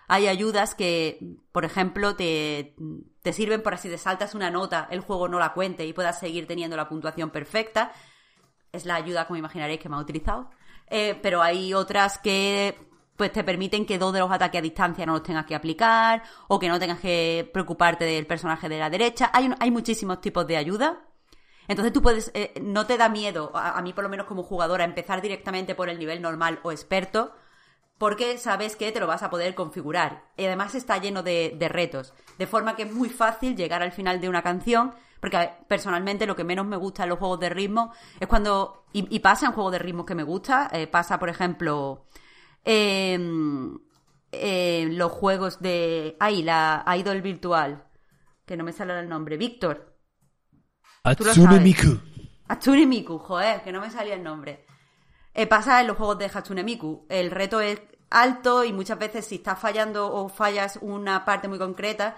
Hay 0.07 0.27
ayudas 0.27 0.75
que, 0.75 1.37
por 1.51 1.65
ejemplo, 1.65 2.15
te, 2.15 2.75
te 3.21 3.33
sirven 3.33 3.61
por 3.61 3.73
así 3.73 3.89
de 3.89 3.97
saltas 3.97 4.35
una 4.35 4.51
nota, 4.51 4.87
el 4.91 4.99
juego 4.99 5.27
no 5.27 5.39
la 5.39 5.53
cuente 5.53 5.85
y 5.85 5.93
puedas 5.93 6.19
seguir 6.19 6.47
teniendo 6.47 6.75
la 6.75 6.89
puntuación 6.89 7.29
perfecta. 7.29 7.91
Es 8.71 8.85
la 8.85 8.95
ayuda, 8.95 9.27
como 9.27 9.37
imaginaréis, 9.37 9.79
que 9.79 9.89
me 9.89 9.95
ha 9.95 9.99
utilizado. 9.99 10.49
Eh, 10.87 11.17
pero 11.21 11.41
hay 11.41 11.73
otras 11.73 12.17
que 12.17 12.77
pues 13.15 13.31
te 13.31 13.43
permiten 13.43 13.85
que 13.85 13.99
dos 13.99 14.11
de 14.11 14.19
los 14.19 14.31
ataques 14.31 14.59
a 14.59 14.61
distancia 14.61 15.05
no 15.05 15.13
los 15.13 15.23
tengas 15.23 15.45
que 15.45 15.55
aplicar 15.55 16.23
o 16.47 16.59
que 16.59 16.67
no 16.67 16.79
tengas 16.79 16.99
que 16.99 17.49
preocuparte 17.53 18.05
del 18.05 18.25
personaje 18.25 18.67
de 18.67 18.79
la 18.79 18.89
derecha. 18.89 19.29
Hay, 19.33 19.51
hay 19.59 19.71
muchísimos 19.71 20.19
tipos 20.19 20.47
de 20.47 20.57
ayuda. 20.57 21.01
Entonces 21.67 21.93
tú 21.93 22.01
puedes, 22.01 22.31
eh, 22.33 22.53
no 22.61 22.85
te 22.85 22.97
da 22.97 23.07
miedo, 23.07 23.51
a, 23.53 23.77
a, 23.77 23.81
mí 23.81 23.93
por 23.93 24.03
lo 24.03 24.09
menos 24.09 24.25
como 24.25 24.43
jugadora, 24.43 24.83
empezar 24.83 25.21
directamente 25.21 25.75
por 25.75 25.87
el 25.87 25.97
nivel 25.97 26.21
normal 26.21 26.59
o 26.63 26.71
experto, 26.71 27.33
porque 27.97 28.37
sabes 28.37 28.75
que 28.75 28.91
te 28.91 28.99
lo 28.99 29.07
vas 29.07 29.23
a 29.23 29.29
poder 29.29 29.55
configurar. 29.55 30.25
Y 30.37 30.45
además 30.45 30.75
está 30.75 30.97
lleno 30.97 31.23
de, 31.23 31.55
retos, 31.69 32.13
de 32.37 32.47
forma 32.47 32.75
que 32.75 32.83
es 32.83 32.91
muy 32.91 33.09
fácil 33.09 33.55
llegar 33.55 33.81
al 33.81 33.91
final 33.91 34.19
de 34.19 34.29
una 34.29 34.41
canción, 34.41 34.93
porque 35.19 35.49
personalmente 35.67 36.25
lo 36.25 36.35
que 36.35 36.43
menos 36.43 36.65
me 36.65 36.77
gusta 36.77 37.03
en 37.03 37.09
los 37.09 37.19
juegos 37.19 37.39
de 37.39 37.49
ritmo 37.49 37.93
es 38.19 38.27
cuando, 38.27 38.85
y, 38.91 39.19
pasa 39.19 39.45
en 39.45 39.53
juegos 39.53 39.71
de 39.71 39.79
ritmo 39.79 40.05
que 40.05 40.15
me 40.15 40.23
gusta, 40.23 40.69
eh, 40.73 40.87
pasa 40.87 41.17
por 41.17 41.29
ejemplo 41.29 42.05
en 42.65 43.79
los 44.31 45.11
juegos 45.11 45.59
de, 45.61 46.17
ay, 46.19 46.43
la 46.43 46.83
Idol 46.97 47.21
virtual, 47.21 47.85
que 48.45 48.57
no 48.57 48.63
me 48.63 48.73
sale 48.73 48.99
el 48.99 49.07
nombre, 49.07 49.37
Víctor. 49.37 49.95
Hatsune 51.03 51.59
Miku. 51.59 51.99
Hatsune 52.47 52.85
Miku, 52.85 53.17
joder, 53.19 53.61
que 53.61 53.71
no 53.71 53.81
me 53.81 53.89
salía 53.89 54.15
el 54.15 54.23
nombre. 54.23 54.65
Eh, 55.33 55.47
pasa 55.47 55.81
en 55.81 55.87
los 55.87 55.97
juegos 55.97 56.19
de 56.19 56.25
Hatsune 56.33 56.63
Miku. 56.63 57.05
El 57.09 57.31
reto 57.31 57.59
es 57.59 57.81
alto 58.09 58.63
y 58.63 58.71
muchas 58.71 58.99
veces 58.99 59.25
si 59.25 59.35
estás 59.35 59.59
fallando 59.59 60.13
o 60.13 60.29
fallas 60.29 60.77
una 60.81 61.25
parte 61.25 61.47
muy 61.47 61.57
concreta, 61.57 62.17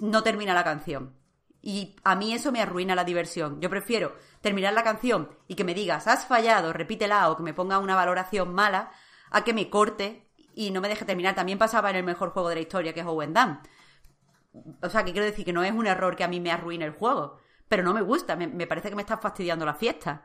no 0.00 0.22
termina 0.22 0.54
la 0.54 0.64
canción. 0.64 1.16
Y 1.60 1.96
a 2.04 2.14
mí 2.14 2.32
eso 2.32 2.52
me 2.52 2.62
arruina 2.62 2.94
la 2.94 3.02
diversión. 3.04 3.60
Yo 3.60 3.68
prefiero 3.68 4.14
terminar 4.40 4.72
la 4.72 4.84
canción 4.84 5.30
y 5.48 5.56
que 5.56 5.64
me 5.64 5.74
digas, 5.74 6.06
has 6.06 6.24
fallado, 6.26 6.72
repítela 6.72 7.28
o 7.28 7.36
que 7.36 7.42
me 7.42 7.54
ponga 7.54 7.80
una 7.80 7.96
valoración 7.96 8.54
mala, 8.54 8.92
a 9.30 9.42
que 9.42 9.52
me 9.52 9.68
corte 9.68 10.30
y 10.54 10.70
no 10.70 10.80
me 10.80 10.88
deje 10.88 11.04
terminar. 11.04 11.34
También 11.34 11.58
pasaba 11.58 11.90
en 11.90 11.96
el 11.96 12.04
mejor 12.04 12.30
juego 12.30 12.48
de 12.48 12.54
la 12.54 12.60
historia, 12.60 12.94
que 12.94 13.00
es 13.00 13.06
Owen 13.06 13.32
Dam. 13.32 13.62
O 14.80 14.88
sea, 14.88 15.04
que 15.04 15.10
quiero 15.10 15.26
decir 15.26 15.44
que 15.44 15.52
no 15.52 15.64
es 15.64 15.72
un 15.72 15.88
error 15.88 16.14
que 16.14 16.22
a 16.22 16.28
mí 16.28 16.38
me 16.38 16.52
arruine 16.52 16.84
el 16.84 16.92
juego, 16.92 17.38
pero 17.68 17.82
no 17.82 17.92
me 17.92 18.00
gusta, 18.00 18.36
me, 18.36 18.46
me 18.46 18.68
parece 18.68 18.88
que 18.88 18.94
me 18.94 19.02
está 19.02 19.18
fastidiando 19.18 19.66
la 19.66 19.74
fiesta. 19.74 20.24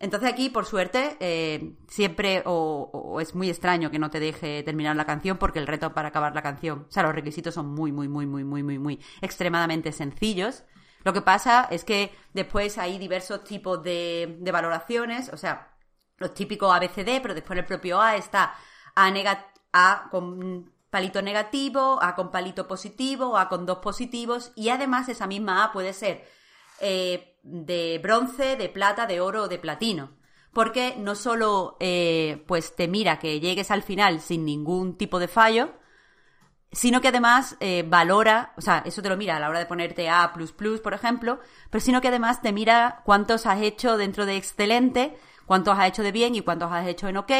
Entonces 0.00 0.30
aquí, 0.30 0.48
por 0.48 0.64
suerte, 0.64 1.16
eh, 1.18 1.74
siempre 1.88 2.42
o, 2.46 3.18
es 3.20 3.34
muy 3.34 3.50
extraño 3.50 3.90
que 3.90 3.98
no 3.98 4.10
te 4.10 4.20
deje 4.20 4.62
terminar 4.62 4.94
la 4.94 5.04
canción 5.04 5.38
porque 5.38 5.58
el 5.58 5.66
reto 5.66 5.92
para 5.92 6.08
acabar 6.08 6.34
la 6.34 6.42
canción, 6.42 6.86
o 6.88 6.92
sea, 6.92 7.02
los 7.02 7.14
requisitos 7.14 7.54
son 7.54 7.74
muy, 7.74 7.90
muy, 7.90 8.06
muy, 8.06 8.26
muy, 8.26 8.44
muy, 8.44 8.62
muy, 8.62 8.78
muy 8.78 9.00
extremadamente 9.20 9.90
sencillos. 9.90 10.62
Lo 11.02 11.12
que 11.12 11.22
pasa 11.22 11.66
es 11.70 11.84
que 11.84 12.14
después 12.32 12.78
hay 12.78 12.98
diversos 12.98 13.42
tipos 13.42 13.82
de, 13.82 14.38
valoraciones, 14.52 15.30
o 15.32 15.36
sea, 15.36 15.74
los 16.18 16.32
típicos 16.32 16.72
ABCD, 16.72 17.20
pero 17.20 17.34
después 17.34 17.58
el 17.58 17.64
propio 17.64 18.00
A 18.00 18.16
está 18.16 18.54
A, 18.94 19.12
A 19.72 20.08
con 20.10 20.72
palito 20.90 21.22
negativo, 21.22 21.98
A 22.00 22.14
con 22.14 22.30
palito 22.30 22.68
positivo, 22.68 23.36
A 23.36 23.48
con 23.48 23.66
dos 23.66 23.78
positivos 23.78 24.52
y 24.54 24.68
además 24.68 25.08
esa 25.08 25.26
misma 25.26 25.64
A 25.64 25.72
puede 25.72 25.92
ser 25.92 26.24
eh, 26.80 27.37
de 27.42 28.00
bronce, 28.02 28.56
de 28.56 28.68
plata, 28.68 29.06
de 29.06 29.20
oro 29.20 29.44
o 29.44 29.48
de 29.48 29.58
platino. 29.58 30.16
Porque 30.52 30.96
no 30.98 31.14
solo 31.14 31.76
eh, 31.80 32.44
pues 32.46 32.74
te 32.74 32.88
mira 32.88 33.18
que 33.18 33.40
llegues 33.40 33.70
al 33.70 33.82
final 33.82 34.20
sin 34.20 34.44
ningún 34.44 34.96
tipo 34.96 35.18
de 35.18 35.28
fallo, 35.28 35.74
sino 36.72 37.00
que 37.00 37.08
además 37.08 37.56
eh, 37.60 37.84
valora, 37.86 38.52
o 38.56 38.60
sea, 38.60 38.82
eso 38.84 39.02
te 39.02 39.08
lo 39.08 39.16
mira 39.16 39.36
a 39.36 39.40
la 39.40 39.48
hora 39.48 39.58
de 39.58 39.66
ponerte 39.66 40.08
A, 40.08 40.32
por 40.32 40.94
ejemplo, 40.94 41.40
pero 41.70 41.80
sino 41.80 42.00
que 42.00 42.08
además 42.08 42.42
te 42.42 42.52
mira 42.52 43.02
cuántos 43.04 43.46
has 43.46 43.62
hecho 43.62 43.96
dentro 43.96 44.26
de 44.26 44.36
excelente, 44.36 45.16
cuántos 45.46 45.78
has 45.78 45.88
hecho 45.88 46.02
de 46.02 46.12
bien 46.12 46.34
y 46.34 46.42
cuántos 46.42 46.70
has 46.72 46.86
hecho 46.86 47.08
en 47.08 47.16
ok, 47.16 47.32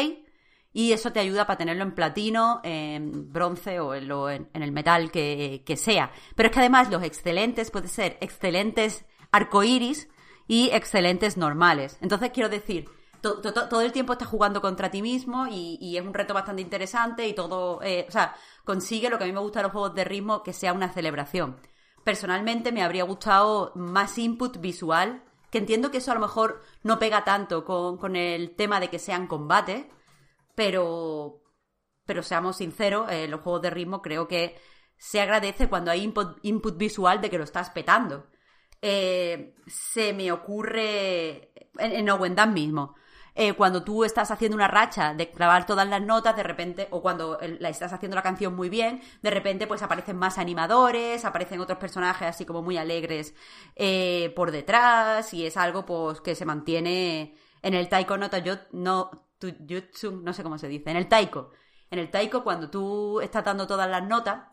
y 0.73 0.93
eso 0.93 1.13
te 1.13 1.21
ayuda 1.21 1.47
para 1.47 1.59
tenerlo 1.59 1.83
en 1.83 1.95
platino, 1.95 2.61
en 2.63 3.33
bronce 3.33 3.81
o 3.81 3.95
en, 3.95 4.49
el 4.53 4.73
metal 4.73 5.11
que, 5.11 5.63
que, 5.67 5.77
sea. 5.77 6.13
Pero 6.37 6.49
es 6.49 6.53
que 6.53 6.61
además 6.61 6.91
los 6.91 7.03
excelentes 7.03 7.71
pueden 7.71 7.89
ser 7.89 8.19
excelentes 8.21 9.05
arcoiris 9.33 10.09
y 10.47 10.71
excelentes 10.73 11.37
normales. 11.37 11.99
Entonces 12.01 12.31
quiero 12.33 12.49
decir, 12.49 12.89
todo 13.21 13.81
el 13.81 13.93
tiempo 13.93 14.13
estás 14.13 14.29
jugando 14.29 14.61
contra 14.61 14.91
ti 14.91 15.03
mismo 15.03 15.47
y, 15.49 15.97
es 15.97 16.05
un 16.05 16.15
reto 16.15 16.35
bastante 16.35 16.63
interesante 16.63 17.27
y 17.27 17.35
todo, 17.35 17.81
eh, 17.83 18.07
o 18.09 18.11
sea, 18.11 18.35
consigue 18.65 19.11
lo 19.11 19.19
que 19.19 19.25
a 19.25 19.27
mí 19.27 19.33
me 19.33 19.41
gusta 19.41 19.61
de 19.61 19.65
los 19.65 19.73
juegos 19.73 19.95
de 19.95 20.05
ritmo, 20.05 20.43
que 20.43 20.53
sea 20.53 20.73
una 20.73 20.93
celebración. 20.93 21.61
Personalmente 22.05 22.73
me 22.73 22.83
habría 22.83 23.05
gustado 23.05 23.73
más 23.75 24.19
input 24.19 24.59
visual, 24.59 25.25
que 25.51 25.59
entiendo 25.59 25.91
que 25.91 25.99
eso 25.99 26.11
a 26.13 26.15
lo 26.15 26.21
mejor 26.21 26.63
no 26.83 26.99
pega 26.99 27.25
tanto 27.25 27.65
con, 27.65 28.17
el 28.17 28.55
tema 28.55 28.81
de 28.81 28.89
que 28.89 28.99
sean 28.99 29.27
combates, 29.27 29.87
pero, 30.55 31.43
pero 32.07 32.23
seamos 32.23 32.57
sinceros, 32.57 33.11
en 33.11 33.31
los 33.31 33.41
juegos 33.41 33.63
de 33.63 33.71
ritmo 33.71 34.03
creo 34.03 34.29
que 34.29 34.59
se 34.97 35.21
agradece 35.21 35.69
cuando 35.69 35.91
hay 35.91 36.03
input, 36.03 36.39
input 36.43 36.77
visual 36.77 37.21
de 37.21 37.31
que 37.31 37.39
lo 37.39 37.45
estás 37.45 37.71
petando. 37.71 38.27
Eh, 38.83 39.55
se 39.67 40.13
me 40.13 40.31
ocurre 40.33 41.53
en, 41.79 41.93
en 41.93 42.11
Owendan 42.11 42.55
mismo. 42.55 42.95
Eh, 43.41 43.53
cuando 43.53 43.85
tú 43.85 44.05
estás 44.05 44.33
haciendo 44.33 44.57
una 44.57 44.67
racha 44.67 45.15
de 45.15 45.27
grabar 45.27 45.65
todas 45.65 45.89
las 45.89 46.03
notas, 46.03 46.35
de 46.35 46.43
repente, 46.43 46.89
o 46.91 47.01
cuando 47.01 47.39
la 47.61 47.69
estás 47.69 47.93
haciendo 47.93 48.17
la 48.17 48.23
canción 48.23 48.57
muy 48.57 48.69
bien, 48.69 49.01
de 49.23 49.31
repente 49.31 49.69
pues 49.69 49.81
aparecen 49.83 50.17
más 50.17 50.39
animadores, 50.39 51.25
aparecen 51.25 51.61
otros 51.61 51.79
personajes 51.79 52.27
así 52.27 52.45
como 52.45 52.63
muy 52.63 52.79
alegres 52.79 53.37
eh, 53.77 54.33
por 54.35 54.51
detrás, 54.51 55.33
y 55.35 55.47
es 55.47 55.57
algo 55.57 55.87
pues 55.87 56.21
que 56.21 56.35
se 56.35 56.45
mantiene 56.47 57.37
en 57.63 57.75
el 57.75 57.89
taiko 57.89 58.17
no, 58.19 58.29
no, 58.73 59.11
no 60.23 60.33
sé 60.33 60.43
cómo 60.43 60.59
se 60.59 60.69
dice, 60.69 60.91
en 60.91 60.97
el 60.97 61.09
taiko. 61.09 61.53
En 61.91 62.01
el 62.01 62.11
taiko, 62.11 62.43
cuando 62.43 62.71
tú 62.71 63.21
estás 63.21 63.45
dando 63.45 63.67
todas 63.69 63.89
las 63.89 64.03
notas, 64.03 64.47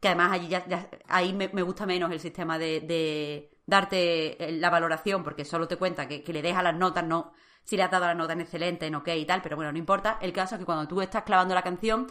que 0.00 0.08
además 0.08 0.32
allí 0.32 0.48
ya, 0.48 0.66
ahí 1.08 1.32
me, 1.32 1.62
gusta 1.62 1.86
menos 1.86 2.10
el 2.12 2.20
sistema 2.20 2.58
de, 2.58 3.50
darte 3.66 4.36
la 4.52 4.70
valoración, 4.70 5.22
porque 5.22 5.44
solo 5.44 5.68
te 5.68 5.76
cuenta 5.76 6.08
que, 6.08 6.22
que 6.22 6.32
le 6.32 6.42
dejas 6.42 6.62
las 6.64 6.74
notas, 6.74 7.04
no 7.04 7.32
si 7.64 7.76
le 7.76 7.82
has 7.82 7.90
dado 7.90 8.06
la 8.06 8.14
nota 8.14 8.34
en 8.34 8.42
excelente, 8.42 8.86
en 8.86 8.94
ok 8.94 9.08
y 9.16 9.24
tal, 9.24 9.42
pero 9.42 9.56
bueno, 9.56 9.72
no 9.72 9.78
importa. 9.78 10.18
El 10.20 10.32
caso 10.32 10.54
es 10.54 10.58
que 10.58 10.66
cuando 10.66 10.86
tú 10.86 11.00
estás 11.00 11.22
clavando 11.22 11.54
la 11.54 11.62
canción, 11.62 12.06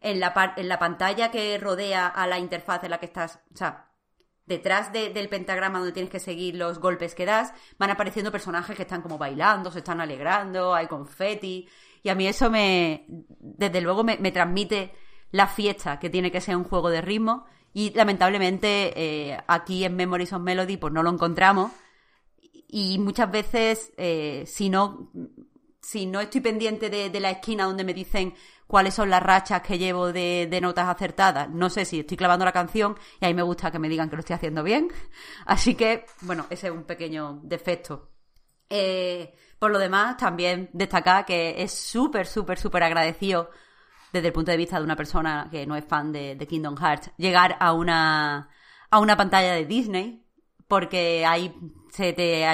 en 0.00 0.20
la, 0.20 0.54
en 0.56 0.68
la 0.68 0.78
pantalla 0.78 1.30
que 1.30 1.56
rodea 1.58 2.06
a 2.06 2.26
la 2.26 2.38
interfaz 2.38 2.84
en 2.84 2.90
la 2.90 2.98
que 2.98 3.06
estás, 3.06 3.40
o 3.52 3.56
sea, 3.56 3.90
detrás 4.46 4.92
del 4.92 5.28
pentagrama 5.28 5.78
donde 5.78 5.92
tienes 5.92 6.10
que 6.10 6.20
seguir 6.20 6.56
los 6.56 6.78
golpes 6.78 7.14
que 7.14 7.24
das, 7.24 7.54
van 7.78 7.90
apareciendo 7.90 8.30
personajes 8.30 8.76
que 8.76 8.82
están 8.82 9.02
como 9.02 9.16
bailando, 9.16 9.70
se 9.70 9.78
están 9.78 10.00
alegrando, 10.00 10.74
hay 10.74 10.86
confeti. 10.86 11.68
Y 12.02 12.08
a 12.10 12.14
mí 12.14 12.26
eso 12.26 12.50
me, 12.50 13.06
desde 13.08 13.80
luego, 13.80 14.04
me, 14.04 14.16
transmite 14.32 14.92
la 15.30 15.46
fiesta 15.46 15.98
que 15.98 16.10
tiene 16.10 16.30
que 16.30 16.42
ser 16.42 16.56
un 16.56 16.64
juego 16.64 16.90
de 16.90 17.00
ritmo. 17.00 17.46
Y 17.74 17.90
lamentablemente 17.90 18.92
eh, 18.96 19.38
aquí 19.46 19.84
en 19.84 19.96
Memories 19.96 20.32
of 20.32 20.40
Melody 20.40 20.78
pues 20.78 20.92
no 20.92 21.02
lo 21.02 21.10
encontramos 21.10 21.70
y 22.76 22.98
muchas 22.98 23.30
veces, 23.30 23.92
eh, 23.96 24.42
si 24.48 24.68
no 24.68 25.12
si 25.80 26.06
no 26.06 26.20
estoy 26.20 26.40
pendiente 26.40 26.90
de, 26.90 27.20
la 27.20 27.30
esquina 27.30 27.66
donde 27.66 27.84
me 27.84 27.94
dicen 27.94 28.34
cuáles 28.66 28.94
son 28.94 29.10
las 29.10 29.22
rachas 29.22 29.60
que 29.62 29.78
llevo 29.78 30.12
de, 30.12 30.58
notas 30.60 30.88
acertadas, 30.88 31.48
no 31.50 31.70
sé 31.70 31.84
si 31.84 32.00
estoy 32.00 32.16
clavando 32.16 32.44
la 32.44 32.52
canción 32.52 32.98
y 33.20 33.26
ahí 33.26 33.34
me 33.34 33.42
gusta 33.42 33.70
que 33.70 33.78
me 33.78 33.88
digan 33.88 34.08
que 34.08 34.16
lo 34.16 34.20
estoy 34.20 34.34
haciendo 34.34 34.64
bien. 34.64 34.88
Así 35.46 35.74
que, 35.74 36.06
bueno, 36.22 36.46
ese 36.50 36.66
es 36.68 36.72
un 36.72 36.84
pequeño 36.84 37.38
defecto. 37.44 38.10
Eh, 38.68 39.34
por 39.58 39.70
lo 39.70 39.78
demás, 39.78 40.16
también 40.16 40.70
destacar 40.72 41.24
que 41.26 41.62
es 41.62 41.72
súper, 41.72 42.26
súper, 42.26 42.58
súper 42.58 42.82
agradecido 42.82 43.50
desde 44.14 44.28
el 44.28 44.32
punto 44.32 44.52
de 44.52 44.56
vista 44.56 44.78
de 44.78 44.84
una 44.84 44.94
persona 44.94 45.48
que 45.50 45.66
no 45.66 45.74
es 45.74 45.84
fan 45.84 46.12
de, 46.12 46.46
Kingdom 46.48 46.76
Hearts, 46.76 47.10
llegar 47.16 47.56
a 47.58 47.72
una, 47.72 48.48
a 48.88 48.98
una 49.00 49.16
pantalla 49.16 49.54
de 49.54 49.66
Disney, 49.66 50.24
porque 50.68 51.26
ahí 51.26 51.52
se 51.90 52.12
te... 52.12 52.46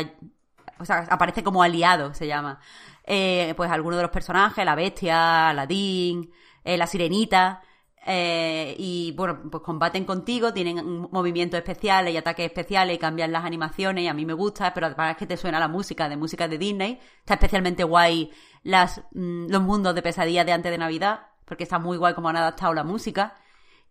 O 0.78 0.84
sea, 0.86 1.06
aparece 1.10 1.44
como 1.44 1.62
aliado, 1.62 2.14
se 2.14 2.26
llama. 2.26 2.58
Eh, 3.04 3.52
pues 3.56 3.70
alguno 3.70 3.96
de 3.96 4.02
los 4.02 4.10
personajes, 4.10 4.64
la 4.64 4.74
bestia, 4.74 5.50
Aladdin, 5.50 6.32
eh, 6.64 6.78
la 6.78 6.86
sirenita, 6.86 7.60
eh, 8.06 8.74
y 8.78 9.12
bueno, 9.12 9.40
pues 9.50 9.62
combaten 9.62 10.06
contigo, 10.06 10.54
tienen 10.54 11.08
movimientos 11.10 11.58
especiales 11.58 12.14
y 12.14 12.16
ataques 12.16 12.46
especiales 12.46 12.96
y 12.96 12.98
cambian 12.98 13.30
las 13.32 13.44
animaciones 13.44 14.04
y 14.04 14.08
a 14.08 14.14
mí 14.14 14.24
me 14.24 14.32
gusta, 14.32 14.72
pero 14.72 14.86
además 14.86 15.12
es 15.12 15.16
que 15.18 15.26
te 15.26 15.36
suena 15.36 15.60
la 15.60 15.68
música 15.68 16.08
de 16.08 16.16
música 16.16 16.48
de 16.48 16.56
Disney, 16.56 16.98
está 17.18 17.34
especialmente 17.34 17.84
guay 17.84 18.30
las, 18.62 19.02
mm, 19.12 19.50
los 19.50 19.62
mundos 19.62 19.94
de 19.94 20.02
pesadilla 20.02 20.44
de 20.44 20.52
antes 20.52 20.72
de 20.72 20.78
Navidad, 20.78 21.29
porque 21.50 21.64
está 21.64 21.80
muy 21.80 21.98
guay 21.98 22.14
como 22.14 22.28
han 22.28 22.36
adaptado 22.36 22.72
la 22.72 22.84
música. 22.84 23.34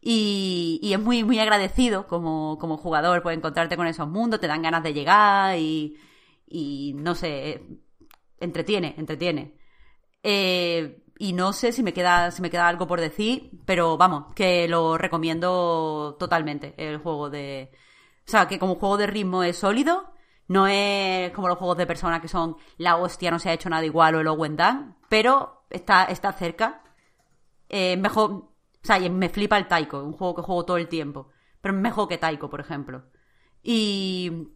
Y, 0.02 0.80
es 0.94 1.00
muy, 1.00 1.26
muy 1.26 1.40
agradecido 1.40 2.08
como, 2.08 2.58
como 2.58 2.78
jugador, 2.78 3.22
pues 3.22 3.38
encontrarte 3.38 3.76
con 3.76 3.86
esos 3.86 4.08
mundos, 4.08 4.40
te 4.40 4.48
dan 4.48 4.62
ganas 4.62 4.82
de 4.82 4.94
llegar 4.94 5.58
y, 5.58 5.98
y 6.48 6.94
no 6.96 7.16
sé, 7.16 7.62
entretiene, 8.40 8.96
entretiene. 8.98 9.58
Eh, 10.24 11.04
y 11.18 11.34
no 11.34 11.52
sé 11.52 11.74
si 11.74 11.84
me 11.84 11.92
queda, 11.94 12.32
si 12.32 12.42
me 12.42 12.50
queda 12.50 12.70
algo 12.70 12.88
por 12.88 13.02
decir, 13.02 13.52
pero 13.66 13.98
vamos, 13.98 14.34
que 14.34 14.70
lo 14.70 14.98
recomiendo 14.98 16.16
totalmente, 16.18 16.76
el 16.78 17.00
juego 17.00 17.30
de... 17.30 17.72
O 18.26 18.32
sea, 18.32 18.48
que 18.48 18.58
como 18.58 18.76
juego 18.76 18.96
de 18.96 19.08
ritmo 19.08 19.44
es 19.44 19.58
sólido, 19.58 20.14
no 20.48 20.66
es 20.68 21.32
como 21.34 21.50
los 21.50 21.58
juegos 21.58 21.78
de 21.78 21.88
personas 21.88 22.22
que 22.22 22.30
son 22.30 22.56
la 22.78 22.96
hostia, 22.96 23.32
no 23.32 23.40
se 23.40 23.50
ha 23.50 23.54
hecho 23.54 23.70
nada 23.70 23.84
igual 23.86 24.16
o 24.16 24.22
el 24.22 24.28
Owen 24.28 24.56
pero 25.10 25.66
está, 25.70 26.06
está 26.06 26.32
cerca. 26.34 26.82
Eh, 27.70 27.96
mejor, 27.98 28.32
o 28.32 28.52
sea, 28.82 29.00
me 29.10 29.30
flipa 29.30 29.58
el 29.58 29.68
Taiko, 29.68 30.04
un 30.04 30.14
juego 30.14 30.36
que 30.36 30.42
juego 30.42 30.66
todo 30.66 30.78
el 30.78 30.88
tiempo. 30.88 31.30
Pero 31.62 31.76
es 31.76 31.82
mejor 31.82 32.08
que 32.08 32.18
Taiko, 32.18 32.50
por 32.50 32.60
ejemplo. 32.60 33.04
Y. 33.64 34.50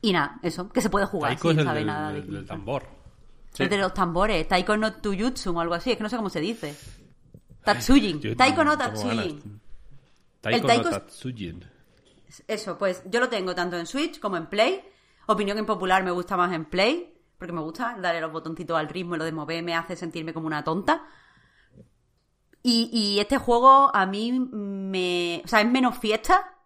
Y 0.00 0.12
nada, 0.12 0.38
eso, 0.42 0.68
que 0.68 0.80
se 0.80 0.90
puede 0.90 1.06
jugar 1.06 1.32
Taiko 1.32 1.50
sin 1.52 1.64
saber 1.64 1.86
nada 1.86 2.12
de 2.12 2.22
del 2.22 2.46
tambor. 2.46 2.98
El 3.58 3.68
de 3.68 3.78
los 3.78 3.94
tambores, 3.94 4.46
Taiko 4.46 4.76
no 4.76 4.92
Tuyutsu 4.94 5.50
o 5.50 5.60
algo 5.60 5.74
así, 5.74 5.90
es 5.90 5.96
que 5.96 6.02
no 6.02 6.08
sé 6.08 6.16
cómo 6.16 6.30
se 6.30 6.40
dice. 6.40 6.76
Tatsujin. 7.64 8.36
Taiko 8.36 8.62
no 8.62 8.78
Tatsujin. 8.78 9.60
Taiko, 10.40 10.68
no 10.68 10.90
Tatsujin. 10.90 11.64
Eso, 12.46 12.78
pues 12.78 13.02
yo 13.06 13.20
lo 13.20 13.28
tengo 13.28 13.54
tanto 13.54 13.76
en 13.76 13.86
Switch 13.86 14.20
como 14.20 14.36
en 14.36 14.46
Play. 14.46 14.80
Opinión 15.26 15.58
impopular 15.58 16.04
me 16.04 16.10
gusta 16.10 16.36
más 16.36 16.52
en 16.52 16.66
Play, 16.66 17.14
porque 17.36 17.52
me 17.52 17.60
gusta 17.60 17.96
darle 18.00 18.20
los 18.20 18.32
botoncitos 18.32 18.78
al 18.78 18.88
ritmo 18.88 19.16
y 19.16 19.18
lo 19.18 19.24
de 19.24 19.32
mover 19.32 19.62
me 19.62 19.74
hace 19.74 19.96
sentirme 19.96 20.32
como 20.32 20.46
una 20.46 20.62
tonta. 20.62 21.04
Y, 22.62 23.18
este 23.20 23.38
juego 23.38 23.90
a 23.94 24.06
mí 24.06 24.32
me... 24.32 25.42
O 25.44 25.48
sea, 25.48 25.60
es 25.60 25.68
menos 25.68 25.98
fiesta 25.98 26.56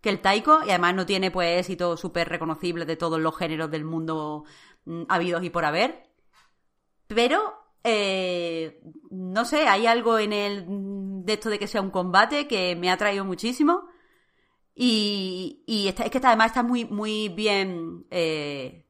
que 0.00 0.08
el 0.10 0.20
Taiko 0.20 0.60
y 0.64 0.70
además 0.70 0.94
no 0.94 1.06
tiene 1.06 1.30
pues 1.30 1.60
éxito 1.60 1.96
súper 1.96 2.28
reconocible 2.28 2.84
de 2.84 2.96
todos 2.96 3.20
los 3.20 3.36
géneros 3.36 3.70
del 3.70 3.84
mundo 3.84 4.44
mm, 4.84 5.04
habidos 5.08 5.44
y 5.44 5.50
por 5.50 5.64
haber. 5.64 6.10
Pero, 7.06 7.54
eh, 7.84 8.80
no 9.10 9.44
sé, 9.44 9.68
hay 9.68 9.86
algo 9.86 10.18
en 10.18 10.32
el 10.32 10.64
de 11.24 11.32
esto 11.32 11.50
de 11.50 11.58
que 11.58 11.68
sea 11.68 11.82
un 11.82 11.90
combate 11.90 12.48
que 12.48 12.76
me 12.76 12.90
ha 12.90 12.96
traído 12.96 13.24
muchísimo. 13.24 13.88
Y, 14.74 15.64
y 15.66 15.88
es 15.88 15.94
que 15.94 16.18
además 16.18 16.48
está 16.48 16.62
muy, 16.62 16.84
muy 16.84 17.28
bien... 17.28 18.06
Eh, 18.10 18.84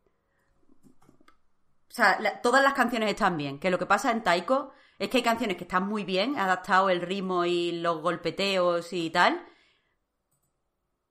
o 1.90 1.94
sea, 1.96 2.40
todas 2.42 2.62
las 2.62 2.74
canciones 2.74 3.10
están 3.10 3.36
bien. 3.36 3.58
Que 3.58 3.70
lo 3.70 3.78
que 3.78 3.86
pasa 3.86 4.10
en 4.10 4.22
Taiko 4.22 4.72
es 4.98 5.08
que 5.08 5.18
hay 5.18 5.22
canciones 5.22 5.56
que 5.56 5.64
están 5.64 5.86
muy 5.86 6.04
bien, 6.04 6.38
adaptado 6.38 6.90
el 6.90 7.02
ritmo 7.02 7.44
y 7.44 7.72
los 7.72 8.00
golpeteos 8.00 8.92
y 8.92 9.10
tal, 9.10 9.46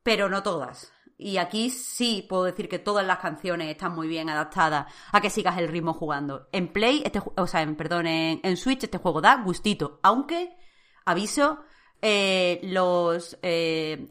pero 0.03 0.30
no 0.30 0.44
todas. 0.44 0.91
Y 1.18 1.38
aquí 1.38 1.70
sí 1.70 2.26
puedo 2.28 2.44
decir 2.44 2.68
que 2.68 2.80
todas 2.80 3.06
las 3.06 3.20
canciones 3.20 3.70
están 3.70 3.95
muy 3.95 4.07
bien 4.07 4.30
adaptadas 4.30 4.94
a 5.12 5.22
que 5.22 5.30
sigas 5.30 5.57
el 5.57 5.70
ritmo 5.70 5.94
jugando. 5.94 6.49
En 6.52 6.68
Play, 6.74 7.03
este, 7.06 7.22
o 7.38 7.48
sea, 7.48 7.62
en, 7.62 7.76
perdón, 7.76 8.07
en, 8.07 8.57
Switch 8.57 8.84
este 8.84 8.98
juego 8.98 9.22
da 9.22 9.41
gustito, 9.41 9.99
aunque, 10.03 10.57
aviso, 11.06 11.64
eh, 12.02 12.60
los, 12.64 13.38
eh, 13.41 14.07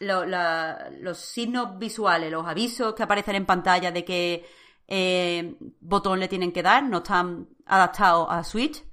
los 0.00 1.18
signos 1.18 1.78
visuales, 1.78 2.30
los 2.30 2.46
avisos 2.46 2.94
que 2.94 3.02
aparecen 3.02 3.36
en 3.36 3.46
pantalla 3.46 3.90
de 3.90 4.04
que 4.04 4.46
eh, 4.88 5.56
botón 5.80 6.20
le 6.20 6.28
tienen 6.28 6.52
que 6.52 6.62
dar, 6.62 6.82
no 6.84 6.98
están 6.98 7.48
adaptados 7.66 8.28
a 8.30 8.44
Switch. 8.44 8.84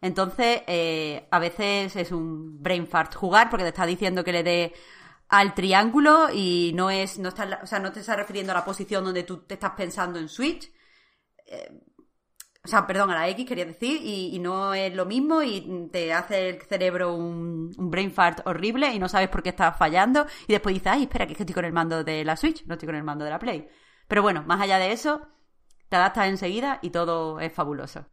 Entonces, 0.00 0.62
eh, 0.66 1.28
a 1.30 1.38
veces 1.38 1.94
es 1.94 2.10
un 2.10 2.60
brain 2.62 2.86
fart 2.88 3.14
jugar 3.14 3.48
porque 3.48 3.64
te 3.64 3.68
está 3.68 3.86
diciendo 3.86 4.24
que 4.24 4.32
le 4.32 4.42
dé 4.42 4.72
al 5.28 5.54
triángulo 5.54 6.28
y 6.32 6.72
no 6.74 6.90
es, 6.90 7.18
no 7.18 7.28
está, 7.30 7.60
o 7.62 7.66
sea, 7.66 7.78
no 7.78 7.92
te 7.92 8.00
está 8.00 8.16
refiriendo 8.16 8.52
a 8.52 8.56
la 8.56 8.64
posición 8.64 9.04
donde 9.04 9.22
tú 9.22 9.38
te 9.38 9.54
estás 9.54 9.72
pensando 9.72 10.18
en 10.18 10.28
Switch. 10.28 10.70
Eh, 11.46 11.80
o 12.64 12.68
sea, 12.68 12.86
perdón, 12.86 13.10
a 13.10 13.14
la 13.14 13.28
X 13.28 13.46
quería 13.46 13.64
decir, 13.64 14.00
y, 14.04 14.38
no 14.38 14.72
es 14.72 14.94
lo 14.94 15.04
mismo 15.04 15.42
y 15.42 15.88
te 15.90 16.12
hace 16.12 16.48
el 16.48 16.62
cerebro 16.62 17.14
un, 17.14 17.72
un, 17.76 17.90
brain 17.90 18.12
fart 18.12 18.40
horrible 18.46 18.92
y 18.92 19.00
no 19.00 19.08
sabes 19.08 19.28
por 19.30 19.42
qué 19.42 19.48
estás 19.48 19.76
fallando 19.76 20.26
y 20.46 20.52
después 20.52 20.72
dices, 20.74 20.92
ay, 20.92 21.02
espera, 21.04 21.26
que 21.26 21.32
estoy 21.32 21.46
con 21.52 21.64
el 21.64 21.72
mando 21.72 22.04
de 22.04 22.24
la 22.24 22.36
Switch, 22.36 22.64
no 22.66 22.74
estoy 22.74 22.86
con 22.86 22.94
el 22.94 23.02
mando 23.02 23.24
de 23.24 23.30
la 23.32 23.38
Play. 23.38 23.68
Pero 24.12 24.20
bueno, 24.20 24.44
más 24.46 24.60
allá 24.60 24.78
de 24.78 24.92
eso, 24.92 25.26
te 25.88 25.96
adaptas 25.96 26.28
enseguida 26.28 26.80
y 26.82 26.90
todo 26.90 27.40
es 27.40 27.50
fabuloso. 27.50 28.04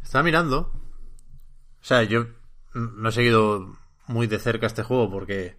Estaba 0.00 0.22
mirando. 0.22 0.70
O 1.80 1.84
sea, 1.84 2.04
yo 2.04 2.26
no 2.74 3.08
he 3.08 3.10
seguido 3.10 3.76
muy 4.06 4.28
de 4.28 4.38
cerca 4.38 4.68
este 4.68 4.84
juego 4.84 5.10
porque 5.10 5.58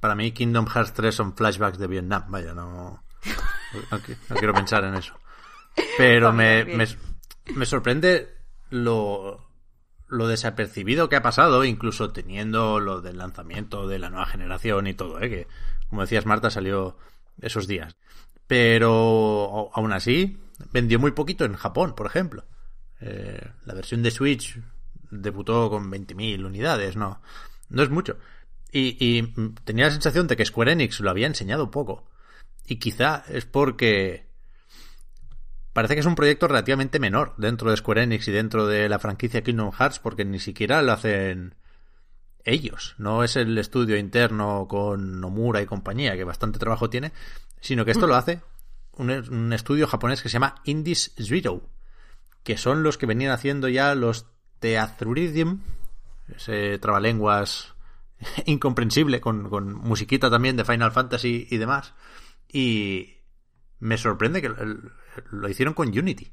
para 0.00 0.14
mí 0.14 0.32
Kingdom 0.32 0.66
Hearts 0.66 0.92
3 0.92 1.14
son 1.14 1.34
flashbacks 1.34 1.78
de 1.78 1.86
Vietnam. 1.86 2.24
Vaya, 2.28 2.52
no, 2.52 3.02
no, 3.90 4.00
quiero 4.38 4.52
pensar 4.52 4.84
en 4.84 4.96
eso. 4.96 5.18
Pero 5.96 6.30
me, 6.34 6.66
me, 6.66 6.86
me 7.54 7.64
sorprende 7.64 8.36
lo, 8.68 9.48
lo 10.08 10.28
desapercibido 10.28 11.08
que 11.08 11.16
ha 11.16 11.22
pasado, 11.22 11.64
incluso 11.64 12.12
teniendo 12.12 12.80
lo 12.80 13.00
del 13.00 13.16
lanzamiento 13.16 13.88
de 13.88 13.98
la 13.98 14.10
nueva 14.10 14.26
generación 14.26 14.86
y 14.86 14.92
todo, 14.92 15.18
¿eh? 15.22 15.30
que 15.30 15.48
como 15.92 16.00
decías 16.00 16.24
Marta 16.24 16.48
salió 16.48 16.96
esos 17.42 17.66
días. 17.66 17.96
Pero 18.46 19.70
aún 19.74 19.92
así 19.92 20.38
vendió 20.72 20.98
muy 20.98 21.10
poquito 21.10 21.44
en 21.44 21.52
Japón, 21.52 21.94
por 21.94 22.06
ejemplo. 22.06 22.46
Eh, 23.02 23.46
la 23.66 23.74
versión 23.74 24.02
de 24.02 24.10
Switch 24.10 24.58
debutó 25.10 25.68
con 25.68 25.92
20.000 25.92 26.46
unidades, 26.46 26.96
no, 26.96 27.20
no 27.68 27.82
es 27.82 27.90
mucho. 27.90 28.16
Y, 28.72 28.96
y, 28.98 29.34
tenía 29.64 29.84
la 29.84 29.90
sensación 29.90 30.26
de 30.28 30.34
que 30.34 30.46
Square 30.46 30.72
Enix 30.72 31.00
lo 31.00 31.10
había 31.10 31.26
enseñado 31.26 31.70
poco. 31.70 32.08
Y 32.66 32.76
quizá 32.76 33.22
es 33.28 33.44
porque 33.44 34.30
parece 35.74 35.92
que 35.92 36.00
es 36.00 36.06
un 36.06 36.14
proyecto 36.14 36.48
relativamente 36.48 37.00
menor 37.00 37.34
dentro 37.36 37.70
de 37.70 37.76
Square 37.76 38.04
Enix 38.04 38.28
y 38.28 38.32
dentro 38.32 38.66
de 38.66 38.88
la 38.88 38.98
franquicia 38.98 39.42
Kingdom 39.42 39.72
Hearts 39.72 39.98
porque 39.98 40.24
ni 40.24 40.38
siquiera 40.38 40.80
lo 40.80 40.92
hacen 40.92 41.54
ellos. 42.44 42.94
No 42.98 43.24
es 43.24 43.36
el 43.36 43.56
estudio 43.58 43.96
interno 43.96 44.66
con 44.68 45.20
Nomura 45.20 45.62
y 45.62 45.66
compañía, 45.66 46.16
que 46.16 46.24
bastante 46.24 46.58
trabajo 46.58 46.90
tiene, 46.90 47.12
sino 47.60 47.84
que 47.84 47.92
esto 47.92 48.06
lo 48.06 48.16
hace 48.16 48.40
un, 48.96 49.52
estudio 49.52 49.86
japonés 49.86 50.22
que 50.22 50.28
se 50.28 50.34
llama 50.34 50.56
Indies 50.64 51.12
Zero, 51.16 51.62
que 52.42 52.56
son 52.56 52.82
los 52.82 52.98
que 52.98 53.06
venían 53.06 53.32
haciendo 53.32 53.68
ya 53.68 53.94
los 53.94 54.26
Teatruridium, 54.60 55.60
ese 56.34 56.78
trabalenguas 56.78 57.74
incomprensible, 58.46 59.20
con, 59.20 59.48
con 59.48 59.74
musiquita 59.74 60.30
también 60.30 60.56
de 60.56 60.64
Final 60.64 60.92
Fantasy 60.92 61.46
y 61.50 61.56
demás. 61.56 61.94
Y 62.48 63.16
me 63.80 63.96
sorprende 63.96 64.42
que 64.42 64.50
lo 65.30 65.48
hicieron 65.48 65.74
con 65.74 65.88
Unity. 65.88 66.32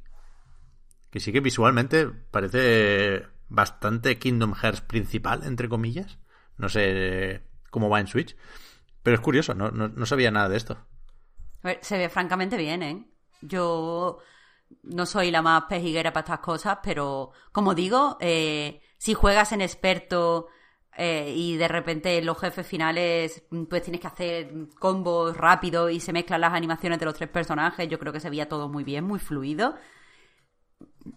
Que 1.09 1.19
sí 1.19 1.31
que 1.31 1.39
visualmente 1.39 2.07
parece 2.07 3.25
bastante 3.49 4.17
Kingdom 4.19 4.53
Hearts 4.53 4.81
principal, 4.81 5.43
entre 5.43 5.67
comillas. 5.67 6.17
No 6.57 6.69
sé 6.69 7.43
cómo 7.69 7.89
va 7.89 7.99
en 7.99 8.07
Switch. 8.07 8.35
Pero 9.03 9.15
es 9.15 9.21
curioso, 9.21 9.53
no, 9.53 9.71
no, 9.71 10.05
sabía 10.05 10.31
nada 10.31 10.49
de 10.49 10.57
esto. 10.57 10.77
se 11.81 11.97
ve 11.97 12.09
francamente 12.09 12.57
bien, 12.57 12.83
¿eh? 12.83 13.05
Yo 13.41 14.19
no 14.83 15.05
soy 15.05 15.31
la 15.31 15.41
más 15.41 15.63
pejiguera 15.63 16.11
para 16.11 16.25
estas 16.25 16.39
cosas, 16.39 16.79
pero 16.83 17.31
como 17.51 17.73
digo, 17.73 18.17
eh, 18.19 18.81
si 18.97 19.13
juegas 19.13 19.51
en 19.51 19.61
experto 19.61 20.47
eh, 20.97 21.33
y 21.35 21.55
de 21.55 21.67
repente 21.67 22.21
los 22.21 22.37
jefes 22.37 22.67
finales 22.67 23.43
pues 23.69 23.81
tienes 23.81 24.01
que 24.01 24.07
hacer 24.07 24.53
combos 24.77 25.35
rápidos 25.35 25.91
y 25.91 25.99
se 25.99 26.13
mezclan 26.13 26.41
las 26.41 26.53
animaciones 26.53 26.99
de 26.99 27.05
los 27.05 27.15
tres 27.15 27.29
personajes, 27.29 27.87
yo 27.87 27.97
creo 27.97 28.11
que 28.11 28.19
se 28.19 28.29
veía 28.29 28.49
todo 28.49 28.67
muy 28.67 28.83
bien, 28.83 29.05
muy 29.05 29.19
fluido. 29.19 29.75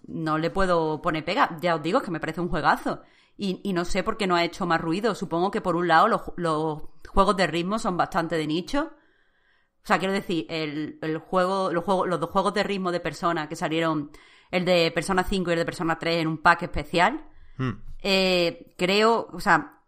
No 0.07 0.39
le 0.39 0.51
puedo 0.51 1.01
poner 1.03 1.25
pega, 1.25 1.57
ya 1.61 1.75
os 1.75 1.83
digo, 1.83 1.99
es 1.99 2.05
que 2.05 2.11
me 2.11 2.21
parece 2.21 2.41
un 2.41 2.49
juegazo. 2.49 3.03
Y, 3.37 3.73
no 3.73 3.85
sé 3.85 4.05
por 4.05 4.17
qué 4.17 4.27
no 4.27 4.37
ha 4.37 4.45
hecho 4.45 4.67
más 4.67 4.81
ruido. 4.81 5.15
Supongo 5.15 5.51
que 5.51 5.61
por 5.61 5.75
un 5.75 5.89
lado 5.89 6.07
los, 6.07 6.21
los 6.37 6.83
juegos 7.09 7.37
de 7.37 7.47
ritmo 7.47 7.79
son 7.79 7.97
bastante 7.97 8.37
de 8.37 8.47
nicho 8.47 8.93
o 9.83 9.87
sea, 9.87 9.99
quiero 9.99 10.15
decir, 10.15 10.47
el, 10.49 10.99
el 11.03 11.19
juego, 11.19 11.73
los, 11.73 11.85
juegos, 11.85 12.09
los 12.09 12.21
dos 12.21 12.31
juegos 12.31 12.55
de 12.55 12.63
ritmo 12.63 12.93
de 12.93 13.01
Persona 13.01 13.49
que 13.49 13.57
salieron, 13.57 14.13
el 14.53 14.65
de 14.65 14.93
Persona 14.93 15.25
5 15.25 15.51
y 15.51 15.53
el 15.55 15.59
de 15.59 15.65
Persona 15.65 15.99
3 15.99 16.23
en 16.23 16.29
un 16.29 16.39
pack 16.39 16.63
especial, 16.63 17.27
hmm. 17.59 17.71
eh, 18.01 18.75
creo, 18.79 19.29
o 19.33 19.41
sea, 19.41 19.81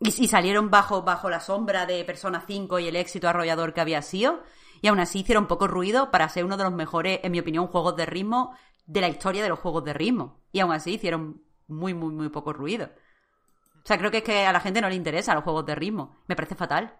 y, 0.00 0.08
y, 0.08 0.26
salieron 0.26 0.68
bajo, 0.68 1.02
bajo 1.02 1.30
la 1.30 1.38
sombra 1.38 1.86
de 1.86 2.04
Persona 2.04 2.42
5 2.44 2.80
y 2.80 2.88
el 2.88 2.96
éxito 2.96 3.28
arrollador 3.28 3.72
que 3.72 3.80
había 3.80 4.02
sido, 4.02 4.42
y 4.82 4.88
aún 4.88 4.98
así 4.98 5.20
hicieron 5.20 5.46
poco 5.46 5.68
ruido 5.68 6.10
para 6.10 6.28
ser 6.28 6.44
uno 6.44 6.56
de 6.56 6.64
los 6.64 6.72
mejores, 6.72 7.20
en 7.22 7.30
mi 7.30 7.38
opinión, 7.38 7.68
juegos 7.68 7.94
de 7.94 8.06
ritmo 8.06 8.56
de 8.86 9.00
la 9.00 9.08
historia 9.08 9.42
de 9.42 9.48
los 9.48 9.58
juegos 9.58 9.84
de 9.84 9.92
ritmo. 9.92 10.40
Y 10.52 10.60
aún 10.60 10.72
así 10.72 10.94
hicieron 10.94 11.42
muy, 11.68 11.94
muy, 11.94 12.12
muy 12.12 12.28
poco 12.28 12.52
ruido. 12.52 12.90
O 13.76 13.86
sea, 13.86 13.98
creo 13.98 14.10
que 14.10 14.18
es 14.18 14.24
que 14.24 14.46
a 14.46 14.52
la 14.52 14.60
gente 14.60 14.80
no 14.80 14.88
le 14.88 14.94
interesa 14.94 15.34
los 15.34 15.44
juegos 15.44 15.66
de 15.66 15.74
ritmo. 15.74 16.16
Me 16.26 16.36
parece 16.36 16.54
fatal. 16.54 16.94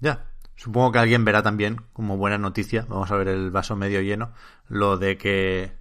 Ya, 0.00 0.32
Supongo 0.56 0.92
que 0.92 0.98
alguien 0.98 1.24
verá 1.24 1.42
también, 1.42 1.82
como 1.92 2.16
buena 2.16 2.38
noticia, 2.38 2.86
vamos 2.88 3.10
a 3.10 3.16
ver 3.16 3.28
el 3.28 3.50
vaso 3.50 3.74
medio 3.74 4.00
lleno, 4.00 4.32
lo 4.68 4.96
de 4.96 5.16
que 5.16 5.72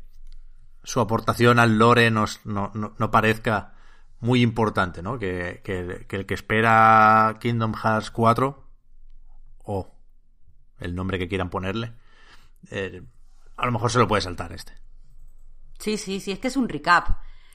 su 0.84 1.00
aportación 1.00 1.60
al 1.60 1.78
lore 1.78 2.10
nos, 2.10 2.44
no, 2.46 2.72
no, 2.74 3.12
parezca 3.12 3.76
muy 4.20 4.42
importante, 4.42 5.04
¿no? 5.04 5.20
Que, 5.20 5.62
que, 5.64 6.06
el 6.10 6.26
que 6.26 6.34
espera 6.34 7.38
Kingdom 7.40 7.74
Hearts 7.76 8.12
4, 8.12 8.68
o 9.66 9.94
el 10.80 10.96
nombre 10.96 11.20
que 11.20 11.28
quieran 11.28 11.50
ponerle, 11.50 11.94
eh, 12.72 13.04
a 13.58 13.66
lo 13.66 13.72
mejor 13.72 13.92
se 13.92 14.00
lo 14.00 14.08
puede 14.08 14.22
saltar 14.22 14.54
este. 14.54 14.74
Sí, 15.82 15.98
sí, 15.98 16.20
sí, 16.20 16.32
es 16.32 16.40
que 16.40 16.48
es 16.48 16.58
un 16.58 16.70
recap. 16.70 17.10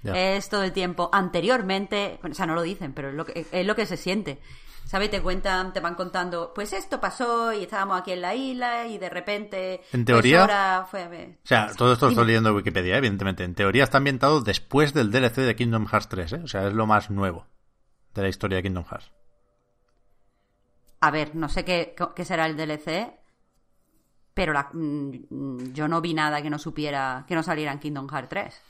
Es 0.04 0.48
todo 0.48 0.62
el 0.62 0.72
tiempo. 0.72 1.10
Anteriormente, 1.12 2.20
o 2.22 2.34
sea, 2.34 2.46
no 2.46 2.54
lo 2.54 2.62
dicen, 2.62 2.92
pero 2.92 3.08
es 3.08 3.14
lo 3.14 3.24
que, 3.24 3.46
es 3.50 3.66
lo 3.66 3.74
que 3.74 3.86
se 3.86 3.96
siente. 3.96 4.40
¿sabes? 4.86 5.10
Te 5.10 5.20
cuentan, 5.20 5.72
te 5.72 5.80
van 5.80 5.94
contando, 5.94 6.52
pues 6.54 6.72
esto 6.72 7.00
pasó 7.00 7.52
y 7.52 7.64
estábamos 7.64 8.00
aquí 8.00 8.12
en 8.12 8.20
la 8.22 8.34
isla 8.34 8.86
y 8.86 8.98
de 8.98 9.10
repente... 9.10 9.74
En 9.92 10.04
pues 10.04 10.06
teoría... 10.06 10.86
fue 10.88 11.36
O 11.42 11.46
sea, 11.46 11.72
todo 11.76 11.92
esto 11.92 12.06
lo 12.06 12.10
estoy 12.10 12.26
leyendo 12.26 12.50
en 12.50 12.56
Wikipedia, 12.56 12.96
evidentemente. 12.96 13.44
En 13.44 13.54
teoría 13.54 13.84
está 13.84 13.98
ambientado 13.98 14.40
después 14.40 14.94
del 14.94 15.10
DLC 15.10 15.38
de 15.38 15.56
Kingdom 15.56 15.86
Hearts 15.86 16.08
3, 16.08 16.32
¿eh? 16.32 16.40
O 16.44 16.48
sea, 16.48 16.68
es 16.68 16.72
lo 16.72 16.86
más 16.86 17.10
nuevo 17.10 17.46
de 18.14 18.22
la 18.22 18.28
historia 18.28 18.56
de 18.56 18.62
Kingdom 18.62 18.84
Hearts. 18.84 19.10
A 21.00 21.10
ver, 21.10 21.34
no 21.34 21.48
sé 21.48 21.64
qué, 21.64 21.94
qué 22.14 22.24
será 22.24 22.46
el 22.46 22.56
DLC, 22.56 23.10
pero 24.36 24.52
la, 24.52 24.68
mm, 24.70 25.72
yo 25.72 25.88
no 25.88 26.02
vi 26.02 26.12
nada 26.12 26.42
que 26.42 26.50
no 26.50 26.58
supiera, 26.58 27.24
que 27.26 27.34
no 27.34 27.42
saliera 27.42 27.72
en 27.72 27.78
Kingdom 27.78 28.06
Hearts 28.06 28.28
3. 28.28 28.62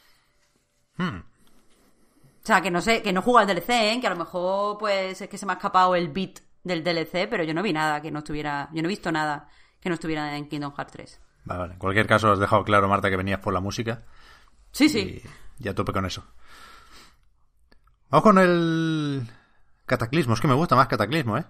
Hmm. 0.98 1.18
O 1.18 2.47
sea, 2.47 2.60
que 2.60 2.70
no 2.70 2.80
sé, 2.80 3.02
que 3.02 3.12
no 3.12 3.20
juego 3.20 3.40
al 3.40 3.48
DLC, 3.48 3.70
¿eh? 3.70 3.98
que 4.01 4.06
a 4.06 4.10
lo 4.10 4.16
mejor 4.16 4.78
pues 4.78 5.20
es 5.20 5.28
que 5.28 5.36
se 5.36 5.44
me 5.44 5.51
ha 5.51 5.56
escapado 5.56 5.97
el 5.97 6.06
beat 6.10 6.38
del 6.62 6.84
DLC, 6.84 7.28
pero 7.28 7.43
yo 7.43 7.52
no 7.52 7.64
vi 7.64 7.72
nada 7.72 8.01
que 8.01 8.12
no 8.12 8.20
estuviera, 8.20 8.68
yo 8.72 8.80
no 8.80 8.86
he 8.86 8.90
visto 8.90 9.10
nada 9.10 9.48
que 9.80 9.88
no 9.88 9.97
estuviera 9.97 10.36
en 10.36 10.48
Kingdom 10.48 10.72
Hearts 10.72 10.93
3. 10.93 11.20
Vale, 11.47 11.60
vale. 11.60 11.72
En 11.72 11.78
cualquier 11.80 12.06
caso, 12.06 12.30
has 12.30 12.38
dejado 12.38 12.62
claro, 12.62 12.86
Marta, 12.86 13.10
que 13.10 13.16
venías 13.16 13.40
por 13.40 13.52
la 13.52 13.60
música. 13.60 14.05
Sí, 14.70 14.88
sí. 14.88 15.20
Ya 15.59 15.74
tope 15.74 15.93
con 15.93 16.06
eso. 16.06 16.24
Vamos 18.09 18.22
con 18.22 18.38
el 18.38 19.28
cataclismo. 19.84 20.34
Es 20.34 20.40
que 20.40 20.47
me 20.47 20.55
gusta 20.55 20.76
más 20.76 20.86
cataclismo, 20.86 21.36
¿eh? 21.38 21.44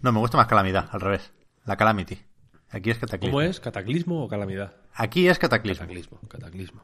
No, 0.00 0.12
me 0.12 0.18
gusta 0.18 0.38
más 0.38 0.46
calamidad, 0.46 0.88
al 0.92 1.02
revés. 1.02 1.30
La 1.66 1.76
calamity. 1.76 2.31
Aquí 2.72 2.90
es 2.90 2.98
cataclismo. 2.98 3.36
¿Cómo 3.36 3.42
es? 3.42 3.60
¿Cataclismo 3.60 4.24
o 4.24 4.28
calamidad? 4.28 4.74
Aquí 4.94 5.28
es 5.28 5.38
cataclismo. 5.38 5.82
Cataclismo, 5.82 6.20
cataclismo. 6.28 6.82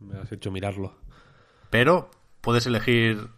Me 0.00 0.18
has 0.18 0.32
hecho 0.32 0.50
mirarlo. 0.50 0.98
Pero 1.70 2.10
puedes 2.40 2.66
elegir 2.66 3.28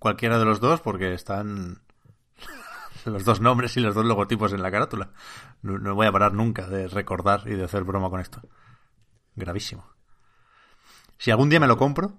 cualquiera 0.00 0.40
de 0.40 0.44
los 0.44 0.60
dos 0.60 0.80
porque 0.80 1.14
están 1.14 1.82
los 3.04 3.24
dos 3.24 3.40
nombres 3.40 3.76
y 3.76 3.80
los 3.80 3.94
dos 3.94 4.04
logotipos 4.04 4.52
en 4.52 4.62
la 4.62 4.72
carátula. 4.72 5.12
No, 5.62 5.94
voy 5.94 6.08
a 6.08 6.12
parar 6.12 6.34
nunca 6.34 6.66
de 6.68 6.88
recordar 6.88 7.44
y 7.46 7.54
de 7.54 7.64
hacer 7.64 7.84
broma 7.84 8.10
con 8.10 8.20
esto. 8.20 8.42
Gravísimo. 9.36 9.88
Si 11.16 11.30
algún 11.30 11.48
día 11.48 11.60
me 11.60 11.68
lo 11.68 11.76
compro, 11.76 12.18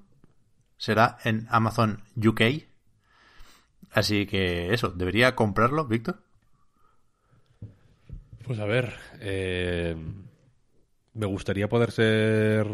será 0.77 1.17
en 1.25 1.47
Amazon 1.49 2.01
UK. 2.15 2.41
Así 3.91 4.25
que 4.25 4.73
eso, 4.73 4.89
¿debería 4.89 5.35
comprarlo, 5.35 5.85
Víctor? 5.85 6.24
Pues 8.45 8.59
a 8.59 8.65
ver, 8.65 8.93
eh, 9.21 9.95
me 11.13 11.25
gustaría 11.25 11.67
poder 11.67 11.91
ser 11.91 12.67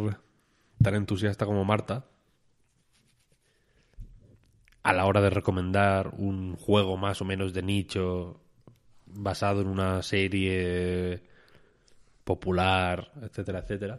tan 0.83 0.95
entusiasta 0.95 1.45
como 1.45 1.63
Marta, 1.63 2.05
a 4.83 4.93
la 4.93 5.05
hora 5.05 5.21
de 5.21 5.29
recomendar 5.29 6.13
un 6.17 6.57
juego 6.57 6.97
más 6.97 7.21
o 7.21 7.25
menos 7.25 7.53
de 7.53 7.61
nicho 7.63 8.41
basado 9.05 9.61
en 9.61 9.67
una 9.67 10.01
serie 10.03 11.23
popular, 12.25 13.11
etcétera, 13.21 13.59
etcétera. 13.59 13.97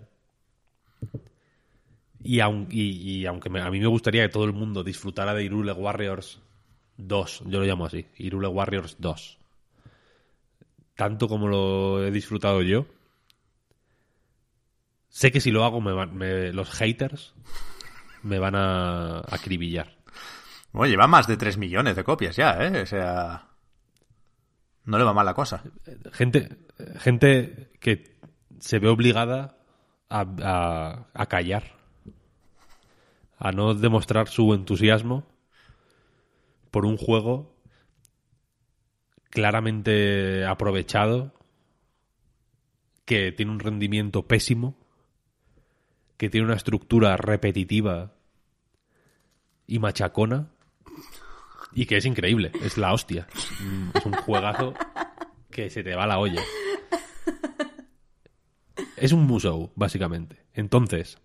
Y, 2.23 2.40
aunque 2.40 3.49
a 3.59 3.70
mí 3.70 3.81
me 3.81 3.86
gustaría 3.86 4.23
que 4.23 4.28
todo 4.32 4.44
el 4.44 4.53
mundo 4.53 4.85
disfrutara 4.85 5.35
de 5.35 5.44
Irule 5.44 5.73
Warriors 5.73 6.40
2, 6.99 7.44
yo 7.47 7.61
lo 7.61 7.65
llamo 7.65 7.86
así, 7.86 8.07
Irule 8.19 8.49
Warriors 8.49 8.97
2, 8.99 9.39
tanto 11.03 11.27
como 11.27 11.49
lo 11.49 12.07
he 12.07 12.12
disfrutado 12.12 12.62
yo, 12.62 12.87
sé 15.09 15.33
que 15.33 15.41
si 15.41 15.51
lo 15.51 15.65
hago 15.65 15.81
los 15.81 16.70
haters 16.70 17.35
me 18.23 18.39
van 18.39 18.55
a 18.55 19.19
acribillar. 19.19 19.97
Bueno, 20.70 20.89
lleva 20.93 21.09
más 21.09 21.27
de 21.27 21.37
3 21.37 21.59
millones 21.59 21.97
de 21.97 22.05
copias 22.05 22.37
ya, 22.37 22.53
¿eh? 22.65 22.83
O 22.83 22.87
sea... 22.87 23.49
No 24.85 24.97
le 24.97 25.03
va 25.03 25.12
mal 25.12 25.27
la 25.27 25.35
cosa. 25.35 25.65
Gente, 26.12 26.66
gente 26.99 27.73
que 27.81 28.16
se 28.61 28.79
ve 28.79 28.87
obligada 28.87 29.59
a, 30.09 31.27
callar 31.29 31.65
a 33.41 33.51
no 33.51 33.74
demostrar 33.74 34.29
su 34.29 34.55
entusiasmo 34.55 35.27
por 36.70 36.87
un 36.87 36.97
juego 36.97 37.52
claramente 39.32 40.44
aprovechado, 40.44 41.32
que 43.06 43.32
tiene 43.32 43.50
un 43.50 43.60
rendimiento 43.60 44.26
pésimo, 44.28 44.76
que 46.18 46.28
tiene 46.30 46.46
una 46.46 46.56
estructura 46.56 47.16
repetitiva 47.16 48.12
y 49.66 49.78
machacona, 49.78 50.50
y 51.72 51.86
que 51.86 51.96
es 51.96 52.04
increíble, 52.04 52.52
es 52.62 52.76
la 52.76 52.92
hostia. 52.92 53.26
Es 53.34 53.50
un- 53.60 53.90
Es 53.94 54.04
un 54.06 54.12
juegazo 54.12 54.74
que 55.50 55.70
se 55.70 55.82
te 55.82 55.94
va 55.94 56.06
la 56.06 56.18
olla. 56.18 56.42
Es 58.96 59.12
un 59.12 59.26
musou, 59.26 59.72
básicamente. 59.74 60.44
Entonces, 60.52 61.18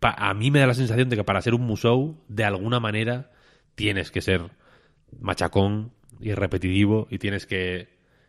a 0.00 0.34
mí 0.34 0.50
me 0.52 0.60
da 0.60 0.68
la 0.68 0.74
sensación 0.74 1.08
de 1.08 1.16
que 1.16 1.24
para 1.24 1.42
ser 1.42 1.54
un 1.54 1.62
musou, 1.62 2.24
de 2.28 2.44
alguna 2.44 2.78
manera, 2.80 3.32
tienes 3.74 4.10
que 4.12 4.22
ser 4.22 4.50
machacón 5.20 5.92
y 6.20 6.32
repetitivo 6.34 7.06
y 7.10 7.18
tienes 7.18 7.46
que 7.46 7.88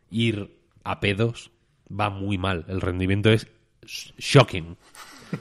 ir 0.10 0.58
a 0.84 1.00
pedos. 1.00 1.52
Va 1.90 2.10
muy 2.10 2.38
mal. 2.38 2.66
El 2.68 2.82
rendimiento 2.82 3.30
es 3.32 3.48
sh- 3.84 4.14
shocking. 4.18 4.78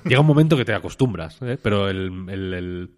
Llega 0.04 0.20
un 0.20 0.26
momento 0.26 0.56
que 0.56 0.64
te 0.64 0.74
acostumbras, 0.74 1.40
¿eh? 1.42 1.58
pero 1.62 1.88
el, 1.88 2.28
el- 2.28 2.90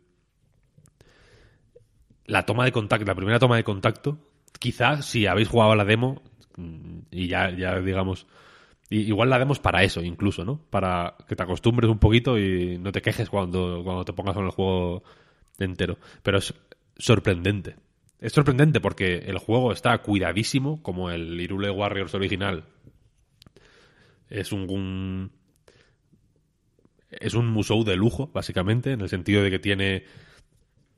la 2.26 2.44
toma 2.44 2.64
de 2.64 2.72
contacto, 2.72 3.06
la 3.06 3.14
primera 3.14 3.38
toma 3.38 3.56
de 3.56 3.64
contacto, 3.64 4.18
quizás 4.58 5.06
si 5.06 5.26
habéis 5.26 5.48
jugado 5.48 5.72
a 5.72 5.76
la 5.76 5.84
demo 5.84 6.22
mm, 6.56 6.98
y 7.10 7.28
ya, 7.28 7.50
ya 7.50 7.80
digamos, 7.80 8.26
igual 8.90 9.30
la 9.30 9.38
demo 9.38 9.52
es 9.54 9.58
para 9.58 9.82
eso 9.82 10.02
incluso, 10.02 10.44
¿no? 10.44 10.60
Para 10.70 11.14
que 11.26 11.36
te 11.36 11.42
acostumbres 11.42 11.90
un 11.90 11.98
poquito 11.98 12.38
y 12.38 12.78
no 12.78 12.92
te 12.92 13.00
quejes 13.02 13.30
cuando, 13.30 13.82
cuando 13.82 14.04
te 14.04 14.12
pongas 14.12 14.34
con 14.34 14.44
el 14.44 14.50
juego 14.50 15.02
entero. 15.58 15.98
Pero 16.22 16.38
es 16.38 16.52
sorprendente. 16.98 17.76
Es 18.20 18.32
sorprendente 18.32 18.80
porque 18.80 19.18
el 19.18 19.38
juego 19.38 19.72
está 19.72 19.96
cuidadísimo, 19.98 20.82
como 20.82 21.10
el 21.10 21.40
Irule 21.40 21.70
Warriors 21.70 22.14
original. 22.14 22.64
Es 24.28 24.52
un, 24.52 25.30
es 27.10 27.34
un 27.34 27.46
musou 27.46 27.84
de 27.84 27.96
lujo, 27.96 28.28
básicamente, 28.32 28.92
en 28.92 29.00
el 29.00 29.08
sentido 29.08 29.42
de 29.42 29.50
que 29.50 29.58
tiene 29.60 30.04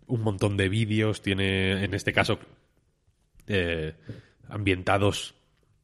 un 0.06 0.22
montón 0.22 0.56
de 0.56 0.68
vídeos, 0.68 1.20
tiene, 1.20 1.84
en 1.84 1.94
este 1.94 2.12
caso, 2.12 2.38
eh, 3.46 3.94
ambientados 4.48 5.34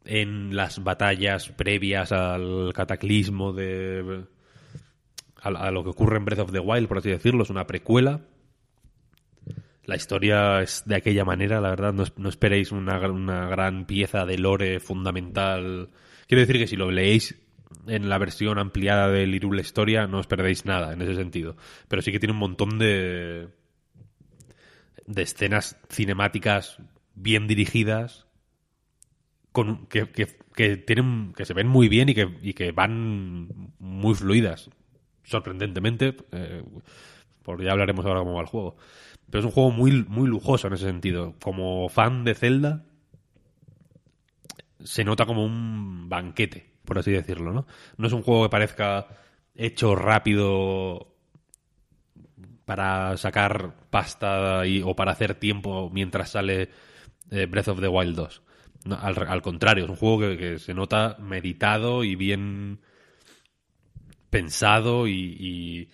en 0.04 0.56
las 0.56 0.82
batallas 0.82 1.50
previas 1.50 2.12
al 2.12 2.72
cataclismo 2.74 3.52
de... 3.52 4.24
A, 5.42 5.48
a 5.48 5.70
lo 5.70 5.84
que 5.84 5.90
ocurre 5.90 6.16
en 6.16 6.24
Breath 6.24 6.40
of 6.40 6.52
the 6.52 6.60
Wild, 6.60 6.88
por 6.88 6.98
así 6.98 7.10
decirlo, 7.10 7.42
es 7.42 7.50
una 7.50 7.66
precuela. 7.66 8.22
La 9.86 9.96
historia 9.96 10.60
es 10.62 10.82
de 10.84 10.96
aquella 10.96 11.24
manera, 11.24 11.60
la 11.60 11.70
verdad, 11.70 11.92
no, 11.92 12.04
no 12.16 12.28
esperéis 12.28 12.72
una, 12.72 12.98
una 13.08 13.46
gran 13.48 13.86
pieza 13.86 14.26
de 14.26 14.36
lore 14.38 14.80
fundamental. 14.80 15.90
Quiero 16.26 16.40
decir 16.40 16.58
que 16.58 16.66
si 16.66 16.76
lo 16.76 16.90
leéis 16.90 17.36
en 17.86 18.08
la 18.08 18.18
versión 18.18 18.58
ampliada 18.58 19.08
del 19.08 19.34
Irule 19.34 19.62
Historia, 19.62 20.06
no 20.08 20.18
os 20.18 20.26
perdéis 20.26 20.64
nada 20.64 20.92
en 20.92 21.02
ese 21.02 21.14
sentido. 21.14 21.56
Pero 21.88 22.02
sí 22.02 22.10
que 22.10 22.18
tiene 22.18 22.32
un 22.32 22.40
montón 22.40 22.78
de, 22.78 23.48
de 25.06 25.22
escenas 25.22 25.76
cinemáticas 25.88 26.78
bien 27.14 27.46
dirigidas 27.46 28.26
con, 29.52 29.86
que, 29.86 30.10
que- 30.10 30.36
que 30.54 30.76
tienen 30.78 31.34
que 31.36 31.44
se 31.44 31.52
ven 31.54 31.68
muy 31.68 31.88
bien 31.88 32.08
y 32.08 32.14
que, 32.14 32.28
y 32.42 32.54
que 32.54 32.72
van 32.72 33.48
muy 33.78 34.14
fluidas 34.14 34.70
sorprendentemente 35.22 36.16
eh, 36.32 36.62
por 37.42 37.62
ya 37.62 37.72
hablaremos 37.72 38.06
ahora 38.06 38.20
cómo 38.20 38.34
va 38.36 38.40
el 38.40 38.46
juego 38.46 38.76
pero 39.30 39.40
es 39.40 39.44
un 39.46 39.50
juego 39.52 39.70
muy, 39.70 40.04
muy 40.08 40.28
lujoso 40.28 40.68
en 40.68 40.74
ese 40.74 40.86
sentido 40.86 41.34
como 41.40 41.88
fan 41.88 42.24
de 42.24 42.34
Zelda 42.34 42.84
se 44.82 45.04
nota 45.04 45.26
como 45.26 45.44
un 45.44 46.08
banquete 46.08 46.70
por 46.84 46.98
así 46.98 47.10
decirlo 47.10 47.52
no 47.52 47.66
no 47.96 48.06
es 48.06 48.12
un 48.12 48.22
juego 48.22 48.44
que 48.44 48.50
parezca 48.50 49.08
hecho 49.54 49.94
rápido 49.94 51.12
para 52.64 53.16
sacar 53.16 53.74
pasta 53.90 54.62
o 54.84 54.96
para 54.96 55.12
hacer 55.12 55.34
tiempo 55.34 55.88
mientras 55.92 56.30
sale 56.30 56.70
eh, 57.30 57.46
Breath 57.46 57.68
of 57.68 57.80
the 57.80 57.88
Wild 57.88 58.16
2. 58.16 58.42
No, 58.84 58.96
al, 58.96 59.16
al 59.26 59.42
contrario, 59.42 59.84
es 59.84 59.90
un 59.90 59.96
juego 59.96 60.20
que, 60.20 60.36
que 60.36 60.58
se 60.58 60.74
nota 60.74 61.16
meditado 61.20 62.04
y 62.04 62.16
bien 62.16 62.80
pensado 64.30 65.06
y- 65.08 65.88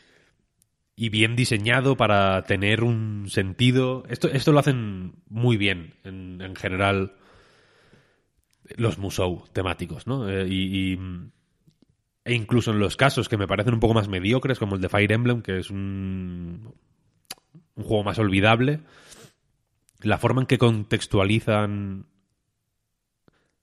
y 0.95 1.09
bien 1.09 1.37
diseñado 1.37 1.97
para 1.97 2.43
tener 2.45 2.85
un 2.85 3.29
sentido. 3.29 4.05
Esto, 4.09 4.29
esto 4.29 4.53
lo 4.53 4.59
hacen 4.59 5.15
muy 5.29 5.57
bien 5.57 5.95
en, 6.05 6.41
en 6.41 6.55
general 6.55 7.15
los 8.77 8.99
musou 8.99 9.45
temáticos, 9.53 10.07
¿no? 10.07 10.29
Eh, 10.29 10.47
y, 10.49 10.99
e 12.25 12.35
incluso 12.35 12.71
en 12.71 12.79
los 12.79 12.97
casos 12.97 13.29
que 13.29 13.37
me 13.37 13.49
parecen 13.49 13.75
un 13.75 13.81
poco 13.81 13.95
más 13.95 14.09
mediocres, 14.09 14.59
como 14.59 14.77
el 14.77 14.81
de 14.81 14.89
Fire 14.89 15.13
Emblem, 15.13 15.43
que 15.43 15.59
es 15.59 15.71
un, 15.71 16.73
un 17.75 17.85
juego 17.85 18.05
más 18.05 18.19
olvidable, 18.19 18.81
la 20.01 20.19
forma 20.19 20.43
en 20.43 20.47
que 20.47 20.59
contextualizan 20.59 22.07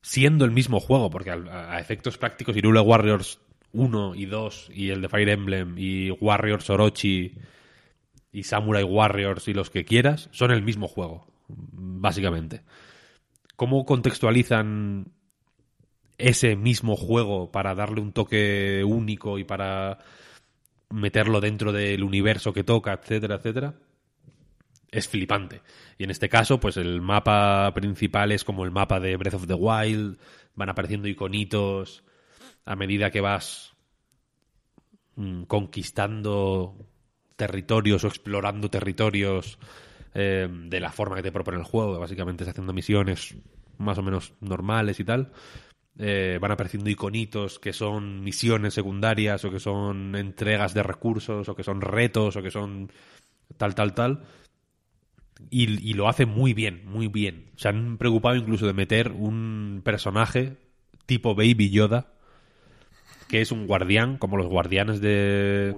siendo 0.01 0.45
el 0.45 0.51
mismo 0.51 0.79
juego, 0.79 1.09
porque 1.09 1.31
a 1.31 1.79
efectos 1.79 2.17
prácticos 2.17 2.55
Irule 2.55 2.79
Warriors 2.79 3.39
1 3.73 4.15
y 4.15 4.25
2 4.25 4.71
y 4.73 4.89
el 4.89 5.01
de 5.01 5.09
Fire 5.09 5.29
Emblem 5.29 5.75
y 5.77 6.11
Warriors 6.11 6.69
Orochi 6.69 7.35
y 8.31 8.43
Samurai 8.43 8.83
Warriors 8.83 9.47
y 9.47 9.53
los 9.53 9.69
que 9.69 9.85
quieras 9.85 10.29
son 10.31 10.51
el 10.51 10.63
mismo 10.63 10.87
juego, 10.87 11.27
básicamente. 11.47 12.61
¿Cómo 13.55 13.85
contextualizan 13.85 15.11
ese 16.17 16.55
mismo 16.55 16.95
juego 16.95 17.51
para 17.51 17.75
darle 17.75 18.01
un 18.01 18.13
toque 18.13 18.83
único 18.85 19.39
y 19.39 19.43
para 19.43 19.99
meterlo 20.89 21.39
dentro 21.39 21.71
del 21.71 22.03
universo 22.03 22.53
que 22.53 22.63
toca, 22.63 22.93
etcétera, 22.93 23.35
etcétera? 23.35 23.75
es 24.91 25.07
flipante. 25.07 25.61
Y 25.97 26.03
en 26.03 26.11
este 26.11 26.29
caso, 26.29 26.59
pues 26.59 26.77
el 26.77 27.01
mapa 27.01 27.71
principal 27.73 28.31
es 28.31 28.43
como 28.43 28.65
el 28.65 28.71
mapa 28.71 28.99
de 28.99 29.15
Breath 29.17 29.35
of 29.35 29.47
the 29.47 29.53
Wild, 29.53 30.17
van 30.55 30.69
apareciendo 30.69 31.07
iconitos 31.07 32.03
a 32.69 32.75
medida 32.75 33.09
que 33.09 33.19
vas 33.19 33.73
mm, 35.15 35.43
conquistando 35.45 36.75
territorios 37.35 38.03
o 38.03 38.07
explorando 38.07 38.69
territorios 38.69 39.57
eh, 40.13 40.47
de 40.47 40.79
la 40.79 40.91
forma 40.91 41.15
que 41.15 41.23
te 41.23 41.31
propone 41.31 41.57
el 41.57 41.63
juego, 41.63 41.99
básicamente 41.99 42.43
es 42.43 42.49
haciendo 42.49 42.71
misiones 42.71 43.35
más 43.79 43.97
o 43.97 44.03
menos 44.03 44.33
normales 44.39 44.99
y 44.99 45.03
tal. 45.03 45.31
Eh, 45.97 46.37
van 46.39 46.51
apareciendo 46.51 46.91
iconitos 46.91 47.57
que 47.57 47.73
son 47.73 48.23
misiones 48.23 48.75
secundarias 48.75 49.43
o 49.45 49.49
que 49.49 49.59
son 49.59 50.15
entregas 50.15 50.75
de 50.75 50.83
recursos 50.83 51.49
o 51.49 51.55
que 51.55 51.63
son 51.63 51.81
retos 51.81 52.35
o 52.35 52.43
que 52.43 52.51
son 52.51 52.91
tal, 53.57 53.73
tal, 53.73 53.95
tal 53.95 54.23
y, 55.49 55.89
y 55.89 55.93
lo 55.95 56.07
hace 56.07 56.27
muy 56.27 56.53
bien, 56.53 56.83
muy 56.85 57.07
bien. 57.07 57.51
Se 57.55 57.67
han 57.67 57.97
preocupado 57.97 58.35
incluso 58.35 58.67
de 58.67 58.73
meter 58.73 59.11
un 59.11 59.81
personaje 59.83 60.57
tipo 61.07 61.33
Baby 61.33 61.71
Yoda, 61.71 62.13
que 63.29 63.41
es 63.41 63.51
un 63.51 63.67
guardián, 63.67 64.17
como 64.17 64.35
los 64.37 64.47
guardianes 64.47 64.99
de, 65.01 65.75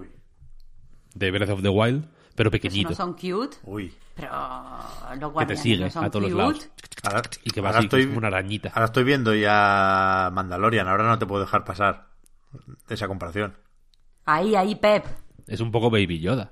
de 1.13 1.31
Breath 1.31 1.49
of 1.49 1.61
the 1.61 1.69
Wild, 1.69 2.05
pero 2.35 2.49
pequeñito. 2.49 2.89
no 2.89 2.95
son 2.95 3.13
cute, 3.13 3.57
Uy. 3.63 3.93
pero 4.15 4.29
los 4.31 5.13
Que 5.13 5.17
te 5.19 5.25
guardianes 5.25 5.61
sigue 5.61 5.83
no 5.83 5.89
son 5.89 6.05
a 6.05 6.09
todos 6.09 6.23
los 6.29 6.33
lados. 6.37 6.69
Ahora, 7.03 7.21
Y 7.43 7.49
que 7.51 7.61
va 7.61 7.69
ahora 7.69 7.79
así, 7.79 7.85
estoy, 7.87 8.05
como 8.05 8.17
una 8.19 8.27
arañita. 8.27 8.69
ahora 8.73 8.85
estoy 8.85 9.03
viendo 9.03 9.33
ya 9.35 10.29
Mandalorian. 10.33 10.87
Ahora 10.87 11.07
no 11.07 11.19
te 11.19 11.25
puedo 11.25 11.41
dejar 11.43 11.63
pasar 11.65 12.07
esa 12.89 13.07
comparación. 13.07 13.57
Ahí, 14.25 14.55
ahí, 14.55 14.75
Pep. 14.75 15.05
Es 15.47 15.59
un 15.61 15.71
poco 15.71 15.89
Baby 15.89 16.19
Yoda. 16.19 16.51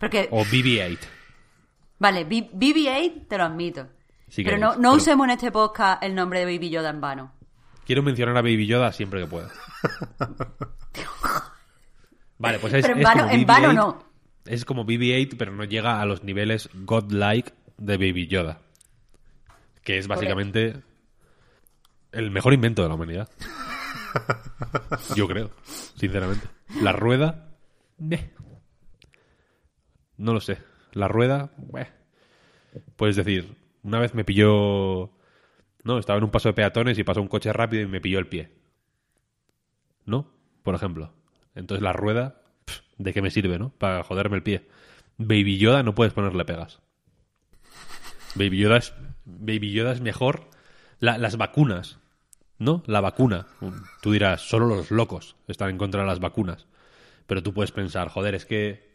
Porque, 0.00 0.28
O 0.30 0.44
BB-8. 0.44 0.98
vale, 1.98 2.24
B- 2.24 2.50
BB-8 2.52 3.26
te 3.28 3.36
lo 3.38 3.44
admito. 3.44 3.86
Pero 4.34 4.56
no, 4.58 4.70
no 4.76 4.76
pero- 4.80 4.92
usemos 4.94 5.24
en 5.26 5.30
este 5.32 5.50
podcast 5.52 6.02
el 6.02 6.14
nombre 6.14 6.40
de 6.40 6.46
Baby 6.46 6.70
Yoda 6.70 6.90
en 6.90 7.00
vano. 7.00 7.32
Quiero 7.88 8.02
mencionar 8.02 8.36
a 8.36 8.42
Baby 8.42 8.66
Yoda 8.66 8.92
siempre 8.92 9.22
que 9.22 9.26
pueda. 9.26 9.48
Vale, 12.36 12.58
pues 12.58 12.74
es, 12.74 12.82
Pero 12.82 12.92
en 12.94 13.00
es 13.00 13.04
vano- 13.06 13.22
como 13.22 13.32
en 13.34 13.46
vano 13.46 13.68
BB-8, 13.70 13.74
no. 13.74 14.04
Es 14.44 14.64
como 14.66 14.84
BB-8, 14.84 15.36
pero 15.38 15.52
no 15.52 15.64
llega 15.64 15.98
a 16.02 16.04
los 16.04 16.22
niveles 16.22 16.68
godlike 16.74 17.54
de 17.78 17.96
Baby 17.96 18.26
Yoda. 18.26 18.60
Que 19.82 19.96
es 19.96 20.06
básicamente 20.06 20.82
el 22.12 22.30
mejor 22.30 22.52
invento 22.52 22.82
de 22.82 22.88
la 22.88 22.94
humanidad. 22.94 23.30
Yo 25.16 25.26
creo, 25.26 25.50
sinceramente. 25.96 26.46
La 26.82 26.92
rueda... 26.92 27.54
meh. 27.96 28.34
No 30.18 30.34
lo 30.34 30.40
sé. 30.40 30.58
La 30.92 31.08
rueda... 31.08 31.52
meh. 31.72 31.88
Puedes 32.96 33.16
decir, 33.16 33.56
una 33.82 33.98
vez 33.98 34.14
me 34.14 34.24
pilló... 34.26 35.10
No, 35.84 35.98
estaba 35.98 36.18
en 36.18 36.24
un 36.24 36.30
paso 36.30 36.48
de 36.48 36.54
peatones 36.54 36.98
y 36.98 37.04
pasó 37.04 37.22
un 37.22 37.28
coche 37.28 37.52
rápido 37.52 37.82
y 37.82 37.86
me 37.86 38.00
pilló 38.00 38.18
el 38.18 38.26
pie. 38.28 38.50
¿No? 40.04 40.30
Por 40.62 40.74
ejemplo. 40.74 41.12
Entonces 41.54 41.82
la 41.82 41.92
rueda... 41.92 42.42
¿de 42.98 43.14
qué 43.14 43.22
me 43.22 43.30
sirve, 43.30 43.58
no? 43.58 43.70
Para 43.70 44.02
joderme 44.02 44.36
el 44.36 44.42
pie. 44.42 44.68
Baby 45.18 45.56
Yoda 45.58 45.82
no 45.84 45.94
puedes 45.94 46.12
ponerle 46.12 46.44
pegas. 46.44 46.80
Baby 48.34 48.58
Yoda 48.58 48.78
es, 48.78 48.92
Baby 49.24 49.72
Yoda 49.72 49.92
es 49.92 50.00
mejor. 50.00 50.50
La- 50.98 51.16
las 51.16 51.36
vacunas, 51.36 51.98
¿no? 52.58 52.82
La 52.86 53.00
vacuna. 53.00 53.46
Tú 54.02 54.12
dirás, 54.12 54.42
solo 54.42 54.66
los 54.66 54.90
locos 54.90 55.36
están 55.46 55.70
en 55.70 55.78
contra 55.78 56.00
de 56.00 56.08
las 56.08 56.18
vacunas. 56.20 56.66
Pero 57.26 57.42
tú 57.42 57.54
puedes 57.54 57.70
pensar, 57.70 58.08
joder, 58.08 58.34
es 58.34 58.44
que. 58.46 58.88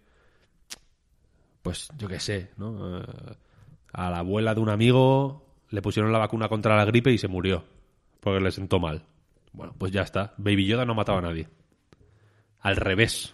Pues 1.61 1.87
yo 1.97 2.07
qué 2.09 2.19
sé, 2.19 2.51
¿no? 2.57 2.99
Eh, 2.99 3.05
a 3.93 4.09
la 4.09 4.19
abuela 4.19 4.53
de 4.53 4.59
un 4.59 4.69
amigo 4.69 5.52
le 5.73 5.81
pusieron 5.81 6.11
la 6.11 6.19
vacuna 6.19 6.47
contra 6.49 6.75
la 6.77 6.85
gripe 6.85 7.11
y 7.11 7.17
se 7.17 7.27
murió. 7.27 7.63
Porque 8.19 8.39
le 8.39 8.51
sentó 8.51 8.79
mal. 8.79 9.03
Bueno, 9.53 9.73
pues 9.75 9.91
ya 9.91 10.01
está. 10.03 10.35
Baby 10.37 10.67
Yoda 10.67 10.85
no 10.85 10.93
mataba 10.93 11.17
a 11.17 11.23
nadie. 11.23 11.49
Al 12.59 12.75
revés. 12.75 13.33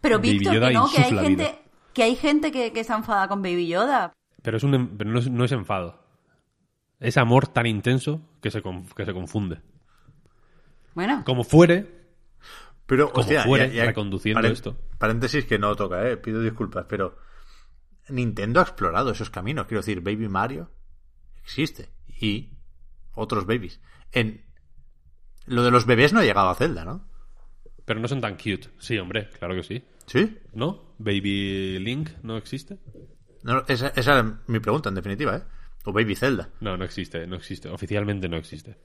Pero 0.00 0.18
Baby 0.18 0.38
Víctor, 0.38 0.54
Yoda 0.54 0.68
que 0.68 0.74
no, 0.74 0.88
que 0.88 1.02
hay 1.02 1.10
gente, 1.10 1.28
vida. 1.28 1.58
que 1.92 2.02
hay 2.04 2.14
gente 2.14 2.52
que, 2.52 2.72
que 2.72 2.84
se 2.84 2.92
enfada 2.92 3.26
con 3.26 3.42
Baby 3.42 3.66
Yoda. 3.66 4.12
Pero, 4.42 4.56
es 4.58 4.62
un, 4.62 4.74
em- 4.74 4.96
pero 4.96 5.10
no, 5.10 5.18
es, 5.18 5.28
no 5.28 5.44
es 5.44 5.50
enfado. 5.50 6.00
Es 7.00 7.16
amor 7.16 7.48
tan 7.48 7.66
intenso 7.66 8.20
que 8.40 8.52
se, 8.52 8.62
que 8.62 9.04
se 9.04 9.12
confunde. 9.12 9.60
Bueno, 10.94 11.24
Como 11.26 11.42
fuere, 11.42 11.84
Pero, 12.86 13.10
Como 13.10 13.22
hostia, 13.22 13.42
fuere, 13.42 13.68
ya- 13.70 13.74
ya- 13.74 13.84
reconduciendo 13.86 14.46
esto. 14.46 14.76
Paréntesis 14.98 15.44
que 15.46 15.58
no 15.58 15.74
toca, 15.74 16.08
eh, 16.08 16.16
pido 16.16 16.40
disculpas, 16.40 16.86
pero 16.88 17.18
Nintendo 18.08 18.60
ha 18.60 18.62
explorado 18.62 19.10
esos 19.10 19.30
caminos. 19.30 19.66
Quiero 19.66 19.80
decir, 19.80 20.00
Baby 20.00 20.28
Mario 20.28 20.70
existe. 21.46 21.88
Y 22.20 22.58
otros 23.14 23.46
babies. 23.46 23.80
En 24.12 24.44
lo 25.46 25.62
de 25.62 25.70
los 25.70 25.86
bebés 25.86 26.12
no 26.12 26.20
ha 26.20 26.24
llegado 26.24 26.50
a 26.50 26.54
Zelda, 26.54 26.84
¿no? 26.84 27.08
pero 27.86 28.00
no 28.00 28.08
son 28.08 28.20
tan 28.20 28.34
cute. 28.34 28.68
Sí, 28.78 28.98
hombre, 28.98 29.30
claro 29.38 29.54
que 29.54 29.62
sí. 29.62 29.82
¿Sí? 30.06 30.36
¿No? 30.52 30.94
Baby 30.98 31.78
Link 31.78 32.10
no 32.22 32.36
existe. 32.36 32.78
No, 33.44 33.64
esa, 33.68 33.88
esa 33.94 34.12
era 34.12 34.40
mi 34.48 34.58
pregunta, 34.58 34.88
en 34.88 34.96
definitiva, 34.96 35.36
¿eh? 35.36 35.42
O 35.84 35.92
Baby 35.92 36.16
Zelda. 36.16 36.50
No, 36.60 36.76
no 36.76 36.84
existe, 36.84 37.26
no 37.28 37.36
existe. 37.36 37.68
Oficialmente 37.68 38.28
no 38.28 38.36
existe. 38.36 38.76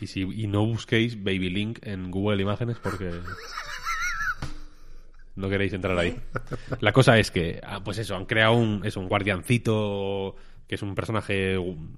Y, 0.00 0.06
si, 0.06 0.22
y 0.22 0.46
no 0.46 0.64
busquéis 0.64 1.22
Baby 1.22 1.50
Link 1.50 1.78
en 1.82 2.10
Google 2.10 2.40
Imágenes 2.40 2.78
porque 2.78 3.10
no 5.36 5.48
queréis 5.48 5.72
entrar 5.72 5.96
ahí. 5.98 6.18
La 6.80 6.92
cosa 6.92 7.18
es 7.18 7.30
que, 7.30 7.60
ah, 7.62 7.82
pues 7.84 7.98
eso, 7.98 8.16
han 8.16 8.26
creado 8.26 8.54
un, 8.54 8.84
es 8.84 8.96
un 8.96 9.08
guardiancito 9.08 10.34
que 10.66 10.74
es 10.74 10.82
un 10.82 10.94
personaje 10.94 11.56
um, 11.58 11.96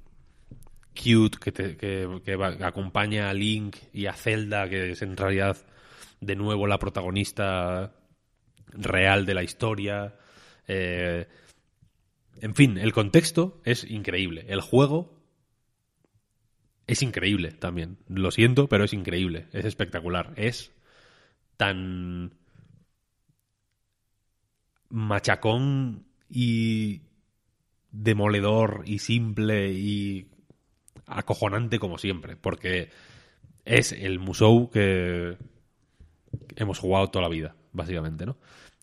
cute 0.95 1.39
que, 1.39 1.77
que, 2.23 2.37
va- 2.37 2.67
acompaña 2.67 3.31
a 3.31 3.35
Link 3.35 3.77
y 3.93 4.07
a 4.07 4.13
Zelda, 4.13 4.69
que 4.69 4.91
es 4.91 5.03
en 5.03 5.17
realidad 5.17 5.57
de 6.21 6.37
nuevo 6.37 6.67
la 6.67 6.79
protagonista 6.79 7.95
real 8.73 9.25
de 9.25 9.35
la 9.35 9.43
historia. 9.43 10.17
Eh, 10.67 11.27
en 12.41 12.55
fin, 12.55 12.77
el 12.79 12.93
contexto 12.93 13.61
es 13.65 13.85
increíble. 13.89 14.45
El 14.49 14.61
juego 14.61 15.17
es 16.87 17.03
increíble 17.03 17.53
también. 17.53 17.99
Lo 18.09 18.31
siento, 18.31 18.69
pero 18.69 18.85
es 18.85 18.93
increíble. 18.93 19.47
Es 19.53 19.65
espectacular. 19.65 20.33
Es 20.37 20.73
tan 21.57 22.38
machacón 24.91 26.07
y 26.31 27.03
demoledor 27.91 28.83
y 28.87 28.99
simple 28.99 29.73
y 29.73 30.29
acojonante 31.07 31.79
como 31.79 31.99
siempre. 31.99 32.37
Porque 32.37 32.91
es 33.65 33.93
el 33.93 34.19
Musou 34.19 34.71
que 34.71 35.37
hemos 36.57 36.79
jugado 36.79 37.09
toda 37.09 37.23
la 37.23 37.29
vida, 37.29 37.57
básicamente, 37.73 38.27
¿no? 38.27 38.37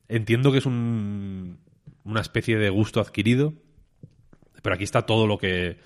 Entiendo 0.07 0.51
que 0.51 0.59
es 0.59 0.65
un, 0.65 1.59
una 2.03 2.21
especie 2.21 2.57
de 2.57 2.69
gusto 2.69 3.01
adquirido, 3.01 3.53
pero 4.61 4.75
aquí 4.75 4.83
está 4.83 5.03
todo 5.03 5.27
lo 5.27 5.37
que 5.37 5.77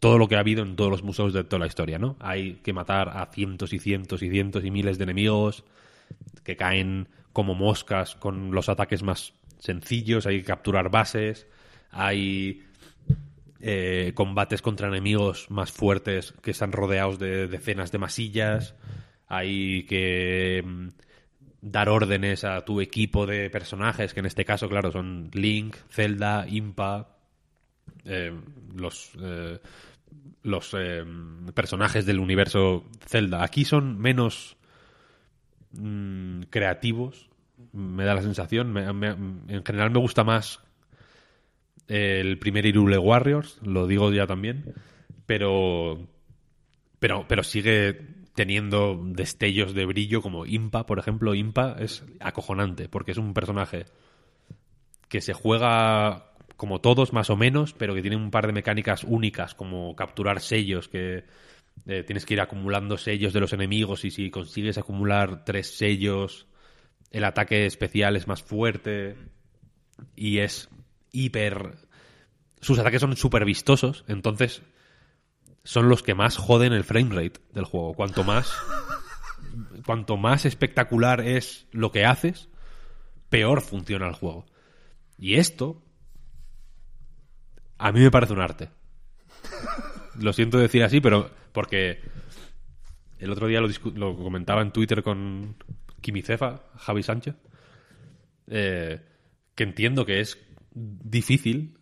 todo 0.00 0.18
lo 0.18 0.26
que 0.26 0.34
ha 0.34 0.40
habido 0.40 0.64
en 0.64 0.74
todos 0.74 0.90
los 0.90 1.04
museos 1.04 1.32
de 1.32 1.44
toda 1.44 1.60
la 1.60 1.66
historia, 1.68 1.98
¿no? 1.98 2.16
Hay 2.18 2.54
que 2.54 2.72
matar 2.72 3.08
a 3.08 3.26
cientos 3.26 3.72
y 3.72 3.78
cientos 3.78 4.22
y 4.22 4.30
cientos 4.30 4.64
y 4.64 4.70
miles 4.72 4.98
de 4.98 5.04
enemigos 5.04 5.64
que 6.42 6.56
caen 6.56 7.08
como 7.32 7.54
moscas 7.54 8.14
con 8.14 8.52
los 8.52 8.68
ataques 8.68 9.02
más 9.02 9.34
sencillos, 9.58 10.26
hay 10.26 10.40
que 10.40 10.46
capturar 10.46 10.90
bases, 10.90 11.46
hay 11.90 12.62
eh, 13.60 14.12
combates 14.14 14.62
contra 14.62 14.88
enemigos 14.88 15.50
más 15.50 15.70
fuertes 15.70 16.32
que 16.42 16.50
están 16.50 16.72
rodeados 16.72 17.18
de 17.18 17.46
decenas 17.46 17.92
de 17.92 17.98
masillas, 17.98 18.74
hay 19.28 19.84
que 19.84 20.62
mm, 20.64 20.88
dar 21.62 21.88
órdenes 21.88 22.44
a 22.44 22.60
tu 22.64 22.80
equipo 22.80 23.24
de 23.24 23.48
personajes, 23.48 24.12
que 24.12 24.20
en 24.20 24.26
este 24.26 24.44
caso, 24.44 24.68
claro, 24.68 24.90
son 24.90 25.30
Link, 25.32 25.76
Zelda, 25.88 26.46
Impa, 26.48 27.16
eh, 28.04 28.32
los, 28.74 29.12
eh, 29.20 29.60
los 30.42 30.74
eh, 30.76 31.04
personajes 31.54 32.04
del 32.04 32.18
universo 32.18 32.84
Zelda. 33.06 33.44
Aquí 33.44 33.64
son 33.64 33.98
menos 33.98 34.56
mm, 35.72 36.42
creativos, 36.50 37.28
me 37.72 38.04
da 38.04 38.14
la 38.14 38.22
sensación. 38.22 38.72
Me- 38.72 38.92
me- 38.92 39.08
en 39.54 39.64
general 39.64 39.90
me 39.90 39.98
gusta 40.00 40.24
más 40.24 40.60
el 41.88 42.38
primer 42.38 42.64
Irule 42.66 42.98
Warriors, 42.98 43.58
lo 43.62 43.86
digo 43.86 44.12
ya 44.12 44.26
también, 44.26 44.74
pero, 45.26 45.98
pero, 46.98 47.26
pero 47.28 47.42
sigue 47.42 48.00
teniendo 48.34 48.98
destellos 49.04 49.74
de 49.74 49.84
brillo 49.84 50.22
como 50.22 50.46
Impa, 50.46 50.86
por 50.86 50.98
ejemplo. 50.98 51.34
Impa 51.34 51.76
es 51.78 52.04
acojonante 52.20 52.88
porque 52.88 53.12
es 53.12 53.18
un 53.18 53.34
personaje 53.34 53.84
que 55.08 55.20
se 55.20 55.34
juega 55.34 56.30
como 56.56 56.80
todos 56.80 57.12
más 57.12 57.28
o 57.28 57.36
menos, 57.36 57.74
pero 57.74 57.94
que 57.94 58.02
tiene 58.02 58.16
un 58.16 58.30
par 58.30 58.46
de 58.46 58.52
mecánicas 58.52 59.04
únicas 59.04 59.54
como 59.54 59.94
capturar 59.96 60.40
sellos 60.40 60.88
que 60.88 61.24
eh, 61.86 62.02
tienes 62.04 62.26
que 62.26 62.34
ir 62.34 62.40
acumulando 62.40 62.96
sellos 62.96 63.32
de 63.32 63.40
los 63.40 63.52
enemigos 63.52 64.04
y 64.04 64.10
si 64.10 64.30
consigues 64.30 64.78
acumular 64.78 65.44
tres 65.44 65.76
sellos 65.76 66.46
el 67.10 67.24
ataque 67.24 67.66
especial 67.66 68.16
es 68.16 68.26
más 68.26 68.42
fuerte 68.42 69.16
y 70.14 70.38
es 70.38 70.68
hiper 71.10 71.76
sus 72.60 72.78
ataques 72.78 73.00
son 73.00 73.16
súper 73.16 73.44
vistosos 73.44 74.04
entonces 74.08 74.62
son 75.64 75.88
los 75.88 76.02
que 76.02 76.14
más 76.14 76.36
joden 76.36 76.72
el 76.72 76.84
frame 76.84 77.14
rate 77.14 77.40
del 77.52 77.64
juego. 77.64 77.94
Cuanto 77.94 78.24
más 78.24 78.52
cuanto 79.86 80.16
más 80.16 80.44
espectacular 80.44 81.20
es 81.20 81.66
lo 81.72 81.92
que 81.92 82.04
haces 82.04 82.48
peor 83.28 83.60
funciona 83.60 84.08
el 84.08 84.14
juego. 84.14 84.46
Y 85.18 85.34
esto 85.34 85.82
a 87.78 87.92
mí 87.92 88.00
me 88.00 88.10
parece 88.10 88.32
un 88.32 88.40
arte. 88.40 88.70
Lo 90.20 90.32
siento 90.32 90.58
decir 90.58 90.84
así, 90.84 91.00
pero 91.00 91.30
porque 91.52 92.00
el 93.18 93.30
otro 93.30 93.46
día 93.46 93.60
lo, 93.60 93.68
lo 93.94 94.16
comentaba 94.16 94.62
en 94.62 94.72
Twitter 94.72 95.02
con 95.02 95.56
Quimicefa, 96.00 96.62
Javi 96.76 97.02
Sánchez, 97.02 97.36
eh, 98.48 99.00
que 99.54 99.62
entiendo 99.64 100.04
que 100.04 100.20
es 100.20 100.38
difícil 100.74 101.78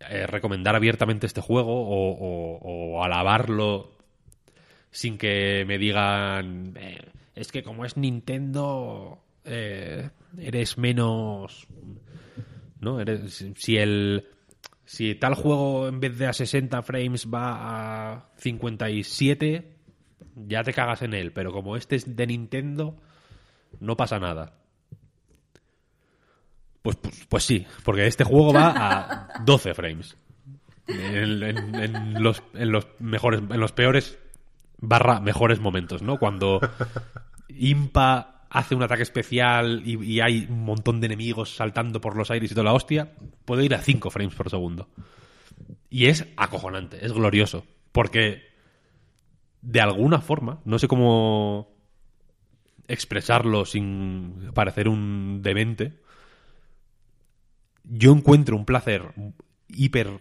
eh, 0.00 0.26
recomendar 0.26 0.76
abiertamente 0.76 1.26
este 1.26 1.40
juego 1.40 1.72
o, 1.74 3.02
alabarlo 3.02 3.96
sin 4.90 5.18
que 5.18 5.64
me 5.66 5.78
digan 5.78 6.74
"Eh, 6.76 6.98
es 7.34 7.50
que 7.52 7.62
como 7.62 7.84
es 7.84 7.96
Nintendo 7.96 9.22
eres 9.44 10.76
menos 10.76 11.66
¿no? 12.80 13.00
Eres- 13.00 13.46
si 13.56 13.76
el 13.78 14.26
si 14.90 15.14
tal 15.14 15.34
juego 15.34 15.86
en 15.86 16.00
vez 16.00 16.16
de 16.16 16.26
a 16.26 16.32
60 16.32 16.80
frames 16.82 17.26
va 17.28 18.14
a 18.14 18.28
57, 18.38 19.76
ya 20.46 20.64
te 20.64 20.72
cagas 20.72 21.02
en 21.02 21.12
él, 21.12 21.30
pero 21.32 21.52
como 21.52 21.76
este 21.76 21.94
es 21.96 22.16
de 22.16 22.26
Nintendo, 22.26 22.96
no 23.80 23.98
pasa 23.98 24.18
nada. 24.18 24.54
Pues, 26.80 26.96
pues, 26.96 27.26
pues 27.28 27.44
sí, 27.44 27.66
porque 27.84 28.06
este 28.06 28.24
juego 28.24 28.52
va 28.54 28.72
a 29.36 29.42
12 29.44 29.74
frames. 29.74 30.16
En, 30.86 31.42
en- 31.42 31.74
en 31.74 32.22
los, 32.22 32.42
en 32.54 32.72
los 32.72 32.86
mejores, 32.98 33.40
en 33.42 33.60
los 33.60 33.72
peores 33.72 34.18
barra 34.78 35.20
mejores 35.20 35.60
momentos, 35.60 36.00
¿no? 36.00 36.18
Cuando 36.18 36.60
Impa 37.48 38.37
hace 38.50 38.74
un 38.74 38.82
ataque 38.82 39.02
especial 39.02 39.82
y, 39.84 40.20
hay 40.20 40.46
un 40.48 40.64
montón 40.64 41.00
de 41.00 41.06
enemigos 41.06 41.54
saltando 41.54 42.00
por 42.00 42.16
los 42.16 42.30
aires 42.30 42.50
y 42.50 42.54
toda 42.54 42.64
la 42.64 42.72
hostia, 42.72 43.12
puede 43.44 43.64
ir 43.64 43.74
a 43.74 43.82
5 43.82 44.10
frames 44.10 44.34
por 44.34 44.50
segundo. 44.50 44.88
Y 45.90 46.06
es 46.06 46.26
acojonante, 46.36 47.04
es 47.04 47.12
glorioso. 47.12 47.64
Porque 47.92 48.42
de 49.60 49.80
alguna 49.80 50.20
forma, 50.20 50.60
no 50.64 50.78
sé 50.78 50.88
cómo 50.88 51.74
expresarlo 52.86 53.64
sin 53.64 54.50
parecer 54.54 54.88
un 54.88 55.40
demente, 55.42 56.00
yo 57.84 58.12
encuentro 58.12 58.56
un 58.56 58.64
placer 58.64 59.12
hiper 59.68 60.20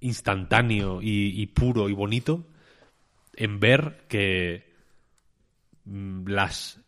instantáneo 0.00 1.00
y, 1.02 1.46
puro 1.46 1.88
y 1.88 1.92
bonito 1.92 2.46
en 3.34 3.60
ver 3.60 4.04
que 4.08 4.67
las 5.88 6.80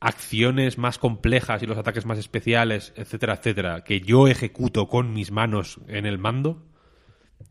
acciones 0.00 0.78
más 0.78 0.98
complejas 0.98 1.62
y 1.62 1.66
los 1.66 1.78
ataques 1.78 2.06
más 2.06 2.18
especiales, 2.18 2.92
etcétera, 2.96 3.34
etcétera, 3.34 3.84
que 3.84 4.00
yo 4.00 4.28
ejecuto 4.28 4.88
con 4.88 5.12
mis 5.12 5.30
manos 5.30 5.80
en 5.88 6.06
el 6.06 6.18
mando, 6.18 6.66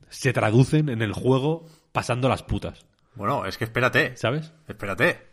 se 0.10 0.34
traducen 0.34 0.90
en 0.90 1.02
el 1.02 1.14
juego 1.14 1.68
pasando 1.92 2.30
las 2.30 2.44
putas, 2.44 2.86
Bueno, 3.16 3.46
es 3.46 3.58
que 3.58 3.66
espérate. 3.66 4.16
¿sabes? 4.18 4.54
Espérate. 4.68 5.32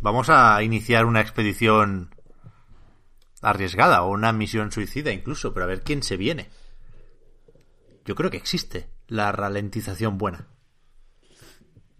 Vamos 0.00 0.28
a 0.30 0.62
iniciar 0.62 1.06
una 1.06 1.20
expedición 1.20 2.14
arriesgada 3.42 4.02
o 4.02 4.12
una 4.12 4.32
misión 4.32 4.72
suicida 4.72 5.12
incluso, 5.12 5.52
pero 5.52 5.64
a 5.64 5.68
ver 5.68 5.82
quién 5.82 6.02
se 6.02 6.16
viene. 6.16 6.48
Yo 8.04 8.14
creo 8.14 8.30
que 8.30 8.36
existe 8.36 8.88
la 9.08 9.32
ralentización 9.32 10.18
buena. 10.18 10.46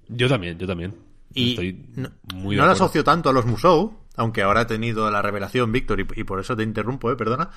Yo 0.08 0.28
también, 0.28 0.58
yo 0.58 0.66
también. 0.66 1.05
Y 1.35 1.51
Estoy 1.51 1.86
no, 1.97 2.11
muy 2.35 2.57
no 2.57 2.62
la 2.62 2.69
acuerdo. 2.73 2.85
asocio 2.85 3.05
tanto 3.05 3.28
a 3.28 3.32
los 3.32 3.44
Musou, 3.47 3.98
aunque 4.16 4.43
ahora 4.43 4.62
he 4.62 4.66
tenido 4.66 5.11
la 5.11 5.20
revelación, 5.23 5.70
Víctor, 5.73 6.01
y, 6.01 6.07
y 6.20 6.24
por 6.24 6.40
eso 6.40 6.57
te 6.57 6.62
interrumpo, 6.62 7.11
eh, 7.11 7.16
perdona. 7.16 7.51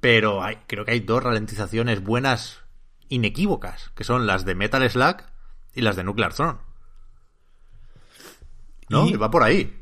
Pero 0.00 0.42
hay, 0.42 0.56
creo 0.66 0.84
que 0.84 0.92
hay 0.92 1.00
dos 1.00 1.22
ralentizaciones 1.22 2.02
buenas, 2.02 2.62
inequívocas, 3.08 3.90
que 3.94 4.04
son 4.04 4.26
las 4.26 4.44
de 4.44 4.54
Metal 4.54 4.88
Slug 4.88 5.16
y 5.74 5.82
las 5.82 5.96
de 5.96 6.04
Nuclear 6.04 6.32
Throne. 6.32 6.58
¿No? 8.88 9.06
Y- 9.06 9.12
Y 9.12 9.16
va 9.16 9.30
por 9.30 9.42
ahí. 9.42 9.74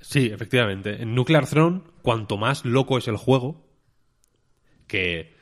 Sí, 0.00 0.26
efectivamente. 0.26 1.02
En 1.02 1.14
Nuclear 1.14 1.46
Throne, 1.46 1.82
cuanto 2.02 2.36
más 2.38 2.64
loco 2.64 2.96
es 2.98 3.08
el 3.08 3.16
juego, 3.16 3.66
que 4.86 5.36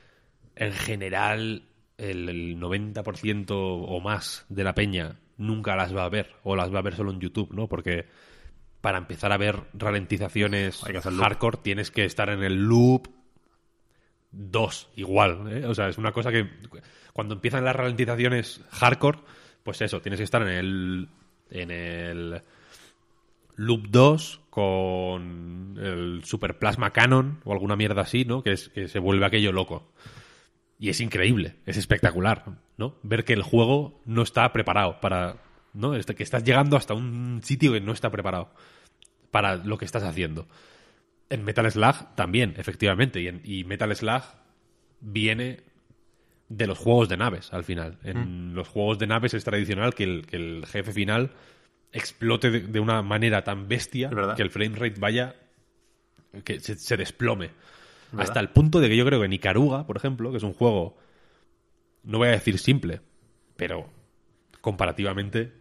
en 0.55 0.73
general 0.73 1.69
el, 1.97 2.27
el 2.27 2.59
90% 2.59 3.45
o 3.49 3.99
más 4.01 4.45
de 4.49 4.63
la 4.63 4.73
peña 4.75 5.19
nunca 5.37 5.75
las 5.75 5.95
va 5.95 6.05
a 6.05 6.09
ver, 6.09 6.35
o 6.43 6.55
las 6.55 6.73
va 6.73 6.79
a 6.79 6.83
ver 6.83 6.95
solo 6.95 7.11
en 7.11 7.19
YouTube, 7.19 7.53
¿no? 7.53 7.67
Porque 7.67 8.05
para 8.81 8.97
empezar 8.97 9.31
a 9.31 9.37
ver 9.37 9.63
ralentizaciones 9.73 10.83
Hay 10.83 10.91
que 10.91 10.99
hacer 10.99 11.13
hardcore 11.13 11.57
tienes 11.63 11.89
que 11.91 12.05
estar 12.05 12.29
en 12.29 12.43
el 12.43 12.55
loop 12.67 13.07
2, 14.31 14.89
igual. 14.95 15.51
¿eh? 15.51 15.65
O 15.65 15.73
sea, 15.73 15.87
es 15.87 15.97
una 15.97 16.11
cosa 16.11 16.31
que 16.31 16.49
cuando 17.13 17.33
empiezan 17.33 17.65
las 17.65 17.75
ralentizaciones 17.75 18.61
hardcore, 18.71 19.19
pues 19.63 19.81
eso, 19.81 20.01
tienes 20.01 20.19
que 20.19 20.23
estar 20.23 20.41
en 20.43 20.49
el, 20.49 21.09
en 21.49 21.71
el 21.71 22.41
Loop 23.55 23.87
2 23.89 24.41
con 24.49 25.77
el 25.81 26.23
Super 26.23 26.59
Plasma 26.59 26.91
Canon 26.91 27.41
o 27.43 27.53
alguna 27.53 27.75
mierda 27.75 28.03
así, 28.03 28.23
¿no? 28.23 28.43
Que, 28.43 28.51
es, 28.51 28.69
que 28.69 28.87
se 28.87 28.99
vuelve 28.99 29.25
aquello 29.25 29.51
loco. 29.51 29.91
Y 30.79 30.89
es 30.89 31.01
increíble, 31.01 31.55
es 31.65 31.77
espectacular, 31.77 32.45
¿no? 32.77 32.95
Ver 33.03 33.25
que 33.25 33.33
el 33.33 33.41
juego 33.41 34.01
no 34.05 34.21
está 34.21 34.51
preparado 34.53 34.99
para... 35.01 35.37
¿no? 35.73 35.95
Este- 35.95 36.15
Que 36.15 36.23
estás 36.23 36.43
llegando 36.43 36.77
hasta 36.77 36.93
un 36.93 37.41
sitio 37.43 37.73
que 37.73 37.81
no 37.81 37.91
está 37.93 38.09
preparado 38.11 38.51
para 39.31 39.55
lo 39.55 39.77
que 39.77 39.85
estás 39.85 40.03
haciendo. 40.03 40.47
En 41.29 41.43
Metal 41.43 41.69
Slug 41.71 42.15
también, 42.15 42.53
efectivamente. 42.57 43.21
Y, 43.21 43.27
en- 43.27 43.41
y 43.43 43.63
Metal 43.63 43.93
Slug 43.95 44.21
viene 45.01 45.61
de 46.49 46.67
los 46.67 46.77
juegos 46.77 47.09
de 47.09 47.17
naves, 47.17 47.51
al 47.53 47.63
final. 47.63 47.97
En 48.03 48.53
los 48.55 48.67
juegos 48.67 48.99
de 48.99 49.07
naves 49.07 49.33
es 49.33 49.43
tradicional 49.43 49.93
que 49.93 50.03
el, 50.03 50.25
que 50.25 50.37
el 50.37 50.65
jefe 50.65 50.91
final 50.93 51.31
explote 51.91 52.49
de, 52.51 52.59
de 52.61 52.79
una 52.79 53.01
manera 53.01 53.43
tan 53.43 53.67
bestia 53.67 54.09
que 54.35 54.41
el 54.43 54.49
frame 54.51 54.75
rate 54.75 54.99
vaya 54.99 55.35
que 56.43 56.59
se, 56.59 56.75
se 56.77 56.97
desplome. 56.97 57.49
¿Verdad? 58.11 58.27
Hasta 58.29 58.39
el 58.39 58.49
punto 58.49 58.79
de 58.79 58.89
que 58.89 58.97
yo 58.97 59.05
creo 59.05 59.21
que 59.21 59.27
Nicaruga, 59.27 59.85
por 59.85 59.97
ejemplo, 59.97 60.31
que 60.31 60.37
es 60.37 60.43
un 60.43 60.53
juego, 60.53 60.97
no 62.03 62.17
voy 62.19 62.29
a 62.29 62.31
decir 62.31 62.57
simple, 62.59 63.01
pero 63.55 63.89
comparativamente, 64.61 65.51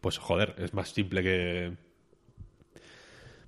pues 0.00 0.18
joder, 0.18 0.54
es 0.58 0.74
más 0.74 0.88
simple 0.90 1.22
que... 1.22 1.76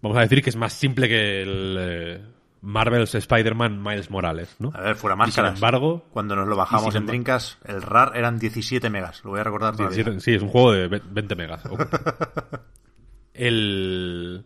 Vamos 0.03 0.17
a 0.19 0.23
decir 0.23 0.43
que 0.43 0.51
es 0.51 0.57
más 0.57 0.73
simple 0.73 1.09
que 1.09 1.43
el 1.43 1.77
eh, 1.79 2.21
Marvel's 2.61 3.15
Spider-Man 3.15 3.83
Miles 3.83 4.11
Morales, 4.11 4.55
¿no? 4.59 4.71
A 4.75 4.81
ver, 4.81 4.97
fuera 4.97 5.15
Y 5.17 5.19
máscaras. 5.19 5.51
sin 5.53 5.57
embargo, 5.57 6.05
Cuando 6.11 6.37
nos 6.37 6.47
lo 6.49 6.55
bajamos 6.57 6.95
y 6.95 6.99
en 6.99 7.07
Drinkas, 7.07 7.59
el 7.65 7.83
RAR 7.83 8.13
eran 8.17 8.39
17 8.39 8.89
megas. 8.91 9.25
Lo 9.25 9.31
voy 9.33 9.41
a 9.41 9.45
recordar 9.45 9.75
todavía. 9.77 9.97
17 9.97 10.21
sí, 10.21 10.35
es 10.35 10.43
un 10.43 10.49
juego 10.49 10.73
de 10.73 10.89
ve- 10.89 11.03
20 11.11 11.35
megas. 11.35 11.63
El... 13.35 14.45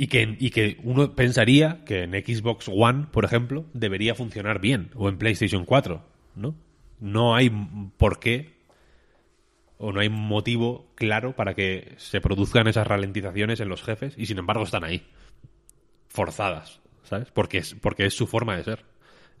Y 0.00 0.06
que, 0.06 0.36
y 0.38 0.50
que 0.50 0.78
uno 0.84 1.16
pensaría 1.16 1.84
que 1.84 2.04
en 2.04 2.12
Xbox 2.12 2.68
One, 2.68 3.06
por 3.10 3.24
ejemplo, 3.24 3.66
debería 3.72 4.14
funcionar 4.14 4.60
bien, 4.60 4.90
o 4.94 5.08
en 5.08 5.18
PlayStation 5.18 5.64
4, 5.64 6.00
¿no? 6.36 6.54
No 7.00 7.34
hay 7.34 7.50
por 7.96 8.20
qué, 8.20 8.54
o 9.76 9.90
no 9.90 9.98
hay 9.98 10.08
motivo 10.08 10.92
claro 10.94 11.34
para 11.34 11.54
que 11.54 11.94
se 11.96 12.20
produzcan 12.20 12.68
esas 12.68 12.86
ralentizaciones 12.86 13.58
en 13.58 13.68
los 13.68 13.82
jefes, 13.82 14.14
y 14.16 14.26
sin 14.26 14.38
embargo 14.38 14.62
están 14.62 14.84
ahí, 14.84 15.04
forzadas, 16.06 16.80
¿sabes? 17.02 17.32
Porque 17.32 17.58
es, 17.58 17.74
porque 17.74 18.06
es 18.06 18.14
su 18.14 18.28
forma 18.28 18.56
de 18.56 18.62
ser. 18.62 18.84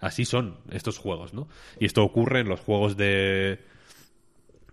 Así 0.00 0.24
son 0.24 0.58
estos 0.72 0.98
juegos, 0.98 1.34
¿no? 1.34 1.46
Y 1.78 1.86
esto 1.86 2.02
ocurre 2.02 2.40
en 2.40 2.48
los 2.48 2.58
juegos 2.58 2.96
de, 2.96 3.60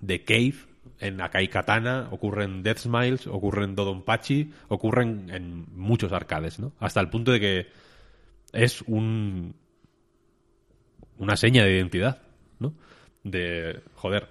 de 0.02 0.24
Cave, 0.24 0.56
en 1.00 1.22
Akai 1.22 1.48
Katana, 1.50 2.08
ocurre 2.12 2.46
en 2.46 2.64
Death 2.64 2.80
Smiles, 2.80 3.28
ocurre 3.28 3.66
en 3.66 3.76
Dodonpachi, 3.76 4.52
ocurre 4.70 5.04
en, 5.04 5.66
muchos 5.76 6.12
arcades, 6.12 6.60
¿no? 6.60 6.74
Hasta 6.80 7.02
el 7.02 7.10
punto 7.10 7.32
de 7.32 7.40
que 7.40 7.68
es 8.54 8.82
un 8.84 9.56
una 11.18 11.38
seña 11.38 11.64
de 11.64 11.76
identidad, 11.76 12.22
¿no? 12.60 12.74
De, 13.24 13.82
joder, 13.96 14.30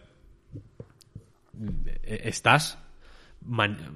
eh, 2.02 2.22
estás 2.24 2.78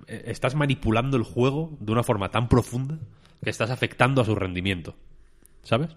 estás 0.06 0.54
manipulando 0.54 1.16
el 1.16 1.22
juego 1.22 1.76
de 1.80 1.92
una 1.92 2.02
forma 2.02 2.30
tan 2.30 2.48
profunda 2.48 2.98
que 3.42 3.50
estás 3.50 3.70
afectando 3.70 4.20
a 4.20 4.24
su 4.24 4.34
rendimiento, 4.34 4.94
¿sabes? 5.62 5.96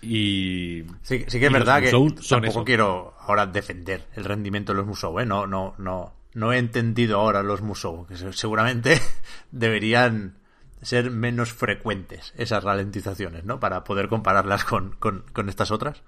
Y 0.00 0.84
Sí, 1.02 1.24
sí 1.28 1.38
que 1.40 1.46
es 1.46 1.52
verdad 1.52 1.80
que 1.80 1.90
son 1.90 2.14
tampoco 2.14 2.46
eso. 2.60 2.64
quiero 2.64 3.14
ahora 3.20 3.46
defender 3.46 4.06
el 4.14 4.24
rendimiento 4.24 4.72
de 4.72 4.78
los 4.78 4.86
Musou, 4.86 5.18
¿eh? 5.20 5.26
No, 5.26 5.46
no, 5.46 5.74
no, 5.78 6.12
no 6.34 6.52
he 6.52 6.58
entendido 6.58 7.20
ahora 7.20 7.42
los 7.42 7.62
Musou, 7.62 8.06
que 8.06 8.16
se- 8.16 8.32
seguramente 8.32 9.00
deberían 9.52 10.38
ser 10.80 11.10
menos 11.12 11.52
frecuentes 11.52 12.32
esas 12.36 12.64
ralentizaciones, 12.64 13.44
¿no? 13.44 13.60
Para 13.60 13.84
poder 13.84 14.08
compararlas 14.08 14.64
con, 14.64 14.96
con, 14.96 15.24
con 15.32 15.48
estas 15.48 15.70
otras. 15.70 16.02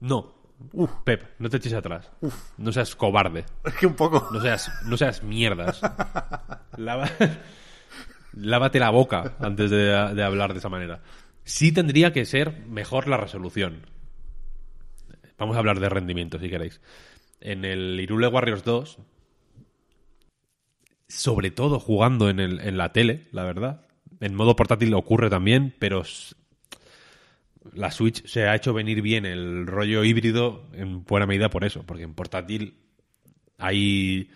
No. 0.00 0.34
Uf. 0.72 0.90
Pep, 1.04 1.24
no 1.38 1.48
te 1.48 1.56
eches 1.56 1.72
atrás. 1.72 2.10
No 2.58 2.70
seas 2.72 2.94
cobarde. 2.96 3.44
Es 3.64 3.74
que 3.74 3.86
un 3.86 3.94
poco... 3.94 4.28
No 4.30 4.40
seas, 4.40 4.70
no 4.84 4.96
seas 4.96 5.22
mierdas. 5.22 5.80
Lava- 6.76 7.10
lávate 8.34 8.78
la 8.78 8.90
boca 8.90 9.34
antes 9.40 9.70
de, 9.70 9.76
de 10.14 10.22
hablar 10.22 10.52
de 10.52 10.58
esa 10.58 10.68
manera. 10.68 11.00
Sí 11.54 11.72
tendría 11.72 12.12
que 12.12 12.24
ser 12.24 12.60
mejor 12.66 13.08
la 13.08 13.16
resolución. 13.16 13.86
Vamos 15.38 15.56
a 15.56 15.58
hablar 15.58 15.80
de 15.80 15.88
rendimiento, 15.88 16.38
si 16.38 16.48
queréis. 16.48 16.80
En 17.40 17.64
el 17.64 17.98
Irule 17.98 18.28
Warriors 18.28 18.64
2, 18.64 18.98
sobre 21.08 21.50
todo 21.50 21.78
jugando 21.80 22.30
en, 22.30 22.40
el- 22.40 22.60
en 22.60 22.76
la 22.78 22.92
tele, 22.92 23.26
la 23.32 23.44
verdad. 23.44 23.86
En 24.20 24.34
modo 24.34 24.56
portátil 24.56 24.94
ocurre 24.94 25.28
también, 25.30 25.74
pero 25.78 26.02
la 27.72 27.90
Switch 27.90 28.24
se 28.26 28.46
ha 28.48 28.54
hecho 28.54 28.72
venir 28.72 29.02
bien 29.02 29.26
el 29.26 29.66
rollo 29.66 30.02
híbrido 30.04 30.64
en 30.72 31.04
buena 31.04 31.26
medida 31.26 31.50
por 31.50 31.64
eso, 31.64 31.84
porque 31.84 32.04
en 32.04 32.14
portátil 32.14 32.74
hay 33.58 34.30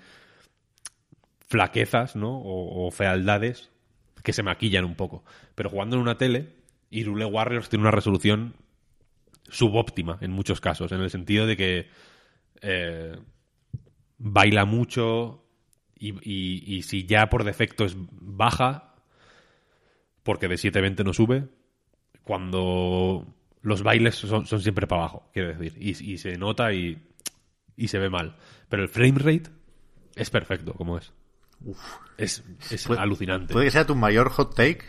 flaquezas, 1.49 2.16
¿no? 2.16 2.39
O, 2.39 2.86
o 2.86 2.91
fealdades 2.91 3.70
que 4.23 4.32
se 4.32 4.43
maquillan 4.43 4.85
un 4.85 4.95
poco. 4.95 5.24
Pero 5.55 5.70
jugando 5.70 5.97
en 5.97 6.03
una 6.03 6.19
tele, 6.19 6.49
Irule 6.99 7.25
Warriors 7.25 7.69
tiene 7.69 7.83
una 7.83 7.91
resolución 7.91 8.55
subóptima 9.49 10.19
en 10.21 10.31
muchos 10.33 10.61
casos, 10.61 10.93
en 10.93 11.01
el 11.01 11.11
sentido 11.11 11.47
de 11.47 11.57
que 11.57 11.89
eh, 12.62 13.16
baila 14.19 14.65
mucho 14.65 15.45
y, 15.99 16.12
y- 16.23 16.77
y 16.77 16.83
si 16.83 17.05
ya 17.07 17.29
por 17.29 17.45
defecto 17.45 17.85
es 17.85 17.95
baja, 17.97 18.95
porque 20.23 20.49
de 20.49 20.57
720 20.57 21.05
no 21.05 21.12
sube, 21.12 21.49
cuando 22.23 23.27
los 23.62 23.83
bailes 23.83 24.15
son, 24.15 24.47
son 24.47 24.61
siempre 24.61 24.87
para 24.87 25.03
abajo, 25.03 25.29
quiero 25.33 25.55
decir, 25.55 25.75
y, 25.81 26.12
y 26.12 26.19
se 26.19 26.37
nota 26.39 26.73
y, 26.73 26.99
y 27.77 27.89
se 27.89 27.99
ve 27.99 28.09
mal. 28.11 28.37
Pero 28.69 28.83
el 28.83 28.89
frame 28.89 29.19
rate 29.19 29.51
es 30.16 30.31
perfecto, 30.31 30.73
como 30.75 30.99
es. 30.99 31.12
Es, 32.19 32.45
es 32.71 32.89
alucinante. 32.91 33.53
Puede 33.53 33.66
que 33.66 33.71
sea 33.71 33.87
tu 33.87 33.95
mayor 33.95 34.29
hot 34.31 34.55
take 34.55 34.85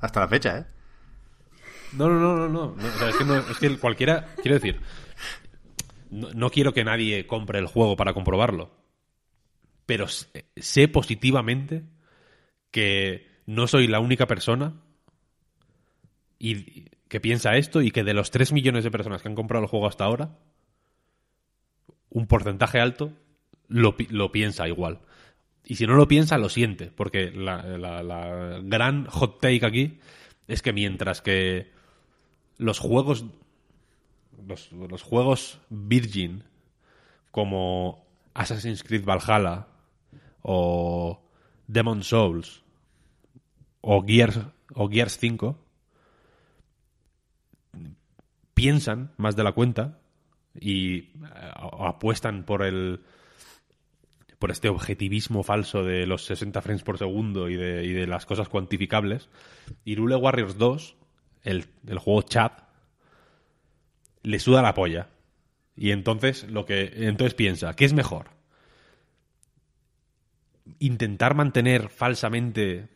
hasta 0.00 0.20
la 0.20 0.28
fecha, 0.28 0.58
¿eh? 0.58 0.64
No, 1.94 2.08
no, 2.08 2.18
no, 2.20 2.36
no, 2.36 2.48
no. 2.48 2.86
O 2.88 2.98
sea, 2.98 3.08
es, 3.08 3.16
que 3.16 3.24
no- 3.24 3.38
es 3.38 3.56
que 3.58 3.78
cualquiera. 3.78 4.26
Quiero 4.42 4.54
decir. 4.54 4.80
No, 6.10 6.50
quiero 6.50 6.72
que 6.72 6.84
nadie 6.84 7.26
compre 7.26 7.58
el 7.58 7.66
juego 7.66 7.96
para 7.96 8.14
comprobarlo. 8.14 8.70
Pero 9.86 10.06
sé, 10.08 10.88
positivamente 10.88 11.84
que 12.70 13.26
no 13.46 13.66
soy 13.66 13.86
la 13.88 14.00
única 14.00 14.26
persona 14.26 14.74
y 16.38 16.84
que 17.08 17.20
piensa 17.20 17.56
esto 17.56 17.80
y 17.82 17.90
que 17.90 18.04
de 18.04 18.14
los 18.14 18.30
3 18.30 18.52
millones 18.52 18.84
de 18.84 18.90
personas 18.90 19.22
que 19.22 19.28
han 19.28 19.34
comprado 19.34 19.64
el 19.64 19.70
juego 19.70 19.86
hasta 19.88 20.04
ahora, 20.04 20.38
un 22.10 22.26
porcentaje 22.26 22.80
alto 22.80 23.12
lo, 23.68 23.96
lo 24.10 24.30
piensa 24.32 24.68
igual. 24.68 25.00
Y 25.70 25.74
si 25.74 25.86
no 25.86 25.96
lo 25.96 26.08
piensa, 26.08 26.38
lo 26.38 26.48
siente. 26.48 26.90
Porque 26.90 27.30
la, 27.30 28.58
gran 28.62 29.04
hot 29.04 29.38
take 29.38 29.66
aquí 29.66 30.00
es 30.46 30.62
que 30.62 30.72
mientras 30.72 31.20
que 31.20 31.70
los 32.56 32.78
juegos. 32.78 33.26
Los, 34.46 34.72
los 34.72 35.02
juegos 35.02 35.60
Virgin, 35.68 36.44
como 37.32 38.06
Assassin's 38.32 38.82
Creed 38.82 39.04
Valhalla 39.04 39.66
o 40.42 41.20
Demon 41.66 42.02
Souls 42.02 42.62
o 43.80 44.02
Gears, 44.06 44.38
o 44.74 44.88
Gears 44.88 45.18
5, 45.18 45.58
piensan 48.54 49.12
más 49.18 49.36
de 49.36 49.44
la 49.44 49.52
cuenta 49.52 49.98
y 50.58 50.98
eh, 50.98 51.10
apuestan 51.80 52.44
por 52.44 52.62
el 52.62 53.00
por 54.38 54.50
este 54.50 54.68
objetivismo 54.68 55.42
falso 55.42 55.82
de 55.82 56.06
los 56.06 56.24
60 56.24 56.62
frames 56.62 56.82
por 56.82 56.98
segundo 56.98 57.48
y 57.48 57.56
de, 57.56 57.84
y 57.84 57.92
de 57.92 58.06
las 58.06 58.24
cosas 58.24 58.48
cuantificables. 58.48 59.28
Y 59.84 59.96
Rule 59.96 60.16
Warriors 60.16 60.58
2, 60.58 60.96
el, 61.42 61.66
el 61.86 61.98
juego 61.98 62.22
chat, 62.22 62.62
le 64.22 64.38
suda 64.38 64.62
la 64.62 64.74
polla. 64.74 65.08
Y 65.76 65.90
entonces 65.90 66.48
lo 66.48 66.64
que 66.64 66.92
entonces 66.96 67.34
piensa, 67.34 67.74
¿qué 67.74 67.84
es 67.84 67.92
mejor? 67.92 68.30
Intentar 70.78 71.34
mantener 71.34 71.88
falsamente 71.88 72.88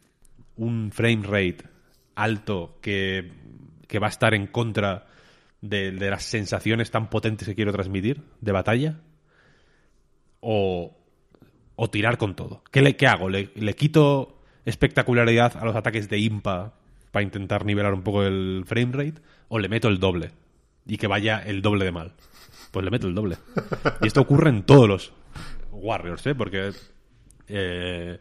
un 0.56 0.92
frame 0.92 1.22
rate 1.22 1.64
alto 2.14 2.78
que, 2.80 3.32
que 3.88 3.98
va 3.98 4.06
a 4.08 4.10
estar 4.10 4.34
en 4.34 4.46
contra 4.46 5.06
de, 5.60 5.90
de 5.92 6.10
las 6.10 6.24
sensaciones 6.24 6.90
tan 6.90 7.08
potentes 7.08 7.48
que 7.48 7.54
quiero 7.54 7.72
transmitir 7.72 8.22
de 8.40 8.52
batalla 8.52 9.00
o, 10.40 11.01
o 11.82 11.90
tirar 11.90 12.16
con 12.16 12.36
todo. 12.36 12.62
¿Qué, 12.70 12.80
le, 12.80 12.94
qué 12.94 13.08
hago? 13.08 13.28
¿Le, 13.28 13.50
le 13.56 13.74
quito 13.74 14.38
espectacularidad 14.64 15.56
a 15.56 15.64
los 15.64 15.74
ataques 15.74 16.08
de 16.08 16.16
impa 16.20 16.74
para 17.10 17.24
intentar 17.24 17.64
nivelar 17.64 17.92
un 17.92 18.02
poco 18.02 18.22
el 18.22 18.62
frame 18.66 18.92
rate 18.92 19.20
o 19.48 19.58
le 19.58 19.68
meto 19.68 19.88
el 19.88 19.98
doble 19.98 20.30
y 20.86 20.96
que 20.96 21.08
vaya 21.08 21.40
el 21.40 21.60
doble 21.60 21.84
de 21.84 21.90
mal? 21.90 22.12
Pues 22.70 22.84
le 22.84 22.92
meto 22.92 23.08
el 23.08 23.16
doble. 23.16 23.36
Y 24.00 24.06
esto 24.06 24.20
ocurre 24.20 24.50
en 24.50 24.62
todos 24.62 24.88
los 24.88 25.12
Warriors, 25.72 26.24
¿eh? 26.28 26.36
Porque 26.36 26.70
eh, 27.48 28.18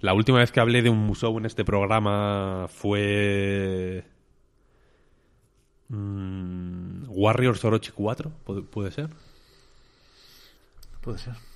la 0.00 0.12
última 0.12 0.38
vez 0.40 0.50
que 0.50 0.58
hablé 0.58 0.82
de 0.82 0.90
un 0.90 0.98
musou 0.98 1.38
en 1.38 1.46
este 1.46 1.64
programa 1.64 2.66
fue... 2.68 4.02
mm, 5.88 7.04
Warriors 7.10 7.64
Orochi 7.64 7.92
4, 7.92 8.32
¿puede, 8.42 8.62
puede 8.62 8.90
ser? 8.90 9.10
Puede 11.00 11.18
ser. 11.18 11.53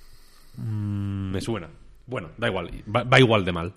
Mm, 0.59 1.31
me 1.31 1.41
suena. 1.41 1.69
Bueno, 2.05 2.31
da 2.37 2.47
igual, 2.47 2.71
va, 2.87 3.19
igual 3.19 3.45
de 3.45 3.51
mal. 3.51 3.73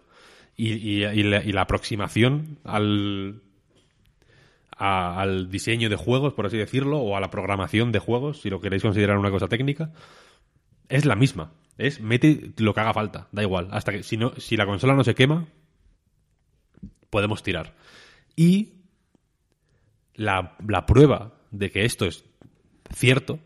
Y, 0.56 1.22
la, 1.22 1.62
aproximación 1.62 2.58
al, 2.64 3.42
al 4.76 5.50
diseño 5.50 5.88
de 5.88 5.96
juegos, 5.96 6.34
por 6.34 6.46
así 6.46 6.56
decirlo, 6.56 6.98
o 6.98 7.16
a 7.16 7.20
la 7.20 7.30
programación 7.30 7.92
de 7.92 7.98
juegos, 7.98 8.40
si 8.40 8.50
lo 8.50 8.60
queréis 8.60 8.82
considerar 8.82 9.18
una 9.18 9.30
cosa 9.30 9.48
técnica, 9.48 9.92
es 10.88 11.04
la 11.04 11.16
misma. 11.16 11.52
Es 11.78 12.00
mete 12.00 12.52
lo 12.58 12.74
que 12.74 12.80
haga 12.80 12.92
falta, 12.92 13.28
da 13.32 13.42
igual. 13.42 13.68
Hasta 13.70 13.92
que 13.92 14.02
si, 14.02 14.16
no, 14.16 14.34
si 14.36 14.56
la 14.56 14.66
consola 14.66 14.94
no 14.94 15.04
se 15.04 15.14
quema, 15.14 15.46
podemos 17.10 17.42
tirar. 17.42 17.74
Y 18.36 18.74
la, 20.14 20.56
la 20.66 20.86
prueba 20.86 21.34
de 21.50 21.70
que 21.70 21.84
esto 21.84 22.04
es 22.06 22.24
cierto 22.94 23.40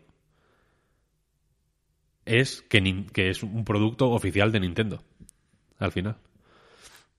es 2.27 2.61
que, 2.63 3.05
que 3.13 3.29
es 3.29 3.43
un 3.43 3.63
producto 3.65 4.09
oficial 4.11 4.51
de 4.51 4.59
Nintendo. 4.59 5.03
Al 5.79 5.91
final. 5.91 6.17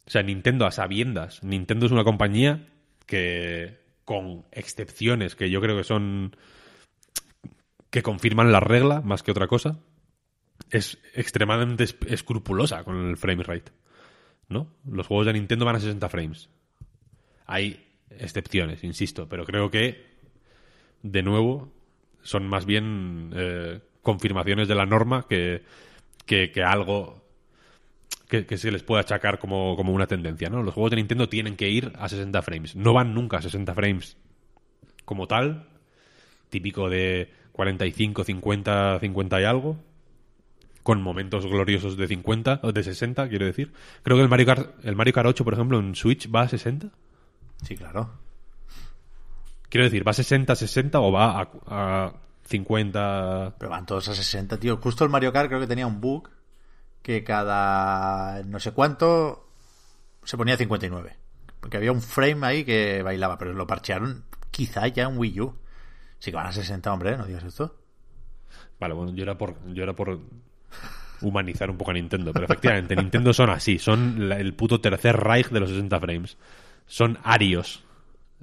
O 0.06 0.10
sea, 0.10 0.22
Nintendo 0.22 0.66
a 0.66 0.70
sabiendas. 0.70 1.43
Nintendo 1.43 1.86
es 1.86 1.93
una 1.93 2.05
compañía 2.05 2.66
que, 3.06 3.78
con 4.05 4.44
excepciones 4.52 5.35
que 5.36 5.51
yo 5.51 5.60
creo 5.60 5.76
que 5.76 5.85
son. 5.85 6.36
que 7.90 8.02
confirman 8.02 8.52
la 8.52 8.60
regla 8.60 9.01
más 9.01 9.22
que 9.22 9.30
otra 9.30 9.47
cosa, 9.47 9.78
es 10.70 10.98
extremadamente 11.14 11.85
es- 11.85 11.97
escrupulosa 12.06 12.85
con 12.85 13.09
el 13.09 13.16
frame 13.16 13.43
rate. 13.44 13.72
¿No? 14.48 14.72
Los 14.90 15.06
juegos 15.06 15.26
de 15.26 15.35
Nintendo 15.35 15.64
van 15.66 15.76
a 15.76 15.80
60 15.80 16.09
frames. 16.09 16.48
Hay 17.47 17.85
excepciones, 18.10 18.82
insisto, 18.82 19.28
pero 19.28 19.44
creo 19.44 19.70
que, 19.70 20.06
de 21.02 21.22
nuevo, 21.22 21.70
son 22.22 22.47
más 22.48 22.64
bien 22.64 23.30
eh, 23.35 23.80
confirmaciones 24.03 24.69
de 24.69 24.75
la 24.75 24.87
norma 24.87 25.27
que, 25.29 25.62
que, 26.27 26.51
que 26.51 26.62
algo 26.62 27.23
que, 28.29 28.47
que 28.47 28.59
se 28.59 28.70
les 28.70 28.83
puede 28.83 29.01
achacar 29.01 29.39
como, 29.39 29.77
como 29.77 29.93
una 29.93 30.07
tendencia, 30.07 30.49
¿no? 30.49 30.62
Los 30.62 30.75
juegos 30.75 30.91
de 30.91 30.97
Nintendo 30.97 31.29
tienen 31.29 31.57
que 31.57 31.69
ir 31.69 31.93
a 31.99 32.09
60 32.09 32.43
frames. 32.43 32.77
No 32.77 32.93
van 32.93 33.15
nunca 33.15 33.39
a 33.39 33.43
60 33.43 33.75
frames 33.75 34.16
como 35.05 35.27
tal, 35.27 35.66
típico 36.51 36.91
de 36.91 37.33
45, 37.53 38.25
50, 38.25 38.99
50 39.01 39.41
y 39.41 39.45
algo, 39.45 39.79
con 40.83 41.03
momentos 41.03 41.47
gloriosos 41.47 41.97
de 41.97 42.07
50, 42.07 42.61
o 42.62 42.73
de 42.73 42.83
60, 42.83 43.29
quiero 43.29 43.47
decir. 43.47 43.73
Creo 44.03 44.16
que 44.16 44.23
el 44.23 44.29
Mario 44.29 44.47
Kart, 44.47 44.85
el 44.85 44.97
Mario 44.97 45.15
Kart 45.15 45.29
8, 45.29 45.45
por 45.45 45.55
ejemplo, 45.55 45.79
en 45.81 45.95
Switch 45.95 46.33
va 46.33 46.43
a 46.43 46.49
60. 46.49 46.91
Sí, 47.62 47.77
claro. 47.77 48.11
Quiero 49.70 49.85
decir, 49.85 50.07
¿va 50.07 50.11
a 50.11 50.15
60, 50.15 50.55
60 50.55 51.01
o 51.01 51.12
va 51.12 51.41
a, 51.41 51.49
a 51.66 52.12
50? 52.49 53.55
Pero 53.59 53.70
van 53.70 53.87
todos 53.87 54.09
a 54.09 54.15
60, 54.15 54.59
tío. 54.59 54.77
Justo 54.79 55.05
el 55.05 55.11
Mario 55.11 55.33
Kart 55.33 55.49
creo 55.49 55.61
que 55.61 55.66
tenía 55.66 55.87
un 55.87 56.01
bug 56.01 56.29
que 57.03 57.23
cada 57.25 58.43
no 58.45 58.59
sé 58.59 58.73
cuánto 58.73 59.49
se 60.25 60.37
ponía 60.37 60.55
a 60.55 60.59
59. 60.59 61.16
Porque 61.61 61.77
había 61.77 61.93
un 61.93 62.03
frame 62.03 62.47
ahí 62.47 62.65
que 62.65 63.03
bailaba, 63.03 63.39
pero 63.39 63.53
lo 63.53 63.66
parchearon 63.66 64.25
quizá 64.51 64.87
ya 64.89 65.05
en 65.05 65.19
Wii 65.19 65.41
U. 65.41 65.57
Sí 66.19 66.31
que 66.31 66.37
van 66.37 66.47
a 66.47 66.53
60, 66.53 66.93
hombre, 66.93 67.16
no 67.16 67.27
digas 67.27 67.45
esto. 67.45 67.77
Vale, 68.81 68.95
bueno, 68.95 69.12
yo 69.15 69.23
era 69.23 69.37
por, 69.39 69.57
yo 69.73 69.83
era 69.83 69.95
por 69.95 70.19
humanizar 71.20 71.70
un 71.70 71.77
poco 71.77 71.91
a 71.91 71.95
Nintendo, 71.95 72.33
pero 72.33 72.45
efectivamente, 72.47 72.95
Nintendo 72.97 73.33
son 73.33 73.51
así, 73.51 73.79
son 73.79 74.29
la- 74.29 74.39
el 74.39 74.55
puto 74.55 74.81
tercer 74.81 75.16
Reich 75.16 75.49
de 75.51 75.61
los 75.61 75.70
60 75.70 75.99
frames. 76.01 76.37
Son 76.87 77.19
arios 77.25 77.85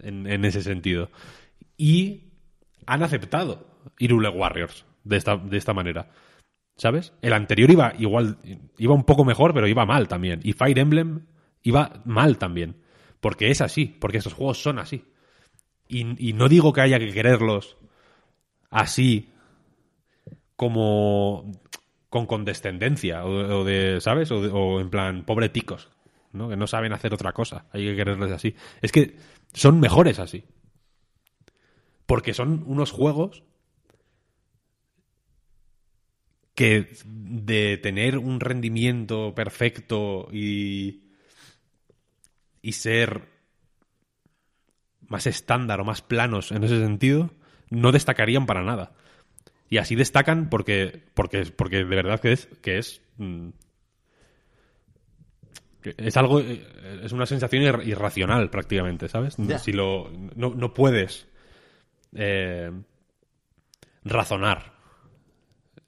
en, 0.01 0.27
en 0.27 0.43
ese 0.45 0.61
sentido. 0.61 1.09
Y 1.77 2.31
han 2.85 3.01
aceptado 3.03 3.65
Irule 3.99 4.29
Warriors 4.29 4.85
de 5.03 5.17
esta, 5.17 5.37
de 5.37 5.57
esta 5.57 5.73
manera. 5.73 6.09
¿Sabes? 6.77 7.13
El 7.21 7.33
anterior 7.33 7.71
iba 7.71 7.93
igual, 7.97 8.37
iba 8.77 8.93
un 8.93 9.05
poco 9.05 9.23
mejor, 9.23 9.53
pero 9.53 9.67
iba 9.67 9.85
mal 9.85 10.07
también. 10.07 10.41
Y 10.43 10.53
Fire 10.53 10.77
Emblem 10.77 11.25
iba 11.63 12.01
mal 12.03 12.37
también. 12.37 12.81
Porque 13.21 13.49
es 13.49 13.61
así, 13.61 13.85
porque 13.85 14.17
estos 14.17 14.33
juegos 14.33 14.61
son 14.61 14.79
así. 14.79 15.05
Y, 15.87 16.29
y 16.29 16.33
no 16.33 16.49
digo 16.49 16.73
que 16.73 16.81
haya 16.81 16.99
que 16.99 17.13
quererlos 17.13 17.77
así 18.69 19.29
como 20.55 21.51
con 22.09 22.25
condescendencia 22.25 23.25
o, 23.25 23.63
de, 23.63 23.99
¿sabes? 24.01 24.31
O, 24.31 24.39
o 24.39 24.79
en 24.79 24.89
plan, 24.89 25.25
pobre 25.25 25.49
ticos, 25.49 25.89
¿no? 26.31 26.49
Que 26.49 26.55
no 26.55 26.67
saben 26.67 26.93
hacer 26.93 27.13
otra 27.13 27.33
cosa. 27.33 27.65
Hay 27.71 27.85
que 27.85 27.95
quererles 27.95 28.31
así. 28.31 28.55
Es 28.81 28.91
que 28.91 29.17
son 29.53 29.79
mejores 29.79 30.19
así. 30.19 30.43
Porque 32.05 32.33
son 32.33 32.63
unos 32.67 32.91
juegos 32.91 33.43
que 36.55 36.95
de 37.05 37.77
tener 37.77 38.17
un 38.17 38.39
rendimiento 38.39 39.35
perfecto 39.35 40.27
y 40.31 41.01
y 42.61 42.71
ser 42.71 43.29
más 45.07 45.27
estándar 45.27 45.79
o 45.81 45.85
más 45.85 46.01
planos 46.01 46.51
en 46.51 46.63
ese 46.63 46.79
sentido, 46.79 47.29
no 47.69 47.91
destacarían 47.91 48.47
para 48.47 48.63
nada. 48.63 48.93
Y 49.69 49.77
así 49.77 49.95
destacan 49.95 50.49
porque, 50.49 51.03
porque, 51.13 51.45
porque 51.45 51.77
de 51.77 51.83
verdad 51.83 52.19
que 52.19 52.31
es, 52.31 52.47
que 52.63 52.79
es, 52.79 53.01
mm, 53.17 53.49
es 55.97 56.17
algo, 56.17 56.39
es 56.39 57.11
una 57.11 57.27
sensación 57.27 57.61
ir- 57.63 57.85
irracional 57.87 58.49
prácticamente, 58.49 59.07
¿sabes? 59.09 59.37
Si 59.59 59.71
lo, 59.71 60.11
no, 60.35 60.55
no 60.55 60.73
puedes 60.73 61.27
eh, 62.15 62.71
razonar 64.03 64.74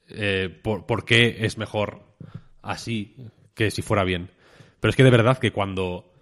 eh, 0.09 0.49
por, 0.63 1.05
qué 1.05 1.45
es 1.45 1.57
mejor 1.57 2.03
así 2.61 3.15
que 3.53 3.71
si 3.71 3.81
fuera 3.81 4.03
bien. 4.03 4.31
Pero 4.79 4.89
es 4.89 4.95
que 4.95 5.03
de 5.03 5.11
verdad 5.11 5.37
que 5.37 5.51
cuando 5.51 6.13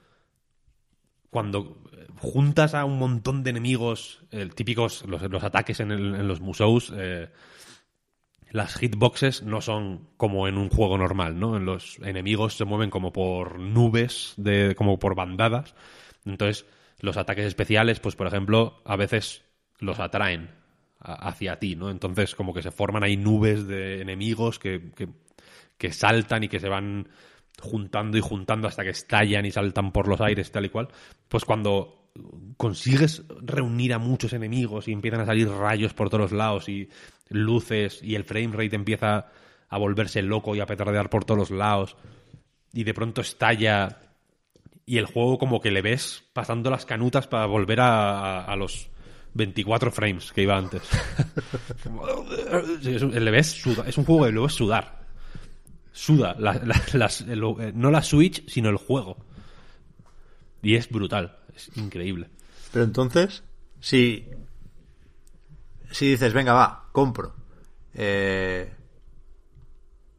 cuando 1.30 1.84
juntas 2.18 2.74
a 2.74 2.86
un 2.86 2.98
montón 2.98 3.44
de 3.44 3.50
enemigos 3.50 4.24
típicos, 4.56 5.04
los, 5.06 5.22
los 5.24 5.44
ataques 5.44 5.80
en, 5.82 6.28
los 6.28 6.40
museos, 6.40 6.94
eh, 6.96 7.30
las 8.52 8.76
hitboxes 8.76 9.44
no 9.44 9.60
son 9.60 10.08
como 10.16 10.48
en 10.48 10.58
un 10.58 10.70
juego 10.70 10.98
normal, 10.98 11.40
¿no? 11.40 11.60
Los 11.60 12.00
enemigos 12.00 12.56
se 12.56 12.64
mueven 12.64 12.90
como 12.90 13.12
por 13.12 13.60
nubes, 13.60 14.34
de, 14.38 14.76
como 14.76 14.98
por 14.98 15.14
bandadas. 15.14 15.76
Entonces, 16.24 16.66
los 17.00 17.18
ataques 17.18 17.46
especiales, 17.46 18.00
pues 18.00 18.16
por 18.16 18.28
ejemplo, 18.28 18.82
a 18.86 18.96
veces 18.96 19.44
los 19.80 20.00
atraen 20.00 20.52
hacia 21.06 21.60
ti, 21.60 21.76
¿no? 21.76 21.90
Entonces 21.90 22.36
como 22.36 22.54
que 22.54 22.62
se 22.62 22.72
forman 22.72 23.04
ahí 23.04 23.18
nubes 23.18 23.68
de 23.68 24.02
enemigos 24.02 24.58
que, 24.60 24.92
que, 24.96 25.10
que 25.78 25.92
saltan 25.92 26.44
y 26.44 26.48
que 26.48 26.60
se 26.60 26.70
van 26.70 27.08
juntando 27.62 28.18
y 28.18 28.22
juntando 28.22 28.68
hasta 28.68 28.84
que 28.84 28.90
estallan 28.90 29.46
y 29.46 29.52
saltan 29.52 29.92
por 29.92 30.08
los 30.08 30.20
aires 30.22 30.52
tal 30.52 30.66
y 30.66 30.70
cual. 30.70 30.88
Pues 31.28 31.46
cuando 31.46 32.10
consigues 32.58 33.24
reunir 33.42 33.94
a 33.94 34.00
muchos 34.00 34.34
enemigos 34.34 34.88
y 34.88 34.94
empiezan 34.94 35.22
a 35.22 35.26
salir 35.26 35.50
rayos 35.50 35.94
por 35.94 36.10
todos 36.10 36.32
lados 36.32 36.70
y 36.70 36.90
luces 37.30 38.02
y 38.02 38.16
el 38.16 38.24
frame 38.24 38.52
rate 38.54 38.76
empieza 38.76 39.28
a 39.68 39.78
volverse 39.78 40.22
loco 40.22 40.56
y 40.56 40.60
a 40.62 40.66
petardear 40.66 41.10
por 41.10 41.26
todos 41.26 41.52
lados 41.52 41.98
y 42.74 42.84
de 42.84 42.94
pronto 42.94 43.22
estalla 43.22 44.00
y 44.86 44.98
el 44.98 45.06
juego 45.08 45.38
como 45.38 45.60
que 45.60 45.72
le 45.72 45.82
ves 45.82 46.24
pasando 46.34 46.70
las 46.70 46.86
canutas 46.86 47.28
para 47.28 47.48
volver 47.48 47.82
a- 47.82 48.46
a 48.46 48.56
los 48.56 48.90
24 49.36 49.92
frames 49.92 50.32
que 50.32 50.42
iba 50.42 50.58
antes. 50.58 50.82
Es 52.84 53.02
un- 53.04 53.12
le 53.24 53.32
ves 53.32 53.48
suda- 53.52 53.84
es 53.88 53.98
un 53.98 54.06
juego 54.06 54.26
que 54.26 54.32
lo 54.32 54.44
ves 54.44 54.54
sudar. 54.54 55.06
Suda. 55.92 56.36
la- 56.40 56.54
la- 56.56 56.82
las- 56.94 57.22
el- 57.22 57.44
eh, 57.60 57.72
no 57.76 57.92
la 57.92 58.02
Switch, 58.02 58.48
sino 58.50 58.70
el 58.70 58.78
juego. 58.78 59.18
Y 60.62 60.76
es 60.76 60.90
brutal. 60.90 61.38
Es 61.56 61.70
increíble. 61.78 62.30
Pero 62.74 62.84
entonces, 62.86 63.44
si, 63.80 64.28
si 65.92 66.10
dices, 66.12 66.34
venga, 66.34 66.54
va, 66.54 66.90
compro, 66.92 67.34
eh, 67.94 68.74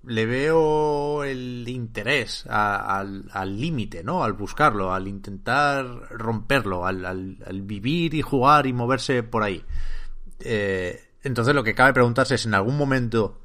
le 0.07 0.25
veo 0.25 1.25
el 1.25 1.65
interés 1.69 2.47
al 2.49 3.61
límite, 3.61 4.05
¿no? 4.05 4.23
Al 4.23 4.35
buscarlo, 4.35 4.93
al 4.93 5.09
intentar 5.09 5.85
romperlo, 6.11 6.87
al, 6.87 7.05
al- 7.05 7.63
vivir 7.63 8.15
y 8.15 8.23
jugar 8.23 8.67
y 8.67 8.73
moverse 8.73 9.23
por 9.23 9.43
ahí. 9.43 9.65
Eh, 10.41 11.01
entonces 11.23 11.55
lo 11.55 11.65
que 11.65 11.75
cabe 11.75 11.93
preguntarse 11.93 12.37
es, 12.37 12.47
¿en 12.47 12.55
algún 12.55 12.77
momento 12.77 13.41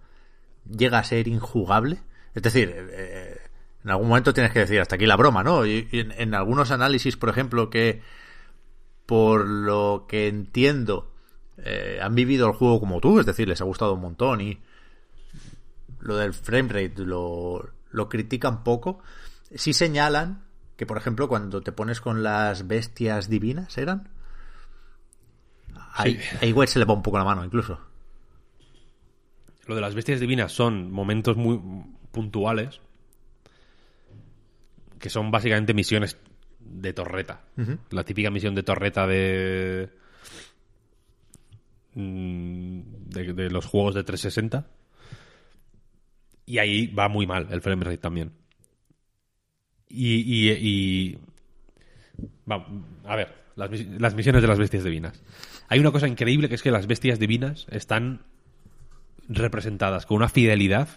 llega 0.70 1.00
a 1.00 1.04
ser 1.04 1.28
injugable? 1.28 2.00
Es 2.36 2.44
decir, 2.44 2.74
eh, 2.76 3.38
en 3.84 3.90
algún 3.90 4.10
momento 4.10 4.34
tienes 4.34 4.54
que 4.54 4.60
decir 4.60 4.80
hasta 4.80 4.96
aquí 4.96 5.08
la 5.08 5.18
broma, 5.18 5.44
¿no? 5.44 5.66
Y, 5.66 5.88
en 5.92 6.36
algunos 6.36 6.70
análisis, 6.70 7.18
por 7.18 7.30
ejemplo, 7.30 7.72
que 7.72 8.02
por 9.08 9.48
lo 9.48 10.06
que 10.08 10.28
entiendo 10.28 11.12
eh, 11.58 12.00
han 12.02 12.14
vivido 12.14 12.48
el 12.48 12.54
juego 12.54 12.80
como 12.80 13.02
tú, 13.02 13.20
es 13.20 13.26
decir, 13.26 13.48
les 13.48 13.62
ha 13.62 13.66
gustado 13.66 13.96
un 13.96 14.02
montón 14.02 14.42
y 14.42 14.60
lo 16.02 16.18
del 16.18 16.34
framerate 16.34 17.06
lo, 17.06 17.69
lo 17.91 18.10
critican 18.10 18.64
poco. 18.64 18.99
Sí 19.53 19.73
señalan 19.73 20.44
que, 20.78 20.86
por 20.86 20.98
ejemplo, 20.98 21.28
cuando 21.28 21.61
te 21.61 21.72
pones 21.72 22.02
con 22.02 22.23
las 22.23 22.68
bestias 22.68 23.30
divinas, 23.30 23.78
¿eran? 23.78 24.10
Ahí, 25.94 26.19
ahí 26.41 26.49
igual 26.49 26.68
se 26.68 26.80
le 26.80 26.86
va 26.86 26.94
un 26.94 27.03
poco 27.03 27.18
la 27.18 27.26
mano, 27.26 27.44
incluso. 27.44 27.80
Lo 29.68 29.76
de 29.76 29.82
las 29.82 29.94
bestias 29.94 30.19
divinas 30.19 30.52
son 30.52 30.91
momentos 30.91 31.38
muy 31.38 31.60
puntuales 32.11 32.82
que 35.02 35.10
son 35.10 35.32
básicamente 35.32 35.73
misiones 35.73 36.18
de 36.60 36.94
torreta. 36.94 37.41
La 37.90 38.03
típica 38.03 38.30
misión 38.30 38.56
de 38.56 38.64
torreta 38.64 39.07
de, 39.07 39.90
mm, 41.95 42.82
de 43.10 43.34
de 43.34 43.49
los 43.49 43.65
juegos 43.65 43.95
de 43.95 44.03
360. 44.03 44.68
Y 46.45 46.57
ahí 46.57 46.88
va 46.88 47.07
muy 47.07 47.27
mal 47.27 47.47
el 47.51 47.61
frame 47.61 47.84
rate 47.85 47.97
también. 47.97 48.31
Y, 49.88 50.15
y, 50.18 50.51
y- 50.51 51.19
va, 52.49 52.65
a 53.05 53.15
ver, 53.15 53.34
las, 53.55 53.69
las 53.72 54.15
misiones 54.15 54.41
de 54.41 54.47
las 54.47 54.59
bestias 54.59 54.84
divinas. 54.84 55.22
Hay 55.68 55.80
una 55.80 55.91
cosa 55.91 56.07
increíble 56.07 56.49
que 56.49 56.55
es 56.55 56.61
que 56.63 56.72
las 56.72 56.88
bestias 56.88 57.19
divinas 57.19 57.68
están 57.69 58.22
representadas 59.27 60.05
con 60.05 60.18
una 60.18 60.30
fidelidad 60.30 60.89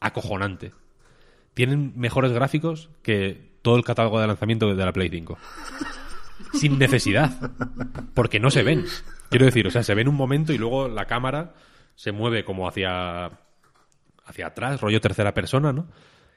acojonante. 0.00 0.72
Tienen 1.54 1.92
mejores 1.96 2.32
gráficos 2.32 2.90
que 3.02 3.50
todo 3.62 3.76
el 3.76 3.84
catálogo 3.84 4.20
de 4.20 4.26
lanzamiento 4.26 4.74
de 4.74 4.84
la 4.84 4.92
Play 4.92 5.08
5. 5.08 5.38
Sin 6.52 6.78
necesidad. 6.78 7.52
Porque 8.14 8.38
no 8.40 8.50
se 8.50 8.62
ven. 8.62 8.84
Quiero 9.30 9.46
decir, 9.46 9.66
o 9.66 9.70
sea, 9.70 9.82
se 9.82 9.94
ven 9.94 10.08
un 10.08 10.14
momento 10.14 10.52
y 10.52 10.58
luego 10.58 10.88
la 10.88 11.06
cámara 11.06 11.54
se 11.94 12.12
mueve 12.12 12.44
como 12.44 12.68
hacia 12.68 13.30
hacia 14.26 14.48
atrás, 14.48 14.80
rollo 14.80 15.00
tercera 15.00 15.32
persona, 15.34 15.72
¿no? 15.72 15.86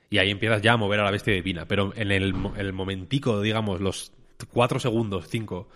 Y 0.10 0.18
ahí 0.18 0.32
empiezas 0.32 0.62
ya 0.62 0.74
a 0.74 0.78
mover 0.78 1.00
a 1.00 1.04
la 1.04 1.12
bestia 1.12 1.34
divina. 1.34 1.66
Pero 1.68 1.94
en 1.96 2.12
el, 2.12 2.34
mo- 2.34 2.56
el 2.56 2.74
momentico, 2.74 3.42
digamos, 3.42 3.82
los 3.82 4.12
cuatro 4.52 4.80
segundos, 4.80 5.28
cinco, 5.28 5.70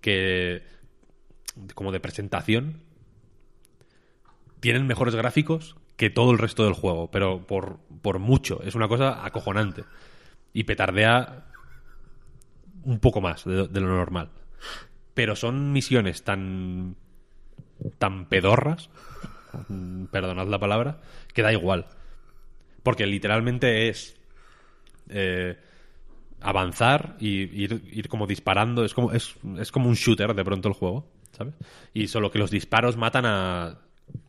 que 0.00 0.62
como 1.74 1.92
de 1.92 2.00
presentación, 2.00 2.80
tienen 4.60 4.86
mejores 4.86 5.14
gráficos 5.14 5.76
que 5.96 6.10
todo 6.10 6.30
el 6.30 6.38
resto 6.38 6.64
del 6.64 6.72
juego, 6.74 7.10
pero 7.10 7.46
por, 7.46 7.78
por 8.02 8.18
mucho. 8.18 8.60
Es 8.62 8.74
una 8.74 8.88
cosa 8.88 9.24
acojonante. 9.24 9.84
Y 10.52 10.64
petardea 10.64 11.44
un 12.84 12.98
poco 13.00 13.20
más 13.20 13.44
de 13.44 13.68
lo 13.80 13.88
normal. 13.88 14.30
Pero 15.14 15.36
son 15.36 15.72
misiones 15.72 16.22
tan. 16.22 16.96
tan 17.98 18.26
pedorras. 18.26 18.90
Mm, 19.68 20.04
Perdonad 20.06 20.46
la 20.48 20.58
palabra. 20.58 21.00
Que 21.32 21.42
da 21.42 21.52
igual. 21.52 21.86
Porque 22.82 23.06
literalmente 23.06 23.88
es. 23.88 24.16
eh, 25.08 25.56
avanzar 26.40 27.16
y 27.18 27.62
ir, 27.64 27.82
ir 27.90 28.08
como 28.08 28.26
disparando. 28.26 28.84
Es 28.84 28.94
como, 28.94 29.12
es, 29.12 29.36
como 29.72 29.88
un 29.88 29.94
shooter 29.94 30.34
de 30.34 30.44
pronto 30.44 30.68
el 30.68 30.74
juego. 30.74 31.10
¿Sabes? 31.32 31.54
Y 31.92 32.08
solo 32.08 32.30
que 32.30 32.38
los 32.38 32.50
disparos 32.50 32.96
matan 32.96 33.26
a 33.26 33.78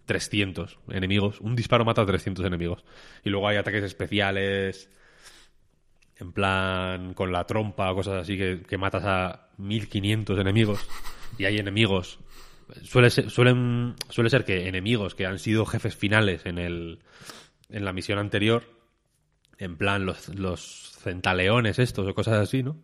300 0.05 0.79
enemigos. 0.89 1.39
Un 1.41 1.55
disparo 1.55 1.85
mata 1.85 2.01
a 2.01 2.05
300 2.05 2.45
enemigos. 2.45 2.83
Y 3.23 3.29
luego 3.29 3.47
hay 3.47 3.57
ataques 3.57 3.83
especiales. 3.83 4.89
En 6.17 6.33
plan, 6.33 7.13
con 7.13 7.31
la 7.31 7.45
trompa 7.45 7.91
o 7.91 7.95
cosas 7.95 8.23
así, 8.23 8.37
que, 8.37 8.61
que 8.67 8.77
matas 8.77 9.03
a 9.05 9.49
1500 9.57 10.37
enemigos. 10.39 10.85
Y 11.37 11.45
hay 11.45 11.57
enemigos. 11.59 12.19
Suele 12.83 13.09
ser, 13.09 13.29
suelen, 13.29 13.95
suele 14.09 14.29
ser 14.29 14.45
que 14.45 14.67
enemigos 14.67 15.15
que 15.15 15.25
han 15.25 15.39
sido 15.39 15.65
jefes 15.65 15.95
finales 15.95 16.45
en, 16.45 16.57
el, 16.57 16.99
en 17.69 17.85
la 17.85 17.93
misión 17.93 18.19
anterior. 18.19 18.63
En 19.57 19.77
plan, 19.77 20.05
los, 20.05 20.29
los 20.29 20.93
centaleones 20.99 21.79
estos 21.79 22.07
o 22.07 22.13
cosas 22.13 22.35
así, 22.35 22.63
¿no? 22.63 22.77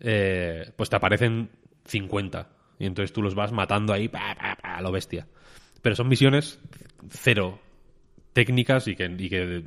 Eh, 0.00 0.70
pues 0.76 0.90
te 0.90 0.96
aparecen 0.96 1.50
50. 1.86 2.50
Y 2.78 2.86
entonces 2.86 3.12
tú 3.12 3.22
los 3.22 3.34
vas 3.34 3.52
matando 3.52 3.92
ahí 3.92 4.08
pa, 4.08 4.34
pa, 4.34 4.56
pa, 4.56 4.76
a 4.76 4.82
lo 4.82 4.92
bestia. 4.92 5.26
Pero 5.80 5.96
son 5.96 6.08
misiones 6.08 6.58
cero 7.10 7.60
técnicas 8.32 8.88
y 8.88 8.96
que, 8.96 9.04
y 9.18 9.28
que 9.28 9.64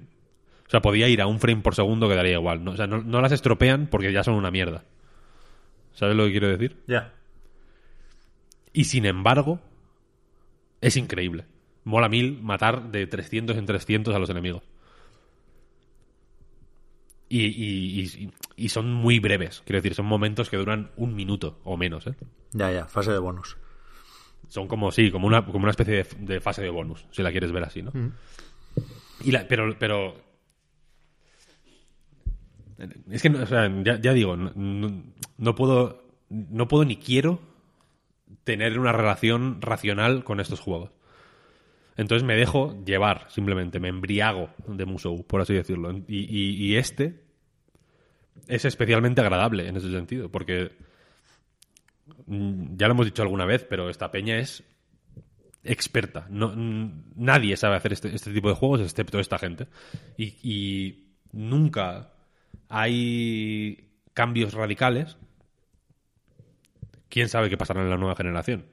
o 0.67 0.69
sea, 0.69 0.81
podía 0.81 1.07
ir 1.07 1.21
a 1.21 1.27
un 1.27 1.39
frame 1.39 1.61
por 1.61 1.75
segundo 1.75 2.09
que 2.09 2.15
daría 2.15 2.33
igual. 2.33 2.63
¿no? 2.63 2.71
O 2.71 2.75
sea, 2.75 2.87
no 2.87 3.21
las 3.21 3.31
estropean 3.31 3.87
porque 3.87 4.11
ya 4.11 4.23
son 4.23 4.35
una 4.35 4.51
mierda. 4.51 4.83
¿Sabes 5.97 6.15
lo 6.15 6.25
que 6.25 6.31
quiero 6.31 6.47
decir? 6.49 6.77
Ya. 6.87 7.16
Y 8.77 8.83
sin 8.83 9.07
embargo, 9.07 9.59
es 10.81 10.97
increíble. 10.97 11.45
Mola 11.83 12.09
mil 12.09 12.39
matar 12.43 12.91
de 12.91 13.07
300 13.07 13.57
en 13.57 13.65
300 13.65 14.13
a 14.13 14.19
los 14.19 14.29
enemigos. 14.29 14.61
Y, 17.27 17.45
y- 17.45 18.01
y- 18.03 18.31
y 18.55 18.69
son 18.69 18.93
muy 18.93 19.17
breves. 19.19 19.63
Quiero 19.65 19.79
decir, 19.79 19.95
son 19.95 20.05
momentos 20.05 20.51
que 20.51 20.57
duran 20.57 20.91
un 20.95 21.15
minuto 21.15 21.59
o 21.63 21.75
menos. 21.75 22.05
¿eh? 22.05 22.13
Ya, 22.53 22.71
ya, 22.71 22.85
fase 22.85 23.11
de 23.11 23.17
bonus. 23.17 23.57
Son 24.47 24.67
como, 24.67 24.91
sí, 24.91 25.09
como 25.09 25.25
una, 25.25 25.43
como 25.43 25.63
una 25.63 25.71
especie 25.71 26.03
de, 26.03 26.07
de 26.35 26.39
fase 26.39 26.61
de 26.61 26.69
bonus, 26.69 27.03
si 27.09 27.23
la 27.23 27.31
quieres 27.31 27.51
ver 27.51 27.63
así, 27.63 27.81
¿no? 27.81 27.91
Y 29.23 29.31
la- 29.31 29.47
pero, 29.47 29.75
pero. 29.79 30.13
Es 33.09 33.23
que, 33.23 33.29
o 33.29 33.47
sea, 33.47 33.71
ya, 33.83 33.99
ya 33.99 34.13
digo, 34.13 34.37
no, 34.37 34.51
no- 34.55 35.03
no 35.39 35.55
puedo. 35.55 36.03
No 36.29 36.67
puedo 36.67 36.85
ni 36.85 36.97
quiero 36.97 37.39
tener 38.43 38.79
una 38.79 38.91
relación 38.91 39.61
racional 39.61 40.23
con 40.23 40.39
estos 40.39 40.59
juegos. 40.59 40.91
Entonces 41.95 42.25
me 42.25 42.35
dejo 42.35 42.83
llevar, 42.85 43.25
simplemente, 43.29 43.79
me 43.79 43.89
embriago 43.89 44.51
de 44.67 44.85
Musou, 44.85 45.25
por 45.25 45.41
así 45.41 45.53
decirlo. 45.53 45.91
Y, 46.07 46.75
este 46.75 47.23
es 48.47 48.65
especialmente 48.65 49.21
agradable 49.21 49.67
en 49.67 49.77
ese 49.77 49.91
sentido, 49.91 50.29
porque 50.29 50.71
mm, 52.27 52.75
ya 52.77 52.87
lo 52.87 52.93
hemos 52.93 53.07
dicho 53.07 53.23
alguna 53.23 53.45
vez, 53.45 53.65
pero 53.67 53.89
esta 53.89 54.11
peña 54.11 54.37
es 54.37 54.63
experta. 55.63 56.27
No, 56.29 56.53
mm, 56.55 57.13
nadie 57.15 57.57
sabe 57.57 57.77
hacer 57.77 57.93
este, 57.93 58.13
este 58.13 58.31
tipo 58.31 58.49
de 58.49 58.55
juegos 58.55 58.81
excepto 58.81 59.19
esta 59.19 59.39
gente. 59.39 59.67
Y 60.17 61.07
nunca 61.31 62.11
hay 62.69 63.89
cambios 64.13 64.53
radicales. 64.53 65.17
Quién 67.09 67.29
sabe 67.29 67.49
qué 67.49 67.57
pasará 67.57 67.81
en 67.81 67.89
la 67.89 67.97
nueva 67.97 68.15
generación. 68.15 68.65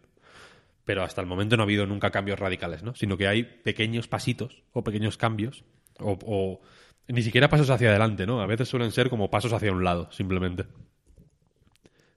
Pero 0.85 1.03
hasta 1.03 1.21
el 1.21 1.27
momento 1.27 1.57
no 1.57 1.63
ha 1.63 1.65
habido 1.65 1.87
nunca 1.87 2.11
cambios 2.11 2.39
radicales, 2.39 2.83
¿no? 2.83 2.95
Sino 2.95 3.17
que 3.17 3.27
hay 3.27 3.43
pequeños 3.43 4.07
pasitos 4.09 4.63
o 4.73 4.85
pequeños 4.85 5.17
cambios 5.17 5.65
o, 5.99 6.19
o 6.27 6.61
ni 7.09 7.23
siquiera 7.23 7.49
pasos 7.49 7.71
hacia 7.71 7.89
adelante, 7.91 8.27
¿no? 8.27 8.41
A 8.43 8.47
veces 8.47 8.69
suelen 8.69 8.93
ser 8.93 9.09
como 9.09 9.31
pasos 9.31 9.53
hacia 9.53 9.73
un 9.73 9.83
lado, 9.85 10.11
simplemente. 10.13 10.67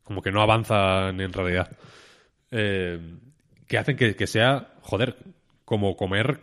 Como 0.03 0.22
que 0.22 0.31
no 0.31 0.41
avanzan 0.41 1.19
en 1.22 1.31
realidad. 1.34 1.77
Eh, 2.52 2.99
que 3.68 3.77
hacen 3.77 3.95
que, 3.98 4.15
que 4.15 4.27
sea, 4.27 4.73
joder, 4.81 5.18
como 5.65 5.95
comer. 5.95 6.39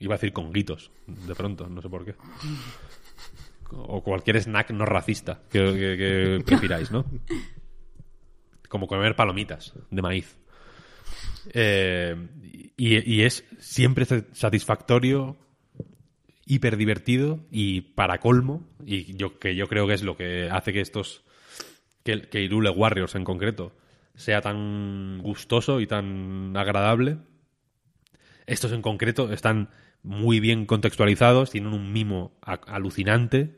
Iba 0.00 0.14
a 0.14 0.18
decir 0.18 0.32
conguitos, 0.32 0.92
de 1.06 1.34
pronto, 1.34 1.68
no 1.68 1.82
sé 1.82 1.88
por 1.88 2.04
qué. 2.04 2.14
O 3.72 4.02
cualquier 4.02 4.36
snack 4.40 4.70
no 4.70 4.86
racista 4.86 5.40
que, 5.50 5.58
que- 5.60 5.96
que 5.98 6.42
prefiráis, 6.46 6.90
¿no? 6.92 7.04
Como 8.68 8.86
comer 8.86 9.16
palomitas 9.16 9.72
de 9.90 10.02
maíz. 10.02 10.38
Eh, 11.52 12.14
y, 12.76 13.14
y 13.14 13.22
es 13.22 13.44
siempre 13.58 14.06
satisfactorio, 14.32 15.38
hiper 16.46 16.76
divertido 16.76 17.40
y 17.50 17.82
para 17.82 18.18
colmo, 18.18 18.66
y 18.84 19.16
yo 19.16 19.38
que 19.38 19.54
yo 19.54 19.68
creo 19.68 19.86
que 19.86 19.94
es 19.94 20.02
lo 20.02 20.16
que 20.16 20.48
hace 20.50 20.72
que 20.72 20.80
estos 20.80 21.24
que, 22.02 22.22
que 22.22 22.42
Irule 22.42 22.70
Warriors 22.70 23.14
en 23.14 23.24
concreto 23.24 23.72
sea 24.14 24.40
tan 24.40 25.18
gustoso 25.18 25.80
y 25.80 25.86
tan 25.86 26.56
agradable. 26.56 27.18
Estos 28.46 28.72
en 28.72 28.82
concreto 28.82 29.32
están 29.32 29.70
muy 30.02 30.40
bien 30.40 30.66
contextualizados, 30.66 31.50
tienen 31.50 31.72
un 31.72 31.92
mimo 31.92 32.38
alucinante. 32.42 33.56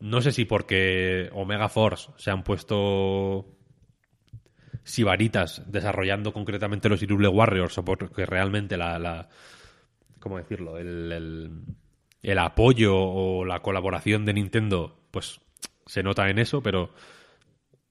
No 0.00 0.20
sé 0.20 0.32
si 0.32 0.44
porque 0.44 1.30
Omega 1.32 1.68
Force 1.68 2.10
se 2.16 2.30
han 2.30 2.42
puesto 2.42 3.57
sibaritas 4.88 5.62
desarrollando 5.70 6.32
concretamente 6.32 6.88
los 6.88 7.02
Irule 7.02 7.28
Warriors 7.28 7.76
o 7.76 7.84
porque 7.84 8.24
realmente 8.24 8.78
la, 8.78 8.98
la 8.98 9.28
¿cómo 10.18 10.38
decirlo? 10.38 10.78
El, 10.78 11.12
el, 11.12 11.50
el 12.22 12.38
apoyo 12.38 12.96
o 12.96 13.44
la 13.44 13.60
colaboración 13.60 14.24
de 14.24 14.32
Nintendo 14.32 14.98
pues 15.10 15.40
se 15.86 16.02
nota 16.02 16.28
en 16.30 16.38
eso, 16.38 16.62
pero 16.62 16.90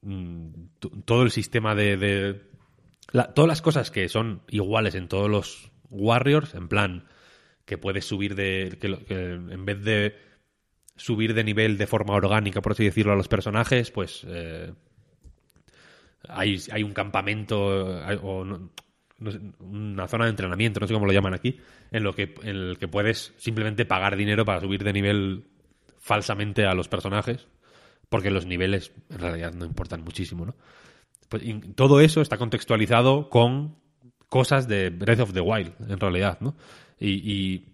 mm, 0.02 0.48
todo 1.04 1.22
el 1.22 1.30
sistema 1.30 1.76
de... 1.76 2.42
todas 3.34 3.48
las 3.48 3.62
cosas 3.62 3.90
que 3.92 4.08
son 4.08 4.42
iguales 4.48 4.96
en 4.96 5.06
todos 5.06 5.30
los 5.30 5.70
Warriors, 5.90 6.54
en 6.54 6.68
plan 6.68 7.08
que 7.64 7.78
puedes 7.78 8.06
subir 8.06 8.34
de... 8.34 8.76
que 8.80 9.34
en 9.34 9.64
vez 9.64 9.82
de 9.84 10.16
subir 10.96 11.32
de 11.32 11.44
nivel 11.44 11.78
de 11.78 11.86
forma 11.86 12.14
orgánica, 12.14 12.60
por 12.60 12.72
así 12.72 12.84
decirlo, 12.84 13.12
a 13.12 13.16
los 13.16 13.28
personajes, 13.28 13.92
pues 13.92 14.26
eh, 14.26 14.72
hay, 16.28 16.82
un 16.82 16.92
campamento 16.92 17.58
o 18.22 18.44
una 19.60 20.06
zona 20.08 20.24
de 20.24 20.30
entrenamiento, 20.30 20.80
no 20.80 20.86
sé 20.86 20.94
cómo 20.94 21.06
lo 21.06 21.12
llaman 21.12 21.34
aquí, 21.34 21.58
en 21.90 22.04
lo 22.04 22.14
que 22.14 22.34
en 22.42 22.56
el 22.56 22.78
que 22.78 22.88
puedes 22.88 23.34
simplemente 23.36 23.84
pagar 23.84 24.16
dinero 24.16 24.44
para 24.44 24.60
subir 24.60 24.84
de 24.84 24.92
nivel 24.92 25.44
falsamente 25.98 26.66
a 26.66 26.74
los 26.74 26.88
personajes, 26.88 27.48
porque 28.08 28.30
los 28.30 28.46
niveles 28.46 28.92
en 29.10 29.18
realidad 29.18 29.52
no 29.54 29.64
importan 29.64 30.02
muchísimo, 30.04 30.46
¿no? 30.46 30.54
Pues, 31.28 31.42
todo 31.74 32.00
eso 32.00 32.20
está 32.20 32.38
contextualizado 32.38 33.28
con 33.28 33.76
cosas 34.28 34.68
de 34.68 34.90
Breath 34.90 35.20
of 35.20 35.32
the 35.32 35.40
Wild, 35.40 35.72
en 35.88 35.98
realidad, 35.98 36.38
¿no? 36.40 36.56
Y, 37.00 37.64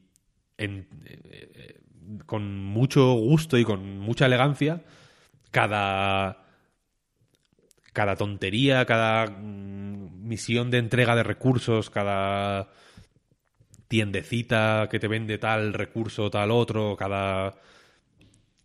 en- 0.56 0.88
eh, 1.04 1.80
con 2.26 2.58
mucho 2.64 3.12
gusto 3.12 3.58
y 3.58 3.64
con 3.64 3.98
mucha 3.98 4.26
elegancia, 4.26 4.82
cada 5.50 6.43
cada 7.94 8.16
tontería, 8.16 8.84
cada 8.84 9.26
mm, 9.26 10.26
misión 10.28 10.70
de 10.70 10.78
entrega 10.78 11.16
de 11.16 11.22
recursos, 11.22 11.88
cada 11.88 12.68
tiendecita 13.88 14.88
que 14.90 14.98
te 14.98 15.08
vende 15.08 15.38
tal 15.38 15.72
recurso, 15.72 16.28
tal 16.28 16.50
otro, 16.50 16.96
cada 16.96 17.54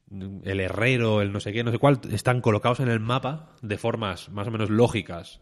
mm, 0.09 0.39
el 0.43 0.59
herrero, 0.59 1.21
el 1.21 1.31
no 1.31 1.39
sé 1.39 1.53
qué, 1.53 1.63
no 1.63 1.71
sé 1.71 1.77
cuál, 1.77 2.01
están 2.11 2.41
colocados 2.41 2.81
en 2.81 2.89
el 2.89 2.99
mapa 2.99 3.55
de 3.61 3.77
formas 3.77 4.29
más 4.29 4.47
o 4.47 4.51
menos 4.51 4.69
lógicas 4.69 5.39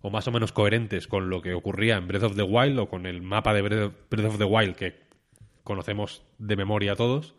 o 0.00 0.10
más 0.10 0.28
o 0.28 0.32
menos 0.32 0.52
coherentes 0.52 1.08
con 1.08 1.28
lo 1.28 1.42
que 1.42 1.54
ocurría 1.54 1.96
en 1.96 2.06
Breath 2.06 2.22
of 2.22 2.36
the 2.36 2.44
Wild 2.44 2.78
o 2.78 2.88
con 2.88 3.04
el 3.04 3.20
mapa 3.20 3.52
de 3.52 3.62
Breath 3.62 3.92
Breath 4.08 4.26
of 4.26 4.38
the 4.38 4.44
Wild 4.44 4.76
que 4.76 5.08
conocemos 5.64 6.22
de 6.38 6.56
memoria 6.56 6.94
todos. 6.94 7.34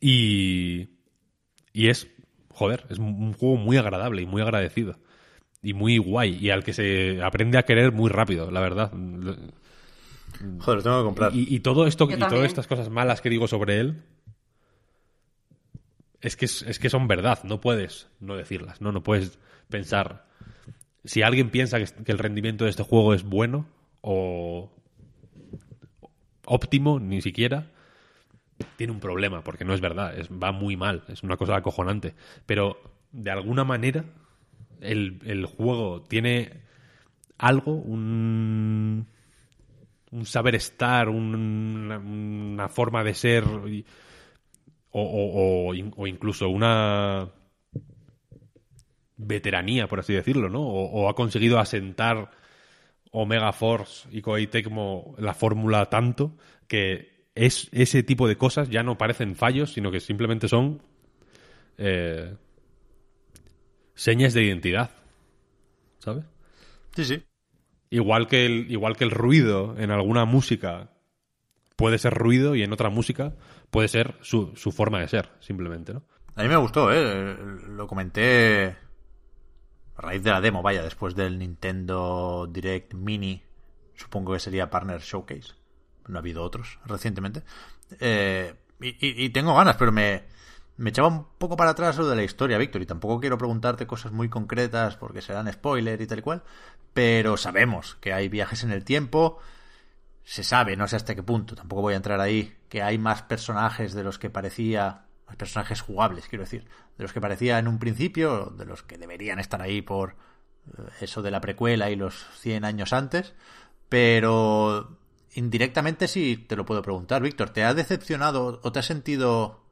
Y, 0.00 0.90
y 1.72 1.88
es, 1.88 2.08
joder, 2.58 2.84
es 2.90 2.98
un 2.98 3.32
juego 3.34 3.56
muy 3.56 3.76
agradable 3.76 4.22
y 4.22 4.26
muy 4.26 4.42
agradecido. 4.42 4.98
Y 5.62 5.74
muy 5.74 5.98
guay. 5.98 6.36
Y 6.40 6.50
al 6.50 6.64
que 6.64 6.72
se 6.72 7.22
aprende 7.22 7.56
a 7.56 7.62
querer 7.62 7.92
muy 7.92 8.10
rápido, 8.10 8.50
la 8.50 8.60
verdad. 8.60 8.90
Joder, 8.92 10.76
lo 10.78 10.82
tengo 10.82 10.98
que 10.98 11.04
comprar. 11.04 11.34
Y, 11.34 11.54
y 11.54 11.60
todo 11.60 11.86
esto 11.86 12.08
Yo 12.08 12.16
y 12.16 12.18
también. 12.18 12.30
todas 12.30 12.46
estas 12.46 12.66
cosas 12.66 12.90
malas 12.90 13.20
que 13.20 13.30
digo 13.30 13.46
sobre 13.48 13.78
él 13.78 14.02
es 16.20 16.36
que 16.36 16.46
es, 16.46 16.62
es 16.62 16.78
que 16.80 16.90
son 16.90 17.06
verdad, 17.06 17.40
no 17.44 17.60
puedes 17.60 18.08
no 18.18 18.36
decirlas, 18.36 18.80
no 18.80 18.90
no 18.90 19.04
puedes 19.04 19.38
pensar 19.68 20.26
si 21.04 21.22
alguien 21.22 21.50
piensa 21.50 21.78
que, 21.78 21.86
que 22.04 22.12
el 22.12 22.18
rendimiento 22.18 22.64
de 22.64 22.70
este 22.70 22.82
juego 22.82 23.14
es 23.14 23.22
bueno 23.22 23.68
o 24.00 24.72
óptimo, 26.44 26.98
ni 26.98 27.22
siquiera 27.22 27.70
tiene 28.76 28.92
un 28.92 29.00
problema, 29.00 29.42
porque 29.44 29.64
no 29.64 29.74
es 29.74 29.80
verdad, 29.80 30.18
es, 30.18 30.28
va 30.30 30.52
muy 30.52 30.76
mal, 30.76 31.04
es 31.08 31.22
una 31.22 31.36
cosa 31.36 31.56
acojonante, 31.56 32.14
pero 32.46 32.78
de 33.12 33.30
alguna 33.30 33.64
manera 33.64 34.04
el, 34.80 35.20
el 35.24 35.46
juego 35.46 36.02
tiene 36.02 36.62
algo, 37.38 37.72
un 40.12 40.24
saber 40.24 40.54
estar, 40.54 41.08
un- 41.08 41.34
una, 41.34 42.68
forma 42.68 43.04
de 43.04 43.14
ser 43.14 43.44
y- 43.68 43.84
o, 44.90 45.02
o- 45.02 45.68
o 45.68 45.74
in- 45.74 45.92
o 45.96 46.06
incluso 46.06 46.48
una 46.48 47.28
veteranía, 49.16 49.88
por 49.88 50.00
así 50.00 50.12
decirlo, 50.12 50.48
¿no? 50.48 50.62
O, 50.62 51.08
ha 51.08 51.14
conseguido 51.14 51.58
asentar 51.58 52.30
Omega 53.12 53.52
Force 53.52 54.08
y 54.12 54.22
Koei 54.22 54.48
Tecmo 54.48 55.14
la 55.18 55.34
fórmula 55.34 55.86
tanto 55.86 56.36
que 56.68 57.17
es 57.38 57.68
ese 57.72 58.02
tipo 58.02 58.26
de 58.26 58.36
cosas 58.36 58.68
ya 58.68 58.82
no 58.82 58.98
parecen 58.98 59.36
fallos, 59.36 59.72
sino 59.72 59.90
que 59.90 60.00
simplemente 60.00 60.48
son 60.48 60.82
eh, 61.78 62.34
señas 63.94 64.34
de 64.34 64.42
identidad, 64.42 64.90
¿sabes? 66.00 66.24
Sí, 66.96 67.04
sí. 67.04 67.22
Igual 67.90 68.26
que, 68.26 68.44
el, 68.44 68.70
igual 68.70 68.96
que 68.96 69.04
el 69.04 69.12
ruido 69.12 69.76
en 69.78 69.90
alguna 69.92 70.24
música 70.24 70.90
puede 71.76 71.98
ser 71.98 72.12
ruido 72.12 72.56
y 72.56 72.62
en 72.62 72.72
otra 72.72 72.90
música 72.90 73.34
puede 73.70 73.86
ser 73.88 74.16
su, 74.20 74.52
su 74.56 74.72
forma 74.72 75.00
de 75.00 75.08
ser, 75.08 75.30
simplemente, 75.40 75.94
¿no? 75.94 76.02
A 76.34 76.42
mí 76.42 76.48
me 76.48 76.56
gustó, 76.56 76.92
¿eh? 76.92 77.36
Lo 77.68 77.86
comenté 77.86 78.76
a 79.96 80.00
raíz 80.00 80.22
de 80.22 80.30
la 80.30 80.40
demo, 80.40 80.62
vaya, 80.62 80.82
después 80.82 81.14
del 81.14 81.38
Nintendo 81.38 82.48
Direct 82.50 82.94
Mini. 82.94 83.42
Supongo 83.94 84.32
que 84.32 84.40
sería 84.40 84.70
Partner 84.70 85.00
Showcase. 85.00 85.57
No 86.08 86.18
ha 86.18 86.20
habido 86.20 86.42
otros 86.42 86.78
recientemente. 86.86 87.42
Eh, 88.00 88.54
y, 88.80 89.28
tengo 89.30 89.54
ganas, 89.54 89.76
pero 89.76 89.92
me, 89.92 90.24
me 90.76 90.90
echaba 90.90 91.08
un 91.08 91.26
poco 91.38 91.56
para 91.56 91.70
atrás 91.70 91.96
lo 91.96 92.08
de 92.08 92.16
la 92.16 92.22
historia, 92.22 92.58
Víctor. 92.58 92.82
Y 92.82 92.86
tampoco 92.86 93.20
quiero 93.20 93.38
preguntarte 93.38 93.86
cosas 93.86 94.12
muy 94.12 94.28
concretas 94.28 94.96
porque 94.96 95.20
serán 95.20 95.52
spoiler 95.52 96.00
y 96.00 96.06
tal 96.06 96.22
cual. 96.22 96.42
Pero 96.94 97.36
sabemos 97.36 97.96
que 98.00 98.12
hay 98.12 98.28
viajes 98.28 98.62
en 98.62 98.70
el 98.70 98.84
tiempo. 98.84 99.38
Se 100.24 100.44
sabe, 100.44 100.76
no 100.76 100.86
sé 100.88 100.96
hasta 100.96 101.14
qué 101.14 101.22
punto, 101.22 101.54
tampoco 101.54 101.82
voy 101.82 101.94
a 101.94 101.96
entrar 101.96 102.20
ahí, 102.20 102.54
que 102.68 102.82
hay 102.82 102.98
más 102.98 103.22
personajes 103.22 103.94
de 103.94 104.04
los 104.04 104.18
que 104.18 104.28
parecía, 104.28 105.06
más 105.26 105.36
personajes 105.36 105.80
jugables, 105.80 106.28
quiero 106.28 106.44
decir, 106.44 106.66
de 106.98 107.02
los 107.02 107.14
que 107.14 107.20
parecía 107.20 107.58
en 107.58 107.66
un 107.66 107.78
principio, 107.78 108.52
de 108.58 108.66
los 108.66 108.82
que 108.82 108.98
deberían 108.98 109.38
estar 109.38 109.62
ahí 109.62 109.80
por 109.80 110.16
eh, 110.76 110.82
eso 111.00 111.22
de 111.22 111.30
la 111.30 111.40
precuela 111.40 111.90
y 111.90 111.96
los 111.96 112.26
100 112.40 112.66
años 112.66 112.92
antes, 112.92 113.32
pero 113.88 114.97
indirectamente 115.38 116.08
sí 116.08 116.36
te 116.36 116.56
lo 116.56 116.64
puedo 116.66 116.82
preguntar, 116.82 117.22
Víctor, 117.22 117.50
¿te 117.50 117.64
ha 117.64 117.72
decepcionado 117.74 118.60
o 118.62 118.72
te 118.72 118.78
has 118.80 118.86
sentido 118.86 119.62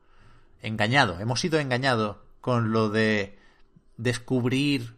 engañado? 0.62 1.18
Hemos 1.20 1.40
sido 1.40 1.58
engañados 1.58 2.16
con 2.40 2.72
lo 2.72 2.88
de 2.88 3.38
descubrir 3.96 4.94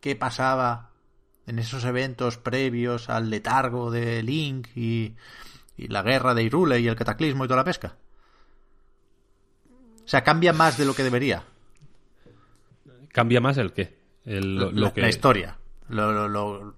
qué 0.00 0.16
pasaba 0.16 0.90
en 1.46 1.58
esos 1.58 1.84
eventos 1.84 2.38
previos 2.38 3.08
al 3.10 3.30
letargo 3.30 3.90
de 3.90 4.22
Link 4.22 4.68
y, 4.76 5.16
y 5.76 5.88
la 5.88 6.02
guerra 6.02 6.34
de 6.34 6.44
Irule 6.44 6.80
y 6.80 6.86
el 6.88 6.96
cataclismo 6.96 7.44
y 7.44 7.48
toda 7.48 7.58
la 7.58 7.64
pesca. 7.64 7.96
O 10.04 10.08
sea, 10.10 10.22
cambia 10.22 10.52
más 10.52 10.76
de 10.78 10.84
lo 10.84 10.94
que 10.94 11.02
debería. 11.02 11.42
Cambia 13.08 13.40
más 13.40 13.56
el 13.58 13.72
qué. 13.72 13.98
El, 14.24 14.56
lo, 14.56 14.70
lo 14.70 14.80
la, 14.86 14.92
que... 14.92 15.00
la 15.00 15.08
historia. 15.08 15.58
Lo, 15.88 16.12
lo- 16.12 16.28
lo- 16.28 16.74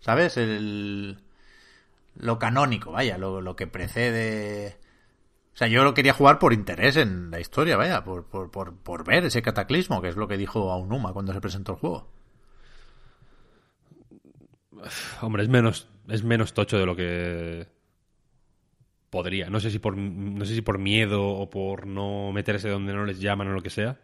¿Sabes? 0.00 0.36
El, 0.36 1.18
lo 2.16 2.38
canónico, 2.38 2.92
vaya, 2.92 3.18
lo, 3.18 3.40
lo 3.40 3.56
que 3.56 3.66
precede. 3.66 4.78
O 5.54 5.56
sea, 5.56 5.68
yo 5.68 5.84
lo 5.84 5.94
quería 5.94 6.14
jugar 6.14 6.38
por 6.38 6.52
interés 6.52 6.96
en 6.96 7.30
la 7.30 7.40
historia, 7.40 7.76
vaya, 7.76 8.04
por, 8.04 8.26
por, 8.26 8.50
por, 8.50 8.76
por 8.76 9.04
ver 9.04 9.24
ese 9.24 9.42
cataclismo, 9.42 10.00
que 10.00 10.08
es 10.08 10.16
lo 10.16 10.28
que 10.28 10.38
dijo 10.38 10.70
Aonuma 10.72 11.12
cuando 11.12 11.32
se 11.32 11.40
presentó 11.40 11.72
el 11.72 11.78
juego. 11.78 12.08
Hombre, 15.20 15.42
es 15.42 15.48
menos, 15.48 15.88
es 16.08 16.24
menos 16.24 16.54
tocho 16.54 16.78
de 16.78 16.86
lo 16.86 16.96
que 16.96 17.68
podría. 19.10 19.50
No 19.50 19.60
sé 19.60 19.70
si 19.70 19.78
por 19.78 19.96
no 19.96 20.44
sé 20.44 20.54
si 20.54 20.62
por 20.62 20.78
miedo 20.78 21.22
o 21.22 21.50
por 21.50 21.86
no 21.86 22.32
meterse 22.32 22.68
donde 22.70 22.94
no 22.94 23.04
les 23.04 23.20
llaman 23.20 23.48
o 23.48 23.52
lo 23.52 23.62
que 23.62 23.70
sea. 23.70 24.00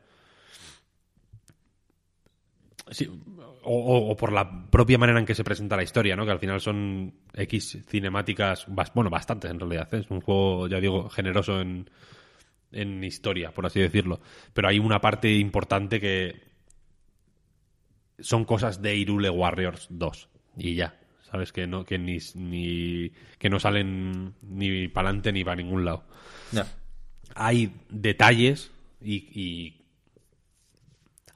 Sí, 2.91 3.11
o, 3.69 4.17
por 4.17 4.33
la 4.33 4.71
propia 4.71 4.99
manera 4.99 5.19
en 5.19 5.27
que 5.27 5.35
se 5.35 5.45
presenta 5.45 5.77
la 5.77 5.83
historia, 5.83 6.17
¿no? 6.17 6.25
Que 6.25 6.33
al 6.33 6.39
final 6.39 6.61
son 6.61 7.13
X 7.35 7.85
cinemáticas, 7.89 8.67
bueno, 8.95 9.11
bastantes 9.11 9.51
en 9.51 9.61
realidad. 9.61 9.93
¿eh? 9.93 9.99
Es 9.99 10.11
un 10.11 10.21
juego, 10.21 10.69
ya 10.69 10.81
digo, 10.81 11.09
generoso 11.09 11.61
en, 11.61 11.89
en 12.73 13.05
historia, 13.05 13.53
por 13.53 13.67
así 13.67 13.81
decirlo. 13.81 14.21
Pero 14.55 14.69
hay 14.69 14.79
una 14.79 15.01
parte 15.01 15.31
importante 15.33 16.01
que 16.01 16.49
son 18.19 18.45
cosas 18.45 18.83
de 18.83 18.97
Irule 18.97 19.31
Warriors 19.31 19.87
2 19.91 20.29
y 20.57 20.75
ya. 20.75 20.99
Sabes 21.31 21.53
que 21.53 21.67
no 21.67 21.85
que 21.85 21.99
ni, 21.99 22.19
ni 22.37 23.13
que 23.39 23.51
no 23.51 23.61
salen 23.61 24.35
ni 24.41 24.89
para 24.89 25.09
adelante 25.09 25.31
ni 25.31 25.45
para 25.45 25.57
ningún 25.57 25.85
lado 25.85 26.05
hay 27.35 27.73
detalles 27.89 28.71
y, 29.01 29.15
y 29.33 29.78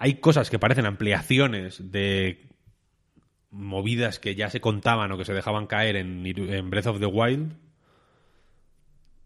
hay 0.02 0.14
cosas 0.14 0.50
que 0.50 0.58
parecen 0.58 0.84
ampliaciones 0.86 1.92
de 1.92 2.48
movidas 3.50 4.18
que 4.18 4.34
ya 4.34 4.50
se 4.50 4.60
contaban 4.60 5.12
o 5.12 5.18
que 5.18 5.24
se 5.24 5.32
dejaban 5.32 5.66
caer 5.68 5.94
en, 5.94 6.70
Breath 6.70 6.86
of 6.88 6.98
the 6.98 7.06
Wild, 7.06 7.52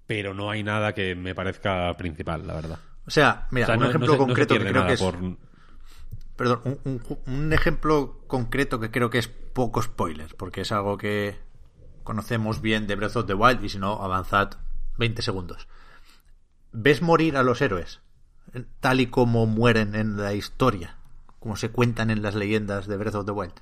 pero 0.06 0.34
no 0.34 0.50
hay 0.50 0.62
nada 0.62 0.92
que 0.94 1.14
me 1.14 1.34
parezca 1.34 1.92
principal, 1.96 2.46
la 2.46 2.54
verdad. 2.54 2.78
O 3.06 3.10
sea, 3.10 3.46
mira, 3.50 3.64
O 3.64 3.68
sea, 3.68 3.74
un 3.76 3.82
no- 3.84 3.88
ejemplo 3.88 4.06
se- 4.12 4.12
no 4.12 4.18
se 4.24 4.26
concreto 4.26 4.54
que 4.58 4.64
creo 4.66 4.86
que 4.86 4.92
es. 4.92 5.00
por- 5.00 5.36
Perdón, 6.36 6.60
un, 6.84 7.02
un 7.26 7.52
ejemplo 7.54 8.20
concreto 8.26 8.78
que 8.78 8.90
creo 8.90 9.08
que 9.08 9.18
es 9.18 9.28
poco 9.28 9.80
spoiler, 9.80 10.34
porque 10.36 10.60
es 10.60 10.72
algo 10.72 10.98
que 10.98 11.36
conocemos 12.02 12.60
bien 12.60 12.86
de 12.86 12.94
Breath 12.96 13.16
of 13.16 13.26
the 13.26 13.32
Wild 13.34 13.64
y 13.64 13.70
si 13.70 13.78
no, 13.78 14.02
avanzad 14.02 14.50
20 14.98 15.22
segundos. 15.22 15.66
¿Ves 16.72 17.00
morir 17.00 17.38
a 17.38 17.42
los 17.42 17.62
héroes? 17.62 18.00
Tal 18.80 19.00
y 19.00 19.06
como 19.06 19.46
mueren 19.46 19.94
en 19.94 20.16
la 20.16 20.34
historia, 20.34 20.96
como 21.40 21.56
se 21.56 21.70
cuentan 21.70 22.10
en 22.10 22.22
las 22.22 22.34
leyendas 22.34 22.86
de 22.86 22.96
Breath 22.96 23.16
of 23.16 23.26
the 23.26 23.32
Wild. 23.32 23.54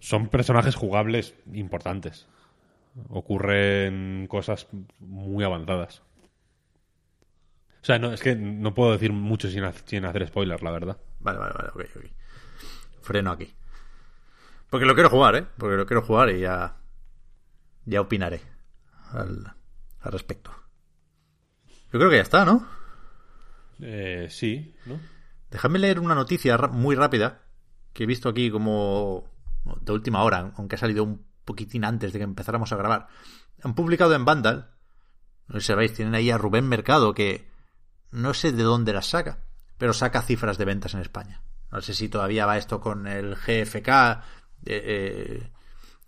Son 0.00 0.28
personajes 0.28 0.74
jugables 0.74 1.34
importantes. 1.52 2.28
Ocurren 3.08 4.26
cosas 4.28 4.68
muy 5.00 5.44
avanzadas. 5.44 6.02
O 7.82 7.86
sea, 7.86 7.98
no, 7.98 8.12
es 8.12 8.20
que 8.20 8.34
no 8.34 8.74
puedo 8.74 8.92
decir 8.92 9.12
mucho 9.12 9.48
sin, 9.48 9.64
sin 9.84 10.04
hacer 10.04 10.26
spoiler, 10.26 10.62
la 10.62 10.70
verdad. 10.70 10.98
Vale, 11.20 11.38
vale, 11.38 11.54
vale, 11.56 11.68
ok, 11.70 11.96
ok. 11.96 12.04
Freno 13.00 13.30
aquí. 13.30 13.54
Porque 14.70 14.86
lo 14.86 14.94
quiero 14.94 15.10
jugar, 15.10 15.36
¿eh? 15.36 15.46
Porque 15.56 15.76
lo 15.76 15.86
quiero 15.86 16.02
jugar 16.02 16.30
y 16.30 16.40
ya. 16.40 16.76
Ya 17.84 18.00
opinaré 18.00 18.40
al, 19.12 19.54
al 20.00 20.12
respecto. 20.12 20.50
Yo 21.96 22.00
creo 22.00 22.10
que 22.10 22.16
ya 22.16 22.24
está, 22.24 22.44
¿no? 22.44 22.68
Eh, 23.80 24.28
sí, 24.28 24.74
¿no? 24.84 25.00
Déjame 25.50 25.78
leer 25.78 25.98
una 25.98 26.14
noticia 26.14 26.58
muy 26.58 26.94
rápida 26.94 27.40
que 27.94 28.02
he 28.02 28.06
visto 28.06 28.28
aquí 28.28 28.50
como 28.50 29.24
de 29.80 29.92
última 29.92 30.22
hora, 30.22 30.52
aunque 30.58 30.76
ha 30.76 30.78
salido 30.78 31.04
un 31.04 31.24
poquitín 31.46 31.86
antes 31.86 32.12
de 32.12 32.18
que 32.18 32.24
empezáramos 32.24 32.70
a 32.70 32.76
grabar. 32.76 33.06
Han 33.62 33.74
publicado 33.74 34.14
en 34.14 34.26
Vandal, 34.26 34.72
no 35.48 35.54
sé 35.54 35.60
si 35.60 35.66
sabéis, 35.68 35.94
tienen 35.94 36.14
ahí 36.14 36.30
a 36.30 36.36
Rubén 36.36 36.68
Mercado 36.68 37.14
que 37.14 37.48
no 38.10 38.34
sé 38.34 38.52
de 38.52 38.62
dónde 38.62 38.92
las 38.92 39.06
saca, 39.06 39.38
pero 39.78 39.94
saca 39.94 40.20
cifras 40.20 40.58
de 40.58 40.66
ventas 40.66 40.92
en 40.92 41.00
España. 41.00 41.40
No 41.72 41.80
sé 41.80 41.94
si 41.94 42.10
todavía 42.10 42.44
va 42.44 42.58
esto 42.58 42.78
con 42.78 43.06
el 43.06 43.36
GFK. 43.36 43.88
eh, 43.88 44.20
eh, 44.66 45.50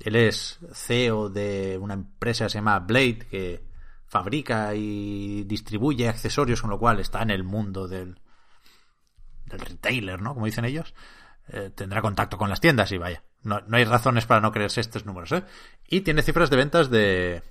él 0.01 0.17
es 0.17 0.59
CEO 0.71 1.31
de 1.31 1.79
una 1.81 1.95
empresa 1.95 2.45
que 2.45 2.51
se 2.51 2.59
llama 2.59 2.79
Blade 2.79 3.21
que 3.31 3.68
fabrica 4.09 4.75
y 4.75 5.45
distribuye 5.45 6.09
accesorios, 6.09 6.61
con 6.61 6.71
lo 6.71 6.79
cual 6.79 6.99
está 6.99 7.23
en 7.23 7.31
el 7.31 7.45
mundo 7.45 7.87
del, 7.87 8.21
del 9.47 9.61
retailer, 9.61 10.21
¿no? 10.21 10.35
Como 10.35 10.47
dicen 10.47 10.65
ellos, 10.65 10.95
eh, 11.49 11.71
tendrá 11.75 12.01
contacto 12.01 12.39
con 12.39 12.49
las 12.49 12.61
tiendas 12.61 12.91
y 12.93 12.99
vaya. 12.99 13.23
No, 13.43 13.61
no 13.61 13.77
hay 13.77 13.85
razones 13.85 14.27
para 14.27 14.41
no 14.41 14.51
creerse 14.51 14.81
estos 14.81 15.07
números, 15.07 15.33
¿eh? 15.33 15.45
Y 15.87 16.01
tiene 16.01 16.23
cifras 16.23 16.51
de 16.51 16.57
ventas 16.57 16.91
de, 16.91 17.43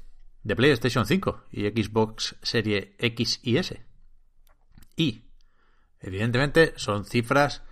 de 0.43 0.55
PlayStation 0.55 1.05
5 1.05 1.45
y 1.51 1.67
Xbox 1.67 2.35
Serie 2.41 2.95
X 2.99 3.39
y 3.43 3.57
S. 3.57 3.85
Y, 4.95 5.25
evidentemente, 6.01 6.73
son 6.75 7.05
cifras 7.05 7.63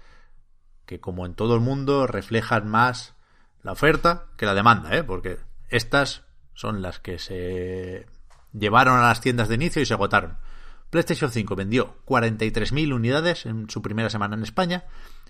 que, 0.86 0.99
como 0.99 1.26
en 1.26 1.34
todo 1.34 1.56
el 1.56 1.62
mundo, 1.62 2.06
reflejan 2.06 2.68
más 2.68 3.16
la 3.64 3.72
oferta 3.72 4.28
que 4.38 4.45
la 4.45 4.53
demanda, 4.53 4.95
¿eh? 4.95 5.03
Porque 5.03 5.40
estas 5.70 6.24
son 6.53 6.82
las 6.84 6.99
que 6.99 7.18
se 7.18 8.06
llevaron 8.57 8.98
a 8.98 9.07
las 9.07 9.22
tiendas 9.22 9.49
de 9.49 9.56
inicio 9.56 9.82
y 9.82 9.86
se 9.86 9.94
agotaron. 9.94 10.38
PlayStation 10.90 11.32
5 11.32 11.56
vendió 11.56 11.98
43.000 12.06 12.94
unidades 12.94 13.45
en 13.45 13.69
su 13.69 13.82
primera 13.82 14.10
semana 14.10 14.36
en 14.36 14.44
España 14.44 14.86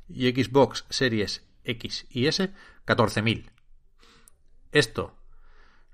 y 0.08 0.30
Xbox 0.30 0.86
Series 0.90 1.44
X 1.64 2.06
y 2.10 2.28
S 2.28 2.54
14.000. 2.86 3.50
Esto 4.72 5.16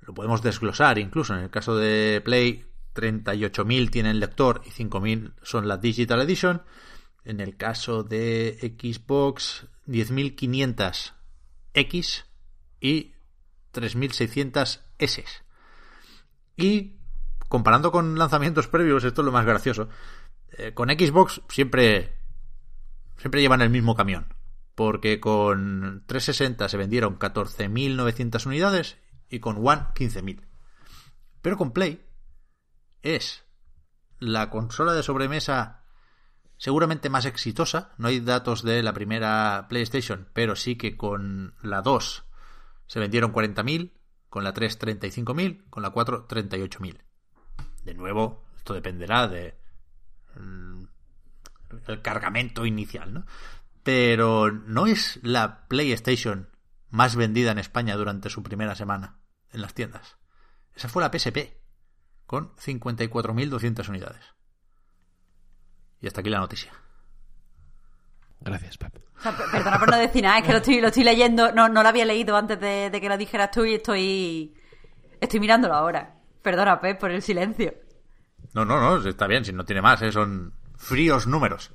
lo 0.01 0.13
podemos 0.13 0.41
desglosar 0.41 0.97
incluso 0.97 1.33
en 1.33 1.41
el 1.41 1.49
caso 1.49 1.77
de 1.77 2.21
Play 2.23 2.65
38.000 2.93 3.89
tienen 3.89 4.19
lector 4.19 4.61
y 4.65 4.69
5.000 4.69 5.33
son 5.41 5.67
la 5.67 5.77
Digital 5.77 6.21
Edition. 6.21 6.63
En 7.23 7.39
el 7.39 7.55
caso 7.55 8.03
de 8.03 8.75
Xbox 8.77 9.67
10.500 9.87 11.13
X 11.73 12.25
y 12.79 13.13
3.600 13.73 14.81
S. 14.97 15.23
Y 16.57 17.00
comparando 17.51 17.91
con 17.91 18.17
lanzamientos 18.17 18.69
previos, 18.69 19.03
esto 19.03 19.21
es 19.21 19.25
lo 19.25 19.31
más 19.33 19.45
gracioso. 19.45 19.89
eh, 20.57 20.73
con 20.73 20.87
Xbox 20.89 21.41
siempre 21.49 22.15
siempre 23.17 23.41
llevan 23.41 23.61
el 23.61 23.69
mismo 23.69 23.93
camión. 23.93 24.33
Porque 24.73 25.19
con 25.19 26.05
360 26.07 26.69
se 26.69 26.77
vendieron 26.77 27.19
14.900 27.19 28.45
unidades 28.45 28.97
y 29.29 29.39
con 29.39 29.57
One 29.57 29.87
15.000. 29.93 30.47
Pero 31.41 31.57
con 31.57 31.71
Play 31.71 32.05
es 33.01 33.43
la 34.17 34.49
consola 34.49 34.93
de 34.93 35.03
sobremesa 35.03 35.83
seguramente 36.55 37.09
más 37.09 37.25
exitosa. 37.25 37.93
No 37.97 38.07
hay 38.07 38.21
datos 38.21 38.63
de 38.63 38.81
la 38.81 38.93
primera 38.93 39.65
PlayStation, 39.67 40.29
pero 40.31 40.55
sí 40.55 40.77
que 40.77 40.95
con 40.95 41.53
la 41.61 41.81
2 41.81 42.23
se 42.87 42.99
vendieron 43.01 43.33
40.000, 43.33 43.91
con 44.29 44.45
la 44.45 44.53
3 44.53 44.79
35.000, 44.79 45.69
con 45.69 45.83
la 45.83 45.89
4 45.89 46.29
38.000. 46.29 47.10
De 47.83 47.93
nuevo, 47.93 48.43
esto 48.57 48.73
dependerá 48.73 49.27
de 49.27 49.55
mm, 50.35 50.83
el 51.87 52.01
cargamento 52.01 52.65
inicial, 52.65 53.13
¿no? 53.13 53.25
Pero 53.83 54.51
no 54.51 54.85
es 54.87 55.19
la 55.23 55.67
PlayStation 55.67 56.49
más 56.89 57.15
vendida 57.15 57.51
en 57.51 57.57
España 57.57 57.95
durante 57.95 58.29
su 58.29 58.43
primera 58.43 58.75
semana 58.75 59.17
en 59.51 59.61
las 59.61 59.73
tiendas. 59.73 60.17
Esa 60.75 60.87
fue 60.89 61.01
la 61.01 61.11
PSP, 61.11 61.53
con 62.27 62.55
54.200 62.57 63.89
unidades. 63.89 64.23
Y 65.99 66.07
hasta 66.07 66.21
aquí 66.21 66.29
la 66.29 66.39
noticia. 66.39 66.71
Gracias, 68.39 68.77
Pep. 68.77 68.95
O 69.17 69.21
sea, 69.21 69.35
per- 69.37 69.51
perdona 69.51 69.79
por 69.79 69.89
no 69.91 69.97
decir 69.97 70.23
nada, 70.23 70.39
es 70.39 70.45
que 70.45 70.51
lo 70.51 70.57
estoy, 70.57 70.81
lo 70.81 70.87
estoy 70.87 71.03
leyendo, 71.03 71.51
no, 71.51 71.69
no 71.69 71.83
lo 71.83 71.89
había 71.89 72.05
leído 72.05 72.35
antes 72.35 72.59
de, 72.59 72.89
de 72.89 73.01
que 73.01 73.09
lo 73.09 73.17
dijeras 73.17 73.51
tú 73.51 73.65
y 73.65 73.75
estoy, 73.75 74.55
estoy 75.19 75.39
mirándolo 75.39 75.73
ahora. 75.75 76.20
Perdona, 76.41 76.79
Pep, 76.79 76.99
por 76.99 77.11
el 77.11 77.21
silencio. 77.21 77.73
No, 78.53 78.65
no, 78.65 78.79
no, 78.79 79.07
está 79.07 79.27
bien, 79.27 79.45
si 79.45 79.53
no 79.53 79.65
tiene 79.65 79.81
más, 79.81 80.01
¿eh? 80.01 80.11
son 80.11 80.53
fríos 80.75 81.27
números. 81.27 81.71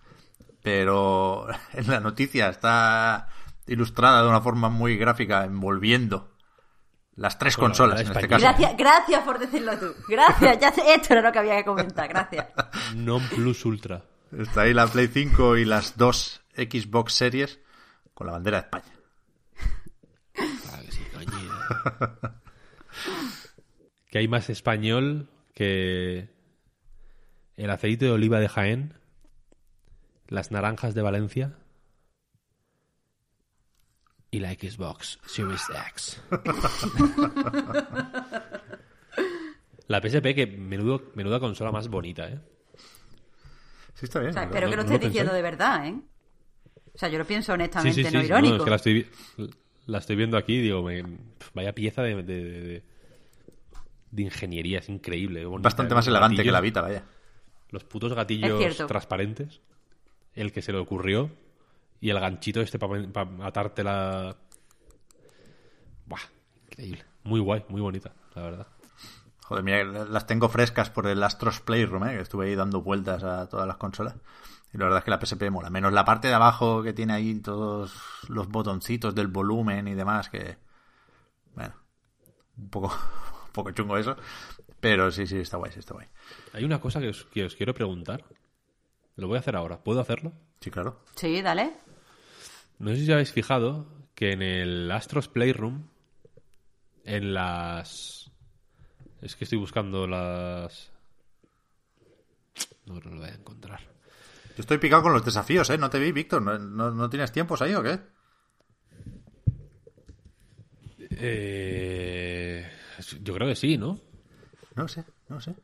Pero 0.62 1.46
en 1.72 1.86
la 1.90 2.00
noticia 2.00 2.48
está 2.48 3.28
ilustrada 3.66 4.22
de 4.22 4.28
una 4.28 4.40
forma 4.40 4.68
muy 4.68 4.96
gráfica, 4.96 5.44
envolviendo 5.44 6.36
las 7.14 7.38
tres 7.38 7.56
Bueno, 7.56 7.70
consolas, 7.70 7.94
la 7.96 8.00
en 8.02 8.16
este 8.16 8.28
caso. 8.28 8.42
Gracias, 8.42 8.76
gracias 8.76 9.22
por 9.22 9.38
decirlo 9.38 9.78
tú. 9.78 9.94
Gracias, 10.08 10.58
ya 10.58 10.68
esto 10.68 11.14
era 11.14 11.22
lo 11.22 11.32
que 11.32 11.38
había 11.38 11.56
que 11.56 11.64
comentar, 11.64 12.08
gracias. 12.08 12.46
Non 12.94 13.22
plus 13.28 13.64
ultra. 13.64 14.02
Está 14.36 14.62
ahí 14.62 14.74
la 14.74 14.86
Play 14.86 15.08
5 15.08 15.56
y 15.56 15.64
las 15.64 15.96
dos 15.96 16.42
Xbox 16.56 17.14
Series 17.14 17.60
con 18.12 18.26
la 18.26 18.34
bandera 18.34 18.58
de 18.58 18.62
España. 18.64 18.92
Que 20.34 20.92
sí, 20.92 21.06
coño. 21.14 22.36
que 24.16 24.20
hay 24.20 24.28
más 24.28 24.48
español 24.48 25.28
que 25.52 26.30
el 27.58 27.68
aceite 27.68 28.06
de 28.06 28.12
oliva 28.12 28.40
de 28.40 28.48
Jaén, 28.48 28.94
las 30.28 30.50
naranjas 30.50 30.94
de 30.94 31.02
Valencia 31.02 31.52
y 34.30 34.38
la 34.38 34.54
Xbox 34.54 35.18
Series 35.26 35.60
X. 35.90 36.22
la 39.86 40.00
PSP 40.00 40.34
que 40.34 40.46
menudo, 40.46 41.10
menuda 41.14 41.38
consola 41.38 41.70
más 41.70 41.88
bonita, 41.88 42.26
¿eh? 42.26 42.40
Sí, 43.96 44.06
está 44.06 44.20
bien. 44.20 44.30
O 44.30 44.32
sea, 44.32 44.46
¿no? 44.46 44.48
espero 44.48 44.70
que 44.70 44.76
lo 44.76 44.82
no 44.82 44.88
estés 44.92 45.08
diciendo 45.10 45.34
de 45.34 45.42
verdad, 45.42 45.88
¿eh? 45.88 46.00
O 46.94 46.98
sea, 46.98 47.10
yo 47.10 47.18
lo 47.18 47.26
pienso 47.26 47.52
honestamente, 47.52 48.02
sí, 48.02 48.08
sí. 48.08 48.14
no 48.14 48.20
no, 48.20 48.24
irónico. 48.26 48.56
es 48.56 48.62
que 48.64 48.70
la 48.70 48.76
estoy, 48.76 48.94
vi- 48.94 49.06
la 49.84 49.98
estoy 49.98 50.16
viendo 50.16 50.38
aquí 50.38 50.54
y 50.54 50.62
digo, 50.62 50.82
me- 50.82 51.04
vaya 51.52 51.74
pieza 51.74 52.00
de, 52.02 52.22
de, 52.22 52.42
de- 52.62 52.95
de- 54.16 54.22
ingeniería, 54.22 54.78
es 54.80 54.88
increíble. 54.88 55.44
bonita, 55.44 55.66
Bastante 55.66 55.94
más 55.94 56.06
elegante 56.06 56.42
que 56.42 56.50
la 56.50 56.60
Vita, 56.60 56.80
vaya. 56.82 57.04
Los 57.70 57.84
putos 57.84 58.12
gatillos 58.14 58.76
transparentes. 58.86 59.60
El 60.34 60.52
que 60.52 60.62
se 60.62 60.72
le 60.72 60.78
ocurrió. 60.78 61.30
Y 62.00 62.10
el 62.10 62.20
ganchito 62.20 62.60
este 62.60 62.78
para 62.78 63.02
atarte 63.42 63.82
la... 63.82 64.36
Buah, 66.04 66.20
increíble. 66.66 67.04
Muy 67.24 67.40
guay, 67.40 67.64
muy 67.68 67.80
bonita, 67.80 68.12
la 68.34 68.42
verdad. 68.42 68.66
Joder, 69.44 69.64
mira, 69.64 69.84
las 69.84 70.26
tengo 70.26 70.48
frescas 70.48 70.90
por 70.90 71.06
el 71.06 71.22
Astros 71.22 71.60
Playroom, 71.60 72.04
¿eh? 72.08 72.16
que 72.16 72.22
estuve 72.22 72.46
ahí 72.46 72.54
dando 72.54 72.82
vueltas 72.82 73.22
a 73.24 73.48
todas 73.48 73.66
las 73.66 73.76
consolas. 73.76 74.14
Y 74.72 74.78
la 74.78 74.84
verdad 74.84 74.98
es 74.98 75.04
que 75.04 75.10
la 75.10 75.20
PSP 75.20 75.50
mola. 75.50 75.70
Menos 75.70 75.92
la 75.92 76.04
parte 76.04 76.28
de 76.28 76.34
abajo 76.34 76.82
que 76.82 76.92
tiene 76.92 77.14
ahí 77.14 77.34
todos 77.40 77.94
los 78.28 78.48
botoncitos 78.48 79.14
del 79.14 79.28
volumen 79.28 79.88
y 79.88 79.94
demás, 79.94 80.28
que... 80.28 80.58
Bueno, 81.54 81.74
un 82.58 82.68
poco, 82.68 82.92
poco 83.56 83.72
chungo 83.72 83.98
eso. 83.98 84.16
Pero 84.80 85.10
sí, 85.10 85.26
sí, 85.26 85.38
está 85.38 85.56
guay, 85.56 85.72
sí, 85.72 85.80
está 85.80 85.94
guay. 85.94 86.06
Hay 86.52 86.64
una 86.64 86.80
cosa 86.80 87.00
que 87.00 87.08
os, 87.08 87.24
que 87.24 87.44
os 87.44 87.56
quiero 87.56 87.74
preguntar. 87.74 88.24
Lo 89.16 89.26
voy 89.26 89.36
a 89.36 89.40
hacer 89.40 89.56
ahora. 89.56 89.82
¿Puedo 89.82 90.00
hacerlo? 90.00 90.32
Sí, 90.60 90.70
claro. 90.70 91.02
Sí, 91.16 91.42
dale. 91.42 91.72
No 92.78 92.90
sé 92.90 92.98
si 92.98 93.02
os 93.04 93.10
habéis 93.10 93.32
fijado 93.32 93.86
que 94.14 94.32
en 94.32 94.42
el 94.42 94.90
Astros 94.92 95.28
Playroom, 95.28 95.88
en 97.04 97.34
las... 97.34 98.30
Es 99.22 99.34
que 99.34 99.44
estoy 99.44 99.58
buscando 99.58 100.06
las... 100.06 100.92
No, 102.84 103.00
no 103.00 103.10
lo 103.10 103.20
voy 103.20 103.30
a 103.30 103.34
encontrar. 103.34 103.80
Yo 103.80 104.60
estoy 104.60 104.78
picado 104.78 105.02
con 105.02 105.12
los 105.12 105.24
desafíos, 105.24 105.68
¿eh? 105.70 105.78
No 105.78 105.90
te 105.90 105.98
vi, 105.98 106.12
Víctor. 106.12 106.42
¿No, 106.42 106.58
no, 106.58 106.90
no 106.90 107.10
tienes 107.10 107.32
tiempos 107.32 107.60
ahí 107.62 107.74
o 107.74 107.82
qué? 107.82 107.98
Eh, 111.18 112.70
yo 113.22 113.34
creo 113.34 113.48
que 113.48 113.56
sí, 113.56 113.76
¿no? 113.78 113.98
No 114.74 114.88
sé, 114.88 115.04
no 115.28 115.40
sé. 115.40 115.54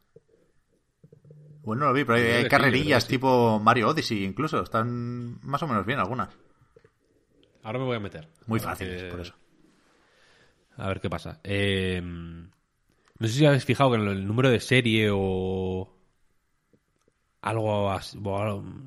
Bueno, 1.64 1.82
no 1.85 1.89
lo 1.89 1.94
vi, 1.94 2.05
pero 2.05 2.19
hay, 2.19 2.43
sí, 2.43 2.48
carrerillas 2.48 3.05
sí. 3.05 3.10
tipo 3.10 3.60
Mario 3.60 3.89
Odyssey 3.90 4.24
incluso. 4.24 4.62
Están 4.62 5.39
más 5.43 5.62
o 5.62 5.69
menos 5.69 5.86
bien 5.86 5.98
algunas. 5.98 6.28
Ahora 7.62 7.78
me 7.78 7.85
voy 7.85 7.97
a 7.97 8.01
meter. 8.01 8.28
Muy 8.47 8.59
A 8.60 8.62
fáciles, 8.64 9.05
por 9.05 9.20
eso. 9.20 9.35
A 10.77 10.89
ver 10.89 11.01
qué 11.01 11.09
pasa. 11.10 11.40
Eh, 11.44 12.01
no 12.02 13.28
sé 13.28 13.35
si 13.35 13.47
habéis 13.47 13.64
fijado 13.64 13.90
que 13.90 13.97
en 13.98 14.09
el 14.09 14.27
número 14.27 14.51
de 14.51 14.59
serie 14.60 15.10
o 15.12 15.89
algo 17.40 17.90
así. 17.90 18.19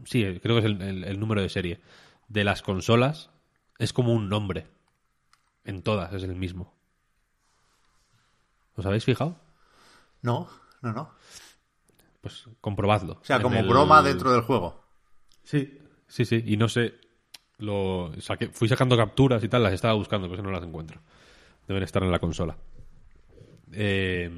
sí, 0.05 0.39
creo 0.41 0.55
que 0.55 0.59
es 0.59 0.65
el, 0.65 0.81
el- 0.81 1.03
el 1.05 1.19
número 1.19 1.41
de 1.41 1.49
serie 1.49 1.79
de 2.27 2.43
las 2.43 2.61
consolas 2.61 3.29
es 3.79 3.93
como 3.93 4.13
un 4.13 4.27
nombre. 4.29 4.67
En 5.63 5.81
todas 5.81 6.13
es 6.13 6.23
el 6.23 6.35
mismo. 6.35 6.74
¿Os 8.75 8.85
habéis 8.85 9.05
fijado? 9.05 9.39
No, 10.21 10.47
no, 10.81 10.91
no. 10.93 11.11
Pues 12.21 12.45
comprobadlo. 12.61 13.13
O 13.21 13.25
sea, 13.25 13.41
como 13.41 13.59
el- 13.59 13.67
broma 13.67 14.01
dentro 14.01 14.31
del 14.31 14.41
juego. 14.41 14.83
Sí, 15.43 15.79
sí, 16.07 16.25
sí. 16.25 16.43
Y 16.45 16.57
no 16.57 16.67
sé. 16.67 16.95
Lo 17.57 18.11
saqué- 18.17 18.51
fui 18.51 18.67
sacando 18.67 18.97
capturas 18.97 19.41
y 19.43 19.47
tal, 19.47 19.63
las 19.63 19.71
estaba 19.73 19.93
buscando, 19.93 20.29
pero 20.29 20.43
no 20.43 20.51
las 20.51 20.63
encuentro. 20.63 20.99
Deben 21.67 21.83
estar 21.83 22.03
en 22.03 22.11
la 22.11 22.19
consola. 22.19 22.57
Eh, 23.71 24.29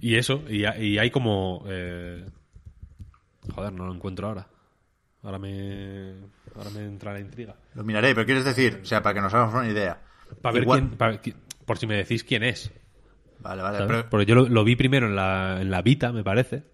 y 0.00 0.16
eso, 0.16 0.42
y, 0.48 0.64
ha- 0.64 0.76
y 0.78 0.98
hay 0.98 1.10
como. 1.10 1.64
eh, 1.68 2.28
joder, 3.54 3.72
no 3.72 3.86
lo 3.86 3.94
encuentro 3.94 4.28
ahora. 4.28 4.46
Ahora 5.22 5.38
me. 5.38 6.14
Ahora 6.56 6.70
me 6.70 6.84
entra 6.84 7.12
la 7.12 7.20
intriga. 7.20 7.54
Lo 7.74 7.84
miraré, 7.84 8.14
pero 8.14 8.26
quieres 8.26 8.44
decir, 8.44 8.80
o 8.82 8.84
sea, 8.84 9.02
para 9.02 9.14
que 9.14 9.20
nos 9.20 9.32
hagamos 9.32 9.54
una 9.54 9.68
idea. 9.68 10.02
Para 10.42 10.52
ver 10.54 10.62
Igual- 10.64 10.80
quién. 10.80 10.98
para- 10.98 11.20
por 11.72 11.78
si 11.78 11.86
me 11.86 11.96
decís 11.96 12.22
quién 12.22 12.42
es. 12.42 12.70
Vale, 13.38 13.62
vale, 13.62 13.86
pero 13.86 14.10
Porque 14.10 14.26
yo 14.26 14.34
lo, 14.34 14.46
lo 14.46 14.62
vi 14.62 14.76
primero 14.76 15.06
en 15.06 15.16
la, 15.16 15.56
en 15.62 15.70
la 15.70 15.80
Vita, 15.80 16.12
me 16.12 16.22
parece. 16.22 16.64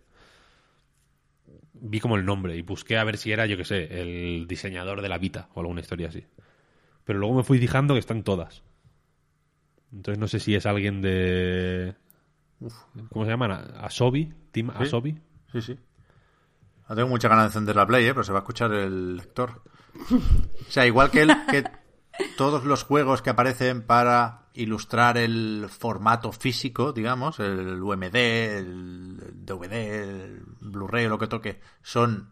Vi 1.74 2.00
como 2.00 2.16
el 2.16 2.24
nombre 2.24 2.56
y 2.56 2.62
busqué 2.62 2.98
a 2.98 3.04
ver 3.04 3.16
si 3.16 3.30
era, 3.30 3.46
yo 3.46 3.56
que 3.56 3.64
sé, 3.64 4.00
el 4.00 4.48
diseñador 4.48 5.00
de 5.00 5.08
la 5.08 5.18
Vita 5.18 5.50
o 5.54 5.60
alguna 5.60 5.82
historia 5.82 6.08
así. 6.08 6.26
Pero 7.04 7.20
luego 7.20 7.36
me 7.36 7.44
fui 7.44 7.60
fijando 7.60 7.94
que 7.94 8.00
están 8.00 8.24
todas. 8.24 8.64
Entonces 9.92 10.18
no 10.18 10.26
sé 10.26 10.40
si 10.40 10.56
es 10.56 10.66
alguien 10.66 11.00
de... 11.00 11.94
¿Cómo 13.10 13.24
se 13.24 13.30
llaman? 13.30 13.52
Asobi, 13.76 14.34
Team 14.50 14.72
Sí. 14.78 14.82
Asobi. 14.82 15.16
Sí, 15.52 15.62
sí. 15.62 15.78
No 16.88 16.96
tengo 16.96 17.08
mucha 17.08 17.28
ganas 17.28 17.44
de 17.44 17.48
encender 17.50 17.76
la 17.76 17.86
Play, 17.86 18.04
¿eh? 18.04 18.14
pero 18.14 18.24
se 18.24 18.32
va 18.32 18.38
a 18.38 18.42
escuchar 18.42 18.72
el 18.72 19.18
lector. 19.18 19.62
O 20.10 20.70
sea, 20.70 20.86
igual 20.86 21.12
que, 21.12 21.22
el, 21.22 21.30
que 21.46 21.62
todos 22.36 22.64
los 22.64 22.85
juegos 22.85 23.22
que 23.22 23.30
aparecen 23.30 23.82
para 23.82 24.43
ilustrar 24.55 25.16
el 25.19 25.66
formato 25.69 26.32
físico, 26.32 26.93
digamos, 26.93 27.38
el 27.40 27.80
UMD, 27.82 28.14
el 28.16 29.16
DVD, 29.45 29.72
el 30.24 30.43
Blu-ray 30.61 31.06
o 31.06 31.11
lo 31.11 31.19
que 31.19 31.27
toque, 31.29 31.61
son 31.82 32.30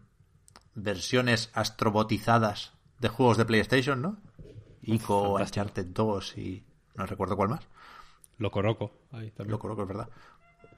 versiones 0.75 1.49
astrobotizadas 1.53 2.73
de 2.99 3.09
juegos 3.09 3.37
de 3.37 3.45
PlayStation, 3.45 4.01
¿no? 4.01 4.17
Ico, 4.81 5.33
fantástico. 5.33 5.61
Uncharted 5.63 5.85
2 5.87 6.37
y 6.37 6.63
no 6.95 7.05
recuerdo 7.05 7.35
cuál 7.35 7.49
más. 7.49 7.67
Lo 8.37 8.51
coroco. 8.51 8.91
Ahí 9.11 9.31
también. 9.31 9.51
Lo 9.51 9.59
coloco, 9.59 9.81
es 9.83 9.87
verdad. 9.87 10.09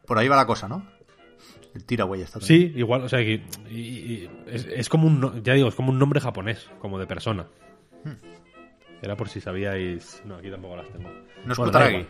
Por 0.05 0.17
ahí 0.17 0.27
va 0.27 0.35
la 0.35 0.45
cosa, 0.47 0.67
¿no? 0.67 0.85
El 1.73 1.85
tiraway 1.85 2.21
está 2.21 2.39
también. 2.39 2.71
Sí, 2.71 2.79
igual, 2.79 3.03
o 3.03 3.09
sea 3.09 3.19
que 3.19 3.45
y- 3.69 3.77
y- 3.77 4.31
es, 4.47 4.65
es 4.65 4.89
como 4.89 5.07
un, 5.07 5.43
ya 5.43 5.53
digo, 5.53 5.67
es 5.69 5.75
como 5.75 5.91
un 5.91 5.99
nombre 5.99 6.19
japonés, 6.19 6.69
como 6.79 6.97
de 6.99 7.07
persona. 7.07 7.47
Era 9.01 9.15
por 9.15 9.29
si 9.29 9.39
sabíais. 9.41 10.21
No, 10.25 10.35
aquí 10.35 10.49
tampoco 10.51 10.75
las 10.77 10.89
tengo. 10.89 11.09
¿No 11.45 11.51
es 11.53 11.57
Bueno, 11.57 11.71
Kutaragi? 11.71 12.07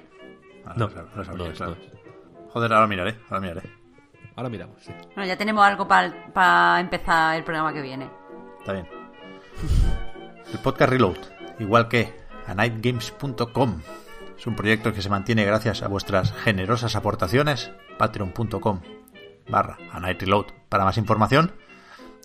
Ah, 0.65 0.73
No, 0.75 0.87
lo 0.87 0.91
sabía, 1.23 1.45
no 1.45 1.45
es, 1.51 1.57
claro. 1.57 1.75
no. 1.75 2.49
Joder, 2.49 2.73
ahora 2.73 2.87
miraré, 2.87 3.15
ahora 3.29 3.39
miraré. 3.41 3.61
Ahora 4.35 4.49
miramos, 4.49 4.81
sí. 4.81 4.91
Bueno, 5.15 5.25
ya 5.25 5.37
tenemos 5.37 5.63
algo 5.65 5.87
para 5.87 6.79
empezar 6.79 7.35
el 7.37 7.43
programa 7.43 7.73
que 7.73 7.81
viene. 7.81 8.09
Está 8.59 8.73
bien. 8.73 8.87
El 10.51 10.59
podcast 10.59 10.91
Reload, 10.91 11.17
igual 11.59 11.87
que 11.87 12.13
a 12.47 12.53
nightgames.com, 12.55 13.81
es 14.37 14.47
un 14.47 14.55
proyecto 14.55 14.93
que 14.93 15.01
se 15.01 15.09
mantiene 15.09 15.43
gracias 15.45 15.83
a 15.83 15.87
vuestras 15.87 16.33
generosas 16.33 16.95
aportaciones. 16.95 17.71
Patreon.com 17.97 18.81
barra 19.49 19.77
a 19.91 19.99
Night 19.99 20.21
Reload. 20.21 20.45
Para 20.69 20.85
más 20.85 20.97
información, 20.97 21.51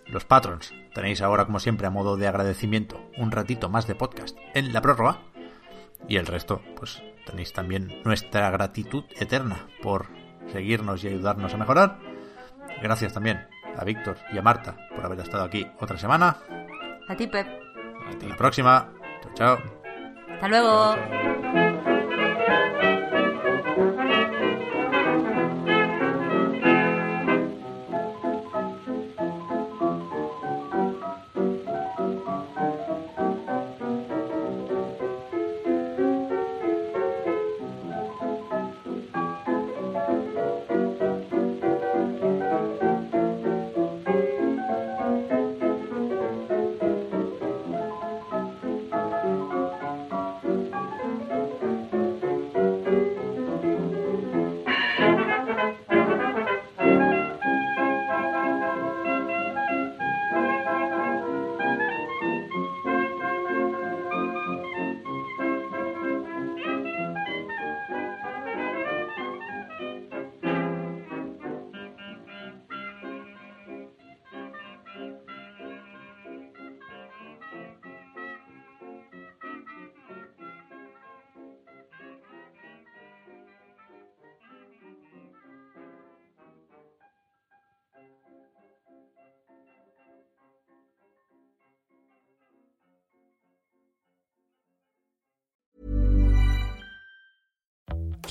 los 0.07 0.25
patrons. 0.25 0.73
Tenéis 0.95 1.23
ahora, 1.23 1.45
como 1.47 1.61
siempre, 1.61 1.87
a 1.87 1.91
modo 1.91 2.17
de 2.17 2.29
agradecimiento, 2.29 3.11
un 3.17 3.31
ratito 3.31 3.69
más 3.69 3.87
de 3.87 3.95
podcast 3.95 4.37
en 4.55 4.73
la 4.73 4.81
prórroga. 4.81 5.23
Y 6.09 6.17
el 6.17 6.27
resto, 6.27 6.61
pues 6.77 7.03
tenéis 7.27 7.53
también 7.53 8.03
nuestra 8.05 8.51
gratitud 8.51 9.05
eterna 9.19 9.67
por 9.83 10.07
seguirnos 10.53 11.03
y 11.05 11.09
ayudarnos 11.09 11.55
a 11.55 11.57
mejorar. 11.57 11.99
Gracias 12.83 13.13
también 13.13 13.47
a 13.77 13.85
Víctor 13.85 14.17
y 14.33 14.39
a 14.39 14.43
Marta 14.43 14.77
por 14.95 15.05
haber 15.05 15.21
estado 15.21 15.45
aquí 15.45 15.67
otra 15.81 15.97
semana. 15.99 16.37
A 17.09 17.17
ti, 17.17 17.27
Pep. 17.27 17.47
Hasta 18.09 18.27
la 18.27 18.37
próxima. 18.37 18.93
Chao, 19.23 19.35
chao. 19.35 19.59
Hasta 20.35 20.49
luego. 20.49 21.94